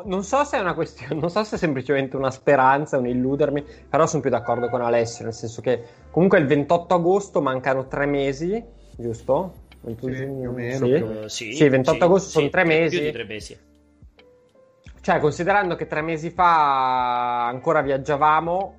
Non 0.05 0.23
so 0.23 0.45
se 0.45 0.57
è 0.57 0.61
una 0.61 0.75
questione, 0.75 1.15
non 1.21 1.29
so 1.29 1.45
se 1.45 1.57
è 1.57 1.59
semplicemente 1.59 2.17
una 2.17 2.31
speranza, 2.31 2.97
un 2.97 3.07
illudermi, 3.07 3.65
però 3.89 4.07
sono 4.07 4.23
più 4.23 4.31
d'accordo 4.31 4.69
con 4.69 4.81
Alessio, 4.81 5.25
nel 5.25 5.35
senso 5.35 5.61
che 5.61 5.83
comunque 6.11 6.39
il 6.39 6.47
28 6.47 6.95
agosto 6.95 7.43
mancano 7.43 7.87
tre 7.89 8.07
mesi, 8.07 8.65
giusto? 8.97 9.65
Sì, 9.85 9.95
più 9.95 10.49
o 10.49 10.53
meno. 10.53 10.87
Sì, 10.87 10.93
più... 10.93 11.29
sì, 11.29 11.53
sì 11.53 11.69
28 11.69 11.99
sì, 11.99 12.05
agosto 12.05 12.29
sono 12.31 12.49
tre 12.49 12.65
mesi. 12.65 12.97
Più 12.97 13.05
di 13.07 13.13
tre 13.13 13.25
mesi. 13.25 13.59
Cioè, 15.01 15.21
considerando 15.21 15.77
che 15.77 15.87
tre 15.87 16.03
mesi 16.03 16.31
fa 16.31 17.47
ancora 17.47 17.81
viaggiavamo, 17.81 18.75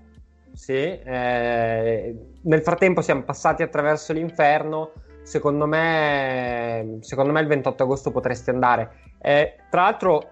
sì, 0.54 0.74
eh, 0.74 2.16
nel 2.42 2.62
frattempo 2.62 3.02
siamo 3.02 3.24
passati 3.24 3.64
attraverso 3.64 4.12
l'inferno 4.12 4.92
secondo 5.28 5.68
me, 5.68 7.00
secondo 7.02 7.34
me 7.34 7.42
il 7.42 7.48
28 7.48 7.84
agosto 7.84 8.12
potresti 8.12 8.50
andare. 8.50 8.92
Eh, 9.20 9.56
tra 9.70 9.82
l'altro, 9.82 10.30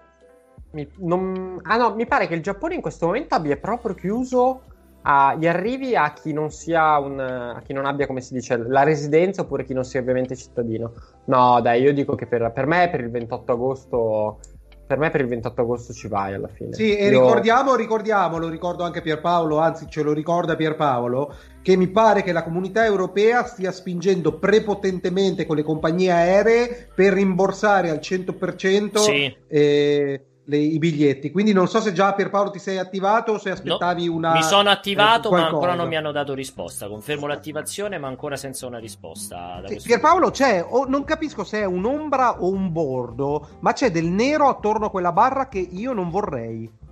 mi, 0.70 0.88
non, 1.00 1.60
ah 1.62 1.76
no, 1.76 1.94
mi 1.94 2.06
pare 2.06 2.26
che 2.26 2.34
il 2.34 2.42
Giappone 2.42 2.74
in 2.74 2.80
questo 2.80 3.06
momento 3.06 3.34
abbia 3.34 3.58
proprio 3.58 3.94
chiuso 3.94 4.62
ah, 5.02 5.34
gli 5.34 5.46
arrivi 5.46 5.94
a 5.94 6.14
chi 6.14 6.32
non 6.32 6.50
sia 6.50 6.98
un, 6.98 7.20
a 7.20 7.60
chi 7.62 7.74
non 7.74 7.84
abbia, 7.84 8.06
come 8.06 8.22
si 8.22 8.32
dice, 8.32 8.56
la 8.56 8.84
residenza 8.84 9.42
oppure 9.42 9.64
chi 9.64 9.74
non 9.74 9.84
sia 9.84 10.00
ovviamente 10.00 10.34
cittadino. 10.34 10.92
No, 11.26 11.60
dai, 11.60 11.82
io 11.82 11.92
dico 11.92 12.14
che 12.14 12.26
per, 12.26 12.50
per 12.52 12.64
me 12.64 12.88
per 12.90 13.00
il 13.00 13.10
28 13.10 13.52
agosto 13.52 14.38
per 14.86 14.98
me 14.98 15.10
per 15.10 15.20
il 15.20 15.26
28 15.26 15.60
agosto 15.60 15.92
ci 15.92 16.06
vai 16.06 16.34
alla 16.34 16.48
fine. 16.48 16.72
Sì, 16.72 16.96
e 16.96 17.08
Io... 17.08 17.20
ricordiamo, 17.20 17.74
ricordiamo, 17.74 18.38
lo 18.38 18.48
ricordo 18.48 18.84
anche 18.84 19.02
Pierpaolo, 19.02 19.58
anzi 19.58 19.86
ce 19.88 20.02
lo 20.02 20.12
ricorda 20.12 20.54
Pierpaolo, 20.54 21.34
che 21.60 21.76
mi 21.76 21.88
pare 21.88 22.22
che 22.22 22.32
la 22.32 22.44
comunità 22.44 22.84
europea 22.84 23.44
stia 23.44 23.72
spingendo 23.72 24.38
prepotentemente 24.38 25.44
con 25.44 25.56
le 25.56 25.64
compagnie 25.64 26.12
aeree 26.12 26.88
per 26.94 27.12
rimborsare 27.12 27.90
al 27.90 27.98
100% 27.98 28.96
sì. 28.98 29.36
eh, 29.48 30.24
le, 30.46 30.56
i 30.56 30.78
biglietti. 30.78 31.30
Quindi 31.30 31.52
non 31.52 31.68
so 31.68 31.80
se 31.80 31.92
già 31.92 32.12
Pierpaolo 32.14 32.50
ti 32.50 32.58
sei 32.58 32.78
attivato 32.78 33.32
o 33.32 33.38
se 33.38 33.50
aspettavi 33.50 34.06
no, 34.06 34.14
una. 34.14 34.32
Mi 34.32 34.42
sono 34.42 34.70
attivato, 34.70 35.28
eh, 35.28 35.32
ma 35.32 35.46
ancora 35.46 35.74
non 35.74 35.88
mi 35.88 35.96
hanno 35.96 36.12
dato 36.12 36.34
risposta. 36.34 36.88
Confermo 36.88 37.26
l'attivazione, 37.26 37.98
ma 37.98 38.08
ancora 38.08 38.36
senza 38.36 38.66
una 38.66 38.78
risposta. 38.78 39.62
Sì, 39.66 39.80
Pierpaolo 39.82 40.30
c'è, 40.30 40.64
o, 40.66 40.86
non 40.86 41.04
capisco 41.04 41.44
se 41.44 41.60
è 41.60 41.64
un'ombra 41.64 42.42
o 42.42 42.50
un 42.50 42.72
bordo, 42.72 43.48
ma 43.60 43.72
c'è 43.72 43.90
del 43.90 44.06
nero 44.06 44.48
attorno 44.48 44.86
a 44.86 44.90
quella 44.90 45.12
barra 45.12 45.48
che 45.48 45.58
io 45.58 45.92
non 45.92 46.10
vorrei. 46.10 46.84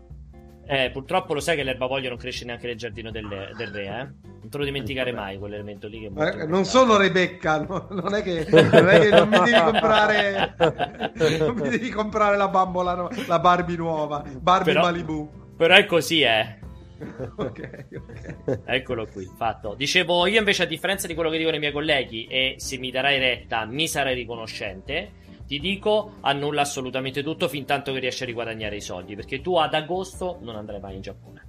Eh, 0.67 0.91
purtroppo 0.91 1.35
lo 1.35 1.41
sai 1.41 1.57
che 1.57 1.63
l'erba 1.63 1.87
voglia 1.87 2.09
non 2.09 2.17
cresce 2.17 2.45
neanche 2.45 2.67
nel 2.67 2.77
giardino 2.77 3.11
del, 3.11 3.53
del 3.57 3.69
re, 3.69 3.85
eh? 3.85 4.33
Non 4.41 4.49
te 4.49 4.59
lo 4.59 4.65
dimenticare 4.65 5.13
mai 5.13 5.39
quell'elemento 5.39 5.89
lì. 5.89 6.01
Che 6.01 6.29
eh, 6.29 6.47
non 6.47 6.65
sono 6.65 6.97
Rebecca, 6.97 7.61
no, 7.61 7.87
non, 7.91 8.15
è 8.15 8.23
che, 8.23 8.47
non, 8.51 8.89
è 8.89 9.01
che, 9.01 9.11
non 9.11 9.29
mi 9.29 9.39
devi 9.39 9.61
comprare, 9.61 10.55
non 11.39 11.55
mi 11.55 11.69
devi 11.69 11.89
comprare 11.91 12.37
la 12.37 12.49
bambola, 12.49 13.09
la 13.27 13.39
Barbie 13.39 13.77
nuova, 13.77 14.25
Barbie 14.41 14.73
però, 14.73 14.85
Malibu. 14.85 15.31
Però 15.57 15.75
è 15.75 15.85
così, 15.85 16.23
eh. 16.23 16.59
ok, 17.37 17.87
ok. 17.95 18.61
Eccolo 18.65 19.07
qui, 19.07 19.31
fatto. 19.37 19.75
Dicevo, 19.75 20.27
io 20.27 20.39
invece 20.39 20.63
a 20.63 20.67
differenza 20.67 21.07
di 21.07 21.15
quello 21.15 21.29
che 21.29 21.39
dicono 21.39 21.57
i 21.57 21.61
miei 21.61 21.73
colleghi, 21.73 22.27
e 22.27 22.55
se 22.59 22.79
mi 22.79 22.91
darai 22.91 23.19
retta 23.19 23.67
mi 23.67 23.87
sarai 23.87 24.15
riconoscente 24.15 25.23
ti 25.47 25.59
dico 25.59 26.15
annulla 26.21 26.63
assolutamente 26.63 27.23
tutto 27.23 27.49
fin 27.49 27.65
tanto 27.65 27.93
che 27.93 27.99
riesci 27.99 28.23
a 28.23 28.27
riguadagnare 28.27 28.77
i 28.77 28.81
soldi 28.81 29.15
perché 29.15 29.41
tu 29.41 29.57
ad 29.57 29.75
agosto 29.75 30.39
non 30.41 30.57
andrai 30.57 30.81
mai 30.81 30.95
in 30.97 31.01
Giappone 31.03 31.44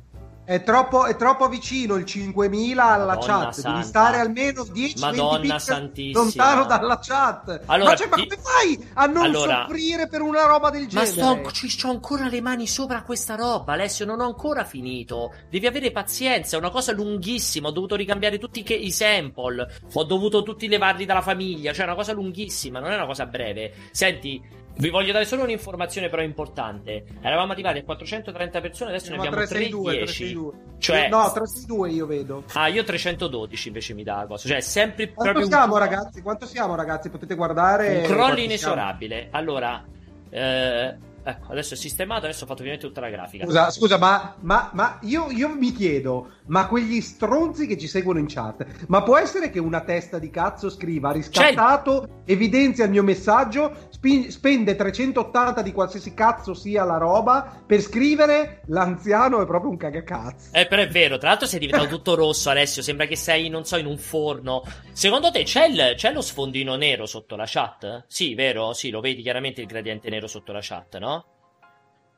è 0.46 0.64
troppo, 0.64 1.06
è 1.06 1.16
troppo, 1.16 1.50
vicino 1.50 1.96
il 1.96 2.06
5000 2.06 2.84
alla 2.84 3.16
Madonna 3.16 3.46
chat. 3.46 3.54
Santa. 3.54 3.72
Devi 3.72 3.84
stare 3.84 4.20
almeno 4.20 4.64
10 4.64 5.00
Madonna 5.00 5.60
santissima. 5.60 6.20
lontano 6.20 6.66
dalla 6.66 7.00
chat. 7.02 7.62
Allora, 7.66 7.90
ma, 7.90 7.96
cioè, 7.96 8.08
ma 8.08 8.16
come 8.16 8.38
fai 8.40 8.90
a 8.94 9.06
non 9.08 9.24
allora, 9.24 9.66
soffrire 9.68 10.08
per 10.08 10.22
una 10.22 10.46
roba 10.46 10.70
del 10.70 10.88
genere? 10.88 11.22
Ma 11.22 11.50
sto, 11.50 11.52
ci 11.52 11.86
ho 11.86 11.90
ancora 11.90 12.28
le 12.28 12.42
mani 12.42 12.68
sopra 12.68 13.02
questa 13.02 13.34
roba, 13.36 13.74
Alessio. 13.74 14.06
Non 14.06 14.20
ho 14.20 14.26
ancora 14.26 14.64
finito. 14.64 15.34
Devi 15.50 15.66
avere 15.66 15.92
pazienza. 15.92 16.56
È 16.56 16.60
una 16.60 16.70
cosa 16.70 16.92
lunghissima. 16.92 17.70
Ho 17.70 17.72
dovuto 17.72 17.96
ricambiare 17.96 18.38
tutti 18.38 18.64
i 18.68 18.92
sample. 18.92 19.68
Ho 19.94 20.04
dovuto 20.04 20.44
tutti 20.44 20.68
levarli 20.68 21.06
dalla 21.06 21.22
famiglia. 21.22 21.74
Cioè, 21.74 21.86
è 21.86 21.88
una 21.88 21.96
cosa 21.96 22.14
lunghissima. 22.14 22.80
Non 22.80 22.92
è 22.92 22.96
una 22.96 23.08
cosa 23.08 23.26
breve. 23.26 23.74
Senti, 23.92 24.64
vi 24.78 24.90
voglio 24.90 25.12
dare 25.12 25.26
solo 25.26 25.44
un'informazione 25.44 26.10
però 26.10 26.22
importante. 26.22 27.06
Eravamo 27.22 27.54
arrivati 27.54 27.80
a 27.80 27.84
430 27.84 28.62
persone, 28.62 28.90
adesso 28.92 29.12
ne 29.12 29.18
abbiamo 29.18 29.36
362, 29.38 29.94
310. 30.04 30.78
Cioè... 30.80 31.10
No, 31.10 31.32
362 31.32 31.90
io 31.92 32.06
vedo. 32.06 32.44
Ah, 32.54 32.68
io 32.68 32.84
312 32.84 33.68
invece 33.68 33.94
mi 33.94 34.04
dà 34.04 34.18
la 34.18 34.26
cosa. 34.28 34.48
Cioè, 34.48 34.62
sempre 34.62 35.12
Quanto 35.14 35.34
proprio 35.34 35.46
siamo 35.46 35.78
ragazzi? 35.78 36.22
Quanto 36.22 36.46
siamo 36.46 36.76
ragazzi? 36.76 37.10
Potete 37.10 37.36
guardare... 37.36 37.98
Un 37.98 38.04
crollo 38.04 38.40
inesorabile. 38.40 39.30
Siamo? 39.30 39.38
Allora, 39.38 39.84
eh, 40.30 40.98
Ecco, 41.28 41.52
adesso 41.52 41.74
è 41.74 41.78
sistemato, 41.78 42.26
adesso 42.26 42.44
ho 42.44 42.48
fatto 42.48 42.60
ovviamente 42.60 42.86
tutta 42.86 43.02
la 43.02 43.10
grafica. 43.10 43.46
Scusa, 43.46 43.72
scusa 43.72 43.98
ma, 43.98 44.36
ma, 44.42 44.70
ma 44.74 45.00
io, 45.02 45.32
io, 45.32 45.50
mi 45.50 45.72
chiedo, 45.72 46.34
ma 46.46 46.68
quegli 46.68 47.02
stronzi 47.02 47.66
che 47.66 47.80
ci 47.80 47.88
seguono 47.88 48.20
in 48.20 48.28
chat, 48.28 48.86
ma 48.90 49.02
può 49.02 49.18
essere 49.18 49.50
che 49.50 49.58
una 49.58 49.82
testa 49.82 50.20
di 50.20 50.30
cazzo 50.30 50.70
scriva 50.70 51.12
riscattato, 51.12 52.02
C'è... 52.26 52.32
evidenzia 52.32 52.86
il 52.86 52.92
mio 52.92 53.02
messaggio, 53.02 53.88
spi- 53.90 54.30
spende 54.30 54.76
380 54.76 55.64
di 55.64 55.72
qualsiasi 55.72 56.14
cazzo 56.14 56.54
sia 56.54 56.84
la 56.84 56.98
roba 56.98 57.64
per 57.66 57.82
scrivere 57.82 58.62
l'anziano 58.68 59.42
è 59.42 59.48
proprio 59.48 59.72
un 59.72 59.78
cagacazzo. 59.78 60.50
Eh, 60.52 60.68
però 60.68 60.84
è 60.84 60.88
vero, 60.88 61.18
tra 61.18 61.30
l'altro 61.30 61.48
sei 61.48 61.58
diventato 61.58 61.90
tutto 61.90 62.14
rosso 62.14 62.52
Alessio, 62.52 62.84
sembra 62.84 63.08
che 63.08 63.16
sei, 63.16 63.50
non 63.50 63.66
so, 63.66 63.78
in 63.78 63.88
un 63.88 63.98
forno. 63.98 64.62
Secondo 64.92 65.32
te 65.32 65.42
c'è, 65.42 65.66
il, 65.66 65.94
c'è 65.96 66.14
lo 66.14 66.22
sfondino 66.22 66.76
nero 66.76 67.08
sotto 67.08 67.36
la 67.36 67.46
chat? 67.48 68.04
Sì, 68.06 68.36
vero? 68.36 68.74
Sì, 68.74 68.92
lo 68.92 69.00
vedi 69.00 69.24
chiaramente 69.24 69.62
il 69.62 69.68
gradiente 69.68 70.12
nero 70.12 70.28
sotto 70.28 70.52
la 70.52 70.60
chat, 70.62 71.00
no? 71.00 71.15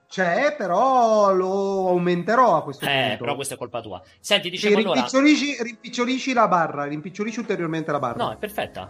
C'è, 0.09 0.55
però 0.57 1.33
lo 1.33 1.89
aumenterò 1.89 2.55
a 2.57 2.63
questo 2.63 2.85
eh, 2.85 3.07
punto. 3.07 3.23
però 3.23 3.35
questa 3.35 3.55
è 3.55 3.57
colpa 3.57 3.81
tua. 3.81 4.01
Senti, 4.19 4.49
allora... 4.65 4.93
Rimpicciolisci, 4.93 5.57
rimpicciolisci 5.61 6.33
la 6.33 6.47
barra, 6.47 6.85
rimpicciolisci 6.85 7.39
ulteriormente 7.39 7.91
la 7.91 7.99
barra. 7.99 8.23
No, 8.23 8.31
è 8.31 8.37
perfetta. 8.37 8.89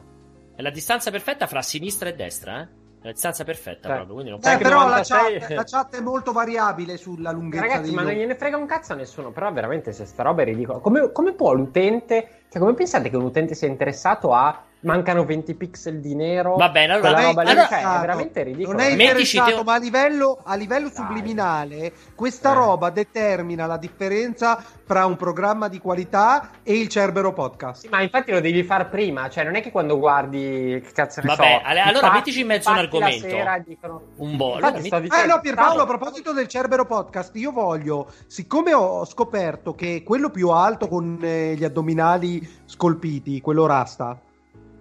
È 0.55 0.61
la 0.61 0.70
distanza 0.70 1.09
perfetta 1.11 1.47
fra 1.47 1.61
sinistra 1.61 2.09
e 2.09 2.13
destra, 2.15 2.61
eh? 2.61 2.86
La 3.01 3.11
distanza 3.11 3.43
perfetta 3.43 3.89
eh. 3.89 3.93
proprio. 3.93 4.13
Quindi 4.13 4.32
non 4.32 4.39
eh, 4.43 4.57
però 4.57 4.80
96... 4.82 5.34
la, 5.34 5.39
chat, 5.39 5.49
la, 5.51 5.63
chat, 5.63 5.97
è 5.97 6.01
molto 6.01 6.32
variabile 6.32 6.97
sulla 6.97 7.32
lunghezza 7.32 7.65
Ragazzi, 7.65 7.93
ma 7.93 8.01
non 8.01 8.11
gliene 8.11 8.36
frega 8.36 8.57
un 8.57 8.65
cazzo 8.65 8.93
a 8.93 8.95
nessuno. 8.95 9.32
Però 9.32 9.51
veramente 9.51 9.93
se 9.93 10.05
sta 10.05 10.24
roba 10.24 10.41
è 10.41 10.45
ridicola. 10.45 10.80
Come, 10.80 11.11
come 11.11 11.34
può 11.34 11.53
l'utente... 11.53 12.43
Cioè, 12.49 12.59
come 12.61 12.74
pensate 12.74 13.09
che 13.09 13.15
un 13.18 13.24
utente 13.24 13.55
sia 13.55 13.68
interessato 13.68 14.34
a 14.34 14.63
mancano 14.82 15.25
20 15.25 15.53
pixel 15.55 15.99
di 15.99 16.15
nero. 16.15 16.55
Va 16.55 16.69
bene, 16.69 16.93
allora, 16.93 17.13
quella 17.13 17.28
roba 17.28 17.41
lì, 17.41 17.49
allora, 17.49 17.67
cioè, 17.67 17.80
è 17.80 17.99
veramente 17.99 18.43
ridicolo. 18.43 18.78
Non 18.78 18.86
è 18.86 18.91
interessato, 18.91 19.63
ma 19.63 19.73
a 19.73 19.78
livello, 19.78 20.39
a 20.43 20.55
livello 20.55 20.89
subliminale, 20.89 21.93
questa 22.15 22.51
eh. 22.51 22.55
roba 22.55 22.89
determina 22.89 23.65
la 23.65 23.78
differenza 23.78 24.63
fra 24.86 25.05
un 25.05 25.15
programma 25.15 25.67
di 25.67 25.80
qualità 25.80 26.51
e 26.63 26.78
il 26.78 26.88
Cerbero 26.88 27.34
Podcast. 27.34 27.82
Sì, 27.82 27.89
ma 27.89 28.01
infatti 28.01 28.32
lo 28.32 28.39
devi 28.39 28.63
fare 28.63 28.86
prima, 28.86 29.30
cioè 29.30 29.43
non 29.43 29.55
è 29.55 29.61
che 29.61 29.71
quando 29.71 29.97
guardi 29.97 30.82
che 30.84 30.91
cazzo 30.93 31.21
ne 31.21 31.28
Vabbè, 31.28 31.61
so, 31.63 31.82
allora 31.84 32.11
mettici 32.11 32.41
in 32.41 32.47
mezzo 32.47 32.69
un 32.69 32.78
argomento. 32.78 33.28
Dicono... 33.65 34.01
Un 34.17 34.38
po'. 34.38 34.55
Allora, 34.55 34.80
mi... 34.80 34.89
Eh 34.89 35.25
no, 35.25 35.39
Pierpaolo, 35.41 35.82
a 35.82 35.86
proposito 35.86 36.32
del 36.32 36.47
Cerbero 36.47 36.86
Podcast, 36.86 37.36
io 37.36 37.51
voglio, 37.51 38.11
siccome 38.28 38.73
ho 38.73 39.05
scoperto 39.05 39.73
che 39.73 40.03
quello 40.03 40.30
più 40.30 40.49
alto 40.49 40.88
con 40.88 41.17
eh, 41.21 41.55
gli 41.55 41.63
addominali 41.63 42.47
scolpiti, 42.65 43.41
quello 43.41 43.65
rasta, 43.65 44.19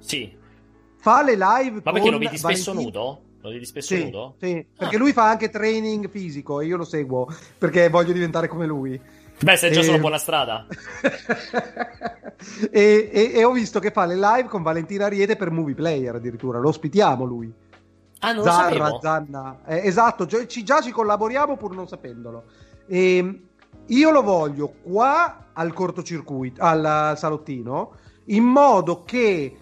sì. 0.07 0.32
Fa 0.98 1.22
le 1.22 1.36
live 1.36 1.80
Ma 1.82 1.92
perché 1.92 2.11
lo 2.11 2.18
vedi 2.18 2.38
spesso 2.38 2.72
Valentin... 2.72 2.94
nudo? 2.94 3.20
Lo 3.40 3.50
vedi 3.50 3.64
spesso 3.64 3.94
sì, 3.94 4.04
nudo? 4.04 4.34
Sì, 4.40 4.66
perché 4.76 4.96
ah. 4.96 4.98
lui 4.98 5.12
fa 5.12 5.28
anche 5.28 5.50
training 5.50 6.09
fisico 6.09 6.61
e 6.61 6.66
io 6.66 6.76
lo 6.76 6.84
seguo 6.84 7.28
perché 7.59 7.88
voglio 7.88 8.12
diventare 8.12 8.48
come 8.48 8.66
lui. 8.66 9.00
Beh, 9.38 9.57
sei 9.57 9.70
già 9.70 9.80
e... 9.80 9.84
sulla 9.84 9.98
buona 9.98 10.18
strada. 10.18 10.66
e, 12.70 13.11
e, 13.12 13.32
e, 13.34 13.44
ho 13.44 13.52
visto 13.52 13.80
che 13.80 13.90
fa 13.90 14.07
le 14.07 14.16
live 14.16 14.48
con 14.48 14.62
Valentina 14.62 15.07
Ariete 15.07 15.36
per 15.36 15.50
Movie 15.50 15.74
Player 15.74 16.14
addirittura. 16.14 16.59
Lo 16.59 16.68
ospitiamo 16.68 17.24
lui. 17.24 17.52
Ah, 18.20 18.32
non 18.32 18.44
Zarra, 18.44 18.88
lo 18.88 18.98
Zanna. 19.00 19.61
Eh, 19.66 19.86
esatto, 19.86 20.26
ci, 20.26 20.64
già 20.64 20.80
ci 20.80 20.90
collaboriamo 20.90 21.57
pur 21.57 21.74
non 21.74 21.86
sapendolo. 21.86 22.44
E 22.86 23.40
io 23.86 24.11
lo 24.11 24.22
voglio 24.22 24.74
qua 24.82 25.48
al 25.52 25.72
cortocircuito, 25.72 26.62
al 26.62 27.12
salottino, 27.16 27.92
in 28.26 28.44
modo 28.44 29.04
che 29.04 29.57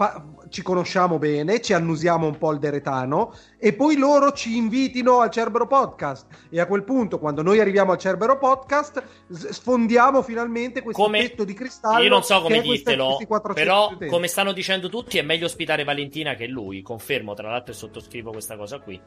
fa, 0.00 0.24
ci 0.48 0.62
conosciamo 0.62 1.18
bene, 1.18 1.60
ci 1.60 1.74
annusiamo 1.74 2.26
un 2.26 2.38
po' 2.38 2.52
il 2.52 2.58
deretano 2.58 3.34
e 3.58 3.74
poi 3.74 3.98
loro 3.98 4.32
ci 4.32 4.56
invitino 4.56 5.20
al 5.20 5.30
Cerbero 5.30 5.66
Podcast. 5.66 6.26
E 6.48 6.58
a 6.58 6.64
quel 6.64 6.84
punto 6.84 7.18
quando 7.18 7.42
noi 7.42 7.60
arriviamo 7.60 7.92
al 7.92 7.98
Cerbero 7.98 8.38
Podcast 8.38 9.02
sfondiamo 9.28 10.22
finalmente 10.22 10.80
questo 10.80 11.02
come... 11.02 11.20
tetto 11.20 11.44
di 11.44 11.52
cristallo 11.52 12.02
io 12.02 12.08
non 12.08 12.22
so 12.22 12.40
come 12.40 12.62
dirtelo 12.62 13.18
però 13.52 13.92
come 14.08 14.26
stanno 14.26 14.52
dicendo 14.52 14.88
tutti 14.88 15.18
è 15.18 15.22
meglio 15.22 15.44
ospitare 15.44 15.84
Valentina 15.84 16.34
che 16.34 16.46
lui 16.46 16.80
confermo 16.80 17.34
tra 17.34 17.50
l'altro 17.50 17.72
e 17.72 17.76
sottoscrivo 17.76 18.30
questa 18.30 18.56
cosa 18.56 18.78
qui. 18.78 18.98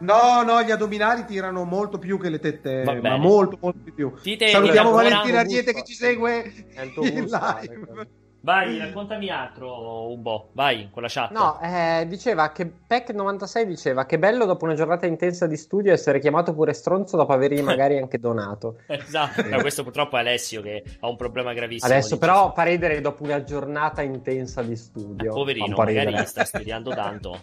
No, 0.00 0.42
no, 0.44 0.62
gli 0.62 0.70
addominali 0.70 1.24
tirano 1.26 1.64
molto 1.64 1.98
più 1.98 2.18
che 2.18 2.30
le 2.30 2.38
tette, 2.38 2.84
ma 2.84 3.16
molto, 3.16 3.58
molto 3.60 3.80
di 3.82 3.92
più. 3.92 4.14
Dite 4.22 4.48
Salutiamo 4.48 4.92
Valentina 4.92 5.40
Ariete 5.40 5.74
che 5.74 5.82
ci 5.84 5.94
segue 5.94 6.50
in 7.02 7.26
live. 7.26 8.26
Vai, 8.40 8.78
raccontami 8.78 9.30
altro 9.30 10.10
un 10.10 10.22
po', 10.22 10.50
vai 10.52 10.88
con 10.92 11.02
la 11.02 11.08
chat. 11.10 11.32
No, 11.32 11.58
eh, 11.60 12.06
diceva 12.06 12.52
che 12.52 12.70
Peck96 12.88 13.62
diceva 13.62 14.06
che 14.06 14.18
bello 14.18 14.44
dopo 14.44 14.64
una 14.64 14.74
giornata 14.74 15.06
intensa 15.06 15.46
di 15.46 15.56
studio 15.56 15.92
essere 15.92 16.20
chiamato 16.20 16.54
pure 16.54 16.72
stronzo 16.72 17.16
dopo 17.16 17.32
avergli 17.32 17.60
magari 17.62 17.98
anche 17.98 18.18
donato. 18.18 18.78
esatto, 18.86 19.46
no, 19.48 19.60
questo 19.60 19.82
purtroppo 19.82 20.16
è 20.16 20.20
Alessio 20.20 20.62
che 20.62 20.84
ha 21.00 21.08
un 21.08 21.16
problema 21.16 21.52
gravissimo. 21.52 21.92
Adesso 21.92 22.16
però 22.18 22.52
fa 22.54 22.62
ridere 22.62 23.00
dopo 23.00 23.24
una 23.24 23.42
giornata 23.42 24.02
intensa 24.02 24.62
di 24.62 24.76
studio. 24.76 25.30
Eh, 25.30 25.34
poverino, 25.34 25.76
magari 25.76 26.16
sta 26.24 26.44
studiando 26.44 26.90
tanto. 26.90 27.40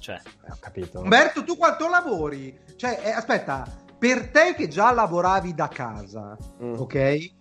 Cioè, 0.00 0.16
eh, 0.16 0.50
ho 0.50 0.56
capito. 0.58 1.00
Umberto, 1.00 1.44
tu 1.44 1.56
quanto 1.56 1.88
lavori? 1.88 2.58
Cioè, 2.76 3.00
eh, 3.04 3.10
aspetta, 3.10 3.64
per 3.96 4.28
te 4.30 4.54
che 4.54 4.68
già 4.68 4.92
lavoravi 4.92 5.54
da 5.54 5.68
casa, 5.68 6.36
mm. 6.62 6.74
ok? 6.78 7.32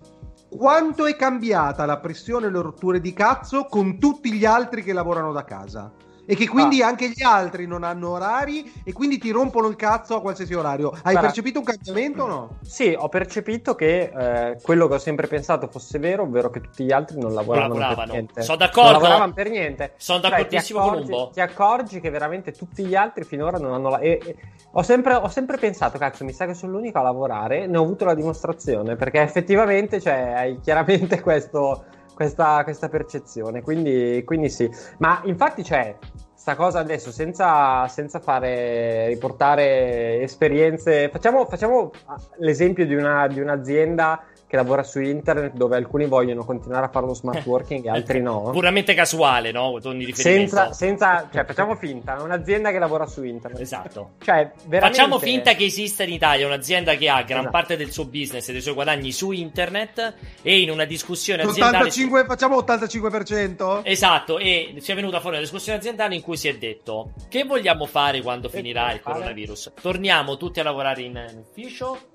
Quanto 0.56 1.06
è 1.06 1.16
cambiata 1.16 1.86
la 1.86 1.98
pressione 1.98 2.48
e 2.48 2.52
le 2.52 2.62
rotture 2.62 3.02
di 3.02 3.12
cazzo 3.12 3.66
con 3.66 3.98
tutti 3.98 4.32
gli 4.32 4.46
altri 4.46 4.84
che 4.84 4.94
lavorano 4.94 5.32
da 5.32 5.44
casa 5.44 5.92
e 6.26 6.36
che 6.36 6.48
quindi 6.48 6.82
ah. 6.82 6.88
anche 6.88 7.10
gli 7.10 7.22
altri 7.22 7.68
non 7.68 7.84
hanno 7.84 8.12
orari 8.12 8.72
e 8.84 8.94
quindi 8.94 9.18
ti 9.18 9.32
rompono 9.32 9.68
il 9.68 9.76
cazzo 9.76 10.16
a 10.16 10.22
qualsiasi 10.22 10.54
orario. 10.54 10.90
Hai 10.90 11.00
Guarda, 11.02 11.22
percepito 11.22 11.60
un 11.60 11.66
cambiamento 11.66 12.24
o 12.24 12.28
no? 12.28 12.58
Sì, 12.62 12.96
ho 12.98 13.10
percepito 13.10 13.76
che 13.76 14.12
eh, 14.16 14.58
quello 14.62 14.88
che 14.88 14.96
ho 14.96 15.00
sempre 15.00 15.28
pensato 15.28 15.68
fosse 15.68 16.00
vero, 16.00 16.24
ovvero 16.24 16.50
che 16.50 16.62
tutti 16.62 16.84
gli 16.84 16.92
altri 16.92 17.20
non 17.20 17.34
lavoravano, 17.34 17.80
non 17.80 17.96
per 17.96 18.08
niente. 18.08 18.42
Sono 18.42 18.58
d'accordo. 18.58 18.92
Non 18.92 19.02
lavoravano 19.02 19.34
per 19.34 19.50
niente. 19.50 19.94
Sono 19.98 20.22
cioè, 20.22 20.30
d'accordissimo 20.30 20.80
ti 20.80 20.86
accorgi, 20.86 21.04
con 21.04 21.14
Umbo. 21.14 21.30
Ti 21.32 21.42
accorgi 21.42 22.00
che 22.00 22.10
veramente 22.10 22.52
tutti 22.52 22.86
gli 22.86 22.96
altri 22.96 23.24
finora 23.24 23.58
non 23.58 23.74
hanno 23.74 23.90
la... 23.90 24.00
E, 24.00 24.20
e, 24.24 24.36
ho, 24.72 24.84
sempre, 24.84 25.16
ho 25.16 25.30
sempre 25.30 25.58
pensato, 25.58 25.98
cazzo, 25.98 26.24
mi 26.24 26.34
sa 26.34 26.46
che 26.46 26.54
sono 26.54 26.74
l'unico 26.74 27.00
a 27.00 27.04
lavorare, 27.04 27.68
ne 27.68 27.78
ho 27.78 27.84
avuto 27.84 28.06
la 28.06 28.16
dimostrazione, 28.16 28.96
perché 28.96 29.22
effettivamente 29.22 30.00
cioè, 30.00 30.34
hai 30.36 30.60
chiaramente 30.62 31.20
questo 31.22 31.86
questa, 32.14 32.64
questa 32.64 32.90
percezione. 32.90 33.62
Quindi, 33.62 34.24
quindi, 34.26 34.50
sì. 34.50 34.70
Ma 34.98 35.22
infatti 35.26 35.64
c'è 35.64 35.96
sta 36.44 36.56
cosa 36.56 36.80
adesso 36.80 37.10
senza, 37.10 37.88
senza 37.88 38.20
fare 38.20 39.08
riportare 39.08 40.22
esperienze. 40.22 41.08
Facciamo, 41.10 41.46
facciamo 41.46 41.92
l'esempio 42.40 42.86
di, 42.86 42.96
una, 42.96 43.28
di 43.28 43.40
un'azienda 43.40 44.22
che 44.54 44.58
lavora 44.58 44.84
su 44.84 45.02
internet 45.02 45.54
dove 45.54 45.78
alcuni 45.78 46.06
vogliono 46.06 46.46
continuare 46.46 46.86
a 46.86 46.90
fare 46.90 47.08
lo 47.08 47.16
smart 47.16 47.44
working 47.44 47.86
e 47.86 47.90
altri 47.90 48.22
no. 48.22 48.52
Puramente 48.52 48.94
casuale, 48.94 49.52
no? 49.52 49.80
Senza, 50.12 50.74
senza, 50.74 51.28
cioè, 51.34 51.44
facciamo 51.44 51.76
finta, 51.76 52.18
è 52.18 52.22
un'azienda 52.22 52.70
che 52.70 52.78
lavora 52.78 53.08
su 53.08 53.24
internet. 53.24 53.60
Esatto. 53.60 54.12
Cioè, 54.20 54.52
veramente... 54.68 54.80
Facciamo 54.80 55.18
finta 55.18 55.56
che 55.56 55.66
esista 55.66 56.04
in 56.04 56.12
Italia 56.12 56.46
un'azienda 56.46 56.94
che 56.94 57.10
ha 57.10 57.24
gran 57.24 57.40
esatto. 57.40 57.50
parte 57.52 57.78
del 57.78 57.90
suo 57.90 58.06
business 58.06 58.48
e 58.48 58.52
dei 58.52 58.62
suoi 58.62 58.76
guadagni 58.76 59.12
su 59.12 59.32
internet 59.32 60.14
e 60.44 60.62
in 60.62 60.70
una 60.70 60.86
discussione 60.86 61.42
aziendale... 61.42 61.78
85, 61.78 62.26
facciamo 62.26 62.60
85%? 62.60 63.80
Esatto, 63.82 64.38
e 64.38 64.76
ci 64.84 64.92
è 64.92 64.94
venuta 64.94 65.20
fuori 65.20 65.38
una 65.38 65.46
discussione 65.46 65.80
aziendale 65.80 66.14
in 66.14 66.22
cui 66.22 66.38
si 66.38 66.48
è 66.48 66.56
detto 66.56 67.14
che 67.28 67.44
vogliamo 67.44 67.88
fare 67.88 68.22
quando 68.22 68.50
finirà 68.50 68.94
il 68.94 69.02
coronavirus? 69.02 69.72
Torniamo 69.82 70.38
tutti 70.38 70.60
a 70.60 70.64
lavorare 70.64 71.02
in, 71.02 71.28
in 71.32 71.40
ufficio? 71.40 72.12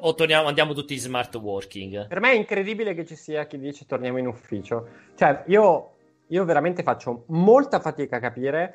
O 0.00 0.14
torniamo, 0.14 0.48
andiamo 0.48 0.72
tutti 0.72 0.94
in 0.94 1.00
smart 1.00 1.34
working? 1.34 2.06
Per 2.06 2.20
me 2.20 2.30
è 2.30 2.34
incredibile 2.34 2.94
che 2.94 3.04
ci 3.04 3.14
sia 3.14 3.46
chi 3.46 3.58
dice 3.58 3.84
torniamo 3.86 4.18
in 4.18 4.26
ufficio. 4.26 4.86
Cioè, 5.14 5.44
io, 5.46 5.90
io 6.28 6.44
veramente 6.44 6.82
faccio 6.82 7.24
molta 7.26 7.80
fatica 7.80 8.16
a 8.16 8.20
capire 8.20 8.74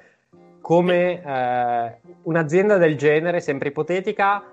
come 0.62 1.24
eh, 1.24 1.98
un'azienda 2.24 2.78
del 2.78 2.96
genere, 2.96 3.42
sempre 3.42 3.70
ipotetica, 3.70 4.44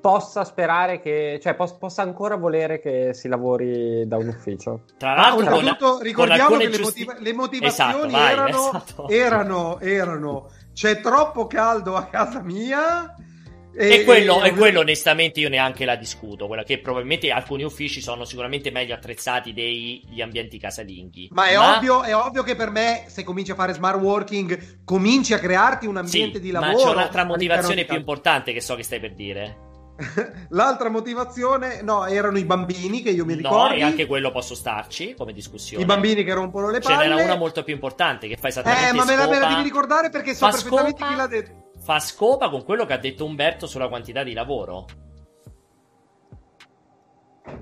possa 0.00 0.44
sperare 0.44 1.00
che, 1.00 1.38
cioè, 1.40 1.54
pos- 1.54 1.74
possa 1.74 2.02
ancora 2.02 2.36
volere 2.36 2.80
che 2.80 3.14
si 3.14 3.28
lavori 3.28 4.06
da 4.06 4.16
un 4.16 4.28
ufficio. 4.28 4.82
Tra 4.98 5.14
l'altro, 5.14 5.56
ah, 5.56 5.76
con, 5.76 6.00
ricordiamo 6.00 6.56
che 6.56 6.70
giusti... 6.70 7.04
le, 7.04 7.06
motiva- 7.06 7.16
le, 7.20 7.32
motivazioni 7.32 7.92
esatto, 7.92 8.10
vai, 8.10 8.32
erano, 8.32 8.58
esatto. 8.58 9.08
erano, 9.08 9.80
erano, 9.80 10.50
c'è 10.72 11.00
troppo 11.00 11.46
caldo 11.46 11.94
a 11.94 12.04
casa 12.06 12.40
mia 12.40 13.14
e, 13.76 14.04
quello, 14.04 14.42
e, 14.42 14.48
e 14.48 14.52
quello, 14.52 14.80
onestamente, 14.80 15.40
io 15.40 15.48
neanche 15.48 15.84
la 15.84 15.96
discuto. 15.96 16.46
Quella 16.46 16.62
che 16.62 16.78
probabilmente 16.78 17.30
alcuni 17.30 17.62
uffici 17.62 18.00
sono 18.00 18.24
sicuramente 18.24 18.70
meglio 18.70 18.94
attrezzati 18.94 19.52
degli 19.52 20.20
ambienti 20.20 20.58
casalinghi. 20.58 21.28
Ma, 21.32 21.48
è, 21.48 21.56
ma... 21.56 21.76
Ovvio, 21.76 22.02
è, 22.02 22.14
Ovvio, 22.14 22.42
che 22.42 22.56
per 22.56 22.70
me, 22.70 23.04
se 23.08 23.22
cominci 23.22 23.50
a 23.50 23.54
fare 23.54 23.74
smart 23.74 24.00
working, 24.00 24.84
cominci 24.84 25.34
a 25.34 25.38
crearti 25.38 25.86
un 25.86 25.98
ambiente 25.98 26.36
sì, 26.36 26.44
di 26.44 26.50
lavoro. 26.50 26.72
Ma 26.72 26.78
c'è 26.78 26.90
un'altra 26.90 27.24
motivazione 27.24 27.84
più 27.84 27.96
importante 27.96 28.52
che 28.52 28.60
so 28.60 28.74
che 28.74 28.82
stai 28.82 29.00
per 29.00 29.12
dire. 29.12 29.64
L'altra 30.50 30.88
motivazione, 30.90 31.80
no, 31.82 32.04
erano 32.06 32.38
i 32.38 32.44
bambini 32.44 33.02
che 33.02 33.10
io 33.10 33.24
mi 33.24 33.34
ricordo. 33.34 33.68
No, 33.68 33.74
e 33.74 33.82
anche 33.82 34.06
quello 34.06 34.30
posso 34.30 34.54
starci 34.54 35.14
come 35.14 35.32
discussione. 35.32 35.82
I 35.82 35.86
bambini 35.86 36.24
che 36.24 36.32
rompono 36.32 36.70
le 36.70 36.80
palle. 36.80 37.04
Ce 37.04 37.08
n'era 37.08 37.24
una 37.24 37.36
molto 37.36 37.62
più 37.62 37.74
importante 37.74 38.28
che 38.28 38.36
fa 38.36 38.48
esattamente 38.48 38.88
Eh, 38.88 38.92
ma 38.92 39.04
me 39.04 39.16
la, 39.16 39.26
me 39.26 39.38
la 39.38 39.46
devi 39.48 39.62
ricordare 39.62 40.10
perché 40.10 40.34
so 40.34 40.48
perfettamente 40.48 40.98
scopa, 40.98 41.10
chi 41.10 41.16
l'ha 41.16 41.26
detto 41.26 41.64
fa 41.86 42.00
scopa 42.00 42.48
con 42.48 42.64
quello 42.64 42.84
che 42.84 42.94
ha 42.94 42.98
detto 42.98 43.24
Umberto 43.24 43.68
sulla 43.68 43.86
quantità 43.86 44.24
di 44.24 44.32
lavoro. 44.32 44.86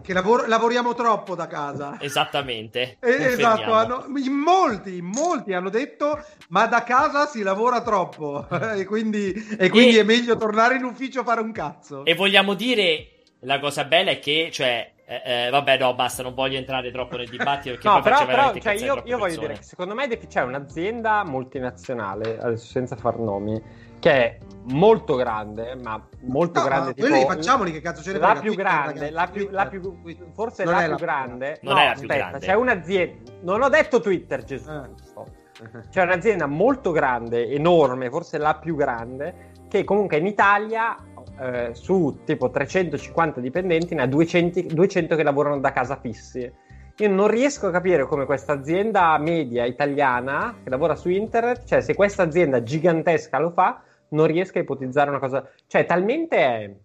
Che 0.01 0.13
lavor- 0.15 0.49
lavoriamo 0.49 0.95
troppo 0.95 1.35
da 1.35 1.47
casa. 1.47 1.99
Esattamente. 2.01 2.97
Eh, 3.01 3.33
esatto, 3.33 3.75
hanno, 3.75 4.07
in 4.17 4.33
molti, 4.33 4.97
in 4.97 5.05
molti 5.05 5.53
hanno 5.53 5.69
detto 5.69 6.25
ma 6.49 6.65
da 6.67 6.83
casa 6.85 7.27
si 7.27 7.43
lavora 7.43 7.83
troppo 7.83 8.49
e 8.75 8.87
quindi, 8.87 9.31
e 9.59 9.69
quindi 9.69 9.99
e... 9.99 10.01
è 10.01 10.05
meglio 10.05 10.39
tornare 10.39 10.77
in 10.77 10.85
ufficio 10.85 11.21
a 11.21 11.25
fare 11.25 11.43
un 11.43 11.53
cazzo. 11.53 12.07
E 12.07 12.15
vogliamo 12.15 12.55
dire, 12.55 13.25
la 13.41 13.61
cosa 13.61 13.85
bella 13.85 14.13
è 14.13 14.21
che, 14.21 14.49
cioè, 14.51 14.91
eh, 15.07 15.47
eh, 15.47 15.51
vabbè, 15.51 15.79
no, 15.79 15.95
basta, 15.95 16.23
non 16.23 16.33
voglio 16.35 16.57
entrare 16.57 16.91
troppo 16.91 17.17
nel 17.17 17.29
dibattito. 17.29 17.79
no, 17.83 18.01
però, 18.01 18.25
però 18.25 18.57
cioè, 18.57 18.73
io, 18.73 19.03
io 19.05 19.19
voglio 19.19 19.39
dire 19.39 19.55
che 19.55 19.63
secondo 19.63 19.95
me 19.95 20.09
c'è 20.09 20.43
un'azienda 20.43 21.25
multinazionale, 21.25 22.39
adesso 22.39 22.67
senza 22.67 22.97
far 22.97 23.19
nomi, 23.19 23.63
che 23.99 24.11
è 24.11 24.39
molto 24.69 25.15
grande, 25.15 25.75
ma 25.75 26.03
molto 26.23 26.61
no, 26.61 26.67
grande. 26.67 26.95
Tipo, 26.95 27.09
quelli 27.09 27.25
facciamoli 27.25 27.71
che 27.71 27.81
cazzo 27.81 28.03
ce 28.03 28.13
ne 28.13 28.19
La 28.19 28.35
più 28.41 28.55
grande, 28.55 29.11
la 29.11 29.29
più, 29.29 29.49
la 29.51 29.67
più, 29.67 29.99
forse 30.33 30.65
non 30.65 30.75
la, 30.75 30.87
più 30.87 30.97
grande. 30.97 31.59
Non 31.63 31.75
no, 31.75 31.81
è 31.81 31.87
la 31.87 31.93
più 31.93 32.01
aspetta, 32.03 32.17
grande. 32.17 32.39
C'è 32.47 32.55
un'azienda. 32.55 33.33
Non 33.43 33.63
ho 33.63 33.69
detto 33.69 34.01
Twitter, 34.01 34.43
Gesù. 34.43 34.71
Eh. 34.71 35.83
C'è 35.91 36.03
un'azienda 36.03 36.47
molto 36.47 36.91
grande, 36.93 37.49
enorme, 37.49 38.09
forse 38.09 38.39
la 38.39 38.55
più 38.55 38.75
grande, 38.75 39.53
che 39.69 39.85
comunque 39.85 40.17
in 40.17 40.27
Italia 40.27 40.97
eh, 41.39 41.71
su 41.73 42.21
tipo 42.25 42.51
350 42.51 43.41
dipendenti 43.41 43.95
ne 43.95 44.03
ha 44.03 44.07
200, 44.07 44.63
200 44.63 45.17
che 45.17 45.23
lavorano 45.23 45.59
da 45.61 45.73
casa 45.73 45.97
fissi. 45.97 46.51
Io 46.97 47.09
non 47.09 47.27
riesco 47.27 47.67
a 47.67 47.71
capire 47.73 48.07
come 48.07 48.25
questa 48.25 48.53
azienda 48.53 49.19
media 49.19 49.65
italiana 49.65 50.57
che 50.63 50.71
lavora 50.71 50.95
su 50.95 51.09
internet, 51.09 51.65
cioè 51.65 51.81
se 51.81 51.95
questa 51.95 52.23
azienda 52.23 52.63
gigantesca 52.63 53.39
lo 53.39 53.51
fa, 53.51 53.83
non 54.11 54.27
riesco 54.27 54.59
a 54.59 54.61
ipotizzare 54.63 55.11
una 55.11 55.19
cosa, 55.19 55.49
cioè 55.67 55.85
talmente 55.87 56.85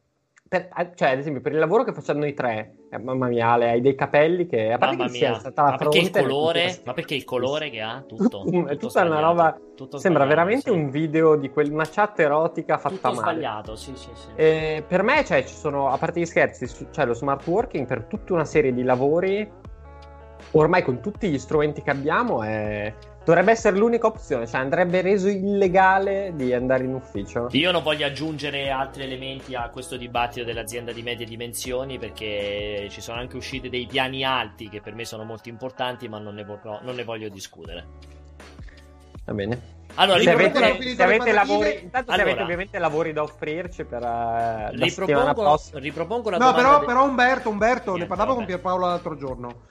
per, 0.50 0.68
cioè, 0.96 1.12
ad 1.12 1.20
esempio, 1.20 1.42
per 1.42 1.52
il 1.52 1.60
lavoro 1.60 1.84
che 1.84 1.94
facciamo 1.94 2.20
noi 2.20 2.34
tre, 2.34 2.74
eh, 2.92 2.98
mamma 2.98 3.28
mia, 3.28 3.52
Ale, 3.52 3.70
hai 3.70 3.82
dei 3.82 3.94
capelli 3.94 4.48
che 4.48 4.72
a 4.72 4.78
parte 4.78 4.96
mamma 4.96 5.12
che 5.12 5.20
mia. 5.20 5.34
stata 5.36 5.62
la 5.62 5.70
ma 5.70 5.78
perché 5.78 6.00
il 6.00 6.10
colore, 6.10 6.82
ma 6.84 6.94
perché 6.94 7.16
il 7.16 7.24
colore 7.24 7.70
che 7.70 7.82
ha 7.82 8.04
tutto, 8.08 8.42
tutto 8.46 8.68
è 8.68 8.78
tutta 8.78 9.04
una 9.04 9.20
roba 9.20 9.60
sembra 9.96 10.26
veramente 10.26 10.72
sì. 10.72 10.76
un 10.76 10.90
video 10.90 11.36
di 11.36 11.50
quel, 11.50 11.72
una 11.72 11.88
chat 11.88 12.20
erotica 12.20 12.78
fatta 12.78 12.96
tutto 12.96 13.08
male. 13.10 13.20
sbagliato, 13.20 13.76
sì, 13.76 13.96
sì, 13.96 14.10
sì. 14.14 14.28
E 14.36 14.84
per 14.88 15.04
me, 15.04 15.24
cioè, 15.24 15.44
ci 15.46 15.54
sono 15.54 15.90
a 15.90 15.98
parte 15.98 16.20
gli 16.20 16.26
scherzi, 16.26 16.68
c'è 16.90 17.06
lo 17.06 17.14
smart 17.14 17.46
working 17.48 17.86
per 17.86 18.06
tutta 18.06 18.34
una 18.34 18.46
serie 18.46 18.74
di 18.74 18.84
lavori 18.84 19.50
ormai 20.52 20.84
con 20.84 21.02
tutti 21.02 21.30
gli 21.30 21.38
strumenti 21.38 21.82
che 21.82 21.92
abbiamo 21.92 22.44
è 22.44 22.94
Dovrebbe 23.30 23.52
essere 23.52 23.78
l'unica 23.78 24.08
opzione, 24.08 24.48
cioè 24.48 24.60
andrebbe 24.60 25.02
reso 25.02 25.28
illegale 25.28 26.32
di 26.34 26.52
andare 26.52 26.86
in 26.86 26.96
ufficio. 26.96 27.48
Io 27.52 27.72
non 27.72 27.84
voglio 27.84 28.08
aggiungere 28.08 28.72
altri 28.72 29.04
elementi 29.04 29.54
a 29.54 29.70
questo 29.70 29.98
dibattito 29.98 30.44
dell'azienda 30.44 30.92
di 30.92 31.04
medie 31.04 31.28
dimensioni 31.28 32.00
perché 32.00 32.88
ci 32.90 33.02
sono 33.02 33.20
anche 33.20 33.36
usciti 33.36 33.70
dei 33.70 33.86
piani 33.86 34.24
alti 34.24 34.68
che 34.68 34.82
per 34.82 34.96
me 34.96 35.06
sono 35.06 35.26
molto 35.26 35.48
importanti, 35.48 36.08
ma 36.08 36.18
non 36.18 36.34
ne, 36.34 36.44
vorrò, 36.44 36.80
non 36.82 36.96
ne 36.96 37.04
voglio 37.04 37.30
discutere. 37.30 37.86
Va 39.26 39.34
bene. 39.34 39.78
Allora, 39.94 40.20
se 40.22 40.32
avete, 40.32 40.96
se 40.96 41.04
avete 41.04 41.32
lavori, 41.32 41.82
intanto 41.84 42.12
allora, 42.12 42.26
se 42.26 42.32
avete 42.32 42.42
ovviamente 42.42 42.80
lavori 42.80 43.14
da 43.14 43.22
offrirci 43.22 43.84
per 43.84 44.02
uh, 44.02 44.76
ripropongo, 44.76 45.60
ripropongo 45.74 46.30
la 46.32 46.38
no, 46.38 46.54
però, 46.54 46.80
de... 46.80 46.86
però 46.86 47.04
Umberto, 47.06 47.50
Umberto 47.50 47.92
Niente, 47.92 48.02
ne 48.02 48.08
parlavo 48.08 48.34
vabbè. 48.34 48.46
con 48.46 48.46
Pierpaolo 48.48 48.86
l'altro 48.88 49.16
giorno 49.16 49.69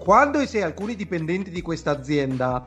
quando 0.00 0.44
sei 0.46 0.62
alcuni 0.62 0.96
dipendenti 0.96 1.50
di 1.50 1.60
questa 1.60 1.90
azienda 1.90 2.64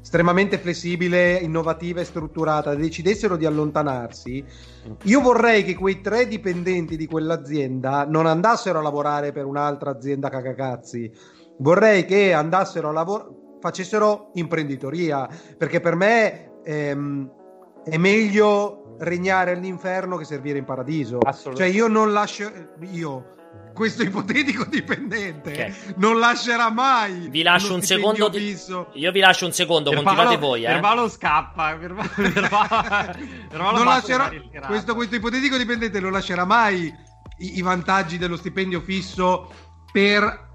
estremamente 0.00 0.56
flessibile, 0.56 1.34
innovativa 1.34 2.00
e 2.00 2.04
strutturata 2.04 2.76
decidessero 2.76 3.36
di 3.36 3.44
allontanarsi, 3.44 4.44
io 5.02 5.20
vorrei 5.20 5.64
che 5.64 5.74
quei 5.74 6.00
tre 6.00 6.28
dipendenti 6.28 6.96
di 6.96 7.08
quell'azienda 7.08 8.04
non 8.04 8.26
andassero 8.26 8.78
a 8.78 8.82
lavorare 8.82 9.32
per 9.32 9.46
un'altra 9.46 9.90
azienda 9.90 10.28
cacacazzi. 10.28 11.12
Vorrei 11.58 12.04
che 12.04 12.32
andassero 12.32 12.90
a 12.90 12.92
lavorare, 12.92 13.30
facessero 13.60 14.30
imprenditoria, 14.34 15.28
perché 15.58 15.80
per 15.80 15.96
me 15.96 16.52
ehm, 16.62 17.30
è 17.84 17.96
meglio 17.96 18.94
regnare 19.00 19.52
all'inferno 19.52 20.16
che 20.16 20.24
servire 20.24 20.58
in 20.58 20.64
paradiso. 20.64 21.18
Cioè 21.52 21.66
io 21.66 21.88
non 21.88 22.12
lascio 22.12 22.48
io 22.92 23.38
questo 23.80 24.02
ipotetico 24.02 24.66
dipendente 24.66 25.52
okay. 25.52 25.94
non 25.96 26.18
lascerà 26.18 26.70
mai. 26.70 27.30
Vi 27.30 27.40
lascio 27.40 27.72
un 27.72 27.80
secondo. 27.80 28.28
Di... 28.28 28.54
Io 28.92 29.10
vi 29.10 29.20
lascio 29.20 29.46
un 29.46 29.52
secondo, 29.52 29.90
Ervalo, 29.90 30.06
continuate 30.06 30.36
voi. 30.38 30.64
Eh. 30.64 30.70
Ervalo 30.70 31.08
scappa. 31.08 31.70
Ervalo, 31.70 32.10
Ervalo, 33.50 33.82
lascerà, 33.82 34.30
questo, 34.66 34.94
questo, 34.94 35.14
ipotetico 35.14 35.56
dipendente 35.56 35.98
non 35.98 36.12
lascerà 36.12 36.44
mai 36.44 36.94
i, 37.38 37.56
i 37.56 37.62
vantaggi 37.62 38.18
dello 38.18 38.36
stipendio 38.36 38.82
fisso 38.82 39.50
per 39.90 40.48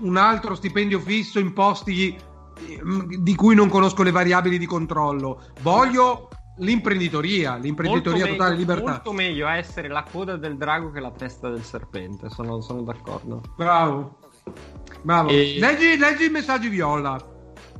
un 0.00 0.18
altro 0.18 0.54
stipendio 0.54 1.00
fisso 1.00 1.38
in 1.38 1.54
posti 1.54 2.14
mm, 2.84 3.14
di 3.14 3.34
cui 3.34 3.54
non 3.54 3.70
conosco 3.70 4.02
le 4.02 4.10
variabili 4.10 4.58
di 4.58 4.66
controllo. 4.66 5.42
Voglio 5.62 6.28
L'imprenditoria, 6.58 7.56
l'imprenditoria 7.56 8.24
molto 8.24 8.32
totale 8.32 8.56
meglio, 8.56 8.60
libertà. 8.60 8.90
Molto 8.90 9.12
meglio 9.12 9.48
essere 9.48 9.88
la 9.88 10.04
coda 10.10 10.36
del 10.36 10.56
drago 10.56 10.90
che 10.90 11.00
la 11.00 11.10
testa 11.10 11.50
del 11.50 11.62
serpente, 11.62 12.30
sono, 12.30 12.60
sono 12.60 12.82
d'accordo. 12.82 13.42
Bravo. 13.56 14.18
Bravo. 15.02 15.28
E... 15.28 15.56
Leggi, 15.58 15.98
leggi 15.98 16.24
i 16.24 16.30
messaggi 16.30 16.68
viola. 16.68 17.34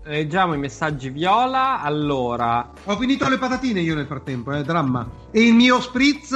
Leggiamo 0.05 0.55
i 0.55 0.59
messaggi 0.59 1.09
viola. 1.09 1.81
Allora, 1.81 2.71
ho 2.85 2.97
finito 2.97 3.29
le 3.29 3.39
patatine 3.39 3.81
io 3.81 3.95
nel 3.95 4.07
frattempo, 4.07 4.53
è 4.53 4.61
eh, 4.61 4.63
dramma. 4.63 5.09
E 5.31 5.43
il 5.43 5.55
mio 5.55 5.81
spritz 5.81 6.35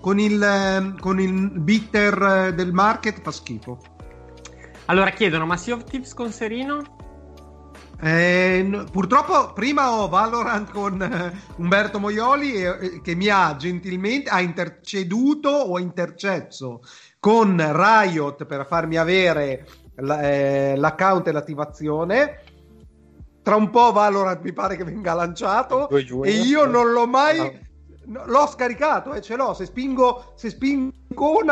con 0.00 0.18
il, 0.18 0.40
ehm, 0.40 0.98
con 1.00 1.20
il 1.20 1.50
bitter 1.60 2.22
eh, 2.22 2.54
del 2.54 2.72
market 2.72 3.20
fa 3.20 3.30
schifo. 3.30 3.78
Allora 4.86 5.10
chiedono, 5.10 5.44
ma 5.44 5.56
Sea 5.56 5.74
of 5.74 5.84
Tips 5.84 6.14
con 6.14 6.30
Serino? 6.30 6.82
Eh, 8.06 8.84
purtroppo 8.92 9.54
prima 9.54 9.92
ho 9.92 10.08
Valorant 10.10 10.70
con 10.70 11.00
eh, 11.00 11.32
Umberto 11.56 11.98
Moioli 11.98 12.62
eh, 12.62 13.00
che 13.00 13.14
mi 13.14 13.28
ha 13.28 13.56
gentilmente 13.56 14.28
ha 14.28 14.42
interceduto 14.42 15.48
o 15.48 15.78
intercesso 15.78 16.82
con 17.18 17.56
Riot 17.56 18.44
per 18.44 18.66
farmi 18.66 18.98
avere 18.98 19.66
la, 19.94 20.20
eh, 20.20 20.74
l'account 20.76 21.28
e 21.28 21.32
l'attivazione. 21.32 22.42
Tra 23.42 23.56
un 23.56 23.70
po' 23.70 23.90
Valorant 23.92 24.42
mi 24.42 24.52
pare 24.52 24.76
che 24.76 24.84
venga 24.84 25.14
lanciato 25.14 25.88
e 25.88 26.30
io 26.30 26.66
non 26.66 26.92
l'ho 26.92 27.06
mai 27.06 27.58
L'ho 28.06 28.46
scaricato, 28.46 29.14
eh, 29.14 29.20
ce 29.20 29.36
l'ho. 29.36 29.54
Se 29.54 29.64
spingo, 29.64 30.32
se 30.34 30.50
spingo 30.50 31.02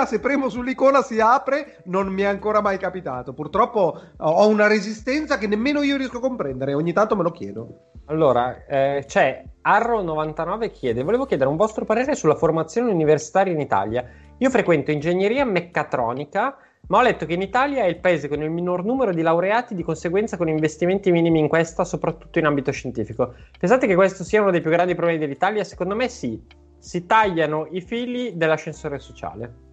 se 0.07 0.21
premo 0.21 0.49
sull'icona 0.49 1.03
si 1.03 1.21
apre. 1.21 1.83
Non 1.85 2.09
mi 2.09 2.23
è 2.23 2.27
ancora 2.27 2.61
mai 2.61 2.79
capitato. 2.79 3.33
Purtroppo 3.33 4.01
ho 4.19 4.49
una 4.49 4.67
resistenza 4.67 5.39
che 5.39 5.47
nemmeno 5.47 5.83
io 5.83 5.97
riesco 5.97 6.19
a 6.19 6.21
comprendere. 6.21 6.75
Ogni 6.75 6.93
tanto 6.93 7.17
me 7.17 7.23
lo 7.23 7.31
chiedo. 7.31 7.91
Allora, 8.07 8.65
eh, 8.67 9.05
c'è 9.07 9.45
Arro99 9.65 10.71
chiede: 10.71 11.03
Volevo 11.03 11.27
chiedere 11.27 11.49
un 11.49 11.57
vostro 11.57 11.85
parere 11.85 12.15
sulla 12.15 12.35
formazione 12.35 12.91
universitaria 12.91 13.53
in 13.53 13.61
Italia. 13.61 14.05
Io 14.39 14.51
frequento 14.51 14.91
ingegneria 14.91 15.45
meccatronica 15.45 16.57
ma 16.89 16.99
ho 16.99 17.03
letto 17.03 17.27
che 17.27 17.35
in 17.35 17.43
Italia 17.43 17.85
è 17.85 17.87
il 17.87 18.01
paese 18.01 18.29
con 18.29 18.43
il 18.43 18.51
minor 18.51 18.85
numero 18.85 19.13
di 19.13 19.23
laureati, 19.23 19.75
di 19.75 19.83
conseguenza 19.83 20.37
con 20.37 20.49
investimenti 20.49 21.11
minimi 21.11 21.39
in 21.39 21.49
questa, 21.49 21.85
soprattutto 21.85 22.39
in 22.39 22.47
ambito 22.47 22.73
scientifico. 22.73 23.35
Pensate 23.59 23.87
che 23.87 23.95
questo 23.95 24.25
sia 24.25 24.43
uno 24.43 24.51
dei 24.51 24.61
più 24.61 24.71
grandi 24.71 24.95
problemi 24.95 25.19
dell'Italia? 25.19 25.65
Secondo 25.65 25.95
me 25.95 26.09
sì. 26.09 26.41
Si 26.79 27.07
tagliano 27.07 27.69
i 27.71 27.81
fili 27.81 28.37
dell'ascensore 28.37 28.99
sociale. 28.99 29.71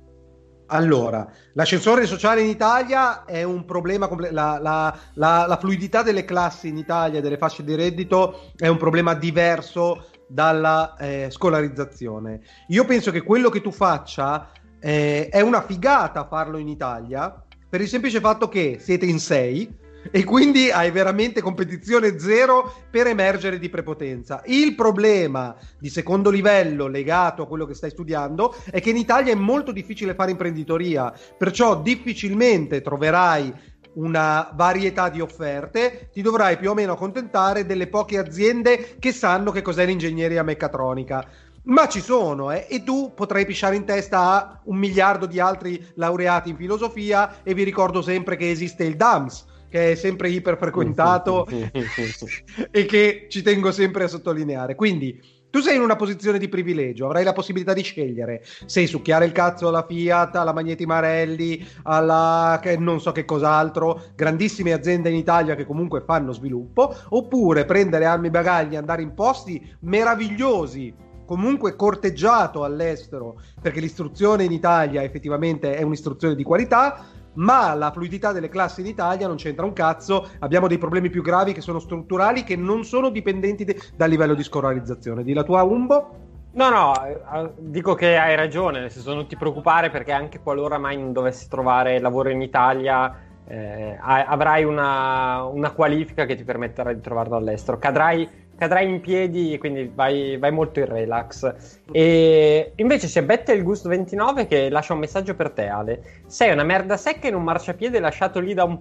Allora, 0.67 1.27
l'ascensore 1.53 2.05
sociale 2.05 2.41
in 2.41 2.49
Italia 2.49 3.25
è 3.25 3.41
un 3.41 3.65
problema, 3.65 4.07
la, 4.29 4.59
la, 4.61 4.95
la, 5.15 5.45
la, 5.47 5.57
fluidità 5.57 6.03
delle 6.03 6.25
classi 6.25 6.67
in 6.67 6.77
Italia, 6.77 7.21
delle 7.21 7.37
fasce 7.37 7.63
di 7.63 7.73
reddito, 7.73 8.51
è 8.55 8.67
un 8.67 8.77
problema 8.77 9.15
diverso 9.15 10.05
dalla 10.27 10.95
eh, 10.97 11.29
scolarizzazione. 11.31 12.41
Io 12.67 12.85
penso 12.85 13.09
che 13.09 13.23
quello 13.23 13.49
che 13.49 13.61
tu 13.61 13.71
faccia 13.71 14.51
eh, 14.79 15.29
è 15.29 15.41
una 15.41 15.61
figata 15.61 16.27
farlo 16.27 16.57
in 16.57 16.67
Italia 16.67 17.43
per 17.69 17.81
il 17.81 17.87
semplice 17.87 18.19
fatto 18.19 18.49
che 18.49 18.77
siete 18.79 19.05
in 19.05 19.19
sei 19.19 19.87
e 20.11 20.23
quindi 20.23 20.71
hai 20.71 20.91
veramente 20.91 21.41
competizione 21.41 22.19
zero 22.19 22.73
per 22.89 23.07
emergere 23.07 23.59
di 23.59 23.69
prepotenza. 23.69 24.41
Il 24.45 24.73
problema 24.73 25.55
di 25.77 25.89
secondo 25.89 26.29
livello 26.29 26.87
legato 26.87 27.43
a 27.43 27.47
quello 27.47 27.65
che 27.65 27.73
stai 27.73 27.89
studiando 27.89 28.55
è 28.71 28.81
che 28.81 28.89
in 28.89 28.97
Italia 28.97 29.33
è 29.33 29.35
molto 29.35 29.71
difficile 29.71 30.15
fare 30.15 30.31
imprenditoria, 30.31 31.13
perciò 31.37 31.81
difficilmente 31.81 32.81
troverai 32.81 33.53
una 33.91 34.51
varietà 34.53 35.09
di 35.09 35.19
offerte, 35.19 36.09
ti 36.13 36.21
dovrai 36.21 36.57
più 36.57 36.69
o 36.69 36.73
meno 36.73 36.93
accontentare 36.93 37.65
delle 37.65 37.87
poche 37.87 38.17
aziende 38.17 38.95
che 38.99 39.11
sanno 39.11 39.51
che 39.51 39.61
cos'è 39.61 39.85
l'ingegneria 39.85 40.43
meccatronica 40.43 41.27
ma 41.69 41.87
ci 41.87 42.01
sono 42.01 42.51
eh? 42.51 42.65
e 42.69 42.83
tu 42.83 43.13
potrai 43.15 43.45
pisciare 43.45 43.75
in 43.75 43.85
testa 43.85 44.19
a 44.19 44.61
un 44.65 44.77
miliardo 44.77 45.25
di 45.25 45.39
altri 45.39 45.83
laureati 45.95 46.49
in 46.49 46.55
filosofia 46.55 47.41
e 47.43 47.53
vi 47.53 47.63
ricordo 47.63 48.01
sempre 48.01 48.35
che 48.35 48.49
esiste 48.49 48.83
il 48.83 48.95
DAMS 48.95 49.45
che 49.69 49.91
è 49.91 49.95
sempre 49.95 50.29
iper 50.29 50.57
frequentato 50.57 51.47
e 52.71 52.85
che 52.85 53.27
ci 53.29 53.43
tengo 53.43 53.71
sempre 53.71 54.05
a 54.05 54.07
sottolineare. 54.07 54.73
Quindi 54.73 55.37
tu 55.51 55.61
sei 55.61 55.75
in 55.75 55.81
una 55.81 55.95
posizione 55.95 56.37
di 56.37 56.47
privilegio, 56.47 57.05
avrai 57.05 57.23
la 57.23 57.33
possibilità 57.33 57.73
di 57.73 57.81
scegliere. 57.81 58.43
Se 58.65 58.85
succhiare 58.85 59.25
il 59.25 59.31
cazzo 59.31 59.67
alla 59.67 59.85
Fiat, 59.87 60.35
alla 60.35 60.53
Magneti 60.53 60.85
Marelli, 60.85 61.65
alla 61.83 62.59
che 62.61 62.77
non 62.77 63.01
so 63.01 63.11
che 63.11 63.25
cos'altro, 63.25 64.09
grandissime 64.15 64.73
aziende 64.73 65.09
in 65.09 65.15
Italia 65.15 65.55
che 65.55 65.65
comunque 65.65 66.03
fanno 66.05 66.33
sviluppo, 66.33 66.95
oppure 67.09 67.65
prendere 67.65 68.05
armi 68.05 68.27
e 68.27 68.31
bagagli 68.31 68.73
e 68.73 68.77
andare 68.77 69.01
in 69.01 69.13
posti 69.13 69.75
meravigliosi 69.81 71.07
comunque 71.29 71.75
corteggiato 71.75 72.63
all'estero, 72.63 73.39
perché 73.61 73.79
l'istruzione 73.79 74.45
in 74.45 74.51
Italia 74.51 75.03
effettivamente 75.03 75.75
è 75.75 75.83
un'istruzione 75.83 76.33
di 76.33 76.41
qualità, 76.41 77.05
ma 77.33 77.75
la 77.75 77.91
fluidità 77.91 78.31
delle 78.31 78.49
classi 78.49 78.81
in 78.81 78.87
Italia 78.87 79.27
non 79.27 79.35
c'entra 79.35 79.63
un 79.63 79.73
cazzo, 79.73 80.27
abbiamo 80.39 80.67
dei 80.67 80.79
problemi 80.79 81.11
più 81.11 81.21
gravi 81.21 81.53
che 81.53 81.61
sono 81.61 81.77
strutturali, 81.77 82.43
che 82.43 82.55
non 82.55 82.83
sono 82.83 83.11
dipendenti 83.11 83.63
de- 83.63 83.79
dal 83.95 84.09
livello 84.09 84.33
di 84.33 84.41
scolarizzazione. 84.41 85.23
Di 85.23 85.33
la 85.33 85.43
tua 85.43 85.61
Umbo? 85.61 86.09
No, 86.53 86.69
no, 86.69 86.93
eh, 87.05 87.51
dico 87.59 87.93
che 87.93 88.17
hai 88.17 88.35
ragione, 88.35 88.79
nel 88.79 88.89
senso 88.89 89.13
non 89.13 89.27
ti 89.27 89.37
preoccupare 89.37 89.91
perché 89.91 90.11
anche 90.11 90.39
qualora 90.39 90.79
mai 90.79 90.97
non 90.97 91.13
dovessi 91.13 91.47
trovare 91.47 91.99
lavoro 91.99 92.29
in 92.29 92.41
Italia 92.41 93.15
eh, 93.49 93.97
avrai 93.99 94.63
una, 94.63 95.43
una, 95.43 95.71
qualifica 95.71 96.25
che 96.25 96.35
ti 96.35 96.43
permetterà 96.43 96.93
di 96.93 97.01
trovarlo 97.01 97.35
all'estero. 97.35 97.79
Cadrai 97.79 98.29
cadrai 98.59 98.89
in 98.89 98.99
piedi, 98.99 99.57
quindi 99.57 99.89
vai, 99.91 100.37
vai, 100.37 100.51
molto 100.51 100.79
in 100.79 100.85
relax. 100.85 101.81
E 101.91 102.73
invece 102.75 103.07
c'è 103.07 103.23
Bettel 103.23 103.63
Gust 103.63 103.87
29 103.87 104.47
che 104.47 104.69
lascia 104.69 104.93
un 104.93 104.99
messaggio 104.99 105.33
per 105.33 105.51
te, 105.51 105.67
Ale. 105.67 106.21
Sei 106.27 106.51
una 106.51 106.63
merda 106.63 106.97
secca 106.97 107.29
in 107.29 107.35
un 107.35 107.43
marciapiede 107.43 107.99
lasciato 107.99 108.39
lì 108.39 108.53
da 108.53 108.65
un. 108.65 108.77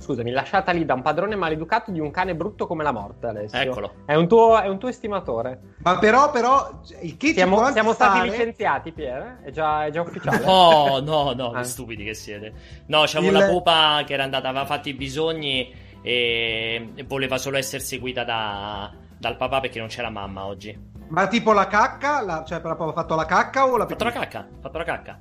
Scusami, 0.00 0.30
lasciata 0.30 0.70
lì 0.70 0.84
da 0.84 0.94
un 0.94 1.02
padrone 1.02 1.34
maleducato 1.34 1.90
di 1.90 1.98
un 1.98 2.10
cane 2.10 2.34
brutto 2.34 2.66
come 2.66 2.82
la 2.82 2.92
morte, 2.92 3.26
Alessio. 3.26 3.58
Eccolo. 3.58 3.92
È 4.04 4.14
un 4.14 4.28
tuo, 4.28 4.60
è 4.60 4.68
un 4.68 4.78
tuo 4.78 4.88
estimatore. 4.88 5.60
Ma 5.78 5.98
però, 5.98 6.30
però, 6.30 6.80
il 7.00 7.16
che 7.16 7.32
siamo, 7.32 7.70
siamo 7.70 7.92
stati 7.92 8.28
licenziati, 8.28 8.92
Pier? 8.92 9.40
È 9.42 9.50
già, 9.50 9.86
è 9.86 9.90
già 9.90 10.00
ufficiale. 10.00 10.44
No, 10.44 11.00
no, 11.00 11.32
no, 11.32 11.50
che 11.50 11.58
ah. 11.58 11.64
stupidi 11.64 12.04
che 12.04 12.14
siete. 12.14 12.52
No, 12.86 13.02
c'avevo 13.06 13.32
il... 13.32 13.44
la 13.44 13.48
pupa 13.48 14.02
che 14.06 14.12
era 14.14 14.24
andata, 14.24 14.48
aveva 14.48 14.66
fatto 14.66 14.88
i 14.88 14.94
bisogni 14.94 15.86
e 16.02 16.92
voleva 17.06 17.38
solo 17.38 17.56
essere 17.56 17.82
seguita 17.82 18.24
da, 18.24 18.92
dal 19.18 19.36
papà 19.36 19.60
perché 19.60 19.78
non 19.78 19.88
c'era 19.88 20.10
mamma 20.10 20.46
oggi. 20.46 20.76
Ma 21.08 21.26
tipo 21.26 21.52
la 21.52 21.66
cacca? 21.66 22.20
La, 22.20 22.44
cioè, 22.46 22.60
ha 22.62 22.92
fatto 22.92 23.14
la 23.14 23.24
cacca 23.24 23.66
o 23.66 23.76
la 23.76 23.84
Ha 23.84 23.88
fatto 23.88 24.04
la 24.04 24.12
cacca, 24.12 24.38
ha 24.40 24.60
fatto 24.60 24.78
la 24.78 24.84
cacca. 24.84 25.20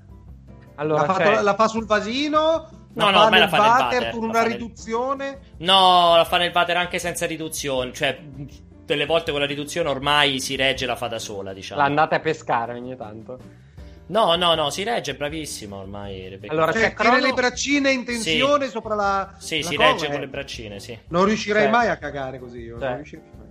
Allora, 0.76 1.06
la, 1.06 1.14
fatto, 1.14 1.42
la, 1.42 1.56
fa 1.56 1.68
sul 1.68 1.86
vasino? 1.86 2.70
No, 2.94 3.10
no, 3.10 3.30
me 3.30 3.40
la 3.40 3.48
fa 3.48 3.58
nel 3.58 3.68
water 3.68 4.10
con 4.12 4.24
una 4.24 4.44
riduzione? 4.44 5.40
No, 5.58 6.16
la 6.16 6.26
fa 6.26 6.38
nel 6.38 6.52
water 6.54 6.78
anche 6.78 7.00
senza 7.00 7.26
riduzione, 7.26 7.94
cioè 7.94 8.20
delle 8.86 9.06
volte 9.06 9.32
con 9.32 9.40
la 9.40 9.46
riduzione 9.46 9.90
ormai 9.90 10.40
si 10.40 10.56
regge 10.56 10.86
e 10.86 10.88
la 10.88 10.96
fa 10.96 11.08
da 11.08 11.20
sola, 11.20 11.54
diciamo. 11.54 11.82
L'andate 11.82 12.16
a 12.16 12.20
pescare 12.20 12.74
ogni 12.74 12.96
tanto. 12.96 13.40
No, 14.08 14.36
no, 14.36 14.56
no, 14.56 14.70
si 14.70 14.84
regge, 14.84 15.16
bravissimo 15.16 15.78
ormai. 15.78 16.30
Rebecca. 16.30 16.54
Allora, 16.54 16.72
cioè, 16.72 16.94
Crono... 16.94 17.18
le 17.18 17.34
braccine 17.34 17.92
in 17.92 18.06
tensione 18.06 18.66
sì. 18.66 18.72
sopra 18.72 18.96
la. 18.96 19.36
Sì, 19.38 19.62
la 19.62 19.70
si 19.70 19.76
cosa, 19.76 19.90
regge 19.90 20.06
eh. 20.06 20.12
con 20.12 20.20
le 20.20 20.28
braccine, 20.28 20.80
sì. 20.80 20.98
Non 21.10 21.26
riuscirei 21.26 21.64
cioè... 21.64 21.72
mai 21.72 21.90
a 21.90 21.98
cagare 21.98 22.40
così. 22.40 22.60
Io. 22.60 22.80
Cioè... 22.80 22.88
Non 22.88 22.96
riuscirei 22.96 23.26
mai. 23.38 23.46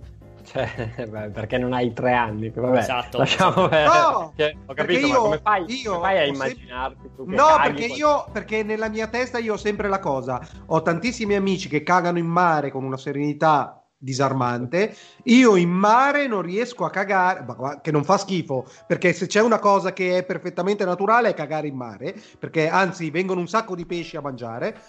Cioè, 0.47 1.05
beh, 1.05 1.29
perché 1.29 1.57
non 1.57 1.73
hai 1.73 1.91
tre 1.91 2.13
anni? 2.13 2.49
Vabbè, 2.49 2.77
esatto. 2.77 3.17
Lasciamo 3.17 3.67
no, 3.67 4.33
cioè, 4.37 4.55
ho 4.65 4.73
capito, 4.73 5.05
io, 5.05 5.11
ma 5.11 5.17
come 5.17 5.39
fai, 5.39 5.65
io 5.67 5.91
come 5.91 6.03
fai 6.05 6.17
a 6.17 6.23
immaginarti 6.23 7.09
tu 7.15 7.25
No, 7.27 7.47
perché 7.61 7.85
io, 7.85 8.25
perché 8.31 8.63
nella 8.63 8.87
mia 8.87 9.07
testa 9.07 9.39
io 9.39 9.53
ho 9.53 9.57
sempre 9.57 9.89
la 9.89 9.99
cosa. 9.99 10.39
Ho 10.67 10.81
tantissimi 10.81 11.35
amici 11.35 11.67
che 11.67 11.83
cagano 11.83 12.17
in 12.17 12.27
mare 12.27 12.71
con 12.71 12.85
una 12.85 12.97
serenità 12.97 13.86
disarmante. 13.97 14.95
Io 15.23 15.55
in 15.55 15.69
mare 15.69 16.27
non 16.27 16.41
riesco 16.41 16.85
a 16.85 16.89
cagare, 16.89 17.45
che 17.81 17.91
non 17.91 18.03
fa 18.03 18.17
schifo, 18.17 18.67
perché 18.85 19.13
se 19.13 19.27
c'è 19.27 19.41
una 19.41 19.59
cosa 19.59 19.93
che 19.93 20.17
è 20.17 20.23
perfettamente 20.23 20.85
naturale 20.85 21.29
è 21.29 21.33
cagare 21.33 21.67
in 21.67 21.75
mare, 21.75 22.15
perché 22.37 22.69
anzi 22.69 23.09
vengono 23.09 23.39
un 23.39 23.47
sacco 23.47 23.75
di 23.75 23.85
pesci 23.85 24.15
a 24.17 24.21
mangiare, 24.21 24.79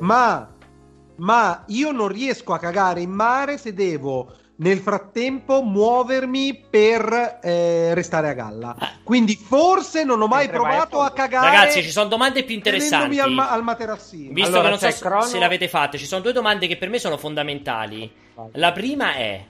ma, 0.00 0.48
ma 1.16 1.64
io 1.68 1.92
non 1.92 2.08
riesco 2.08 2.52
a 2.52 2.58
cagare 2.58 3.00
in 3.00 3.10
mare 3.10 3.56
se 3.56 3.72
devo 3.72 4.32
nel 4.60 4.78
frattempo 4.78 5.62
muovermi 5.62 6.66
per 6.68 7.38
eh, 7.42 7.94
restare 7.94 8.28
a 8.28 8.32
galla. 8.34 8.74
Ah. 8.78 8.92
Quindi 9.02 9.34
forse 9.34 10.04
non 10.04 10.20
ho 10.20 10.26
mai 10.26 10.46
Mentre 10.46 10.58
provato 10.58 11.00
a 11.00 11.10
cagare. 11.12 11.46
Ragazzi, 11.46 11.82
ci 11.82 11.90
sono 11.90 12.08
domande 12.08 12.44
più 12.44 12.54
interessanti. 12.54 13.18
Al, 13.18 13.32
ma- 13.32 13.50
al 13.50 13.62
materassino. 13.62 14.32
Visto 14.32 14.50
allora, 14.50 14.76
che 14.76 14.84
non 14.84 14.92
so 14.92 14.98
crono... 15.00 15.22
se 15.22 15.38
l'avete 15.38 15.68
fatte, 15.68 15.98
ci 15.98 16.06
sono 16.06 16.20
due 16.20 16.32
domande 16.32 16.66
che 16.66 16.76
per 16.76 16.88
me 16.88 16.98
sono 16.98 17.16
fondamentali. 17.16 18.10
La 18.52 18.72
prima 18.72 19.14
è: 19.14 19.44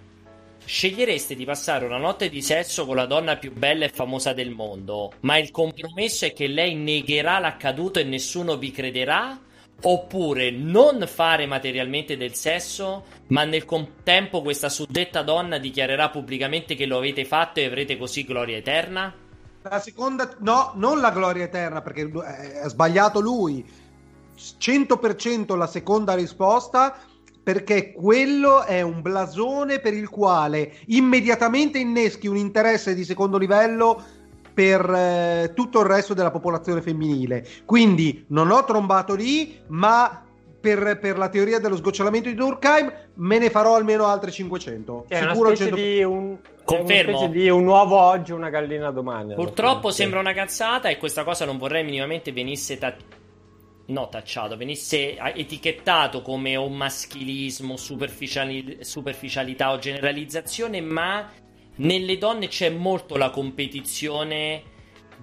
scegliereste 0.64 1.34
di 1.34 1.44
passare 1.44 1.84
una 1.84 1.98
notte 1.98 2.28
di 2.28 2.40
sesso 2.40 2.86
con 2.86 2.94
la 2.94 3.06
donna 3.06 3.36
più 3.36 3.52
bella 3.52 3.84
e 3.86 3.90
famosa 3.90 4.32
del 4.32 4.50
mondo, 4.50 5.12
ma 5.20 5.36
il 5.38 5.50
compromesso 5.50 6.24
è 6.24 6.32
che 6.32 6.46
lei 6.46 6.74
negherà 6.74 7.38
l'accaduto 7.40 7.98
e 7.98 8.04
nessuno 8.04 8.56
vi 8.56 8.70
crederà? 8.70 9.38
Oppure 9.82 10.50
non 10.50 11.04
fare 11.06 11.46
materialmente 11.46 12.16
del 12.16 12.34
sesso, 12.34 13.04
ma 13.28 13.44
nel 13.44 13.64
contempo 13.64 14.42
questa 14.42 14.68
suddetta 14.68 15.22
donna 15.22 15.58
dichiarerà 15.58 16.10
pubblicamente 16.10 16.74
che 16.74 16.86
lo 16.86 16.98
avete 16.98 17.24
fatto 17.24 17.60
e 17.60 17.64
avrete 17.64 17.96
così 17.96 18.24
gloria 18.24 18.58
eterna? 18.58 19.14
La 19.62 19.80
seconda, 19.80 20.36
no, 20.40 20.72
non 20.74 21.00
la 21.00 21.10
gloria 21.10 21.44
eterna 21.44 21.80
perché 21.80 22.02
eh, 22.02 22.58
ha 22.60 22.68
sbagliato 22.68 23.20
lui. 23.20 23.64
100% 24.36 25.56
la 25.56 25.66
seconda 25.66 26.14
risposta 26.14 26.98
perché 27.42 27.92
quello 27.92 28.64
è 28.64 28.82
un 28.82 29.00
blasone 29.00 29.80
per 29.80 29.94
il 29.94 30.08
quale 30.08 30.76
immediatamente 30.86 31.78
inneschi 31.78 32.26
un 32.26 32.36
interesse 32.36 32.94
di 32.94 33.04
secondo 33.04 33.38
livello 33.38 34.02
per 34.60 34.90
eh, 34.90 35.52
tutto 35.54 35.80
il 35.80 35.86
resto 35.86 36.12
della 36.12 36.30
popolazione 36.30 36.82
femminile. 36.82 37.46
Quindi 37.64 38.26
non 38.28 38.50
ho 38.50 38.62
trombato 38.64 39.14
lì, 39.14 39.58
ma 39.68 40.22
per, 40.60 40.98
per, 41.00 41.16
la 41.16 41.30
teoria 41.30 41.58
dello 41.58 41.78
sgocciolamento 41.78 42.28
di 42.28 42.34
Durkheim 42.34 42.92
me 43.14 43.38
ne 43.38 43.48
farò 43.48 43.74
almeno 43.74 44.04
altre 44.04 44.30
500. 44.30 45.06
È 45.08 45.16
Sicuro 45.16 45.48
una 45.48 45.56
specie 45.56 45.70
100... 45.70 45.76
di 45.76 46.02
un 46.02 46.38
Confermo. 46.62 47.20
Una 47.20 47.28
di 47.28 47.48
un 47.48 47.66
uovo 47.66 47.96
oggi, 47.98 48.32
una 48.32 48.50
gallina 48.50 48.90
domani. 48.90 49.32
Purtroppo 49.32 49.90
sembra 49.90 50.20
una 50.20 50.34
cazzata 50.34 50.90
e 50.90 50.98
questa 50.98 51.24
cosa 51.24 51.46
non 51.46 51.56
vorrei 51.56 51.82
minimamente 51.82 52.30
venisse 52.30 52.76
ta- 52.76 52.94
no, 53.86 54.08
tacciato, 54.10 54.58
venisse 54.58 55.16
etichettato 55.16 56.20
come 56.20 56.54
un 56.54 56.74
maschilismo, 56.74 57.76
superficiali- 57.78 58.78
superficialità 58.82 59.72
o 59.72 59.78
generalizzazione, 59.78 60.82
ma 60.82 61.28
nelle 61.80 62.18
donne 62.18 62.48
c'è 62.48 62.70
molto 62.70 63.16
la 63.16 63.30
competizione 63.30 64.62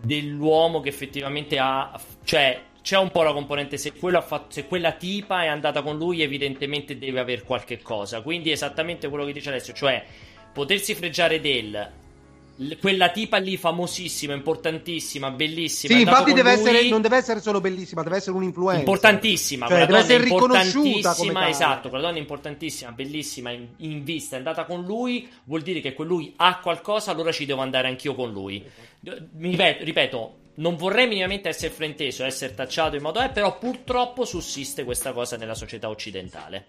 dell'uomo 0.02 0.80
che 0.80 0.90
effettivamente 0.90 1.58
ha. 1.60 2.00
cioè, 2.24 2.62
c'è 2.82 2.98
un 2.98 3.12
po' 3.12 3.24
la 3.24 3.34
componente 3.34 3.78
se, 3.78 3.92
fatto, 3.92 4.46
se, 4.50 4.66
quella 4.66 4.94
tipa 4.94 5.44
è 5.44 5.48
andata 5.48 5.82
con 5.82 5.98
lui, 5.98 6.22
evidentemente 6.22 6.98
deve 6.98 7.20
avere 7.20 7.42
qualche 7.42 7.82
cosa. 7.82 8.22
Quindi, 8.22 8.52
esattamente 8.52 9.10
quello 9.10 9.26
che 9.26 9.34
dice 9.34 9.50
Alessio, 9.50 9.74
cioè 9.74 10.06
potersi 10.54 10.96
fregiare 10.96 11.42
del 11.42 11.92
quella 12.80 13.10
tipa 13.10 13.38
lì 13.38 13.56
famosissima, 13.56 14.34
importantissima, 14.34 15.30
bellissima. 15.30 15.94
Sì, 15.94 16.02
infatti 16.02 16.34
deve 16.34 16.52
essere, 16.52 16.90
non 16.90 17.02
deve 17.02 17.18
essere 17.18 17.40
solo 17.40 17.62
bellissima, 17.62 18.02
deve 18.04 18.18
essere 18.18 18.36
un'influenza. 18.36 18.80
Importantissima, 18.80 19.68
cioè, 19.68 19.86
deve 19.86 20.00
essere 20.00 20.24
riconosciuta 20.24 21.14
come 21.14 21.50
esatto, 21.50 21.90
quella 21.90 22.08
donna 22.08 22.18
importantissima, 22.18 22.92
bellissima, 22.92 23.52
in, 23.52 23.68
in, 23.78 24.04
vista, 24.04 24.36
è 24.36 24.40
andata 24.40 24.66
con 24.66 24.84
lui, 24.84 25.30
vuol 25.44 25.62
dire 25.62 25.82
che 25.82 25.94
quel 25.94 26.34
ha 26.38 26.60
qualcosa, 26.60 27.12
allora 27.12 27.32
ci 27.32 27.46
devo 27.46 27.62
andare 27.62 27.88
anch'io 27.88 28.16
con 28.16 28.32
lui. 28.32 28.64
Mi 29.02 29.52
ripeto, 29.52 29.84
ripeto 29.84 30.36
non 30.58 30.76
vorrei 30.76 31.08
minimamente 31.08 31.50
essere 31.50 31.72
frainteso, 31.72 32.24
essere 32.24 32.54
tacciato 32.54 32.96
in 32.96 33.02
modo 33.02 33.20
è, 33.20 33.30
però 33.30 33.58
purtroppo 33.58 34.26
sussiste 34.26 34.84
questa 34.84 35.12
cosa 35.12 35.38
nella 35.38 35.54
società 35.54 35.90
occidentale. 35.90 36.68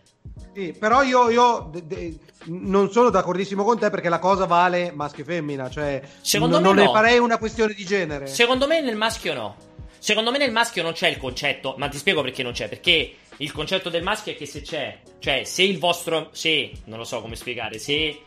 Sì, 0.55 0.75
però 0.79 1.03
io, 1.03 1.31
io 1.31 1.69
de, 1.73 1.87
de, 1.87 2.19
non 2.47 2.91
sono 2.91 3.11
d'accordissimo 3.11 3.65
con 3.65 3.79
te 3.79 3.91
perché 3.91 4.09
la 4.09 4.19
cosa 4.19 4.45
vale 4.45 4.93
maschio 4.93 5.23
e 5.23 5.27
femmina, 5.27 5.71
cioè 5.71 6.03
Secondo 6.21 6.59
n- 6.59 6.63
me 6.63 6.67
non 6.67 6.77
no. 6.77 6.83
ne 6.83 6.89
farei 6.89 7.19
una 7.19 7.39
questione 7.39 7.75
di 7.75 7.85
genere. 7.85 8.27
Secondo 8.27 8.67
me 8.67 8.81
nel 8.81 8.97
maschio 8.97 9.35
no. 9.35 9.57
Secondo 9.99 10.31
me 10.31 10.39
nel 10.39 10.53
maschio 10.53 10.83
non 10.83 10.93
c'è 10.93 11.09
il 11.09 11.17
concetto, 11.17 11.75
ma 11.77 11.89
ti 11.89 11.99
spiego 11.99 12.23
perché 12.23 12.43
non 12.43 12.53
c'è, 12.53 12.69
perché 12.69 13.15
il 13.39 13.53
concetto 13.53 13.89
del 13.89 14.03
maschio 14.03 14.33
è 14.33 14.37
che 14.37 14.47
se 14.47 14.61
c'è, 14.61 15.01
cioè 15.19 15.45
se 15.45 15.63
il 15.63 15.79
vostro, 15.79 16.29
se, 16.33 16.73
non 16.85 16.99
lo 16.99 17.05
so 17.05 17.21
come 17.21 17.37
spiegare, 17.37 17.79
se, 17.79 18.23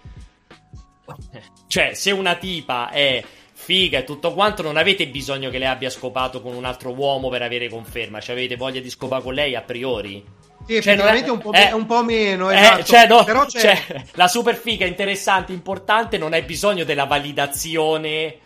cioè 1.68 1.94
se 1.94 2.12
una 2.12 2.36
tipa 2.36 2.90
è 2.90 3.24
figa 3.64 4.00
e 4.00 4.04
tutto 4.04 4.34
quanto, 4.34 4.64
non 4.64 4.76
avete 4.76 5.08
bisogno 5.08 5.52
che 5.52 5.60
lei 5.60 5.68
abbia 5.68 5.92
scopato 5.92 6.42
con 6.42 6.56
un 6.56 6.66
altro 6.66 6.92
uomo 6.92 7.30
per 7.30 7.44
avere 7.44 7.70
conferma, 7.70 8.20
cioè 8.20 8.36
avete 8.36 8.56
voglia 8.56 8.82
di 8.82 8.90
scopare 8.90 9.22
con 9.22 9.36
lei 9.36 9.56
a 9.56 9.62
priori. 9.62 10.24
Sì, 10.66 10.82
cioè, 10.82 10.94
effettivamente 10.94 11.28
è, 11.28 11.32
un, 11.32 11.40
po 11.40 11.52
è, 11.52 11.72
un, 11.72 11.86
po 11.86 12.04
meno, 12.04 12.50
è, 12.50 12.58
esatto. 12.58 12.84
cioè, 12.84 13.08
no, 13.08 13.24
però 13.24 13.46
c'è... 13.46 13.60
Cioè, 13.60 14.04
la 14.14 14.28
super 14.28 14.56
figa 14.56 14.86
interessante, 14.86 15.52
importante, 15.52 16.18
non 16.18 16.34
hai 16.34 16.42
bisogno 16.42 16.84
della 16.84 17.06
validazione. 17.06 18.38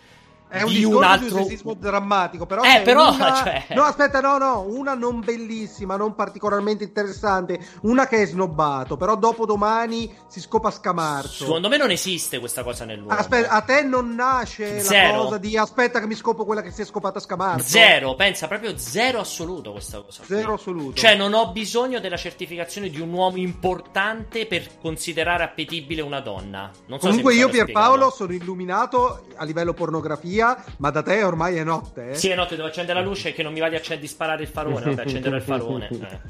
È 0.60 0.64
un 0.64 0.74
di 0.74 0.84
un 0.84 1.04
altro 1.04 1.38
di 1.38 1.44
sessismo 1.44 1.74
drammatico, 1.74 2.46
però 2.46 2.64
Eh, 2.64 2.82
però 2.82 3.14
una... 3.14 3.36
cioè... 3.44 3.66
No, 3.76 3.84
aspetta, 3.84 4.22
no, 4.22 4.38
no, 4.38 4.66
una 4.68 4.94
non 4.94 5.20
bellissima, 5.20 5.96
non 5.96 6.16
particolarmente 6.16 6.84
interessante, 6.84 7.60
una 7.82 8.08
che 8.08 8.22
è 8.22 8.26
snobbato, 8.26 8.98
però 8.98 9.16
dopo 9.16 9.46
domani 9.46 10.14
si 10.28 10.40
scopa 10.40 10.72
scamarzo. 10.72 11.46
Secondo 11.46 11.70
me 11.70 11.78
non 11.78 11.92
esiste 11.92 12.40
questa 12.40 12.64
cosa 12.64 12.86
nell'uomo. 12.86 13.18
Aspetta, 13.18 13.50
a 13.50 13.62
te 13.62 13.84
non 13.84 14.16
nasce 14.16 14.80
zero. 14.82 15.18
la 15.18 15.24
cosa 15.24 15.38
di 15.38 15.58
aspetta 15.58 16.00
che 16.00 16.08
mi 16.08 16.16
scopo 16.16 16.46
quella 16.46 16.62
che 16.62 16.72
si 16.72 16.82
è 16.82 16.86
scopata 16.86 17.20
scamarzo. 17.20 17.68
Zero, 17.68 18.16
pensa 18.16 18.48
proprio 18.48 18.78
zero 18.78 19.20
assoluto 19.20 19.72
questa 19.72 20.02
cosa. 20.02 20.24
Zero 20.26 20.54
assoluto. 20.54 21.00
Cioè 21.00 21.16
non 21.16 21.34
ho 21.34 21.52
bisogno 21.52 22.00
della 22.00 22.18
certificazione 22.18 22.90
di 22.90 23.00
un 23.00 23.12
uomo 23.12 23.38
importante 23.38 24.46
per 24.46 24.80
considerare 24.80 25.44
appetibile 25.44 26.02
una 26.02 26.20
donna. 26.20 26.72
Non 26.88 27.00
so 27.00 27.08
Comunque 27.08 27.34
io 27.36 27.50
Pierpaolo 27.50 28.10
sono 28.10 28.34
illuminato 28.34 29.26
a 29.36 29.44
livello 29.44 29.74
pornografia, 29.74 30.45
ma 30.78 30.90
da 30.90 31.02
te 31.02 31.24
ormai 31.24 31.58
è 31.58 31.64
notte. 31.64 32.12
Eh? 32.12 32.16
Sì, 32.16 32.30
è 32.30 32.36
notte, 32.36 32.56
devo 32.56 32.68
accendere 32.68 33.00
la 33.00 33.06
luce 33.06 33.34
che 33.34 33.44
non 33.44 33.54
mi 33.54 33.60
va 33.60 33.70
di, 33.70 33.76
accend- 33.76 34.02
di 34.02 34.08
sparare 34.08 34.44
il 34.44 34.50
farone. 34.50 34.82
Vabbè, 34.82 35.02
accenderò 35.02 35.36
il 35.36 35.42
farone. 35.42 35.90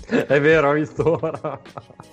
Eh. 0.09 0.25
È 0.25 0.39
vero, 0.39 0.69
ho 0.69 0.73
visto 0.73 1.19
ora. 1.21 1.59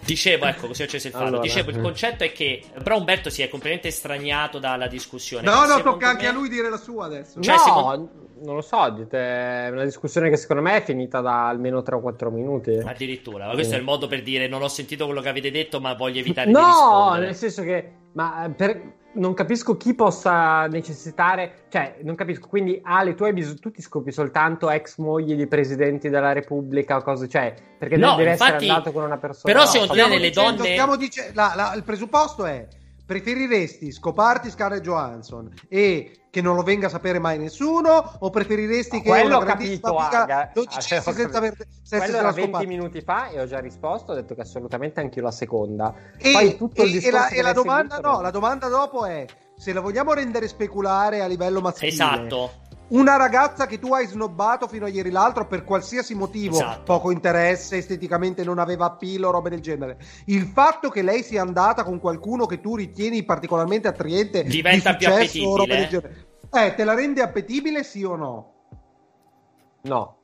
Dicevo, 0.04 0.46
ecco, 0.46 0.68
così 0.68 0.82
ho 0.82 0.84
acceso 0.84 1.06
il 1.06 1.12
faro. 1.12 1.26
Allora. 1.26 1.42
Dicevo, 1.42 1.70
il 1.70 1.80
concetto 1.80 2.24
è 2.24 2.32
che 2.32 2.62
però 2.82 2.96
Umberto 2.96 3.30
si 3.30 3.42
è 3.42 3.48
completamente 3.48 3.88
estraniato 3.88 4.58
dalla 4.58 4.86
discussione. 4.86 5.44
No, 5.44 5.64
no, 5.64 5.80
tocca 5.82 6.08
anche 6.08 6.26
a 6.26 6.32
lui 6.32 6.48
dire 6.48 6.70
la 6.70 6.76
sua 6.76 7.06
adesso. 7.06 7.40
Cioè, 7.40 7.54
no, 7.54 7.60
secondo... 7.60 8.10
non 8.40 8.54
lo 8.54 8.62
so, 8.62 8.90
dite, 8.90 9.18
è 9.18 9.68
una 9.70 9.84
discussione 9.84 10.30
che 10.30 10.36
secondo 10.36 10.62
me 10.62 10.76
è 10.76 10.82
finita 10.82 11.20
da 11.20 11.48
almeno 11.48 11.82
3 11.82 11.94
o 11.96 12.00
4 12.00 12.30
minuti. 12.30 12.70
Addirittura, 12.72 13.46
ma 13.46 13.52
questo 13.52 13.72
sì. 13.72 13.76
è 13.76 13.80
il 13.80 13.84
modo 13.84 14.06
per 14.06 14.22
dire 14.22 14.48
non 14.48 14.62
ho 14.62 14.68
sentito 14.68 15.04
quello 15.04 15.20
che 15.20 15.28
avete 15.28 15.50
detto, 15.50 15.80
ma 15.80 15.94
voglio 15.94 16.20
evitare 16.20 16.50
no, 16.50 16.58
di 16.58 16.64
rispondere. 16.64 17.18
No, 17.18 17.24
nel 17.24 17.34
senso 17.34 17.62
che 17.62 17.92
ma 18.12 18.52
per 18.54 19.00
non 19.14 19.34
capisco 19.34 19.76
chi 19.76 19.94
possa 19.94 20.66
necessitare, 20.66 21.64
cioè, 21.68 21.98
non 22.02 22.14
capisco. 22.14 22.48
Quindi, 22.48 22.80
Ale, 22.82 23.14
tu 23.14 23.24
hai 23.24 23.32
bisogno, 23.32 23.58
tu 23.58 23.70
ti 23.70 23.82
scopi 23.82 24.12
soltanto 24.12 24.70
ex 24.70 24.98
mogli 24.98 25.34
di 25.34 25.46
presidenti 25.46 26.08
della 26.08 26.32
Repubblica 26.32 26.96
o 26.96 27.02
cose, 27.02 27.28
cioè, 27.28 27.54
perché 27.78 27.96
no, 27.96 28.16
devi 28.16 28.30
infatti, 28.30 28.54
essere 28.54 28.70
andato 28.70 28.92
con 28.92 29.04
una 29.04 29.18
persona. 29.18 29.52
Però, 29.52 29.66
secondo 29.66 29.94
me, 29.94 30.08
nelle 30.08 30.28
dicendo, 30.28 30.62
donne. 30.62 30.96
Dice, 30.96 31.30
la, 31.34 31.52
la, 31.54 31.72
il 31.74 31.82
presupposto 31.82 32.44
è 32.44 32.66
preferiresti 33.04 33.90
scoparti 33.90 34.50
Scarlett 34.50 34.82
Johansson 34.82 35.52
e 35.68 36.22
che 36.30 36.40
non 36.40 36.54
lo 36.54 36.62
venga 36.62 36.86
a 36.86 36.90
sapere 36.90 37.18
mai 37.18 37.36
nessuno 37.38 38.16
o 38.20 38.30
preferiresti 38.30 38.96
no, 38.96 39.02
che 39.02 39.08
quello 39.08 39.36
ho 39.36 39.40
capito 39.40 39.96
Aga, 39.96 40.50
lo 40.54 40.64
dicessi 40.64 40.88
cioè, 40.88 41.14
senza 41.14 41.38
aver 41.38 41.54
quello 41.88 42.16
era 42.16 42.32
20 42.32 42.66
minuti 42.66 43.02
fa 43.02 43.28
e 43.28 43.40
ho 43.40 43.46
già 43.46 43.58
risposto 43.58 44.12
ho 44.12 44.14
detto 44.14 44.34
che 44.34 44.40
assolutamente 44.40 45.00
anche 45.00 45.18
io 45.18 45.24
la 45.24 45.30
seconda. 45.30 45.94
E, 46.16 46.32
Poi 46.32 46.56
tutto 46.56 46.82
il 46.84 47.04
e, 47.04 47.10
la, 47.10 47.28
e 47.28 47.42
la 47.42 47.52
domanda 47.52 47.98
no 47.98 48.20
la 48.22 48.30
domanda 48.30 48.68
dopo 48.68 49.04
è 49.04 49.26
se 49.56 49.72
la 49.72 49.80
vogliamo 49.80 50.14
rendere 50.14 50.48
speculare 50.48 51.20
a 51.20 51.26
livello 51.26 51.60
maschile 51.60 51.90
esatto 51.90 52.50
una 52.88 53.16
ragazza 53.16 53.66
che 53.66 53.78
tu 53.78 53.94
hai 53.94 54.06
snobbato 54.06 54.68
fino 54.68 54.84
a 54.84 54.88
ieri 54.88 55.10
l'altro 55.10 55.46
per 55.46 55.64
qualsiasi 55.64 56.14
motivo, 56.14 56.56
esatto. 56.56 56.82
poco 56.82 57.10
interesse, 57.10 57.78
esteticamente 57.78 58.44
non 58.44 58.58
aveva 58.58 58.86
appeal 58.86 59.24
o 59.24 59.30
robe 59.30 59.50
del 59.50 59.60
genere. 59.60 59.98
Il 60.26 60.44
fatto 60.44 60.90
che 60.90 61.02
lei 61.02 61.22
sia 61.22 61.40
andata 61.40 61.84
con 61.84 61.98
qualcuno 61.98 62.46
che 62.46 62.60
tu 62.60 62.76
ritieni 62.76 63.24
particolarmente 63.24 63.88
attraente 63.88 64.44
diventa 64.44 64.94
più 64.96 65.08
appetibile. 65.08 66.26
Eh, 66.52 66.74
te 66.74 66.84
la 66.84 66.94
rende 66.94 67.22
appetibile 67.22 67.82
sì 67.82 68.04
o 68.04 68.14
no? 68.14 68.52
No. 69.82 70.16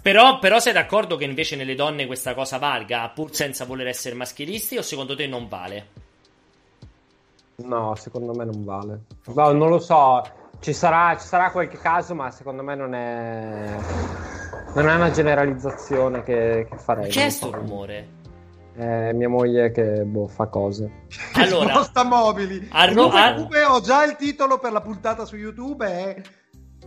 Però, 0.00 0.38
però, 0.38 0.60
sei 0.60 0.72
d'accordo 0.72 1.16
che 1.16 1.24
invece 1.24 1.56
nelle 1.56 1.74
donne 1.74 2.06
questa 2.06 2.34
cosa 2.34 2.58
valga, 2.58 3.08
pur 3.08 3.34
senza 3.34 3.64
voler 3.64 3.88
essere 3.88 4.14
maschilisti, 4.14 4.76
o 4.76 4.82
secondo 4.82 5.16
te 5.16 5.26
non 5.26 5.48
vale? 5.48 5.86
No, 7.56 7.94
secondo 7.96 8.32
me 8.34 8.44
non 8.44 8.64
vale. 8.64 9.04
No, 9.34 9.52
non 9.52 9.70
lo 9.70 9.80
so. 9.80 10.22
Ci 10.60 10.72
sarà, 10.72 11.16
ci 11.16 11.26
sarà, 11.26 11.50
qualche 11.50 11.78
caso, 11.78 12.14
ma 12.14 12.30
secondo 12.30 12.62
me 12.62 12.74
non 12.74 12.94
è. 12.94 13.76
Non 14.74 14.88
è 14.88 14.94
una 14.94 15.10
generalizzazione 15.10 16.22
che, 16.22 16.66
che 16.68 16.76
farei. 16.76 17.10
Che 17.10 17.26
è 17.26 17.30
sto 17.30 17.50
rumore? 17.50 18.16
È 18.74 19.12
mia 19.12 19.28
moglie 19.28 19.70
che 19.70 20.04
boh, 20.04 20.28
fa 20.28 20.46
cose. 20.46 20.90
Allora, 21.34 21.74
sposta 21.82 22.04
mobili. 22.04 22.68
Arno, 22.70 23.08
Comunque, 23.08 23.62
ar- 23.62 23.70
ho 23.70 23.80
già 23.80 24.04
il 24.04 24.16
titolo 24.16 24.58
per 24.58 24.72
la 24.72 24.80
puntata 24.80 25.24
su 25.24 25.36
YouTube. 25.36 25.86
È 25.86 26.22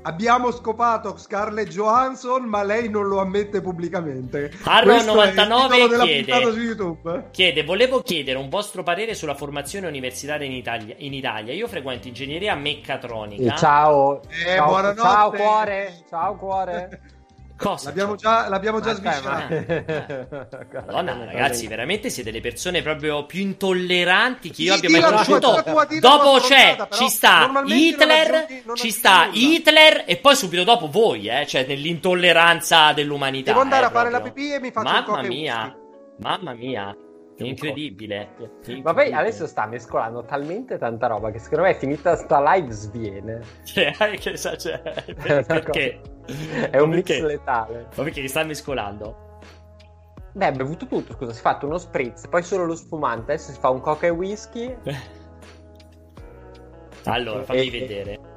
Abbiamo 0.04 0.52
scopato 0.52 1.16
Scarlett 1.18 1.70
Johansson, 1.70 2.44
ma 2.44 2.64
lei 2.64 2.90
non 2.90 3.08
lo 3.08 3.20
ammette 3.20 3.62
pubblicamente. 3.62 4.52
Arro99 4.64 6.02
chiede, 6.02 7.30
chiede: 7.32 7.64
Volevo 7.64 8.02
chiedere 8.02 8.40
un 8.40 8.50
vostro 8.50 8.82
parere 8.82 9.14
sulla 9.14 9.36
formazione 9.36 9.88
universitaria 9.88 10.48
in 10.48 10.54
Italia. 10.54 10.96
In 10.98 11.14
Italia. 11.14 11.54
Io 11.54 11.68
frequento 11.68 12.08
ingegneria 12.08 12.56
meccatronica. 12.56 13.56
Ciao, 13.56 14.22
eh, 14.28 14.56
ciao, 14.56 14.96
ciao 14.96 15.32
cuore. 15.32 16.04
Ciao 16.10 16.36
cuore. 16.36 17.02
Cosa? 17.62 17.90
L'abbiamo 17.90 18.16
già, 18.16 18.50
l'abbiamo 18.50 18.80
già 18.80 18.94
sviscerato. 18.94 19.54
Madonna, 20.92 21.26
ragazzi, 21.26 21.68
veramente 21.68 22.10
siete 22.10 22.32
le 22.32 22.42
persone 22.42 22.82
proprio 22.82 23.26
più 23.28 23.42
intolleranti 23.42 24.50
che 24.50 24.64
io 24.64 24.74
abbia 24.74 24.90
mai 24.90 25.02
conosciuto. 25.02 25.64
Dopo 26.00 26.40
c'è, 26.40 26.76
ci 26.90 27.08
sta 27.10 27.64
Hitler, 27.66 28.48
ci 28.74 28.90
sta 28.90 29.30
Hitler 29.32 30.06
e 30.08 30.18
poi 30.18 30.36
subito 30.36 30.64
dopo 30.64 30.90
voi, 30.90 31.28
eh, 31.28 31.46
cioè 31.46 31.66
nell'intolleranza 31.68 32.94
dell'umanità. 32.94 33.52
Devo 33.52 33.62
andare 33.62 33.84
eh, 33.84 33.88
a 33.88 33.92
fare 33.92 34.10
la 34.10 34.22
pipì 34.22 34.54
e 34.54 34.60
mi 34.60 34.72
faccio 34.72 34.92
Mamma 34.92 35.22
mia. 35.22 35.76
Mamma 36.18 36.54
mia. 36.54 36.96
Incredibile. 37.46 38.30
Incredibile. 38.38 38.82
Ma 38.84 38.94
poi 38.94 39.14
adesso 39.14 39.48
sta 39.48 39.66
mescolando 39.66 40.24
talmente 40.24 40.78
tanta 40.78 41.08
roba 41.08 41.32
che 41.32 41.40
secondo 41.40 41.64
me 41.64 41.72
è 41.72 41.76
finita 41.76 42.16
sta 42.16 42.42
live 42.54 42.72
sviene. 42.72 43.42
Cioè, 43.64 43.94
che 44.20 44.38
sa, 44.38 44.58
cioè, 44.58 44.82
perché? 45.46 46.02
È 46.70 46.80
un 46.80 46.90
mix 46.90 47.20
letale. 47.22 47.88
Ma 47.96 48.04
perché 48.04 48.22
li 48.22 48.28
sta 48.28 48.44
mescolando? 48.44 49.30
Beh, 50.34 50.46
ha 50.46 50.52
bevuto 50.52 50.88
tutto, 50.88 51.14
scusa, 51.14 51.34
si 51.34 51.40
è 51.40 51.42
fatto 51.42 51.66
uno 51.66 51.78
spritz, 51.78 52.28
poi 52.28 52.42
solo 52.42 52.66
lo 52.66 52.76
spumante, 52.76 53.34
adesso 53.34 53.52
si 53.52 53.60
fa 53.60 53.70
un 53.70 53.82
coca 53.82 54.08
e 54.08 54.12
whisky. 54.12 54.74
allora, 57.04 57.44
fammi 57.44 57.68
e... 57.68 57.70
vedere. 57.70 58.31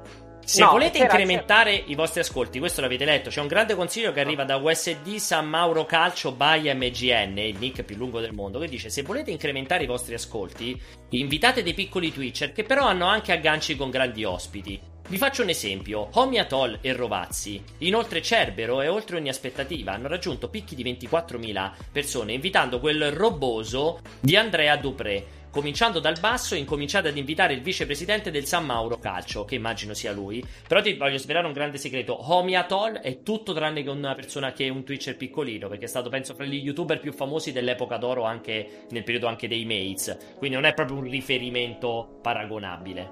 Se 0.44 0.62
no, 0.62 0.70
volete 0.70 0.98
incrementare 0.98 1.72
c'era... 1.72 1.84
i 1.86 1.94
vostri 1.94 2.20
ascolti, 2.20 2.58
questo 2.58 2.80
l'avete 2.80 3.04
letto, 3.04 3.30
c'è 3.30 3.40
un 3.40 3.46
grande 3.46 3.74
consiglio 3.74 4.12
che 4.12 4.20
arriva 4.20 4.44
da 4.44 4.56
USD 4.56 5.16
San 5.16 5.48
Mauro 5.48 5.86
Calcio 5.86 6.32
by 6.32 6.74
MGN, 6.74 7.38
il 7.38 7.56
nick 7.58 7.82
più 7.82 7.96
lungo 7.96 8.20
del 8.20 8.32
mondo, 8.32 8.58
che 8.58 8.68
dice 8.68 8.90
se 8.90 9.02
volete 9.02 9.30
incrementare 9.30 9.84
i 9.84 9.88
vostri 9.88 10.14
ascolti, 10.14 10.80
invitate 11.10 11.62
dei 11.62 11.74
piccoli 11.74 12.12
Twitcher 12.12 12.52
che 12.52 12.64
però 12.64 12.86
hanno 12.86 13.06
anche 13.06 13.32
agganci 13.32 13.76
con 13.76 13.90
grandi 13.90 14.24
ospiti. 14.24 14.92
Vi 15.06 15.18
faccio 15.18 15.42
un 15.42 15.50
esempio, 15.50 16.08
Homi 16.12 16.38
Atoll 16.38 16.78
e 16.80 16.94
Rovazzi, 16.94 17.62
inoltre 17.78 18.22
Cerbero 18.22 18.80
e 18.80 18.88
oltre 18.88 19.16
ogni 19.16 19.28
aspettativa 19.28 19.92
hanno 19.92 20.08
raggiunto 20.08 20.48
picchi 20.48 20.74
di 20.74 20.82
24.000 20.82 21.72
persone 21.92 22.32
invitando 22.32 22.80
quel 22.80 23.12
roboso 23.12 24.00
di 24.18 24.34
Andrea 24.34 24.76
Dupré 24.76 25.42
cominciando 25.55 26.01
dal 26.01 26.18
basso, 26.18 26.56
incominciate 26.56 27.09
ad 27.09 27.16
invitare 27.16 27.55
il 27.55 27.62
vicepresidente 27.62 28.32
del 28.32 28.44
San 28.44 28.66
Mauro 28.66 28.98
Calcio, 28.98 29.44
che 29.44 29.55
immagino 29.55 29.94
sia 29.94 30.12
lui. 30.12 30.44
Però 30.66 30.82
ti 30.82 30.94
voglio 30.94 31.16
svelare 31.16 31.47
un 31.47 31.52
grande 31.52 31.78
segreto: 31.78 32.32
Homi 32.32 32.56
Atoll 32.56 32.98
è 32.98 33.22
tutto 33.22 33.55
tranne 33.55 33.85
che 33.85 33.90
una 33.90 34.14
persona 34.14 34.52
che 34.52 34.66
è 34.66 34.68
un 34.68 34.82
Twitcher 34.82 35.16
piccolino, 35.16 35.68
perché 35.68 35.85
è 35.85 35.89
stato, 35.89 36.09
penso, 36.09 36.35
fra 36.35 36.44
gli 36.44 36.56
youtuber 36.56 36.98
più 36.98 37.12
famosi 37.12 37.52
dell'epoca 37.52 37.97
d'oro 37.97 38.24
anche 38.24 38.86
nel 38.90 39.05
periodo 39.05 39.28
anche 39.28 39.47
dei 39.47 39.64
Mates. 39.64 40.35
Quindi 40.36 40.56
non 40.56 40.64
è 40.64 40.74
proprio 40.74 40.97
un 40.97 41.05
riferimento 41.05 42.18
paragonabile. 42.20 43.10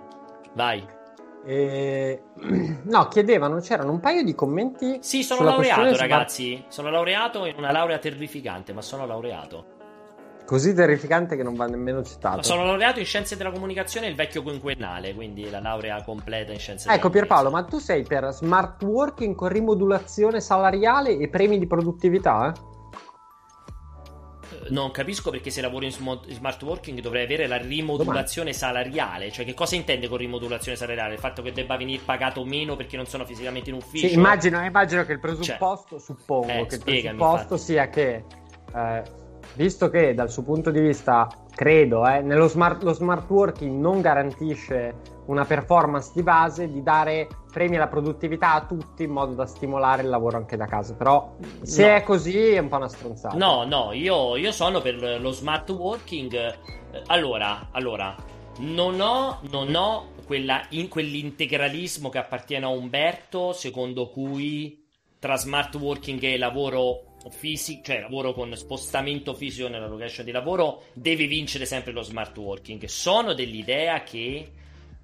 Vai. 0.54 0.84
Eh, 1.44 2.22
no, 2.84 3.08
chiedevano, 3.08 3.60
c'erano 3.60 3.92
un 3.92 4.00
paio 4.00 4.24
di 4.24 4.34
commenti. 4.34 4.98
Sì, 5.00 5.22
sono 5.22 5.44
laureato, 5.44 5.96
ragazzi. 5.96 6.64
Sono 6.68 6.90
laureato 6.90 7.46
in 7.46 7.54
una 7.56 7.70
laurea 7.70 7.98
terrificante, 7.98 8.72
ma 8.72 8.82
sono 8.82 9.06
laureato. 9.06 9.80
Così 10.52 10.74
terrificante 10.74 11.34
che 11.34 11.42
non 11.42 11.54
va 11.54 11.64
nemmeno 11.64 12.04
citato. 12.04 12.42
Sono 12.42 12.66
laureato 12.66 12.98
in 12.98 13.06
scienze 13.06 13.38
della 13.38 13.50
comunicazione 13.50 14.06
il 14.06 14.14
vecchio 14.14 14.42
quinquennale, 14.42 15.14
quindi 15.14 15.48
la 15.48 15.60
laurea 15.60 16.02
completa 16.02 16.52
in 16.52 16.58
scienze 16.58 16.90
ecco, 16.90 17.08
della 17.08 17.10
Pierpaolo, 17.10 17.48
ma 17.48 17.62
tu 17.62 17.78
sei 17.78 18.02
per 18.02 18.34
smart 18.34 18.82
working 18.82 19.34
con 19.34 19.48
rimodulazione 19.48 20.42
salariale 20.42 21.16
e 21.16 21.30
premi 21.30 21.58
di 21.58 21.66
produttività? 21.66 22.52
Eh, 22.52 24.68
non 24.68 24.90
capisco 24.90 25.30
perché 25.30 25.48
se 25.48 25.62
lavoro 25.62 25.86
in 25.86 25.90
smart 25.90 26.62
working 26.62 27.00
dovrei 27.00 27.24
avere 27.24 27.46
la 27.46 27.56
rimodulazione 27.56 28.52
salariale. 28.52 29.32
Cioè, 29.32 29.46
che 29.46 29.54
cosa 29.54 29.74
intende 29.74 30.06
con 30.06 30.18
rimodulazione 30.18 30.76
salariale? 30.76 31.14
Il 31.14 31.20
fatto 31.20 31.40
che 31.40 31.52
debba 31.52 31.78
venire 31.78 32.02
pagato 32.04 32.44
meno 32.44 32.76
perché 32.76 32.96
non 32.96 33.06
sono 33.06 33.24
fisicamente 33.24 33.70
in 33.70 33.76
ufficio? 33.76 34.06
Sì, 34.06 34.12
immagino, 34.12 34.62
immagino 34.62 35.02
che 35.06 35.12
il 35.12 35.18
presupposto, 35.18 35.96
cioè, 35.96 35.98
suppongo 35.98 36.52
eh, 36.52 36.66
che 36.66 36.74
il 36.74 36.82
presupposto 36.82 37.54
infatti. 37.54 37.58
sia 37.58 37.88
che 37.88 38.24
eh, 38.74 39.20
visto 39.54 39.90
che 39.90 40.14
dal 40.14 40.30
suo 40.30 40.42
punto 40.42 40.70
di 40.70 40.80
vista, 40.80 41.28
credo, 41.54 42.06
eh, 42.06 42.20
nello 42.20 42.48
smart, 42.48 42.82
lo 42.82 42.92
smart 42.92 43.28
working 43.28 43.80
non 43.80 44.00
garantisce 44.00 44.94
una 45.26 45.44
performance 45.44 46.10
di 46.14 46.22
base, 46.22 46.70
di 46.70 46.82
dare 46.82 47.28
premi 47.52 47.76
alla 47.76 47.86
produttività 47.86 48.54
a 48.54 48.64
tutti 48.64 49.04
in 49.04 49.10
modo 49.10 49.34
da 49.34 49.46
stimolare 49.46 50.02
il 50.02 50.08
lavoro 50.08 50.36
anche 50.36 50.56
da 50.56 50.66
casa. 50.66 50.94
Però 50.94 51.36
se 51.62 51.86
no. 51.86 51.94
è 51.94 52.02
così 52.02 52.52
è 52.52 52.58
un 52.58 52.68
po' 52.68 52.76
una 52.76 52.88
stronzata. 52.88 53.36
No, 53.36 53.64
no, 53.64 53.92
io, 53.92 54.36
io 54.36 54.52
sono 54.52 54.80
per 54.80 55.20
lo 55.20 55.30
smart 55.30 55.70
working. 55.70 56.58
Allora, 57.06 57.68
allora 57.70 58.14
non 58.58 59.00
ho, 59.00 59.38
non 59.50 59.74
ho 59.74 60.10
quella, 60.26 60.64
in 60.70 60.88
quell'integralismo 60.88 62.08
che 62.08 62.18
appartiene 62.18 62.64
a 62.64 62.68
Umberto, 62.68 63.52
secondo 63.52 64.08
cui 64.08 64.84
tra 65.18 65.36
smart 65.36 65.74
working 65.76 66.20
e 66.22 66.36
lavoro 66.36 67.11
fisico, 67.30 67.82
cioè 67.84 68.00
lavoro 68.00 68.32
con 68.32 68.54
spostamento 68.56 69.34
fisico 69.34 69.68
nella 69.68 69.86
location 69.86 70.24
di 70.24 70.32
lavoro, 70.32 70.84
deve 70.92 71.26
vincere 71.26 71.66
sempre 71.66 71.92
lo 71.92 72.02
smart 72.02 72.36
working. 72.36 72.84
Sono 72.84 73.34
dell'idea 73.34 74.02
che 74.02 74.50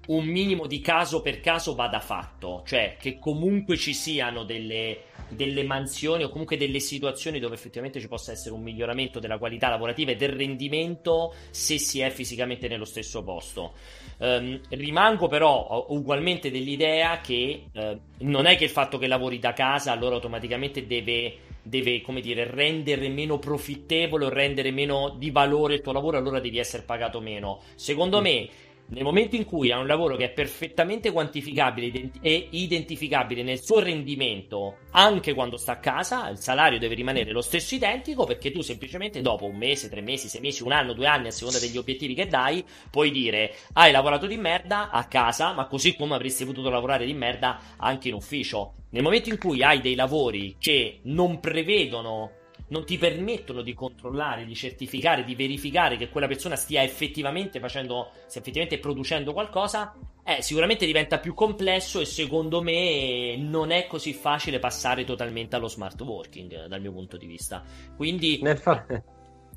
un 0.09 0.25
minimo 0.25 0.65
di 0.65 0.81
caso 0.81 1.21
per 1.21 1.39
caso 1.39 1.75
vada 1.75 1.99
fatto, 1.99 2.63
cioè 2.65 2.95
che 2.99 3.19
comunque 3.19 3.77
ci 3.77 3.93
siano 3.93 4.43
delle, 4.43 5.03
delle, 5.29 5.63
mansioni 5.63 6.23
o 6.23 6.29
comunque 6.29 6.57
delle 6.57 6.79
situazioni 6.79 7.39
dove 7.39 7.53
effettivamente 7.53 7.99
ci 7.99 8.07
possa 8.07 8.31
essere 8.31 8.55
un 8.55 8.63
miglioramento 8.63 9.19
della 9.19 9.37
qualità 9.37 9.69
lavorativa 9.69 10.11
e 10.11 10.15
del 10.15 10.29
rendimento 10.29 11.33
se 11.51 11.77
si 11.77 11.99
è 11.99 12.09
fisicamente 12.09 12.67
nello 12.67 12.85
stesso 12.85 13.23
posto. 13.23 13.73
Um, 14.17 14.59
rimango 14.69 15.27
però 15.27 15.85
ugualmente 15.89 16.49
dell'idea 16.49 17.21
che 17.21 17.65
uh, 17.71 17.99
non 18.19 18.47
è 18.47 18.57
che 18.57 18.63
il 18.63 18.69
fatto 18.71 18.97
che 18.97 19.07
lavori 19.07 19.37
da 19.37 19.53
casa 19.53 19.91
allora 19.91 20.15
automaticamente 20.15 20.87
deve 20.87 21.37
deve, 21.61 22.01
come 22.01 22.21
dire, 22.21 22.49
rendere 22.49 23.09
meno 23.09 23.39
profittevole 23.39 24.25
o 24.25 24.29
rendere 24.29 24.71
meno 24.71 25.15
di 25.17 25.31
valore 25.31 25.75
il 25.75 25.81
tuo 25.81 25.91
lavoro, 25.91 26.17
allora 26.17 26.39
devi 26.39 26.57
essere 26.57 26.83
pagato 26.83 27.19
meno. 27.19 27.61
Secondo 27.75 28.19
mm. 28.19 28.23
me, 28.23 28.49
nel 28.89 29.03
momento 29.03 29.35
in 29.35 29.45
cui 29.45 29.71
ha 29.71 29.77
un 29.77 29.85
lavoro 29.85 30.15
che 30.15 30.25
è 30.25 30.29
perfettamente 30.31 31.11
quantificabile 31.11 32.11
e 32.21 32.47
identificabile 32.51 33.43
nel 33.43 33.61
suo 33.61 33.79
rendimento, 33.79 34.77
anche 34.91 35.33
quando 35.33 35.57
sta 35.57 35.73
a 35.73 35.79
casa, 35.79 36.27
il 36.29 36.37
salario 36.37 36.79
deve 36.79 36.95
rimanere 36.95 37.31
lo 37.31 37.41
stesso 37.41 37.75
identico 37.75 38.25
perché 38.25 38.51
tu 38.51 38.61
semplicemente 38.61 39.21
dopo 39.21 39.45
un 39.45 39.57
mese, 39.57 39.89
tre 39.89 40.01
mesi, 40.01 40.27
sei 40.27 40.41
mesi, 40.41 40.63
un 40.63 40.71
anno, 40.71 40.93
due 40.93 41.07
anni, 41.07 41.27
a 41.27 41.31
seconda 41.31 41.59
degli 41.59 41.77
obiettivi 41.77 42.15
che 42.15 42.27
dai, 42.27 42.65
puoi 42.89 43.11
dire 43.11 43.53
hai 43.73 43.91
lavorato 43.91 44.25
di 44.25 44.37
merda 44.37 44.89
a 44.89 45.05
casa, 45.05 45.53
ma 45.53 45.67
così 45.67 45.95
come 45.95 46.15
avresti 46.15 46.45
potuto 46.45 46.69
lavorare 46.69 47.05
di 47.05 47.13
merda 47.13 47.59
anche 47.77 48.07
in 48.07 48.15
ufficio. 48.15 48.73
Nel 48.89 49.03
momento 49.03 49.29
in 49.29 49.37
cui 49.37 49.61
hai 49.61 49.81
dei 49.81 49.93
lavori 49.93 50.55
che 50.57 51.01
non 51.03 51.39
prevedono 51.39 52.37
non 52.69 52.85
ti 52.85 52.97
permettono 52.97 53.61
di 53.61 53.73
controllare, 53.73 54.45
di 54.45 54.55
certificare, 54.55 55.23
di 55.23 55.35
verificare 55.35 55.97
che 55.97 56.09
quella 56.09 56.27
persona 56.27 56.55
stia 56.55 56.83
effettivamente 56.83 57.59
facendo, 57.59 58.11
stia 58.27 58.41
effettivamente 58.41 58.79
producendo 58.79 59.33
qualcosa, 59.33 59.95
eh, 60.23 60.41
sicuramente 60.41 60.85
diventa 60.85 61.19
più 61.19 61.33
complesso 61.33 61.99
e 61.99 62.05
secondo 62.05 62.61
me 62.61 63.35
non 63.37 63.71
è 63.71 63.87
così 63.87 64.13
facile 64.13 64.59
passare 64.59 65.03
totalmente 65.03 65.55
allo 65.55 65.67
smart 65.67 65.99
working 66.01 66.67
dal 66.67 66.81
mio 66.81 66.91
punto 66.91 67.17
di 67.17 67.25
vista. 67.25 67.63
Quindi... 67.95 68.39
Nel 68.41 68.57
fa- 68.57 68.85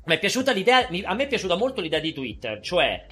mi 0.05 0.15
è 0.15 0.19
piaciuta 0.19 0.51
l'idea, 0.51 0.87
a 1.03 1.13
me 1.13 1.23
è 1.23 1.27
piaciuta 1.27 1.55
molto 1.55 1.79
l'idea 1.79 1.99
di 1.99 2.11
Twitter, 2.11 2.59
cioè 2.59 3.05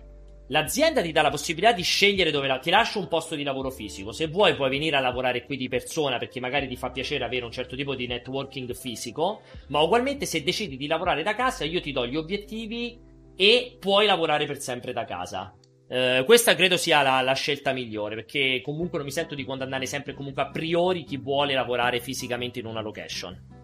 L'azienda 0.51 1.01
ti 1.01 1.13
dà 1.13 1.21
la 1.21 1.29
possibilità 1.29 1.71
di 1.71 1.81
scegliere 1.81 2.29
dove 2.29 2.45
la... 2.45 2.59
ti 2.59 2.69
lascio 2.69 2.99
un 2.99 3.07
posto 3.07 3.35
di 3.35 3.43
lavoro 3.43 3.71
fisico. 3.71 4.11
Se 4.11 4.27
vuoi 4.27 4.53
puoi 4.53 4.69
venire 4.69 4.97
a 4.97 4.99
lavorare 4.99 5.45
qui 5.45 5.55
di 5.55 5.69
persona 5.69 6.17
perché 6.17 6.41
magari 6.41 6.67
ti 6.67 6.75
fa 6.75 6.91
piacere 6.91 7.23
avere 7.23 7.45
un 7.45 7.51
certo 7.51 7.77
tipo 7.77 7.95
di 7.95 8.05
networking 8.05 8.73
fisico, 8.73 9.43
ma 9.67 9.79
ugualmente 9.79 10.25
se 10.25 10.43
decidi 10.43 10.75
di 10.75 10.87
lavorare 10.87 11.23
da 11.23 11.35
casa 11.35 11.63
io 11.63 11.79
ti 11.79 11.93
do 11.93 12.05
gli 12.05 12.17
obiettivi 12.17 12.99
e 13.33 13.77
puoi 13.79 14.05
lavorare 14.05 14.45
per 14.45 14.59
sempre 14.59 14.91
da 14.91 15.05
casa. 15.05 15.55
Uh, 15.87 16.25
questa 16.25 16.53
credo 16.53 16.75
sia 16.75 17.01
la, 17.01 17.21
la, 17.21 17.33
scelta 17.33 17.73
migliore 17.73 18.15
perché 18.15 18.61
comunque 18.61 18.97
non 18.97 19.07
mi 19.07 19.11
sento 19.11 19.35
di 19.35 19.43
condannare 19.43 19.85
sempre 19.85 20.13
comunque 20.13 20.41
a 20.41 20.49
priori 20.49 21.03
chi 21.03 21.17
vuole 21.17 21.53
lavorare 21.53 22.01
fisicamente 22.01 22.59
in 22.59 22.65
una 22.65 22.81
location. 22.81 23.59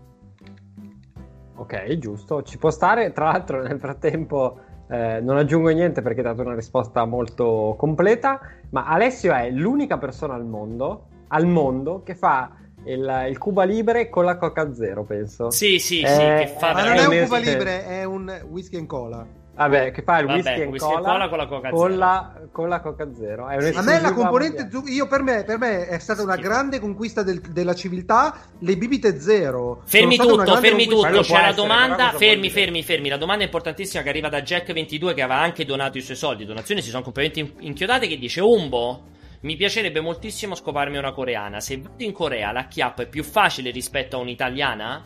Ok, 1.56 1.98
giusto, 1.98 2.44
ci 2.44 2.58
può 2.58 2.70
stare. 2.70 3.12
Tra 3.12 3.32
l'altro 3.32 3.62
nel 3.62 3.80
frattempo 3.80 4.62
eh, 4.90 5.20
non 5.22 5.38
aggiungo 5.38 5.70
niente 5.70 6.02
perché 6.02 6.20
hai 6.20 6.26
dato 6.28 6.42
una 6.42 6.56
risposta 6.56 7.06
molto 7.06 7.76
completa, 7.78 8.40
ma 8.70 8.86
Alessio 8.86 9.34
è 9.34 9.50
l'unica 9.50 9.98
persona 9.98 10.34
al 10.34 10.46
mondo, 10.46 11.08
al 11.28 11.46
mondo 11.46 12.04
che 12.04 12.16
fa 12.16 12.52
il, 12.86 13.26
il, 13.30 13.38
Cuba 13.38 13.64
Libre 13.64 14.10
con 14.10 14.24
la 14.24 14.38
Coca 14.38 14.74
Zero, 14.74 15.04
penso. 15.04 15.50
Sì, 15.52 15.80
sì, 15.80 16.02
eh, 16.02 16.08
sì, 16.08 16.22
che 16.22 16.56
fa 16.58 16.74
Ma 16.74 16.84
non 16.86 16.98
è 16.98 17.06
un 17.06 17.24
Cuba 17.26 17.38
Libre, 17.38 17.86
è 17.86 18.04
un 18.06 18.42
whisky 18.50 18.78
and 18.78 18.88
cola. 18.88 19.26
Vabbè, 19.58 19.92
che 19.92 20.04
fa 20.04 20.20
il 20.20 20.28
whisky, 20.28 20.52
Vabbè, 20.52 20.68
whisky 20.68 20.94
cola 20.94 21.02
cola 21.02 21.28
con 21.28 21.38
la 21.40 21.48
Coca 21.48 21.70
con 21.72 21.90
Zero. 21.90 21.98
La, 21.98 22.34
con 22.52 22.70
la 22.70 22.80
Coca 22.80 23.08
Zero. 23.12 23.48
È 23.50 23.74
a 23.74 23.82
me 23.82 24.00
la 24.00 24.14
componente 24.14 24.70
zu- 24.70 24.88
io 24.88 25.08
per 25.08 25.24
me, 25.24 25.44
per 25.44 25.58
me, 25.58 25.88
è 25.88 25.98
stata 25.98 26.22
una 26.22 26.36
sì. 26.36 26.42
grande 26.42 26.80
conquista 26.80 27.24
del, 27.24 27.42
della 27.42 27.74
civiltà. 27.74 28.38
Le 28.60 28.78
bibite 28.78 29.20
zero. 29.20 29.82
Fermi 29.86 30.16
tutto, 30.16 30.56
fermi 30.58 30.86
tutto. 30.86 31.22
C'è 31.22 31.42
la 31.42 31.54
domanda. 31.54 32.12
Fermi, 32.12 32.52
fermi, 32.52 32.84
fermi. 32.84 33.10
La 33.10 33.18
domanda 33.18 33.44
importantissima 33.44 34.04
che 34.04 34.10
arriva 34.10 34.30
da 34.30 34.40
Jack22 34.40 35.16
che 35.16 35.24
aveva 35.24 35.40
anche 35.40 35.66
donato 35.66 35.98
i 35.98 36.02
suoi 36.02 36.18
soldi. 36.18 36.46
Donazioni 36.46 36.84
si 36.84 36.90
sono 36.92 37.02
completamente 37.02 37.56
inchiodate. 37.60 38.08
Che 38.08 38.18
dice: 38.18 38.42
Umbo. 38.42 39.16
Mi 39.40 39.56
piacerebbe 39.56 40.02
moltissimo 40.02 40.56
scoparmi 40.56 40.98
una 40.98 41.14
coreana. 41.14 41.60
Se 41.60 41.80
vado 41.80 42.04
in 42.04 42.12
Corea, 42.12 42.52
la 42.52 42.66
chiappa 42.66 43.04
è 43.04 43.08
più 43.08 43.24
facile 43.24 43.70
rispetto 43.70 44.18
a 44.18 44.20
un'italiana? 44.20 45.06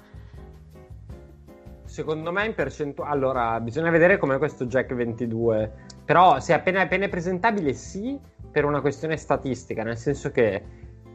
Secondo 1.92 2.32
me 2.32 2.46
in 2.46 2.54
percentuale. 2.54 3.12
Allora, 3.12 3.60
bisogna 3.60 3.90
vedere 3.90 4.18
come 4.18 4.38
questo 4.38 4.66
Jack 4.66 4.94
22. 4.94 5.72
Però 6.06 6.40
se 6.40 6.54
appena, 6.54 6.80
appena 6.80 7.04
è 7.04 7.10
presentabile, 7.10 7.74
sì, 7.74 8.18
per 8.50 8.64
una 8.64 8.80
questione 8.80 9.18
statistica, 9.18 9.84
nel 9.84 9.98
senso 9.98 10.32
che 10.32 10.64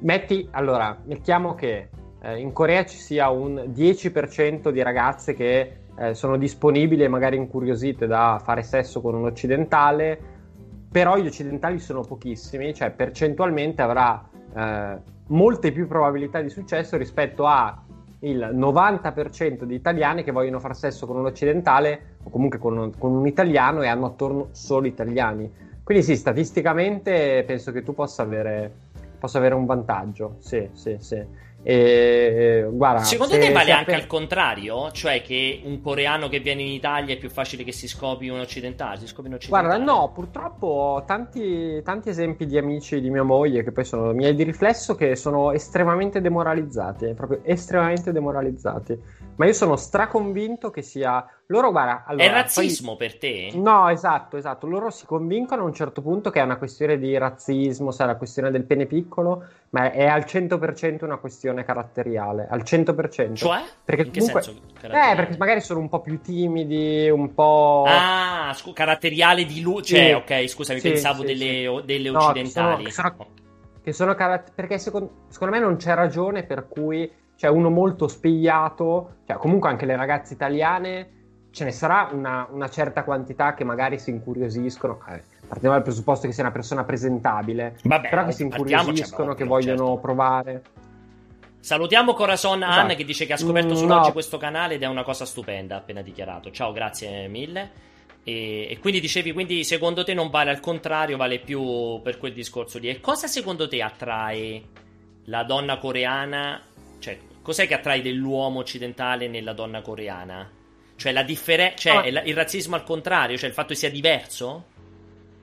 metti. 0.01 0.47
Allora, 0.51 1.01
mettiamo 1.07 1.55
che 1.55 1.89
eh, 2.21 2.39
in 2.39 2.53
Corea 2.53 2.85
ci 2.85 2.99
sia 2.99 3.31
un 3.31 3.73
10% 3.75 4.69
di 4.69 4.83
ragazze 4.83 5.33
che 5.33 5.77
eh, 5.99 6.13
sono 6.13 6.37
disponibili 6.37 7.05
e 7.05 7.09
magari 7.09 7.37
incuriosite 7.39 8.07
da 8.07 8.39
fare 8.45 8.63
sesso 8.63 9.01
con 9.01 9.15
un 9.15 9.25
occidentale, 9.25 10.21
però 10.93 11.17
gli 11.17 11.27
occidentali 11.27 11.79
sono 11.79 12.03
pochissimi, 12.03 12.75
cioè 12.75 12.91
percentualmente 12.91 13.81
avrà 13.81 14.29
eh, 14.55 14.99
molte 15.29 15.73
più 15.73 15.87
probabilità 15.87 16.43
di 16.43 16.51
successo 16.51 16.99
rispetto 16.99 17.47
a 17.47 17.83
il 18.21 18.51
90% 18.53 19.65
di 19.65 19.75
italiani 19.75 20.23
che 20.23 20.33
vogliono 20.33 20.61
far 20.61 20.75
sesso 20.75 21.07
con 21.07 21.17
un 21.17 21.27
occidentale 21.27 22.17
o 22.23 22.31
comunque 22.31 22.59
con 22.59 22.77
un, 22.77 22.93
con 22.97 23.13
un 23.13 23.27
italiano 23.27 23.83
e 23.83 23.89
hanno 23.89 24.07
attorno 24.07 24.49
solo 24.53 24.87
italiani. 24.87 25.53
Quindi 25.83 26.03
sì, 26.03 26.17
statisticamente 26.17 27.45
penso 27.47 27.71
che 27.73 27.83
tu 27.83 27.95
possa 27.95 28.23
avere, 28.23 28.73
possa 29.19 29.39
avere 29.39 29.55
un 29.55 29.67
vantaggio. 29.67 30.37
Sì, 30.39 30.69
sì, 30.73 30.97
sì. 30.99 31.25
E, 31.69 32.65
guarda, 32.71 33.03
Secondo 33.03 33.35
se, 33.35 33.41
te 33.41 33.51
vale 33.51 33.73
anche 33.73 33.93
al 33.93 34.07
contrario? 34.07 34.93
Cioè 34.93 35.21
che 35.21 35.63
un 35.65 35.81
coreano 35.81 36.29
che 36.29 36.39
viene 36.39 36.63
in 36.63 36.69
Italia 36.69 37.15
è 37.15 37.19
più 37.19 37.29
facile 37.29 37.65
che 37.65 37.73
si 37.73 37.89
scopi 37.89 38.29
un 38.29 38.39
occidentale? 38.39 38.99
Si 39.01 39.09
scopi 39.09 39.27
un 39.27 39.35
occidentale? 39.35 39.67
Guarda, 39.67 39.93
no, 39.93 40.13
purtroppo 40.13 40.67
ho 40.69 41.05
tanti, 41.05 41.83
tanti 41.83 42.11
esempi 42.11 42.47
di 42.47 42.57
amici 42.57 43.01
di 43.01 43.11
mia 43.11 43.25
moglie 43.25 43.65
che 43.65 43.73
poi 43.73 43.85
sono 43.85 44.13
miei 44.13 44.37
di 44.37 44.45
riflesso 44.45 44.95
che 44.95 45.17
sono 45.17 45.51
estremamente 45.51 46.21
demoralizzati, 46.21 47.15
proprio 47.15 47.41
estremamente 47.43 48.13
demoralizzati. 48.13 48.97
Ma 49.37 49.47
io 49.47 49.53
sono 49.53 49.77
straconvinto 49.77 50.71
che 50.71 50.83
sia 50.83 51.27
loro, 51.49 51.71
guarda, 51.71 52.05
allora, 52.07 52.25
è 52.25 52.31
razzismo 52.31 52.97
poi... 52.97 53.07
per 53.07 53.19
te? 53.19 53.51
No, 53.55 53.89
esatto, 53.89 54.37
esatto. 54.37 54.67
Loro 54.67 54.91
si 54.91 55.07
convincono 55.07 55.63
a 55.63 55.65
un 55.65 55.75
certo 55.75 56.03
punto 56.03 56.31
che 56.31 56.41
è 56.41 56.43
una 56.43 56.57
questione 56.57 56.99
di 56.99 57.17
razzismo, 57.17 57.93
sai, 57.93 58.09
la 58.09 58.17
questione 58.17 58.51
del 58.51 58.65
pene 58.65 58.87
piccolo, 58.87 59.45
ma 59.71 59.93
è 59.93 60.07
al 60.07 60.25
100% 60.27 61.05
una 61.05 61.19
questione 61.19 61.65
caratteriale. 61.65 62.49
Al 62.51 62.63
100%. 62.63 63.35
Cioè? 63.35 63.63
Perché 63.85 64.03
In 64.03 64.11
comunque... 64.13 64.43
Eh, 64.81 65.15
perché 65.15 65.37
magari 65.37 65.61
sono 65.61 65.79
un 65.79 65.89
po' 65.89 66.01
più 66.01 66.21
timidi, 66.21 67.09
un 67.11 67.33
po'. 67.33 67.85
Ah, 67.87 68.53
scu- 68.55 68.75
caratteriale 68.75 69.45
di 69.45 69.61
lui. 69.61 69.83
Cioè, 69.85 70.07
sì. 70.07 70.13
ok, 70.13 70.49
scusami, 70.49 70.81
sì, 70.81 70.89
pensavo 70.91 71.21
sì, 71.21 71.27
delle, 71.27 71.83
delle 71.85 72.11
no, 72.11 72.19
occidentali. 72.19 72.85
Che 72.85 72.91
sono, 72.91 73.15
sono, 73.93 74.43
Perché 74.53 74.79
secondo, 74.79 75.27
secondo 75.29 75.55
me 75.55 75.61
non 75.61 75.77
c'è 75.77 75.95
ragione 75.95 76.43
per 76.43 76.67
cui. 76.67 77.25
Cioè, 77.37 77.51
uno 77.51 77.71
molto 77.71 78.09
spigliato, 78.09 79.17
cioè, 79.27 79.37
comunque 79.37 79.69
anche 79.69 79.87
le 79.87 79.97
ragazze 79.97 80.35
italiane 80.35 81.11
ce 81.57 81.65
ne 81.65 81.73
sarà 81.73 82.11
una, 82.13 82.47
una 82.51 82.69
certa 82.69 83.03
quantità 83.03 83.55
che 83.55 83.65
magari 83.65 83.99
si 83.99 84.11
incuriosiscono. 84.11 85.01
Eh, 85.09 85.23
partiamo 85.49 85.75
dal 85.75 85.83
presupposto 85.83 86.27
che 86.27 86.35
sia 86.35 86.43
una 86.43 86.53
persona 86.53 86.85
presentabile, 86.85 87.79
Vabbè, 87.83 88.11
però 88.11 88.27
che 88.27 88.33
si 88.33 88.43
incuriosiscono, 88.43 89.33
che 89.33 89.45
vogliono 89.45 89.85
certo. 89.85 90.01
provare. 90.01 90.63
Salutiamo 91.59 92.13
Corazon 92.13 92.63
esatto. 92.63 92.79
Anne 92.79 92.95
che 92.95 93.05
dice 93.05 93.25
che 93.25 93.33
ha 93.33 93.37
scoperto 93.39 93.75
mm, 93.75 93.87
no. 93.87 94.13
questo 94.13 94.37
canale 94.37 94.75
ed 94.75 94.83
è 94.83 94.87
una 94.87 95.03
cosa 95.03 95.25
stupenda, 95.25 95.77
appena 95.77 96.03
dichiarato. 96.03 96.51
Ciao, 96.51 96.73
grazie 96.73 97.27
mille. 97.27 97.71
E, 98.23 98.69
e, 98.71 98.79
quindi 98.79 99.01
dicevi, 99.01 99.33
quindi 99.33 99.65
secondo 99.65 100.05
te 100.05 100.13
non 100.13 100.29
vale 100.29 100.51
al 100.51 100.61
contrario, 100.61 101.17
vale 101.17 101.39
più 101.39 102.01
per 102.03 102.19
quel 102.19 102.35
discorso 102.35 102.79
lì. 102.79 102.89
E 102.89 103.01
cosa 103.01 103.29
secondo 103.29 103.67
te 103.67 103.83
attrae 103.83 104.63
la 105.25 105.43
donna 105.43 105.79
coreana? 105.79 106.61
Cioè, 106.99 107.19
cos'è 107.47 107.69
che 107.69 107.75
attrae 107.75 108.03
dell'uomo 108.03 108.59
occidentale 108.59 109.29
nella 109.29 109.53
donna 109.53 109.81
coreana? 109.81 110.51
Cioè, 110.97 111.13
la 111.13 111.23
differenza, 111.23 111.77
cioè 111.77 112.11
ah, 112.11 112.25
il 112.25 112.35
razzismo 112.35 112.75
al 112.75 112.83
contrario, 112.83 113.37
cioè 113.37 113.49
il 113.49 113.55
fatto 113.55 113.69
che 113.69 113.77
sia 113.77 113.91
diverso? 113.91 114.65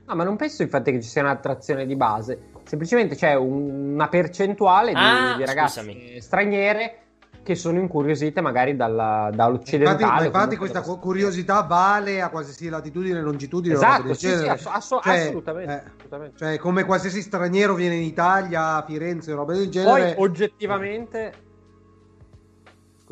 No, 0.05 0.13
ma 0.13 0.25
non 0.25 0.35
penso 0.35 0.63
infatti 0.63 0.91
che 0.91 1.01
ci 1.01 1.07
sia 1.07 1.21
un'attrazione 1.21 1.85
di 1.85 1.95
base. 1.95 2.49
Semplicemente 2.65 3.15
c'è 3.15 3.35
un, 3.35 3.93
una 3.93 4.09
percentuale 4.09 4.89
di, 4.89 4.99
ah, 4.99 5.35
di 5.37 5.45
ragazze 5.45 5.79
scusami. 5.79 6.19
straniere 6.19 6.97
che 7.41 7.55
sono 7.55 7.79
incuriosite 7.79 8.41
magari 8.41 8.75
dalla, 8.75 9.29
dall'occidentale. 9.33 10.03
Infatti, 10.03 10.25
infatti 10.25 10.57
questa 10.57 10.81
curiosità 10.81 11.61
vale 11.61 12.21
a 12.21 12.27
qualsiasi 12.27 12.67
latitudine 12.67 13.19
e 13.19 13.21
longitudine. 13.21 13.75
Esatto, 13.75 14.13
sì, 14.13 14.27
sì, 14.27 14.45
ass- 14.45 14.65
ass- 14.65 14.99
cioè, 15.01 15.19
assolutamente, 15.19 15.71
eh, 15.71 15.91
assolutamente, 15.95 16.37
Cioè, 16.37 16.57
come 16.57 16.83
qualsiasi 16.83 17.21
straniero 17.21 17.75
viene 17.75 17.95
in 17.95 18.03
Italia, 18.03 18.75
a 18.75 18.83
Firenze, 18.85 19.31
roba 19.31 19.53
del 19.53 19.69
genere. 19.69 20.15
Poi, 20.15 20.25
oggettivamente... 20.25 21.51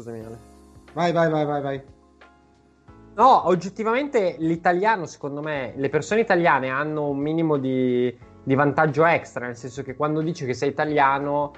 Scusami, 0.02 0.26
Ale. 0.26 0.40
Vai, 0.94 1.12
vai, 1.12 1.30
vai, 1.30 1.46
vai, 1.46 1.62
vai. 1.62 1.82
No, 3.14 3.48
oggettivamente 3.48 4.36
l'italiano, 4.40 5.06
secondo 5.06 5.42
me, 5.42 5.74
le 5.76 5.90
persone 5.90 6.22
italiane 6.22 6.70
hanno 6.70 7.10
un 7.10 7.20
minimo 7.20 7.58
di, 7.58 8.18
di 8.44 8.56
vantaggio 8.56 9.06
extra, 9.06 9.46
nel 9.46 9.56
senso 9.56 9.84
che 9.84 9.96
quando 9.96 10.22
dici 10.22 10.44
che 10.46 10.56
sei 10.56 10.70
italiano 10.70 11.52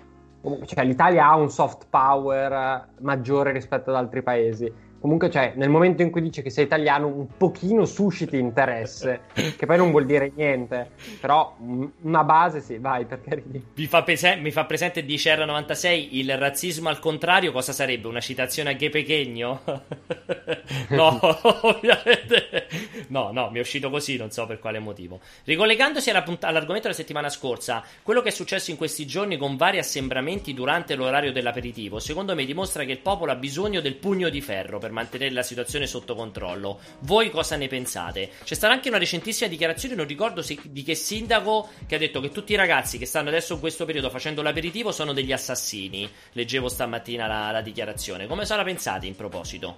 cioè, 0.65 0.83
l'Italia 0.83 1.27
ha 1.27 1.35
un 1.37 1.49
soft 1.49 1.85
power 1.89 2.89
maggiore 2.99 3.53
rispetto 3.53 3.91
ad 3.91 3.95
altri 3.95 4.21
paesi. 4.21 4.69
Comunque, 5.03 5.29
cioè, 5.29 5.51
nel 5.57 5.67
momento 5.67 6.01
in 6.01 6.09
cui 6.09 6.21
dice 6.21 6.41
che 6.41 6.49
sei 6.49 6.63
italiano, 6.63 7.07
un 7.07 7.27
pochino 7.35 7.83
susciti 7.83 8.37
interesse, 8.37 9.23
che 9.33 9.65
poi 9.65 9.75
non 9.75 9.91
vuol 9.91 10.05
dire 10.05 10.31
niente, 10.33 10.91
però 11.19 11.57
una 11.57 12.23
base 12.23 12.61
sì, 12.61 12.77
vai, 12.77 13.03
perché 13.03 13.35
ridi. 13.35 13.61
Mi 13.75 13.85
fa, 13.85 14.01
pese- 14.03 14.37
mi 14.37 14.49
fa 14.49 14.63
presente 14.63 15.03
di 15.03 15.15
CR96 15.15 16.07
il 16.11 16.37
razzismo 16.37 16.87
al 16.87 16.99
contrario, 16.99 17.51
cosa 17.51 17.73
sarebbe? 17.73 18.07
Una 18.07 18.21
citazione 18.21 18.69
a 18.69 18.73
Ghe 18.75 18.89
Pechegno? 18.89 19.63
no, 20.91 21.19
ovviamente. 21.63 22.67
No, 23.09 23.31
no, 23.33 23.49
mi 23.49 23.57
è 23.57 23.61
uscito 23.61 23.89
così, 23.89 24.15
non 24.15 24.31
so 24.31 24.45
per 24.45 24.59
quale 24.59 24.79
motivo. 24.79 25.19
Ricollegandosi 25.43 26.11
punt- 26.23 26.45
all'argomento 26.45 26.87
della 26.87 26.93
settimana 26.93 27.27
scorsa, 27.27 27.83
quello 28.03 28.21
che 28.21 28.29
è 28.29 28.31
successo 28.31 28.71
in 28.71 28.77
questi 28.77 29.05
giorni 29.05 29.35
con 29.35 29.57
vari 29.57 29.79
assembramenti 29.79 30.53
durante 30.53 30.95
l'orario 30.95 31.33
dell'aperitivo, 31.33 31.99
secondo 31.99 32.33
me 32.35 32.45
dimostra 32.45 32.85
che 32.85 32.93
il 32.93 32.99
popolo 32.99 33.33
ha 33.33 33.35
bisogno 33.35 33.81
del 33.81 33.95
pugno 33.95 34.29
di 34.29 34.39
ferro 34.39 34.79
per 34.79 34.91
mantenere 34.93 35.33
la 35.33 35.43
situazione 35.43 35.87
sotto 35.87 36.15
controllo. 36.15 36.79
Voi 36.99 37.29
cosa 37.29 37.57
ne 37.57 37.67
pensate? 37.67 38.29
C'è 38.43 38.55
stata 38.55 38.71
anche 38.71 38.87
una 38.87 38.97
recentissima 38.97 39.49
dichiarazione, 39.49 39.95
non 39.95 40.07
ricordo 40.07 40.41
se, 40.41 40.57
di 40.63 40.83
che 40.83 40.95
sindaco, 40.95 41.69
che 41.85 41.95
ha 41.95 41.99
detto 41.99 42.21
che 42.21 42.29
tutti 42.29 42.53
i 42.53 42.55
ragazzi 42.55 42.97
che 42.97 43.05
stanno 43.05 43.27
adesso 43.29 43.55
in 43.55 43.59
questo 43.59 43.83
periodo 43.83 44.09
facendo 44.09 44.41
l'aperitivo 44.41 44.91
sono 44.91 45.11
degli 45.11 45.33
assassini. 45.33 46.09
Leggevo 46.31 46.69
stamattina 46.69 47.27
la, 47.27 47.51
la 47.51 47.61
dichiarazione. 47.61 48.27
Come 48.27 48.45
la 48.47 48.63
pensate 48.63 49.07
in 49.07 49.15
proposito? 49.15 49.77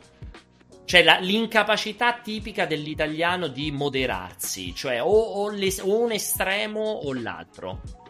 Cioè 0.86 1.02
la, 1.02 1.18
l'incapacità 1.18 2.20
tipica 2.22 2.66
dell'italiano 2.66 3.48
di 3.48 3.72
moderarsi, 3.72 4.76
cioè 4.76 5.02
o, 5.02 5.08
o, 5.08 5.50
le, 5.50 5.74
o 5.82 6.00
un 6.00 6.12
estremo 6.12 6.82
o 6.82 7.14
l'altro. 7.14 8.05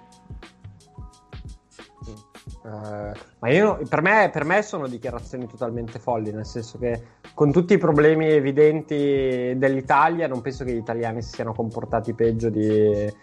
Uh, 2.66 3.12
ma 3.40 3.50
io, 3.52 3.80
per 3.88 4.02
me, 4.02 4.32
per 4.34 4.44
me, 4.44 4.64
sono 4.64 4.88
dichiarazioni 4.88 5.46
totalmente 5.46 6.00
folli, 6.00 6.32
nel 6.32 6.48
senso 6.48 6.80
che 6.80 7.00
con 7.36 7.52
tutti 7.52 7.74
i 7.74 7.78
problemi 7.78 8.28
evidenti 8.28 9.54
dell'Italia 9.56 10.28
non 10.28 10.42
penso 10.42 10.64
che 10.64 10.72
gli 10.72 10.78
italiani 10.78 11.22
si 11.22 11.30
siano 11.30 11.54
comportati 11.54 12.14
peggio 12.14 12.50
di... 12.50 13.14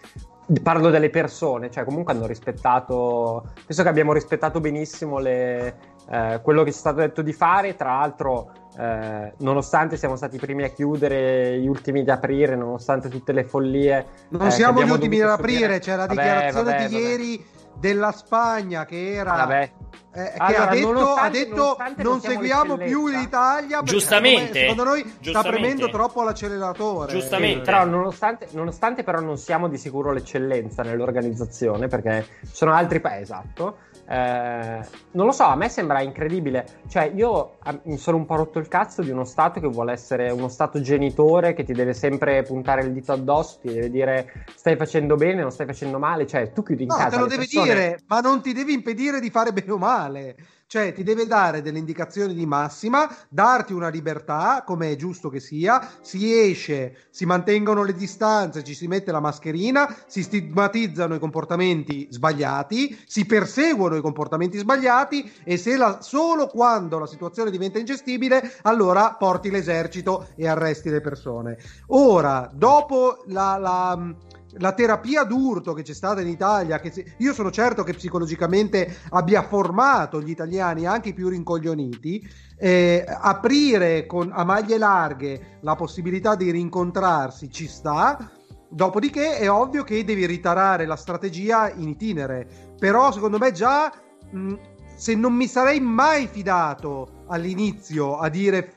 Parlo 0.61 0.89
delle 0.89 1.09
persone, 1.09 1.71
cioè 1.71 1.83
comunque 1.83 2.13
hanno 2.13 2.25
rispettato, 2.25 3.51
penso 3.65 3.83
che 3.83 3.89
abbiamo 3.89 4.13
rispettato 4.13 4.59
benissimo 4.59 5.19
le, 5.19 5.75
eh, 6.09 6.39
quello 6.41 6.63
che 6.63 6.71
ci 6.71 6.77
è 6.77 6.79
stato 6.79 6.99
detto 6.99 7.21
di 7.21 7.31
fare, 7.31 7.75
tra 7.75 7.97
l'altro 7.97 8.51
eh, 8.77 9.33
nonostante 9.37 9.97
siamo 9.97 10.15
stati 10.15 10.35
i 10.35 10.39
primi 10.39 10.63
a 10.63 10.69
chiudere, 10.69 11.59
gli 11.59 11.67
ultimi 11.67 12.01
ad 12.01 12.09
aprire, 12.09 12.55
nonostante 12.55 13.07
tutte 13.07 13.31
le 13.31 13.43
follie. 13.45 14.05
Non 14.29 14.47
eh, 14.47 14.51
siamo 14.51 14.83
gli 14.83 14.89
ultimi 14.89 15.21
ad 15.21 15.29
aprire, 15.29 15.79
c'è 15.79 15.95
la 15.95 16.07
dichiarazione 16.07 16.63
vabbè, 16.63 16.77
vabbè, 16.77 16.87
di 16.87 16.93
vabbè. 16.93 17.07
ieri 17.07 17.45
della 17.83 18.13
Spagna 18.13 18.85
che 18.85 19.11
era 19.11 19.33
Vabbè. 19.33 19.71
Eh, 20.15 20.31
che 20.31 20.37
allora, 20.37 20.69
ha 20.69 20.73
detto, 20.73 21.13
ha 21.15 21.29
detto 21.29 21.77
non 21.97 22.21
seguiamo 22.21 22.77
più 22.77 23.07
l'Italia 23.07 23.81
giustamente. 23.81 24.59
secondo 24.59 24.83
noi 24.83 25.01
giustamente. 25.01 25.29
sta 25.31 25.49
premendo 25.49 25.89
troppo 25.89 26.21
l'acceleratore. 26.21 27.11
Giustamente. 27.11 27.57
Sì, 27.57 27.63
però 27.63 27.83
nonostante, 27.85 28.47
nonostante, 28.51 29.03
però 29.03 29.19
non 29.19 29.37
siamo 29.37 29.67
di 29.67 29.77
sicuro 29.77 30.13
l'eccellenza 30.13 30.83
nell'organizzazione 30.83 31.87
perché 31.87 32.25
ci 32.41 32.51
sono 32.53 32.73
altri 32.73 33.01
paesi 33.01 33.21
esatto 33.23 33.77
eh, 34.13 34.85
non 35.13 35.25
lo 35.25 35.31
so, 35.31 35.45
a 35.45 35.55
me 35.55 35.69
sembra 35.69 36.01
incredibile. 36.01 36.81
Cioè, 36.87 37.11
io 37.15 37.57
mi 37.85 37.97
sono 37.97 38.17
un 38.17 38.25
po' 38.25 38.35
rotto 38.35 38.59
il 38.59 38.67
cazzo 38.67 39.01
di 39.01 39.09
uno 39.09 39.23
Stato 39.23 39.59
che 39.59 39.67
vuole 39.67 39.91
essere 39.91 40.29
uno 40.29 40.49
Stato 40.49 40.79
genitore, 40.81 41.53
che 41.53 41.63
ti 41.63 41.73
deve 41.73 41.93
sempre 41.93 42.43
puntare 42.43 42.83
il 42.83 42.93
dito 42.93 43.11
addosso, 43.11 43.57
ti 43.61 43.73
deve 43.73 43.89
dire 43.89 44.45
stai 44.55 44.75
facendo 44.75 45.15
bene, 45.15 45.41
non 45.41 45.51
stai 45.51 45.65
facendo 45.65 45.97
male. 45.97 46.27
Cioè, 46.27 46.51
tu 46.51 46.61
chiudi 46.61 46.83
in 46.83 46.89
no, 46.89 46.95
casa. 46.95 47.09
te 47.09 47.17
lo 47.17 47.25
devi 47.25 47.47
persone... 47.47 47.73
dire, 47.73 47.99
ma 48.05 48.19
non 48.19 48.41
ti 48.41 48.53
devi 48.53 48.73
impedire 48.73 49.19
di 49.19 49.31
fare 49.31 49.51
bene 49.51 49.71
o 49.71 49.77
male. 49.79 50.35
Cioè, 50.73 50.91
ti 50.91 51.03
deve 51.03 51.27
dare 51.27 51.61
delle 51.61 51.77
indicazioni 51.77 52.33
di 52.33 52.47
massima, 52.47 53.07
darti 53.29 53.73
una 53.73 53.89
libertà, 53.89 54.63
come 54.65 54.89
è 54.89 54.95
giusto 54.95 55.29
che 55.29 55.39
sia. 55.39 55.87
Si 56.01 56.33
esce, 56.33 56.97
si 57.11 57.27
mantengono 57.27 57.83
le 57.83 57.93
distanze, 57.93 58.63
ci 58.63 58.73
si 58.73 58.87
mette 58.87 59.11
la 59.11 59.19
mascherina, 59.19 59.95
si 60.07 60.23
stigmatizzano 60.23 61.13
i 61.13 61.19
comportamenti 61.19 62.07
sbagliati, 62.09 62.99
si 63.05 63.27
perseguono 63.27 63.97
i 63.97 64.01
comportamenti 64.01 64.57
sbagliati 64.57 65.31
e 65.43 65.57
se 65.57 65.77
la, 65.77 65.99
solo 66.01 66.47
quando 66.47 66.97
la 66.97 67.05
situazione 67.05 67.51
diventa 67.51 67.77
ingestibile, 67.77 68.41
allora 68.63 69.13
porti 69.13 69.51
l'esercito 69.51 70.29
e 70.35 70.47
arresti 70.47 70.89
le 70.89 71.01
persone. 71.01 71.55
Ora, 71.89 72.49
dopo 72.51 73.21
la, 73.27 73.57
la 73.59 74.15
la 74.57 74.73
terapia 74.73 75.23
d'urto 75.23 75.73
che 75.73 75.81
c'è 75.81 75.93
stata 75.93 76.21
in 76.21 76.27
Italia, 76.27 76.79
che 76.79 77.15
io 77.17 77.33
sono 77.33 77.51
certo 77.51 77.83
che 77.83 77.93
psicologicamente 77.93 78.97
abbia 79.09 79.43
formato 79.43 80.21
gli 80.21 80.29
italiani, 80.29 80.85
anche 80.85 81.09
i 81.09 81.13
più 81.13 81.29
rincoglioniti, 81.29 82.27
eh, 82.57 83.05
aprire 83.07 84.05
con, 84.05 84.31
a 84.33 84.43
maglie 84.43 84.77
larghe 84.77 85.57
la 85.61 85.75
possibilità 85.75 86.35
di 86.35 86.51
rincontrarsi 86.51 87.49
ci 87.49 87.67
sta. 87.67 88.31
Dopodiché 88.69 89.37
è 89.37 89.51
ovvio 89.51 89.83
che 89.83 90.03
devi 90.03 90.25
ritarare 90.25 90.85
la 90.85 90.95
strategia 90.95 91.71
in 91.71 91.89
itinere. 91.89 92.47
Però 92.79 93.11
secondo 93.11 93.37
me 93.37 93.51
già 93.51 93.93
mh, 94.31 94.53
se 94.95 95.15
non 95.15 95.33
mi 95.33 95.47
sarei 95.47 95.79
mai 95.79 96.27
fidato 96.27 97.23
all'inizio 97.27 98.17
a 98.17 98.29
dire 98.29 98.75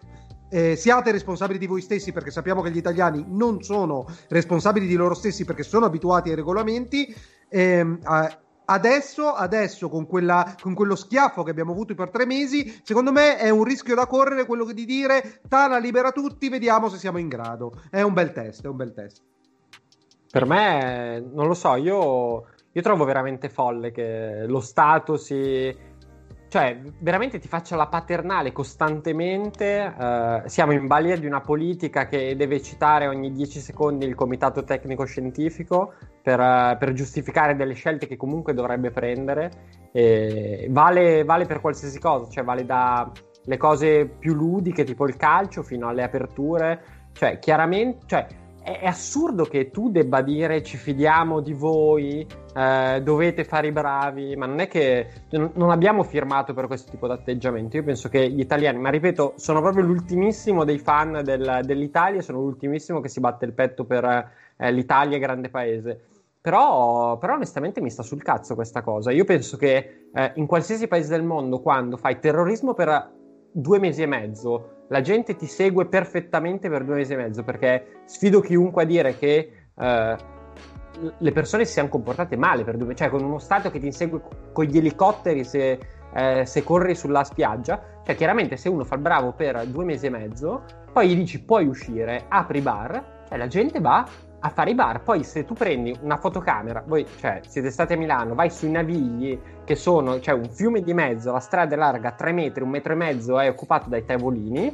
eh, 0.49 0.77
siate 0.77 1.11
responsabili 1.11 1.59
di 1.59 1.67
voi 1.67 1.81
stessi 1.81 2.13
perché 2.13 2.31
sappiamo 2.31 2.63
che 2.63 2.71
gli 2.71 2.77
italiani 2.77 3.25
non 3.29 3.63
sono 3.63 4.07
responsabili 4.29 4.87
di 4.87 4.95
loro 4.95 5.15
stessi 5.15 5.45
perché 5.45 5.63
sono 5.63 5.87
abituati 5.87 6.31
ai 6.31 6.37
regolamenti. 6.37 7.15
Eh, 7.49 7.99
adesso, 8.67 9.33
adesso 9.33 9.89
con, 9.89 10.07
quella, 10.07 10.55
con, 10.61 10.75
quello 10.75 10.95
schiaffo 10.95 11.43
che 11.43 11.51
abbiamo 11.51 11.73
avuto 11.73 11.95
per 11.95 12.11
tre 12.11 12.27
mesi, 12.27 12.81
secondo 12.83 13.13
me 13.13 13.37
è 13.37 13.51
un 13.51 13.65
rischio 13.65 13.95
da 13.95 14.07
correre 14.07 14.47
quello 14.47 14.65
di 14.73 14.85
dire 14.85 15.41
Tana 15.49 15.79
libera 15.79 16.13
tutti, 16.13 16.49
vediamo 16.49 16.89
se 16.89 16.99
siamo 16.99 17.19
in 17.19 17.29
grado. 17.29 17.83
È 17.91 18.03
un 18.03 18.13
bel 18.13 18.33
test, 18.33 18.65
è 18.65 18.69
un 18.69 18.77
bel 18.77 18.93
test. 18.93 19.23
Per 20.31 20.45
me, 20.45 21.21
non 21.33 21.47
lo 21.47 21.55
so, 21.55 21.77
io, 21.77 22.47
io 22.73 22.83
trovo 22.83 23.05
veramente 23.05 23.49
folle 23.49 23.91
che 23.91 24.45
lo 24.47 24.61
Stato 24.61 25.17
si 25.17 25.75
cioè, 26.57 26.81
veramente 27.01 27.39
ti 27.39 27.49
faccia 27.49 27.77
la 27.77 27.87
paternale 27.87 28.51
costantemente. 28.51 29.95
Eh, 29.95 30.43
siamo 30.47 30.73
in 30.73 30.87
balia 30.87 31.15
di 31.19 31.27
una 31.27 31.43
politica 31.43 32.07
che 32.07 32.35
deve 32.35 32.63
citare 32.63 33.09
ogni 33.09 33.31
10 33.31 33.61
secondi 33.61 34.07
il 34.07 34.15
comitato 34.15 34.65
tecnico 34.65 35.05
scientifico 35.05 35.93
per, 36.23 36.41
uh, 36.41 36.79
per 36.79 36.95
giustificare 36.95 37.57
delle 37.57 37.75
scelte 37.75 38.07
che 38.07 38.17
comunque 38.17 38.55
dovrebbe 38.55 38.91
prendere. 38.91 39.51
E 39.93 40.67
vale, 40.71 41.25
vale 41.25 41.45
per 41.45 41.61
qualsiasi 41.61 41.99
cosa, 41.99 42.31
cioè 42.31 42.43
vale 42.43 42.65
dalle 42.65 43.59
cose 43.59 44.07
più 44.07 44.33
ludiche, 44.33 44.85
tipo 44.85 45.07
il 45.07 45.17
calcio, 45.17 45.63
fino 45.63 45.89
alle 45.89 46.05
aperture. 46.05 46.83
Cioè, 47.13 47.39
chiaramente. 47.39 48.07
Cioè, 48.07 48.27
è, 48.67 48.81
è 48.81 48.87
assurdo 48.87 49.45
che 49.45 49.71
tu 49.71 49.91
debba 49.91 50.23
dire 50.23 50.65
ci 50.65 50.77
fidiamo 50.77 51.41
di 51.41 51.53
voi, 51.53 52.27
eh, 52.53 53.01
dovete 53.01 53.45
fare 53.45 53.69
i 53.69 53.73
bravi, 53.73 54.35
ma 54.35 54.47
non 54.47 54.59
è 54.59 54.67
che 54.67 55.09
non 55.31 55.71
abbiamo 55.71 56.03
firmato 56.03 56.53
per 56.53 56.67
questo 56.67 56.91
tipo 56.91 57.07
di 57.07 57.13
atteggiamento. 57.13 57.77
Io 57.77 57.85
penso 57.85 58.09
che 58.09 58.29
gli 58.29 58.41
italiani, 58.41 58.79
ma 58.79 58.91
ripeto, 58.91 59.35
sono 59.37 59.61
proprio 59.61 59.85
l'ultimissimo 59.85 60.65
dei 60.65 60.79
fan 60.79 61.21
del, 61.23 61.61
dell'Italia, 61.63 62.21
sono 62.23 62.41
l'ultimissimo 62.41 63.01
che 63.01 63.09
si 63.09 63.21
batte 63.21 63.45
il 63.45 63.53
petto 63.53 63.85
per 63.85 64.33
eh, 64.57 64.73
l'Italia, 64.73 65.19
grande 65.19 65.49
paese. 65.49 66.01
Però, 66.41 67.19
però, 67.19 67.35
onestamente 67.35 67.81
mi 67.81 67.91
sta 67.91 68.03
sul 68.03 68.23
cazzo 68.23 68.55
questa 68.55 68.83
cosa. 68.83 69.13
Io 69.13 69.25
penso 69.25 69.57
che 69.57 70.09
eh, 70.13 70.33
in 70.35 70.47
qualsiasi 70.47 70.89
paese 70.89 71.11
del 71.11 71.25
mondo, 71.25 71.61
quando 71.61 71.97
fai 71.97 72.19
terrorismo 72.19 72.75
per 72.75 73.13
due 73.53 73.79
mesi 73.79 74.03
e 74.03 74.07
mezzo, 74.07 74.76
la 74.89 75.01
gente 75.01 75.37
ti 75.37 75.47
segue 75.47 75.87
perfettamente 75.87 76.69
per 76.69 76.85
due 76.85 76.97
mesi 76.97 77.13
e 77.13 77.17
mezzo, 77.17 77.43
perché 77.43 78.03
sfido 78.05 78.41
chiunque 78.41 78.83
a 78.83 78.87
dire 78.87 79.17
che 79.17 79.53
eh, 79.75 80.17
le 81.19 81.33
persone 81.33 81.65
si 81.65 81.73
siano 81.73 81.89
comportate 81.89 82.37
male 82.37 82.65
per 82.65 82.77
due 82.77 82.87
mesi, 82.87 82.99
cioè 82.99 83.11
con 83.11 83.23
uno 83.23 83.39
Stato 83.39 83.71
che 83.71 83.79
ti 83.79 83.87
insegue 83.87 84.21
con 84.53 84.65
gli 84.65 84.79
elicotteri 84.79 85.45
se, 85.45 85.79
eh, 86.15 86.47
se 86.47 86.65
corri 86.65 86.95
sulla 86.95 87.25
spiaggia, 87.25 88.01
cioè 88.05 88.15
chiaramente 88.15 88.57
se 88.57 88.69
uno 88.69 88.85
fa 88.85 88.95
il 88.95 89.01
bravo 89.01 89.33
per 89.33 89.67
due 89.67 89.85
mesi 89.85 90.07
e 90.07 90.11
mezzo, 90.11 90.65
poi 90.93 91.09
gli 91.09 91.17
dici 91.17 91.43
puoi 91.43 91.67
uscire, 91.67 92.25
apri 92.29 92.61
bar, 92.61 93.25
cioè 93.29 93.37
la 93.37 93.49
gente 93.49 93.81
va 93.81 94.07
a 94.47 94.51
fare 94.51 94.71
i 94.71 94.75
bar. 94.75 95.03
Poi 95.03 95.23
se 95.25 95.45
tu 95.45 95.55
prendi 95.55 95.97
una 96.01 96.17
fotocamera, 96.17 96.83
voi 96.87 97.07
cioè, 97.19 97.41
siete 97.47 97.71
stati 97.71 97.93
a 97.93 97.97
Milano, 97.97 98.35
vai 98.35 98.51
sui 98.51 98.71
navigli 98.71 99.39
che 99.65 99.75
sono, 99.75 100.21
cioè 100.21 100.35
un 100.35 100.49
fiume 100.49 100.81
di 100.83 100.95
mezzo, 100.95 101.33
la 101.33 101.41
strada 101.41 101.75
è 101.75 101.79
larga 101.79 102.13
3 102.13 102.33
metri, 102.33 102.63
un 102.63 102.71
metro 102.71 102.93
e 102.93 102.97
mezzo 102.97 103.39
è 103.39 103.49
occupato 103.49 103.89
dai 103.89 104.05
tavolini 104.05 104.73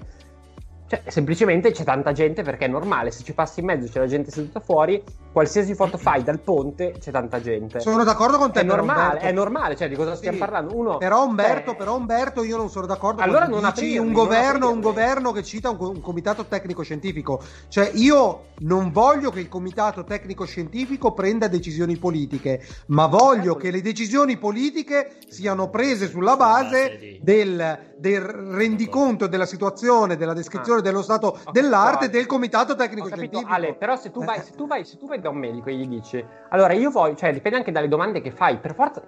cioè, 0.93 1.03
semplicemente 1.07 1.71
c'è 1.71 1.85
tanta 1.85 2.13
gente 2.13 2.43
perché 2.43 2.67
è 2.67 2.69
normale, 2.69 3.11
se 3.11 3.25
ci 3.25 3.33
passi 3.33 3.61
in 3.61 3.67
mezzo 3.67 3.91
c'è 3.91 3.99
la 3.99 4.07
gente 4.07 4.31
seduta 4.31 4.61
fuori, 4.61 5.03
qualsiasi 5.33 5.75
foto 5.75 5.97
fai 5.97 6.23
dal 6.23 6.39
ponte 6.39 6.97
c'è 7.01 7.11
tanta 7.11 7.41
gente. 7.41 7.81
Sono 7.81 8.05
d'accordo 8.05 8.37
con 8.37 8.53
te. 8.53 8.61
È 8.61 8.63
normale, 8.63 9.21
è 9.21 9.33
normale, 9.33 9.75
cioè 9.75 9.89
di 9.89 9.95
cosa 9.95 10.15
stiamo 10.15 10.37
sì, 10.37 10.43
parlando? 10.43 10.77
Uno, 10.77 10.99
però 10.99 11.25
Umberto, 11.25 11.71
eh, 11.71 11.77
però 11.77 11.97
Umberto 11.97 12.45
io 12.45 12.59
non 12.59 12.69
sono 12.69 12.85
d'accordo 12.85 13.23
allora 13.23 13.47
non 13.47 13.67
dici 13.75 13.97
un 13.97 14.13
governo, 14.13 14.71
un 14.71 14.81
governo 14.81 15.33
che 15.33 15.43
cita 15.43 15.71
un, 15.71 15.79
un 15.81 16.01
comitato 16.03 16.45
tecnico 16.45 16.83
scientifico. 16.83 17.43
Cioè 17.69 17.91
io 17.95 18.49
non 18.59 18.93
voglio 18.93 19.31
che 19.31 19.41
il 19.41 19.49
comitato 19.49 20.05
tecnico 20.05 20.45
scientifico 20.45 21.13
prenda 21.13 21.49
decisioni 21.49 21.97
politiche, 21.97 22.63
ma 22.89 23.07
voglio 23.07 23.55
che 23.55 23.71
le 23.71 23.81
decisioni 23.81 24.37
politiche 24.37 25.13
siano 25.29 25.71
prese 25.71 26.07
sulla 26.07 26.37
base 26.37 27.19
del, 27.23 27.95
del 27.97 28.21
rendiconto 28.21 29.27
della 29.27 29.47
situazione, 29.47 30.19
della 30.19 30.35
descrizione 30.35 30.81
dello 30.83 31.01
stato 31.01 31.39
dell'arte 31.51 32.11
del 32.11 32.27
comitato 32.27 32.75
tecnico 32.75 33.07
scientifico. 33.07 33.51
Ale, 33.51 33.75
però 33.75 33.97
se 33.97 34.11
tu, 34.11 34.23
vai, 34.23 34.41
se, 34.43 34.53
tu 34.53 34.67
vai, 34.67 34.85
se 34.85 34.99
tu 34.99 35.07
vai 35.07 35.21
da 35.21 35.31
un 35.31 35.39
medico 35.39 35.71
e 35.71 35.75
gli 35.75 35.89
dici, 35.89 36.23
allora 36.51 36.75
io 36.75 36.91
voglio, 36.91 37.15
cioè 37.15 37.33
dipende 37.33 37.57
anche 37.57 37.73
dalle 37.73 37.89
domande 37.89 38.21
che 38.21 38.31
fai, 38.31 38.59
per 38.59 38.75
forza 38.75 39.03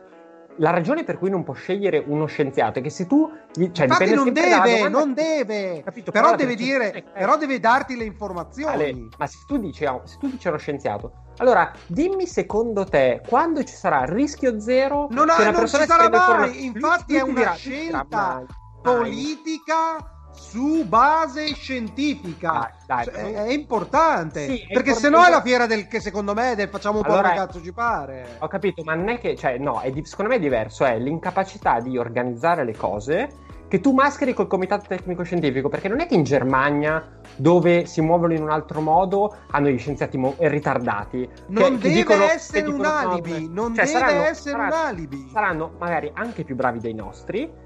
la 0.56 0.70
ragione 0.70 1.04
per 1.04 1.18
cui 1.18 1.30
non 1.30 1.42
può 1.42 1.54
scegliere 1.54 2.02
uno 2.06 2.26
scienziato 2.26 2.78
è 2.78 2.82
che 2.82 2.90
se 2.90 3.06
tu 3.06 3.30
gli, 3.52 3.70
cioè, 3.72 3.86
Infatti 3.86 4.14
non 4.14 4.32
deve, 4.32 4.88
non 4.88 5.14
deve, 5.14 5.82
capito? 5.84 6.12
però, 6.12 6.26
però 6.26 6.36
deve 6.36 6.54
dire, 6.54 6.92
eh, 6.92 7.02
però 7.02 7.36
deve 7.36 7.58
darti 7.58 7.96
le 7.96 8.04
informazioni. 8.04 8.72
Ale, 8.72 9.08
ma 9.18 9.26
se 9.26 9.38
tu 9.46 9.58
dici, 9.58 9.84
se 10.04 10.18
tu 10.18 10.28
dici 10.28 10.46
uno 10.48 10.58
scienziato, 10.58 11.12
allora 11.38 11.72
dimmi 11.86 12.26
secondo 12.26 12.84
te 12.84 13.20
quando 13.26 13.64
ci 13.64 13.74
sarà 13.74 14.04
rischio 14.04 14.60
zero? 14.60 15.08
Non, 15.10 15.28
ha, 15.30 15.50
non 15.50 15.66
ci 15.66 15.84
sarà 15.84 16.08
mai, 16.08 16.64
infatti 16.64 17.16
è 17.16 17.22
una 17.22 17.32
dirà, 17.32 17.52
scelta 17.54 18.44
politica 18.82 20.13
su 20.54 20.84
base 20.86 21.52
scientifica. 21.52 22.52
Ah, 22.52 22.72
dai, 22.86 23.04
cioè, 23.06 23.32
è, 23.46 23.52
importante. 23.52 24.46
Sì, 24.46 24.64
perché 24.72 24.94
se 24.94 25.08
no 25.08 25.24
è 25.24 25.28
la 25.28 25.42
fiera 25.42 25.66
del 25.66 25.88
che 25.88 25.98
secondo 25.98 26.32
me 26.32 26.54
del 26.54 26.68
facciamo 26.68 26.98
un 26.98 27.04
allora, 27.04 27.22
po' 27.22 27.28
come 27.28 27.46
cazzo 27.46 27.60
ci 27.60 27.72
pare. 27.72 28.36
Ho 28.38 28.46
capito, 28.46 28.84
ma 28.84 28.94
non 28.94 29.08
è 29.08 29.18
che, 29.18 29.34
cioè, 29.34 29.58
no, 29.58 29.80
è 29.80 29.90
di, 29.90 30.04
secondo 30.04 30.30
me 30.30 30.36
è 30.36 30.40
diverso. 30.40 30.84
È 30.84 30.96
l'incapacità 30.96 31.80
di 31.80 31.98
organizzare 31.98 32.64
le 32.64 32.76
cose 32.76 33.28
che 33.66 33.80
tu 33.80 33.90
mascheri 33.90 34.32
col 34.32 34.46
comitato 34.46 34.84
tecnico 34.86 35.24
scientifico. 35.24 35.68
Perché 35.68 35.88
non 35.88 35.98
è 35.98 36.06
che 36.06 36.14
in 36.14 36.22
Germania, 36.22 37.04
dove 37.34 37.86
si 37.86 38.00
muovono 38.00 38.32
in 38.32 38.42
un 38.42 38.50
altro 38.50 38.80
modo, 38.80 39.34
hanno 39.50 39.68
gli 39.70 39.78
scienziati 39.78 40.16
mo- 40.16 40.36
ritardati. 40.38 41.28
Non 41.48 41.78
che, 41.78 41.88
deve 41.88 41.94
dicono, 41.94 42.22
essere 42.22 42.68
un 42.68 42.84
alibi. 42.84 43.48
Non 43.50 43.74
cioè, 43.74 43.86
deve 43.86 43.98
saranno, 43.98 44.22
essere 44.22 44.50
saranno, 44.50 44.74
un 44.74 44.86
alibi. 44.86 45.28
Saranno 45.32 45.72
magari 45.80 46.12
anche 46.14 46.44
più 46.44 46.54
bravi 46.54 46.78
dei 46.78 46.94
nostri 46.94 47.63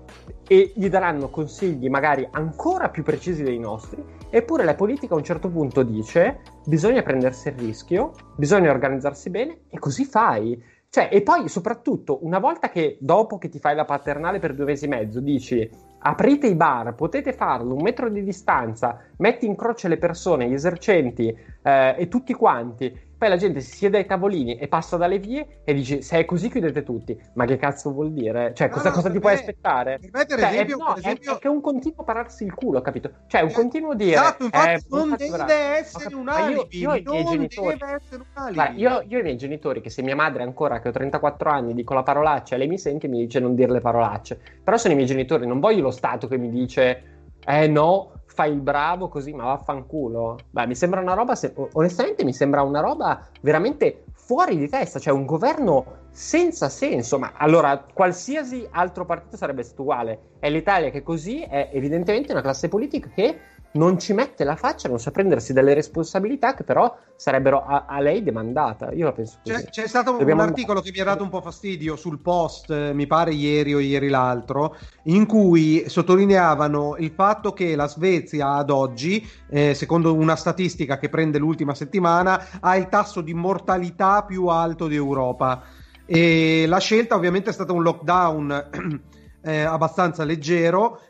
e 0.48 0.72
gli 0.74 0.88
daranno 0.88 1.28
consigli 1.28 1.90
magari 1.90 2.26
ancora 2.30 2.88
più 2.88 3.02
precisi 3.02 3.42
dei 3.42 3.58
nostri, 3.58 4.02
eppure 4.30 4.64
la 4.64 4.74
politica 4.74 5.14
a 5.14 5.18
un 5.18 5.22
certo 5.22 5.50
punto 5.50 5.82
dice 5.82 6.40
bisogna 6.64 7.02
prendersi 7.02 7.48
il 7.48 7.54
rischio, 7.54 8.12
bisogna 8.34 8.70
organizzarsi 8.70 9.30
bene 9.30 9.58
e 9.68 9.78
così 9.78 10.04
fai. 10.04 10.76
Cioè, 10.90 11.10
e 11.12 11.20
poi 11.20 11.48
soprattutto 11.48 12.24
una 12.24 12.38
volta 12.38 12.70
che 12.70 12.96
dopo 12.98 13.36
che 13.36 13.50
ti 13.50 13.58
fai 13.58 13.76
la 13.76 13.84
paternale 13.84 14.38
per 14.38 14.54
due 14.54 14.64
mesi 14.64 14.86
e 14.86 14.88
mezzo 14.88 15.20
dici 15.20 15.70
aprite 15.98 16.46
i 16.46 16.54
bar, 16.54 16.94
potete 16.94 17.34
farlo 17.34 17.74
un 17.74 17.82
metro 17.82 18.08
di 18.08 18.24
distanza, 18.24 18.98
metti 19.18 19.44
in 19.44 19.54
croce 19.54 19.88
le 19.88 19.98
persone, 19.98 20.48
gli 20.48 20.54
esercenti 20.54 21.36
eh, 21.62 21.94
e 21.98 22.08
tutti 22.08 22.32
quanti 22.32 23.07
poi 23.18 23.28
la 23.28 23.36
gente 23.36 23.60
si 23.60 23.76
siede 23.76 23.98
ai 23.98 24.06
tavolini 24.06 24.56
e 24.56 24.68
passa 24.68 24.96
dalle 24.96 25.18
vie 25.18 25.62
e 25.64 25.74
dice: 25.74 26.02
Se 26.02 26.18
è 26.18 26.24
così, 26.24 26.48
chiudete 26.48 26.84
tutti. 26.84 27.20
Ma 27.34 27.46
che 27.46 27.56
cazzo 27.56 27.92
vuol 27.92 28.12
dire? 28.12 28.52
Cioè, 28.54 28.68
no, 28.68 28.74
cosa, 28.74 28.90
no, 28.90 28.94
cosa 28.94 29.08
ti 29.08 29.14
me, 29.14 29.20
puoi 29.20 29.32
aspettare? 29.34 29.98
Per 29.98 30.10
me, 30.12 30.24
per 30.24 30.38
cioè, 30.38 30.48
esempio, 30.48 30.76
è, 30.76 30.78
no, 30.78 30.86
per 30.86 30.98
esempio... 30.98 31.38
È, 31.38 31.42
è, 31.42 31.46
un 31.48 31.60
continuo 31.60 32.04
pararsi 32.04 32.44
il 32.44 32.54
culo, 32.54 32.80
capito? 32.80 33.10
Cioè, 33.26 33.40
un 33.40 33.50
continuo 33.50 33.94
dire. 33.94 34.12
Esatto, 34.12 34.44
infatti, 34.44 34.70
eh, 34.70 34.82
non 34.88 35.16
deve 35.18 35.76
essere 35.78 36.14
un 36.14 36.28
alibi. 36.28 36.78
Io, 36.78 36.94
io, 36.94 37.02
non 37.12 37.24
genitori, 37.24 37.76
deve 37.76 37.92
essere 37.92 38.22
un 38.22 38.26
alibi. 38.34 38.54
Guarda, 38.54 38.74
io, 38.76 39.04
io, 39.08 39.18
i 39.18 39.22
miei 39.22 39.36
genitori, 39.36 39.80
che 39.80 39.90
se 39.90 40.02
mia 40.02 40.14
madre 40.14 40.44
ancora, 40.44 40.78
che 40.78 40.88
ho 40.88 40.92
34 40.92 41.50
anni, 41.50 41.74
dico 41.74 41.94
la 41.94 42.04
parolaccia 42.04 42.54
e 42.54 42.58
lei 42.58 42.68
mi 42.68 42.78
sente, 42.78 43.08
mi 43.08 43.18
dice 43.18 43.40
non 43.40 43.56
dire 43.56 43.72
le 43.72 43.80
parolacce. 43.80 44.40
Però 44.62 44.76
sono 44.76 44.92
i 44.92 44.96
miei 44.96 45.08
genitori, 45.08 45.44
non 45.44 45.58
voglio 45.58 45.82
lo 45.82 45.90
Stato 45.90 46.28
che 46.28 46.38
mi 46.38 46.50
dice: 46.50 47.02
Eh 47.44 47.66
no, 47.66 48.12
fai 48.38 48.52
il 48.52 48.60
bravo 48.60 49.08
così, 49.08 49.32
ma 49.32 49.46
vaffanculo. 49.46 50.38
Beh, 50.48 50.68
mi 50.68 50.76
sembra 50.76 51.00
una 51.00 51.14
roba, 51.14 51.34
se... 51.34 51.52
onestamente 51.72 52.22
mi 52.22 52.32
sembra 52.32 52.62
una 52.62 52.78
roba 52.78 53.26
veramente 53.40 54.04
fuori 54.12 54.56
di 54.56 54.68
testa, 54.68 55.00
cioè 55.00 55.12
un 55.12 55.24
governo 55.24 56.06
senza 56.10 56.68
senso, 56.68 57.18
ma 57.18 57.32
allora 57.34 57.84
qualsiasi 57.92 58.64
altro 58.70 59.04
partito 59.04 59.36
sarebbe 59.36 59.64
stato 59.64 59.82
uguale. 59.82 60.20
È 60.38 60.48
l'Italia 60.50 60.90
che 60.90 61.02
così 61.02 61.40
è 61.42 61.70
evidentemente 61.72 62.30
una 62.30 62.40
classe 62.40 62.68
politica 62.68 63.08
che 63.12 63.40
non 63.72 63.98
ci 63.98 64.12
mette 64.12 64.44
la 64.44 64.56
faccia, 64.56 64.88
non 64.88 64.98
sa 64.98 65.10
prendersi 65.10 65.52
delle 65.52 65.74
responsabilità 65.74 66.54
che 66.54 66.64
però 66.64 66.96
sarebbero 67.16 67.64
a, 67.64 67.84
a 67.86 68.00
lei 68.00 68.22
demandata. 68.22 68.92
Io 68.92 69.04
la 69.04 69.12
penso 69.12 69.38
così. 69.42 69.54
C'è, 69.54 69.70
c'è 69.70 69.86
stato 69.86 70.16
Dobbiamo 70.16 70.42
un 70.42 70.48
articolo 70.48 70.80
che 70.80 70.90
mi 70.92 71.00
ha 71.00 71.04
dato 71.04 71.22
un 71.22 71.28
po' 71.28 71.40
fastidio 71.40 71.96
sul 71.96 72.20
post, 72.20 72.70
eh, 72.70 72.92
mi 72.94 73.06
pare 73.06 73.32
ieri 73.32 73.74
o 73.74 73.78
ieri 73.78 74.08
l'altro, 74.08 74.76
in 75.04 75.26
cui 75.26 75.84
sottolineavano 75.86 76.96
il 76.98 77.10
fatto 77.10 77.52
che 77.52 77.76
la 77.76 77.88
Svezia 77.88 78.54
ad 78.54 78.70
oggi, 78.70 79.26
eh, 79.50 79.74
secondo 79.74 80.14
una 80.14 80.36
statistica 80.36 80.98
che 80.98 81.08
prende 81.08 81.38
l'ultima 81.38 81.74
settimana, 81.74 82.60
ha 82.60 82.76
il 82.76 82.88
tasso 82.88 83.20
di 83.20 83.34
mortalità 83.34 84.24
più 84.24 84.46
alto 84.46 84.86
d'Europa. 84.88 85.62
E 86.06 86.64
la 86.66 86.78
scelta 86.78 87.16
ovviamente 87.16 87.50
è 87.50 87.52
stata 87.52 87.74
un 87.74 87.82
lockdown 87.82 89.00
eh, 89.42 89.60
abbastanza 89.60 90.24
leggero, 90.24 91.02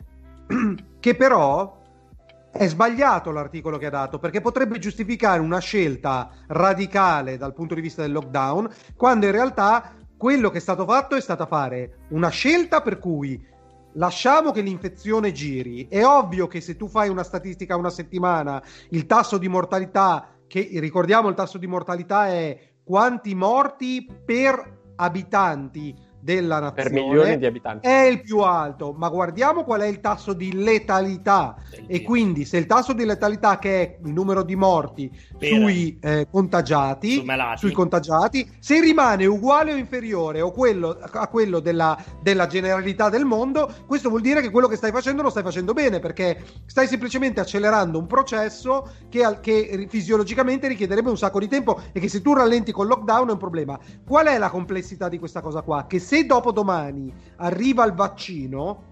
che 0.99 1.15
però 1.15 1.77
è 2.51 2.67
sbagliato 2.67 3.31
l'articolo 3.31 3.77
che 3.77 3.85
ha 3.85 3.91
dato 3.91 4.19
perché 4.19 4.41
potrebbe 4.41 4.79
giustificare 4.79 5.39
una 5.39 5.59
scelta 5.59 6.29
radicale 6.47 7.37
dal 7.37 7.53
punto 7.53 7.75
di 7.75 7.81
vista 7.81 8.01
del 8.01 8.11
lockdown, 8.11 8.69
quando 8.95 9.25
in 9.25 9.31
realtà 9.31 9.93
quello 10.17 10.49
che 10.49 10.57
è 10.57 10.61
stato 10.61 10.85
fatto 10.85 11.15
è 11.15 11.21
stata 11.21 11.45
fare 11.45 11.99
una 12.09 12.29
scelta 12.29 12.81
per 12.81 12.99
cui 12.99 13.41
lasciamo 13.93 14.51
che 14.51 14.61
l'infezione 14.61 15.31
giri. 15.31 15.87
È 15.89 16.03
ovvio 16.03 16.47
che 16.47 16.61
se 16.61 16.75
tu 16.75 16.87
fai 16.87 17.09
una 17.09 17.23
statistica 17.23 17.75
una 17.75 17.89
settimana, 17.89 18.61
il 18.89 19.05
tasso 19.05 19.37
di 19.37 19.47
mortalità, 19.47 20.27
che 20.47 20.67
ricordiamo 20.73 21.29
il 21.29 21.35
tasso 21.35 21.57
di 21.57 21.67
mortalità 21.67 22.27
è 22.27 22.59
quanti 22.83 23.35
morti 23.35 24.05
per 24.25 24.77
abitanti 24.95 25.95
della 26.19 26.59
nazione 26.59 26.89
per 26.89 26.91
milioni 26.91 27.37
di 27.37 27.45
abitanti 27.45 27.87
è 27.87 28.01
il 28.03 28.21
più 28.21 28.39
alto, 28.39 28.93
ma 28.97 29.09
guardiamo 29.09 29.63
qual 29.63 29.81
è 29.81 29.87
il 29.87 29.99
tasso 29.99 30.33
di 30.33 30.53
letalità 30.53 31.55
e 31.87 32.01
quindi 32.01 32.45
se 32.45 32.57
il 32.57 32.65
tasso 32.65 32.93
di 32.93 33.05
letalità 33.05 33.57
che 33.57 33.81
è 33.81 33.97
il 34.03 34.11
numero 34.11 34.43
di 34.43 34.55
morti 34.55 35.09
per... 35.37 35.49
sui 35.49 35.97
eh, 36.01 36.27
contagiati, 36.29 37.25
sui 37.55 37.71
contagiati, 37.71 38.49
se 38.59 38.79
rimane 38.79 39.25
uguale 39.25 39.73
o 39.73 39.75
inferiore 39.75 40.41
o 40.41 40.51
quello, 40.51 40.97
a 40.99 41.27
quello 41.27 41.59
della, 41.59 41.97
della 42.21 42.47
generalità 42.47 43.09
del 43.09 43.25
mondo, 43.25 43.71
questo 43.87 44.09
vuol 44.09 44.21
dire 44.21 44.41
che 44.41 44.49
quello 44.49 44.67
che 44.67 44.75
stai 44.75 44.91
facendo 44.91 45.21
lo 45.21 45.29
stai 45.29 45.43
facendo 45.43 45.73
bene 45.73 45.99
perché 45.99 46.43
stai 46.65 46.87
semplicemente 46.87 47.39
accelerando 47.39 47.97
un 47.97 48.07
processo 48.07 48.91
che, 49.09 49.39
che 49.41 49.87
fisiologicamente 49.89 50.67
richiederebbe 50.67 51.09
un 51.09 51.17
sacco 51.17 51.39
di 51.39 51.47
tempo 51.47 51.79
e 51.91 51.99
che 51.99 52.09
se 52.09 52.21
tu 52.21 52.33
rallenti 52.33 52.71
col 52.71 52.87
lockdown 52.87 53.29
è 53.29 53.31
un 53.31 53.37
problema. 53.37 53.79
Qual 54.05 54.25
è 54.27 54.37
la 54.37 54.49
complessità 54.49 55.07
di 55.09 55.19
questa 55.19 55.41
cosa 55.41 55.61
qua? 55.61 55.85
Che 55.87 55.99
se 56.09 56.25
dopo 56.25 56.51
domani 56.51 57.13
arriva 57.35 57.85
il 57.85 57.93
vaccino, 57.93 58.83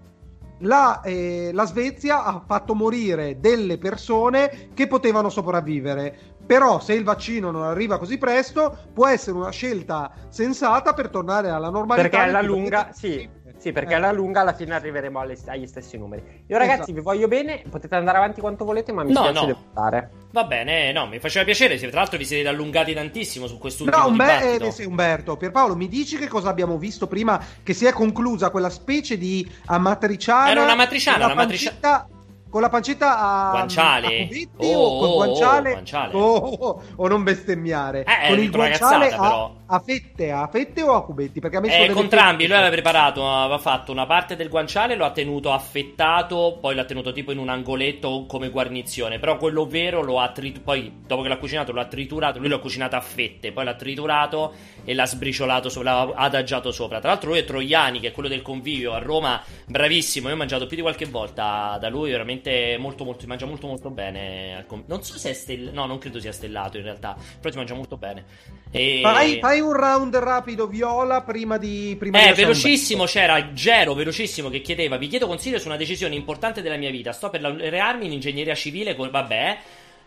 la, 0.58 1.00
eh, 1.00 1.50
la, 1.52 1.66
Svezia 1.66 2.22
ha 2.22 2.40
fatto 2.46 2.76
morire 2.76 3.40
delle 3.40 3.76
persone 3.76 4.70
che 4.72 4.86
potevano 4.86 5.28
sopravvivere. 5.28 6.16
Però 6.46 6.78
se 6.78 6.92
il 6.92 7.02
vaccino 7.02 7.50
non 7.50 7.64
arriva 7.64 7.98
così 7.98 8.18
presto, 8.18 8.84
può 8.94 9.08
essere 9.08 9.36
una 9.36 9.50
scelta 9.50 10.12
sensata 10.28 10.94
per 10.94 11.08
tornare 11.08 11.48
alla 11.50 11.70
normalità. 11.70 12.08
Perché 12.08 12.24
alla 12.24 12.40
lunga, 12.40 12.90
sì, 12.92 13.28
sì, 13.58 13.72
perché 13.72 13.92
eh. 13.92 13.96
alla 13.96 14.12
lunga 14.12 14.40
alla 14.40 14.52
fine 14.54 14.74
arriveremo 14.74 15.18
alle, 15.18 15.36
agli 15.46 15.66
stessi 15.66 15.98
numeri. 15.98 16.44
Io 16.46 16.56
ragazzi 16.56 16.82
esatto. 16.82 16.92
vi 16.92 17.00
voglio 17.00 17.28
bene, 17.28 17.62
potete 17.68 17.94
andare 17.96 18.18
avanti 18.18 18.40
quanto 18.40 18.64
volete, 18.64 18.92
ma 18.92 19.02
mi 19.02 19.12
no, 19.12 19.24
spiace 19.24 19.40
no. 19.40 19.46
debuttare. 19.46 20.10
Va 20.32 20.44
bene, 20.44 20.92
no, 20.92 21.06
mi 21.06 21.18
faceva 21.18 21.44
piacere, 21.44 21.76
tra 21.78 22.00
l'altro 22.00 22.18
vi 22.18 22.24
siete 22.24 22.48
allungati 22.48 22.94
tantissimo 22.94 23.46
su 23.46 23.58
quest'ultimo 23.58 24.02
no, 24.02 24.08
Umber- 24.08 24.62
eh, 24.62 24.84
Umberto, 24.84 25.36
Pierpaolo, 25.36 25.74
mi 25.74 25.88
dici 25.88 26.16
che 26.16 26.28
cosa 26.28 26.48
abbiamo 26.48 26.78
visto 26.78 27.06
prima 27.06 27.42
che 27.62 27.74
si 27.74 27.84
è 27.86 27.92
conclusa 27.92 28.50
quella 28.50 28.70
specie 28.70 29.18
di 29.18 29.50
amatriciana? 29.66 30.50
Era 30.50 30.62
una 30.62 30.74
matriciana, 30.74 31.24
una 31.26 31.34
matriciana 31.34 32.06
con 32.50 32.62
la 32.62 32.68
pancetta 32.68 33.18
a 33.18 33.50
guanciale 33.50 34.06
a 34.06 34.10
cubetti, 34.10 34.48
oh, 34.56 34.78
o 34.78 34.98
col 34.98 35.14
guanciale, 35.16 35.68
oh, 35.68 35.72
guanciale. 35.72 36.14
Oh, 36.14 36.36
oh, 36.36 36.56
oh, 36.58 36.82
o 36.96 37.08
non 37.08 37.22
bestemmiare 37.22 38.04
eh, 38.04 38.28
con 38.28 38.38
il 38.38 38.50
guanciale 38.50 39.10
a, 39.10 39.20
però 39.20 39.57
a 39.70 39.80
fette, 39.80 40.30
a 40.30 40.46
fette 40.48 40.82
o 40.82 40.94
a 40.94 41.04
cubetti? 41.04 41.40
Perché 41.40 41.58
ha 41.58 41.60
messo 41.60 41.76
eh, 41.76 41.98
entrambi, 42.00 42.46
lui 42.46 42.56
aveva 42.56 42.70
preparato, 42.70 43.28
aveva 43.30 43.58
fatto 43.58 43.92
una 43.92 44.06
parte 44.06 44.34
del 44.34 44.48
guanciale, 44.48 44.94
lo 44.94 45.04
ha 45.04 45.10
tenuto 45.10 45.52
affettato, 45.52 46.56
poi 46.60 46.74
l'ha 46.74 46.84
tenuto 46.84 47.12
tipo 47.12 47.32
in 47.32 47.38
un 47.38 47.50
angoletto 47.50 48.24
come 48.26 48.48
guarnizione, 48.48 49.18
però 49.18 49.36
quello 49.36 49.66
vero 49.66 50.02
lo 50.02 50.20
ha 50.20 50.30
triturato, 50.30 50.64
poi 50.64 50.92
dopo 51.06 51.22
che 51.22 51.28
l'ha 51.28 51.36
cucinato 51.36 51.72
lo 51.72 51.80
ha 51.80 51.84
triturato, 51.84 52.38
lui 52.38 52.48
l'ha 52.48 52.58
cucinato 52.58 52.96
a 52.96 53.00
fette, 53.00 53.52
poi 53.52 53.64
l'ha 53.64 53.74
triturato 53.74 54.54
e 54.84 54.94
l'ha 54.94 55.06
sbriciolato, 55.06 55.82
l'ha 55.82 56.12
adagiato 56.14 56.72
sopra. 56.72 56.98
Tra 57.00 57.10
l'altro 57.10 57.30
lui 57.30 57.40
è 57.40 57.44
Troiani, 57.44 58.00
che 58.00 58.08
è 58.08 58.12
quello 58.12 58.28
del 58.28 58.40
convivio 58.40 58.94
a 58.94 58.98
Roma, 58.98 59.42
bravissimo, 59.66 60.28
io 60.28 60.34
ho 60.34 60.38
mangiato 60.38 60.66
più 60.66 60.76
di 60.76 60.82
qualche 60.82 61.04
volta 61.04 61.76
da 61.78 61.88
lui, 61.88 62.10
veramente 62.10 62.76
molto 62.78 63.04
molto, 63.04 63.26
mangia 63.26 63.46
molto 63.46 63.66
molto 63.66 63.90
bene. 63.90 64.64
Non 64.86 65.02
so 65.02 65.18
se 65.18 65.30
è 65.30 65.32
stellato, 65.34 65.74
no 65.74 65.84
non 65.84 65.98
credo 65.98 66.18
sia 66.20 66.32
stellato 66.32 66.78
in 66.78 66.84
realtà, 66.84 67.14
però 67.38 67.50
si 67.50 67.56
mangia 67.58 67.74
molto 67.74 67.98
bene. 67.98 68.24
E... 68.70 69.00
Fai, 69.02 69.38
fai, 69.40 69.57
un 69.60 69.72
round 69.72 70.16
rapido 70.16 70.66
viola 70.66 71.22
prima 71.22 71.58
di... 71.58 71.96
Prima 71.98 72.22
eh, 72.22 72.28
di 72.28 72.34
velocissimo, 72.34 73.04
c'era 73.04 73.52
Gero, 73.52 73.94
velocissimo, 73.94 74.48
che 74.48 74.60
chiedeva, 74.60 74.96
vi 74.96 75.08
chiedo 75.08 75.26
consiglio 75.26 75.58
su 75.58 75.66
una 75.66 75.76
decisione 75.76 76.14
importante 76.14 76.62
della 76.62 76.76
mia 76.76 76.90
vita, 76.90 77.12
sto 77.12 77.30
per 77.30 77.40
laurearmi 77.40 78.06
in 78.06 78.12
ingegneria 78.12 78.54
civile, 78.54 78.94
con, 78.94 79.10
vabbè 79.10 79.58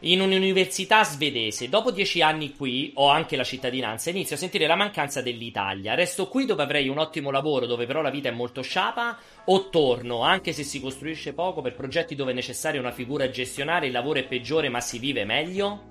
in 0.02 0.22
un'università 0.22 1.04
svedese. 1.04 1.70
Dopo 1.70 1.92
dieci 1.92 2.22
anni 2.22 2.56
qui, 2.56 2.92
ho 2.96 3.10
anche 3.10 3.36
la 3.36 3.44
cittadinanza, 3.44 4.10
inizio 4.10 4.36
a 4.36 4.40
sentire 4.40 4.68
la 4.68 4.76
mancanza 4.76 5.22
dell'Italia. 5.22 5.94
Resto 5.94 6.28
qui 6.28 6.46
dove 6.46 6.64
avrei 6.64 6.88
un 6.88 6.98
ottimo 6.98 7.32
lavoro, 7.32 7.66
dove 7.66 7.86
però 7.86 8.02
la 8.02 8.10
vita 8.10 8.30
è 8.30 8.32
molto 8.32 8.62
sciapa, 8.62 9.18
o 9.46 9.70
torno, 9.70 10.22
anche 10.22 10.54
se 10.54 10.64
si 10.64 10.80
costruisce 10.80 11.34
poco, 11.34 11.62
per 11.62 11.76
progetti 11.76 12.16
dove 12.16 12.32
è 12.32 12.36
necessaria 12.36 12.80
una 12.80 12.92
figura 12.92 13.26
a 13.26 13.30
gestionare, 13.30 13.88
il 13.88 13.92
lavoro 13.92 14.20
è 14.20 14.24
peggiore 14.24 14.70
ma 14.70 14.82
si 14.82 14.98
vive 14.98 15.26
meglio? 15.26 15.90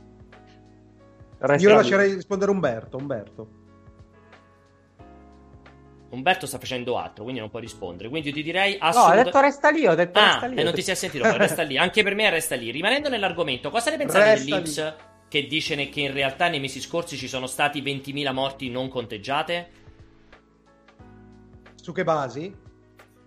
Resta 1.40 1.66
Io 1.68 1.74
lascerei 1.74 2.14
rispondere 2.14 2.50
Umberto. 2.50 2.98
Umberto. 2.98 3.48
Umberto 6.10 6.46
sta 6.46 6.58
facendo 6.58 6.98
altro, 6.98 7.22
quindi 7.22 7.40
non 7.40 7.50
può 7.50 7.60
rispondere. 7.60 8.08
Quindi 8.08 8.28
io 8.28 8.34
ti 8.34 8.42
direi 8.42 8.76
assolutamente. 8.78 9.14
No, 9.14 9.20
ho 9.20 9.24
detto 9.24 9.40
resta 9.40 9.70
lì, 9.70 9.86
ho 9.86 9.94
detto 9.94 10.18
ah, 10.18 10.32
resta 10.32 10.46
lì. 10.46 10.56
e 10.56 10.62
non 10.64 10.74
ti 10.74 10.82
si 10.82 10.90
è 10.90 10.94
sentito, 10.94 11.36
resta 11.36 11.62
lì. 11.62 11.78
Anche 11.78 12.02
per 12.02 12.14
me 12.14 12.28
resta 12.28 12.56
lì. 12.56 12.70
Rimanendo 12.70 13.08
nell'argomento, 13.08 13.70
cosa 13.70 13.90
ne 13.90 13.96
pensate 13.96 14.34
dell'Ips 14.34 14.94
che 15.28 15.46
dice 15.46 15.88
che 15.88 16.00
in 16.00 16.12
realtà 16.12 16.48
nei 16.48 16.60
mesi 16.60 16.80
scorsi 16.80 17.16
ci 17.16 17.28
sono 17.28 17.46
stati 17.46 17.80
20.000 17.80 18.32
morti 18.32 18.68
non 18.68 18.88
conteggiate? 18.88 19.70
Su 21.76 21.92
che 21.92 22.04
basi? 22.04 22.54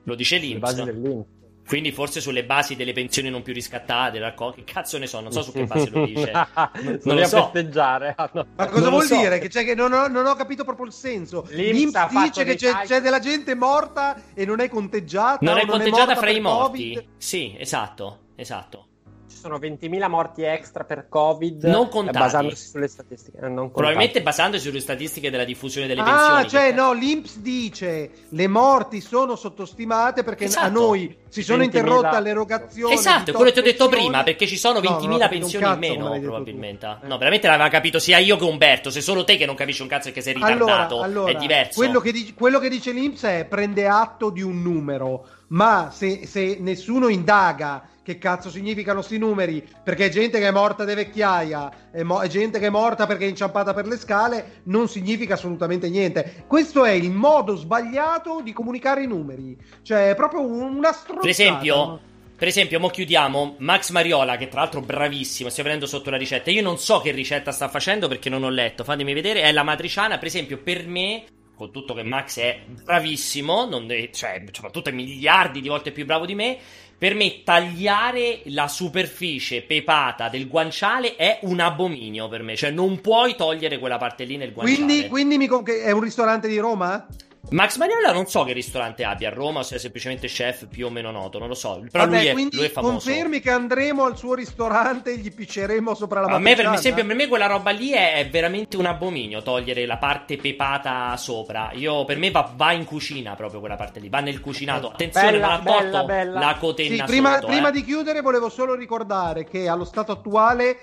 Lo 0.04 0.16
dice 0.16 0.38
l'Inps. 0.38 0.60
basi 0.60 0.84
dell'Inps. 0.84 1.33
Quindi 1.66 1.92
forse 1.92 2.20
sulle 2.20 2.44
basi 2.44 2.76
delle 2.76 2.94
pensioni 2.94 3.30
non 3.30 3.42
più 3.42 3.54
riscattate, 3.54 4.20
che 4.56 4.64
cazzo 4.64 4.98
ne 4.98 5.08
so, 5.08 5.22
non 5.22 5.32
so 5.32 5.42
su 5.42 5.52
che 5.52 5.66
base 5.66 5.90
lo 5.90 6.06
dice. 6.06 6.32
Non, 6.32 7.00
non 7.04 7.16
lo 7.16 7.26
so. 7.26 7.44
festeggiare. 7.44 8.14
Ah, 8.18 8.30
no. 8.34 8.46
Ma 8.56 8.68
cosa 8.68 8.90
vuol 8.90 9.04
so. 9.04 9.16
dire? 9.16 9.40
Che, 9.40 9.50
cioè, 9.50 9.64
che 9.64 9.76
non, 9.76 9.92
ho, 9.94 10.08
non, 10.08 10.26
ho, 10.26 10.36
capito 10.36 10.64
proprio 10.64 10.86
il 10.86 10.94
senso. 10.94 11.46
L'Inps 11.50 12.08
dice 12.10 12.44
che 12.44 12.56
c'è, 12.56 12.82
c'è, 12.86 13.02
della 13.02 13.20
gente 13.20 13.56
morta 13.56 14.22
e 14.34 14.46
non 14.46 14.60
è 14.60 14.70
conteggiata. 14.70 15.40
Non 15.42 15.58
è 15.58 15.66
conteggiata 15.66 16.06
non 16.06 16.14
è 16.14 16.18
fra 16.18 16.30
i 16.30 16.40
morti. 16.40 16.94
COVID. 16.94 17.08
Sì, 17.18 17.56
esatto, 17.58 18.20
esatto 18.36 18.88
sono 19.36 19.58
20.000 19.58 20.10
morti 20.10 20.44
extra 20.44 20.84
per 20.84 21.08
Covid. 21.10 21.64
Non 21.66 21.90
contati. 21.90 22.18
Basandosi 22.18 22.66
sulle 22.66 22.88
statistiche. 22.88 23.38
Eh, 23.38 23.50
Probabilmente 23.50 24.22
basandosi 24.22 24.68
sulle 24.68 24.80
statistiche 24.80 25.30
della 25.30 25.44
diffusione 25.44 25.88
delle 25.88 26.02
ah, 26.02 26.04
pensioni. 26.04 26.40
Ah, 26.40 26.48
cioè, 26.48 26.70
che... 26.70 26.74
no, 26.74 26.94
l'Inps 26.94 27.38
dice 27.38 28.12
le 28.30 28.48
morti 28.48 29.02
sono 29.02 29.36
sottostimate 29.36 30.24
perché 30.24 30.46
esatto. 30.46 30.66
a 30.66 30.70
noi 30.70 31.18
si 31.30 31.42
sono 31.42 31.64
interrotte 31.64 32.20
l'erogazione. 32.22 32.94
Esatto, 32.94 33.32
è 33.32 33.34
quello 33.34 33.50
che 33.50 33.54
ti 33.54 33.60
ho 33.60 33.72
detto 33.72 33.90
prima, 33.90 34.24
perché 34.24 34.46
ci 34.46 34.58
sono 34.58 34.80
20.000 34.80 35.08
no, 35.08 35.28
pensioni 35.28 35.66
in 35.66 35.80
meno, 35.80 36.20
probabilmente. 36.20 37.00
Eh. 37.04 37.08
No, 37.08 37.18
veramente 37.18 37.48
l'aveva 37.48 37.70
capito 37.70 37.98
sia 38.00 38.20
io 38.20 38.38
che 38.38 38.44
Umberto. 38.44 38.92
Se 38.92 39.02
solo 39.02 39.24
te 39.24 39.36
che 39.38 39.46
non 39.46 39.56
capisci 39.56 39.82
un 39.82 39.88
cazzo 39.88 40.10
e 40.10 40.12
che 40.12 40.22
sei 40.22 40.34
ritardato, 40.34 41.02
allora, 41.02 41.06
allora, 41.06 41.32
è 41.32 41.36
diverso. 41.36 41.80
Quello 41.80 42.00
che, 42.00 42.12
dice, 42.12 42.34
quello 42.36 42.60
che 42.60 42.70
dice 42.70 42.92
l'Inps 42.92 43.24
è 43.24 43.46
prende 43.46 43.88
atto 43.88 44.30
di 44.30 44.42
un 44.42 44.62
numero, 44.62 45.26
ma 45.48 45.90
se, 45.92 46.28
se 46.28 46.58
nessuno 46.60 47.08
indaga 47.08 47.88
che 48.04 48.18
cazzo 48.18 48.50
significano 48.50 49.02
sti 49.02 49.18
numeri, 49.18 49.66
perché 49.84 50.10
gente 50.10 50.40
che 50.40 50.48
è 50.48 50.52
morta 50.52 50.84
di 50.84 50.94
vecchiaia, 50.94 51.90
è, 51.92 52.04
mo- 52.04 52.20
è, 52.20 52.28
gente 52.28 52.60
che 52.60 52.68
è 52.68 52.70
morta 52.70 53.08
perché 53.08 53.26
è 53.26 53.30
inciampata 53.30 53.74
per 53.74 53.88
le 53.88 53.98
scale, 53.98 54.62
non 54.64 54.88
significa 54.90 55.36
assolutamente 55.36 55.90
niente. 55.90 56.44
Questo 56.46 56.84
è 56.84 56.92
il 56.92 57.12
modo 57.12 57.56
sbagliato 57.56 58.42
di 58.44 58.52
comunicare 58.52 59.04
i 59.04 59.08
numeri, 59.08 59.58
cioè 59.82 60.10
è 60.10 60.16
proprio 60.16 60.42
una 60.42 60.92
stronzata. 60.92 61.22
Per 61.22 61.30
esempio, 61.30 62.00
per 62.36 62.48
esempio, 62.48 62.80
mo 62.80 62.90
chiudiamo, 62.90 63.56
Max 63.60 63.92
Mariola, 63.92 64.36
che 64.36 64.50
tra 64.50 64.60
l'altro 64.60 64.82
è 64.82 64.84
bravissimo, 64.84 65.50
stia 65.50 65.64
prendendo 65.64 65.90
sotto 65.90 66.10
la 66.10 66.18
ricetta. 66.18 66.52
Io 66.52 66.62
non 66.62 66.78
so 66.78 67.00
che 67.00 67.12
ricetta 67.12 67.52
sta 67.52 67.70
facendo 67.70 68.10
perché 68.10 68.30
non 68.30 68.44
ho 68.44 68.50
letto, 68.50 68.84
fatemi 68.84 69.14
vedere, 69.14 69.44
è 69.44 69.52
la 69.54 69.64
matriciana, 69.64 70.18
per 70.18 70.28
esempio, 70.28 70.58
per 70.58 70.86
me 70.86 71.24
con 71.56 71.72
tutto 71.72 71.94
che 71.94 72.04
Max 72.04 72.40
è 72.40 72.62
bravissimo, 72.68 73.68
deve, 73.86 74.12
cioè, 74.12 74.44
soprattutto 74.52 74.90
è 74.90 74.92
miliardi 74.92 75.62
di 75.62 75.70
volte 75.70 75.92
più 75.92 76.06
bravo 76.06 76.26
di 76.26 76.36
me, 76.36 76.58
per 77.04 77.16
me 77.16 77.44
tagliare 77.44 78.44
la 78.46 78.70
superficie 78.70 79.62
pepata 79.62 80.30
del 80.30 80.48
guanciale 80.48 81.18
è 81.18 81.40
un 81.42 81.60
abominio 81.60 82.30
per 82.30 82.44
me. 82.44 82.56
Cioè, 82.56 82.72
non 82.72 83.02
puoi 83.02 83.36
togliere 83.36 83.78
quella 83.78 83.98
parte 83.98 84.24
lì 84.24 84.38
nel 84.38 84.54
guanciale. 84.54 84.86
Quindi, 84.86 85.08
quindi 85.10 85.38
mi, 85.38 85.50
è 85.84 85.92
un 85.92 86.00
ristorante 86.00 86.48
di 86.48 86.58
Roma? 86.60 87.06
Max 87.54 87.78
Mariola 87.78 88.12
non 88.12 88.26
so 88.26 88.44
che 88.44 88.52
ristorante 88.52 89.04
abbia 89.04 89.30
a 89.30 89.32
Roma 89.32 89.60
o 89.60 89.64
se 89.64 89.76
è 89.76 89.78
semplicemente 89.78 90.26
chef 90.26 90.66
più 90.68 90.88
o 90.88 90.90
meno 90.90 91.12
noto, 91.12 91.38
non 91.38 91.48
lo 91.48 91.54
so. 91.54 91.84
Però 91.92 92.06
Vabbè, 92.06 92.34
lui, 92.34 92.48
è, 92.48 92.50
lui 92.52 92.66
è 92.66 92.70
famoso. 92.72 92.94
Confermi 92.94 93.40
che 93.42 93.52
andremo 93.52 94.06
al 94.06 94.18
suo 94.18 94.34
ristorante 94.34 95.12
e 95.12 95.18
gli 95.18 95.32
picceremo 95.32 95.94
sopra 95.94 96.22
la 96.22 96.34
a 96.34 96.40
me, 96.40 96.56
per 96.56 96.72
esempio, 96.72 97.06
per 97.06 97.16
me 97.16 97.28
quella 97.28 97.46
roba 97.46 97.70
lì 97.70 97.92
è, 97.92 98.16
è, 98.16 98.28
veramente 98.28 98.76
un 98.76 98.88
abominio 98.88 99.44
togliere 99.44 99.86
la 99.86 99.98
parte 99.98 100.38
pepata 100.38 101.16
sopra. 101.16 101.70
Io, 101.74 102.06
per 102.06 102.18
me 102.18 102.32
va, 102.32 102.52
va, 102.56 102.72
in 102.72 102.86
cucina 102.86 103.36
proprio 103.36 103.60
quella 103.60 103.76
parte 103.76 104.00
lì, 104.00 104.10
va 104.10 104.20
nel 104.20 104.40
cucinato. 104.40 104.90
Attenzione, 104.90 105.34
bella, 105.34 105.48
ma 105.48 105.54
ha 105.54 105.60
tolto 105.60 106.06
bella. 106.06 106.40
la 106.40 106.58
cotenna 106.60 107.06
sì, 107.06 107.12
prima, 107.12 107.36
sotto, 107.36 107.48
prima 107.48 107.70
eh. 107.70 107.72
di 107.72 107.84
chiudere 107.84 108.22
volevo 108.22 108.50
solo 108.50 108.74
ricordare 108.74 109.44
che 109.44 109.68
allo 109.68 109.86
stato 109.86 110.12
attuale 110.12 110.82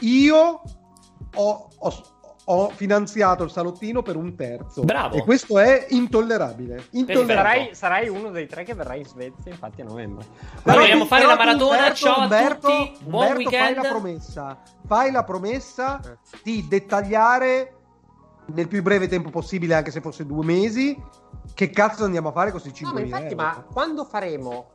io 0.00 0.62
ho, 1.34 1.68
ho 1.78 2.19
ho 2.52 2.68
finanziato 2.70 3.44
il 3.44 3.50
salottino 3.50 4.02
per 4.02 4.16
un 4.16 4.34
terzo. 4.34 4.82
Bravo. 4.82 5.16
E 5.16 5.22
questo 5.22 5.58
è 5.58 5.86
intollerabile. 5.90 6.86
intollerabile. 6.90 7.34
Sarai, 7.34 7.74
sarai, 7.74 8.08
uno 8.08 8.30
dei 8.30 8.46
tre 8.46 8.64
che 8.64 8.74
verrà 8.74 8.94
in 8.94 9.04
Svezia, 9.04 9.52
infatti, 9.52 9.82
a 9.82 9.84
novembre. 9.84 10.26
Però 10.62 10.80
vogliamo 10.80 11.06
fare 11.06 11.26
la 11.26 11.36
maratona. 11.36 11.76
Umberto, 11.76 11.94
Ciao 11.94 12.20
Umberto, 12.22 12.66
a 12.66 12.86
tutti. 12.86 13.04
Buon 13.04 13.22
Umberto, 13.22 13.38
weekend. 13.38 13.74
Fai 13.74 13.74
la 13.74 13.88
promessa. 13.88 14.58
Fai 14.86 15.10
la 15.12 15.24
promessa 15.24 16.00
di 16.42 16.66
dettagliare 16.66 17.74
nel 18.46 18.66
più 18.66 18.82
breve 18.82 19.06
tempo 19.06 19.30
possibile, 19.30 19.74
anche 19.74 19.92
se 19.92 20.00
fosse 20.00 20.26
due 20.26 20.44
mesi, 20.44 21.00
che 21.54 21.70
cazzo 21.70 22.04
andiamo 22.04 22.30
a 22.30 22.32
fare 22.32 22.50
con 22.50 22.60
questi 22.60 22.76
5 22.76 23.00
no, 23.00 23.08
ma 23.08 23.16
infatti, 23.16 23.32
euro. 23.34 23.46
ma 23.46 23.64
quando 23.72 24.04
faremo 24.04 24.70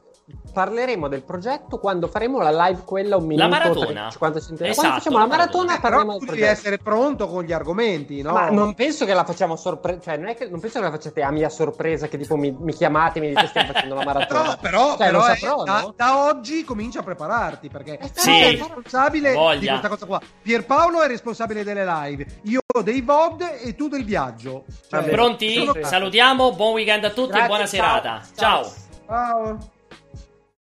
parleremo 0.52 1.08
del 1.08 1.24
progetto 1.24 1.78
quando 1.78 2.08
faremo 2.08 2.42
la 2.42 2.50
live 2.66 2.82
quella 2.84 3.16
un 3.16 3.26
minuto 3.28 3.48
la 3.48 3.48
maratona 3.48 4.10
50 4.10 4.40
centesimi 4.40 4.70
esatto, 4.70 4.88
quando 4.88 5.00
facciamo 5.00 5.20
la 5.20 5.28
maratona 5.28 5.76
eh, 5.76 5.80
parleremo 5.80 6.18
del 6.18 6.30
devi 6.30 6.42
essere 6.42 6.78
pronto 6.80 7.28
con 7.28 7.44
gli 7.44 7.52
argomenti 7.52 8.24
no? 8.24 8.32
ma 8.32 8.50
non 8.50 8.74
penso 8.74 9.06
che 9.06 9.14
la 9.14 9.24
facciamo 9.24 9.56
sorpresa 9.56 10.00
cioè 10.02 10.18
non, 10.18 10.30
è 10.30 10.36
che, 10.36 10.48
non 10.48 10.60
penso 10.60 10.80
che 10.80 10.86
la 10.86 10.92
facciate 10.92 11.22
a 11.22 11.30
mia 11.30 11.50
sorpresa 11.50 12.08
che 12.08 12.18
tipo 12.18 12.38
mi, 12.38 12.56
mi 12.58 12.74
chiamate 12.74 13.20
e 13.20 13.22
mi 13.22 13.28
dite 13.30 13.46
stiamo 13.46 13.72
facendo 13.72 13.94
la 13.94 14.02
maratona 14.06 14.44
no, 14.46 14.58
però, 14.60 14.98
cioè, 14.98 15.06
però 15.06 15.22
saprò, 15.22 15.54
è, 15.54 15.58
no? 15.58 15.64
da, 15.64 15.94
da, 15.96 16.26
oggi 16.26 16.64
comincia 16.64 17.02
a 17.02 17.04
prepararti 17.04 17.70
perché 17.70 18.00
eh, 18.00 18.10
sì. 18.12 18.22
sei 18.22 18.52
responsabile 18.56 19.34
Voglia. 19.34 19.60
di 19.60 19.68
questa 19.68 19.90
cosa 19.90 20.06
qua 20.08 20.22
Pierpaolo 20.42 21.04
è 21.04 21.08
responsabile 21.08 21.64
delle 21.64 21.86
live 21.86 22.26
io 22.44 22.62
dei 22.82 23.02
VOD 23.02 23.60
e 23.62 23.76
tu 23.76 23.88
del 23.88 24.04
viaggio 24.04 24.66
cioè, 24.90 25.04
pronti? 25.04 25.70
Salutiamo 25.82 26.54
buon 26.54 26.74
weekend 26.74 27.04
a 27.04 27.12
tutti 27.12 27.30
Grazie, 27.30 27.44
e 27.44 27.48
buona 27.48 27.68
ciao. 27.68 27.76
serata 27.76 28.22
ciao. 28.36 28.72
ciao. 29.06 29.74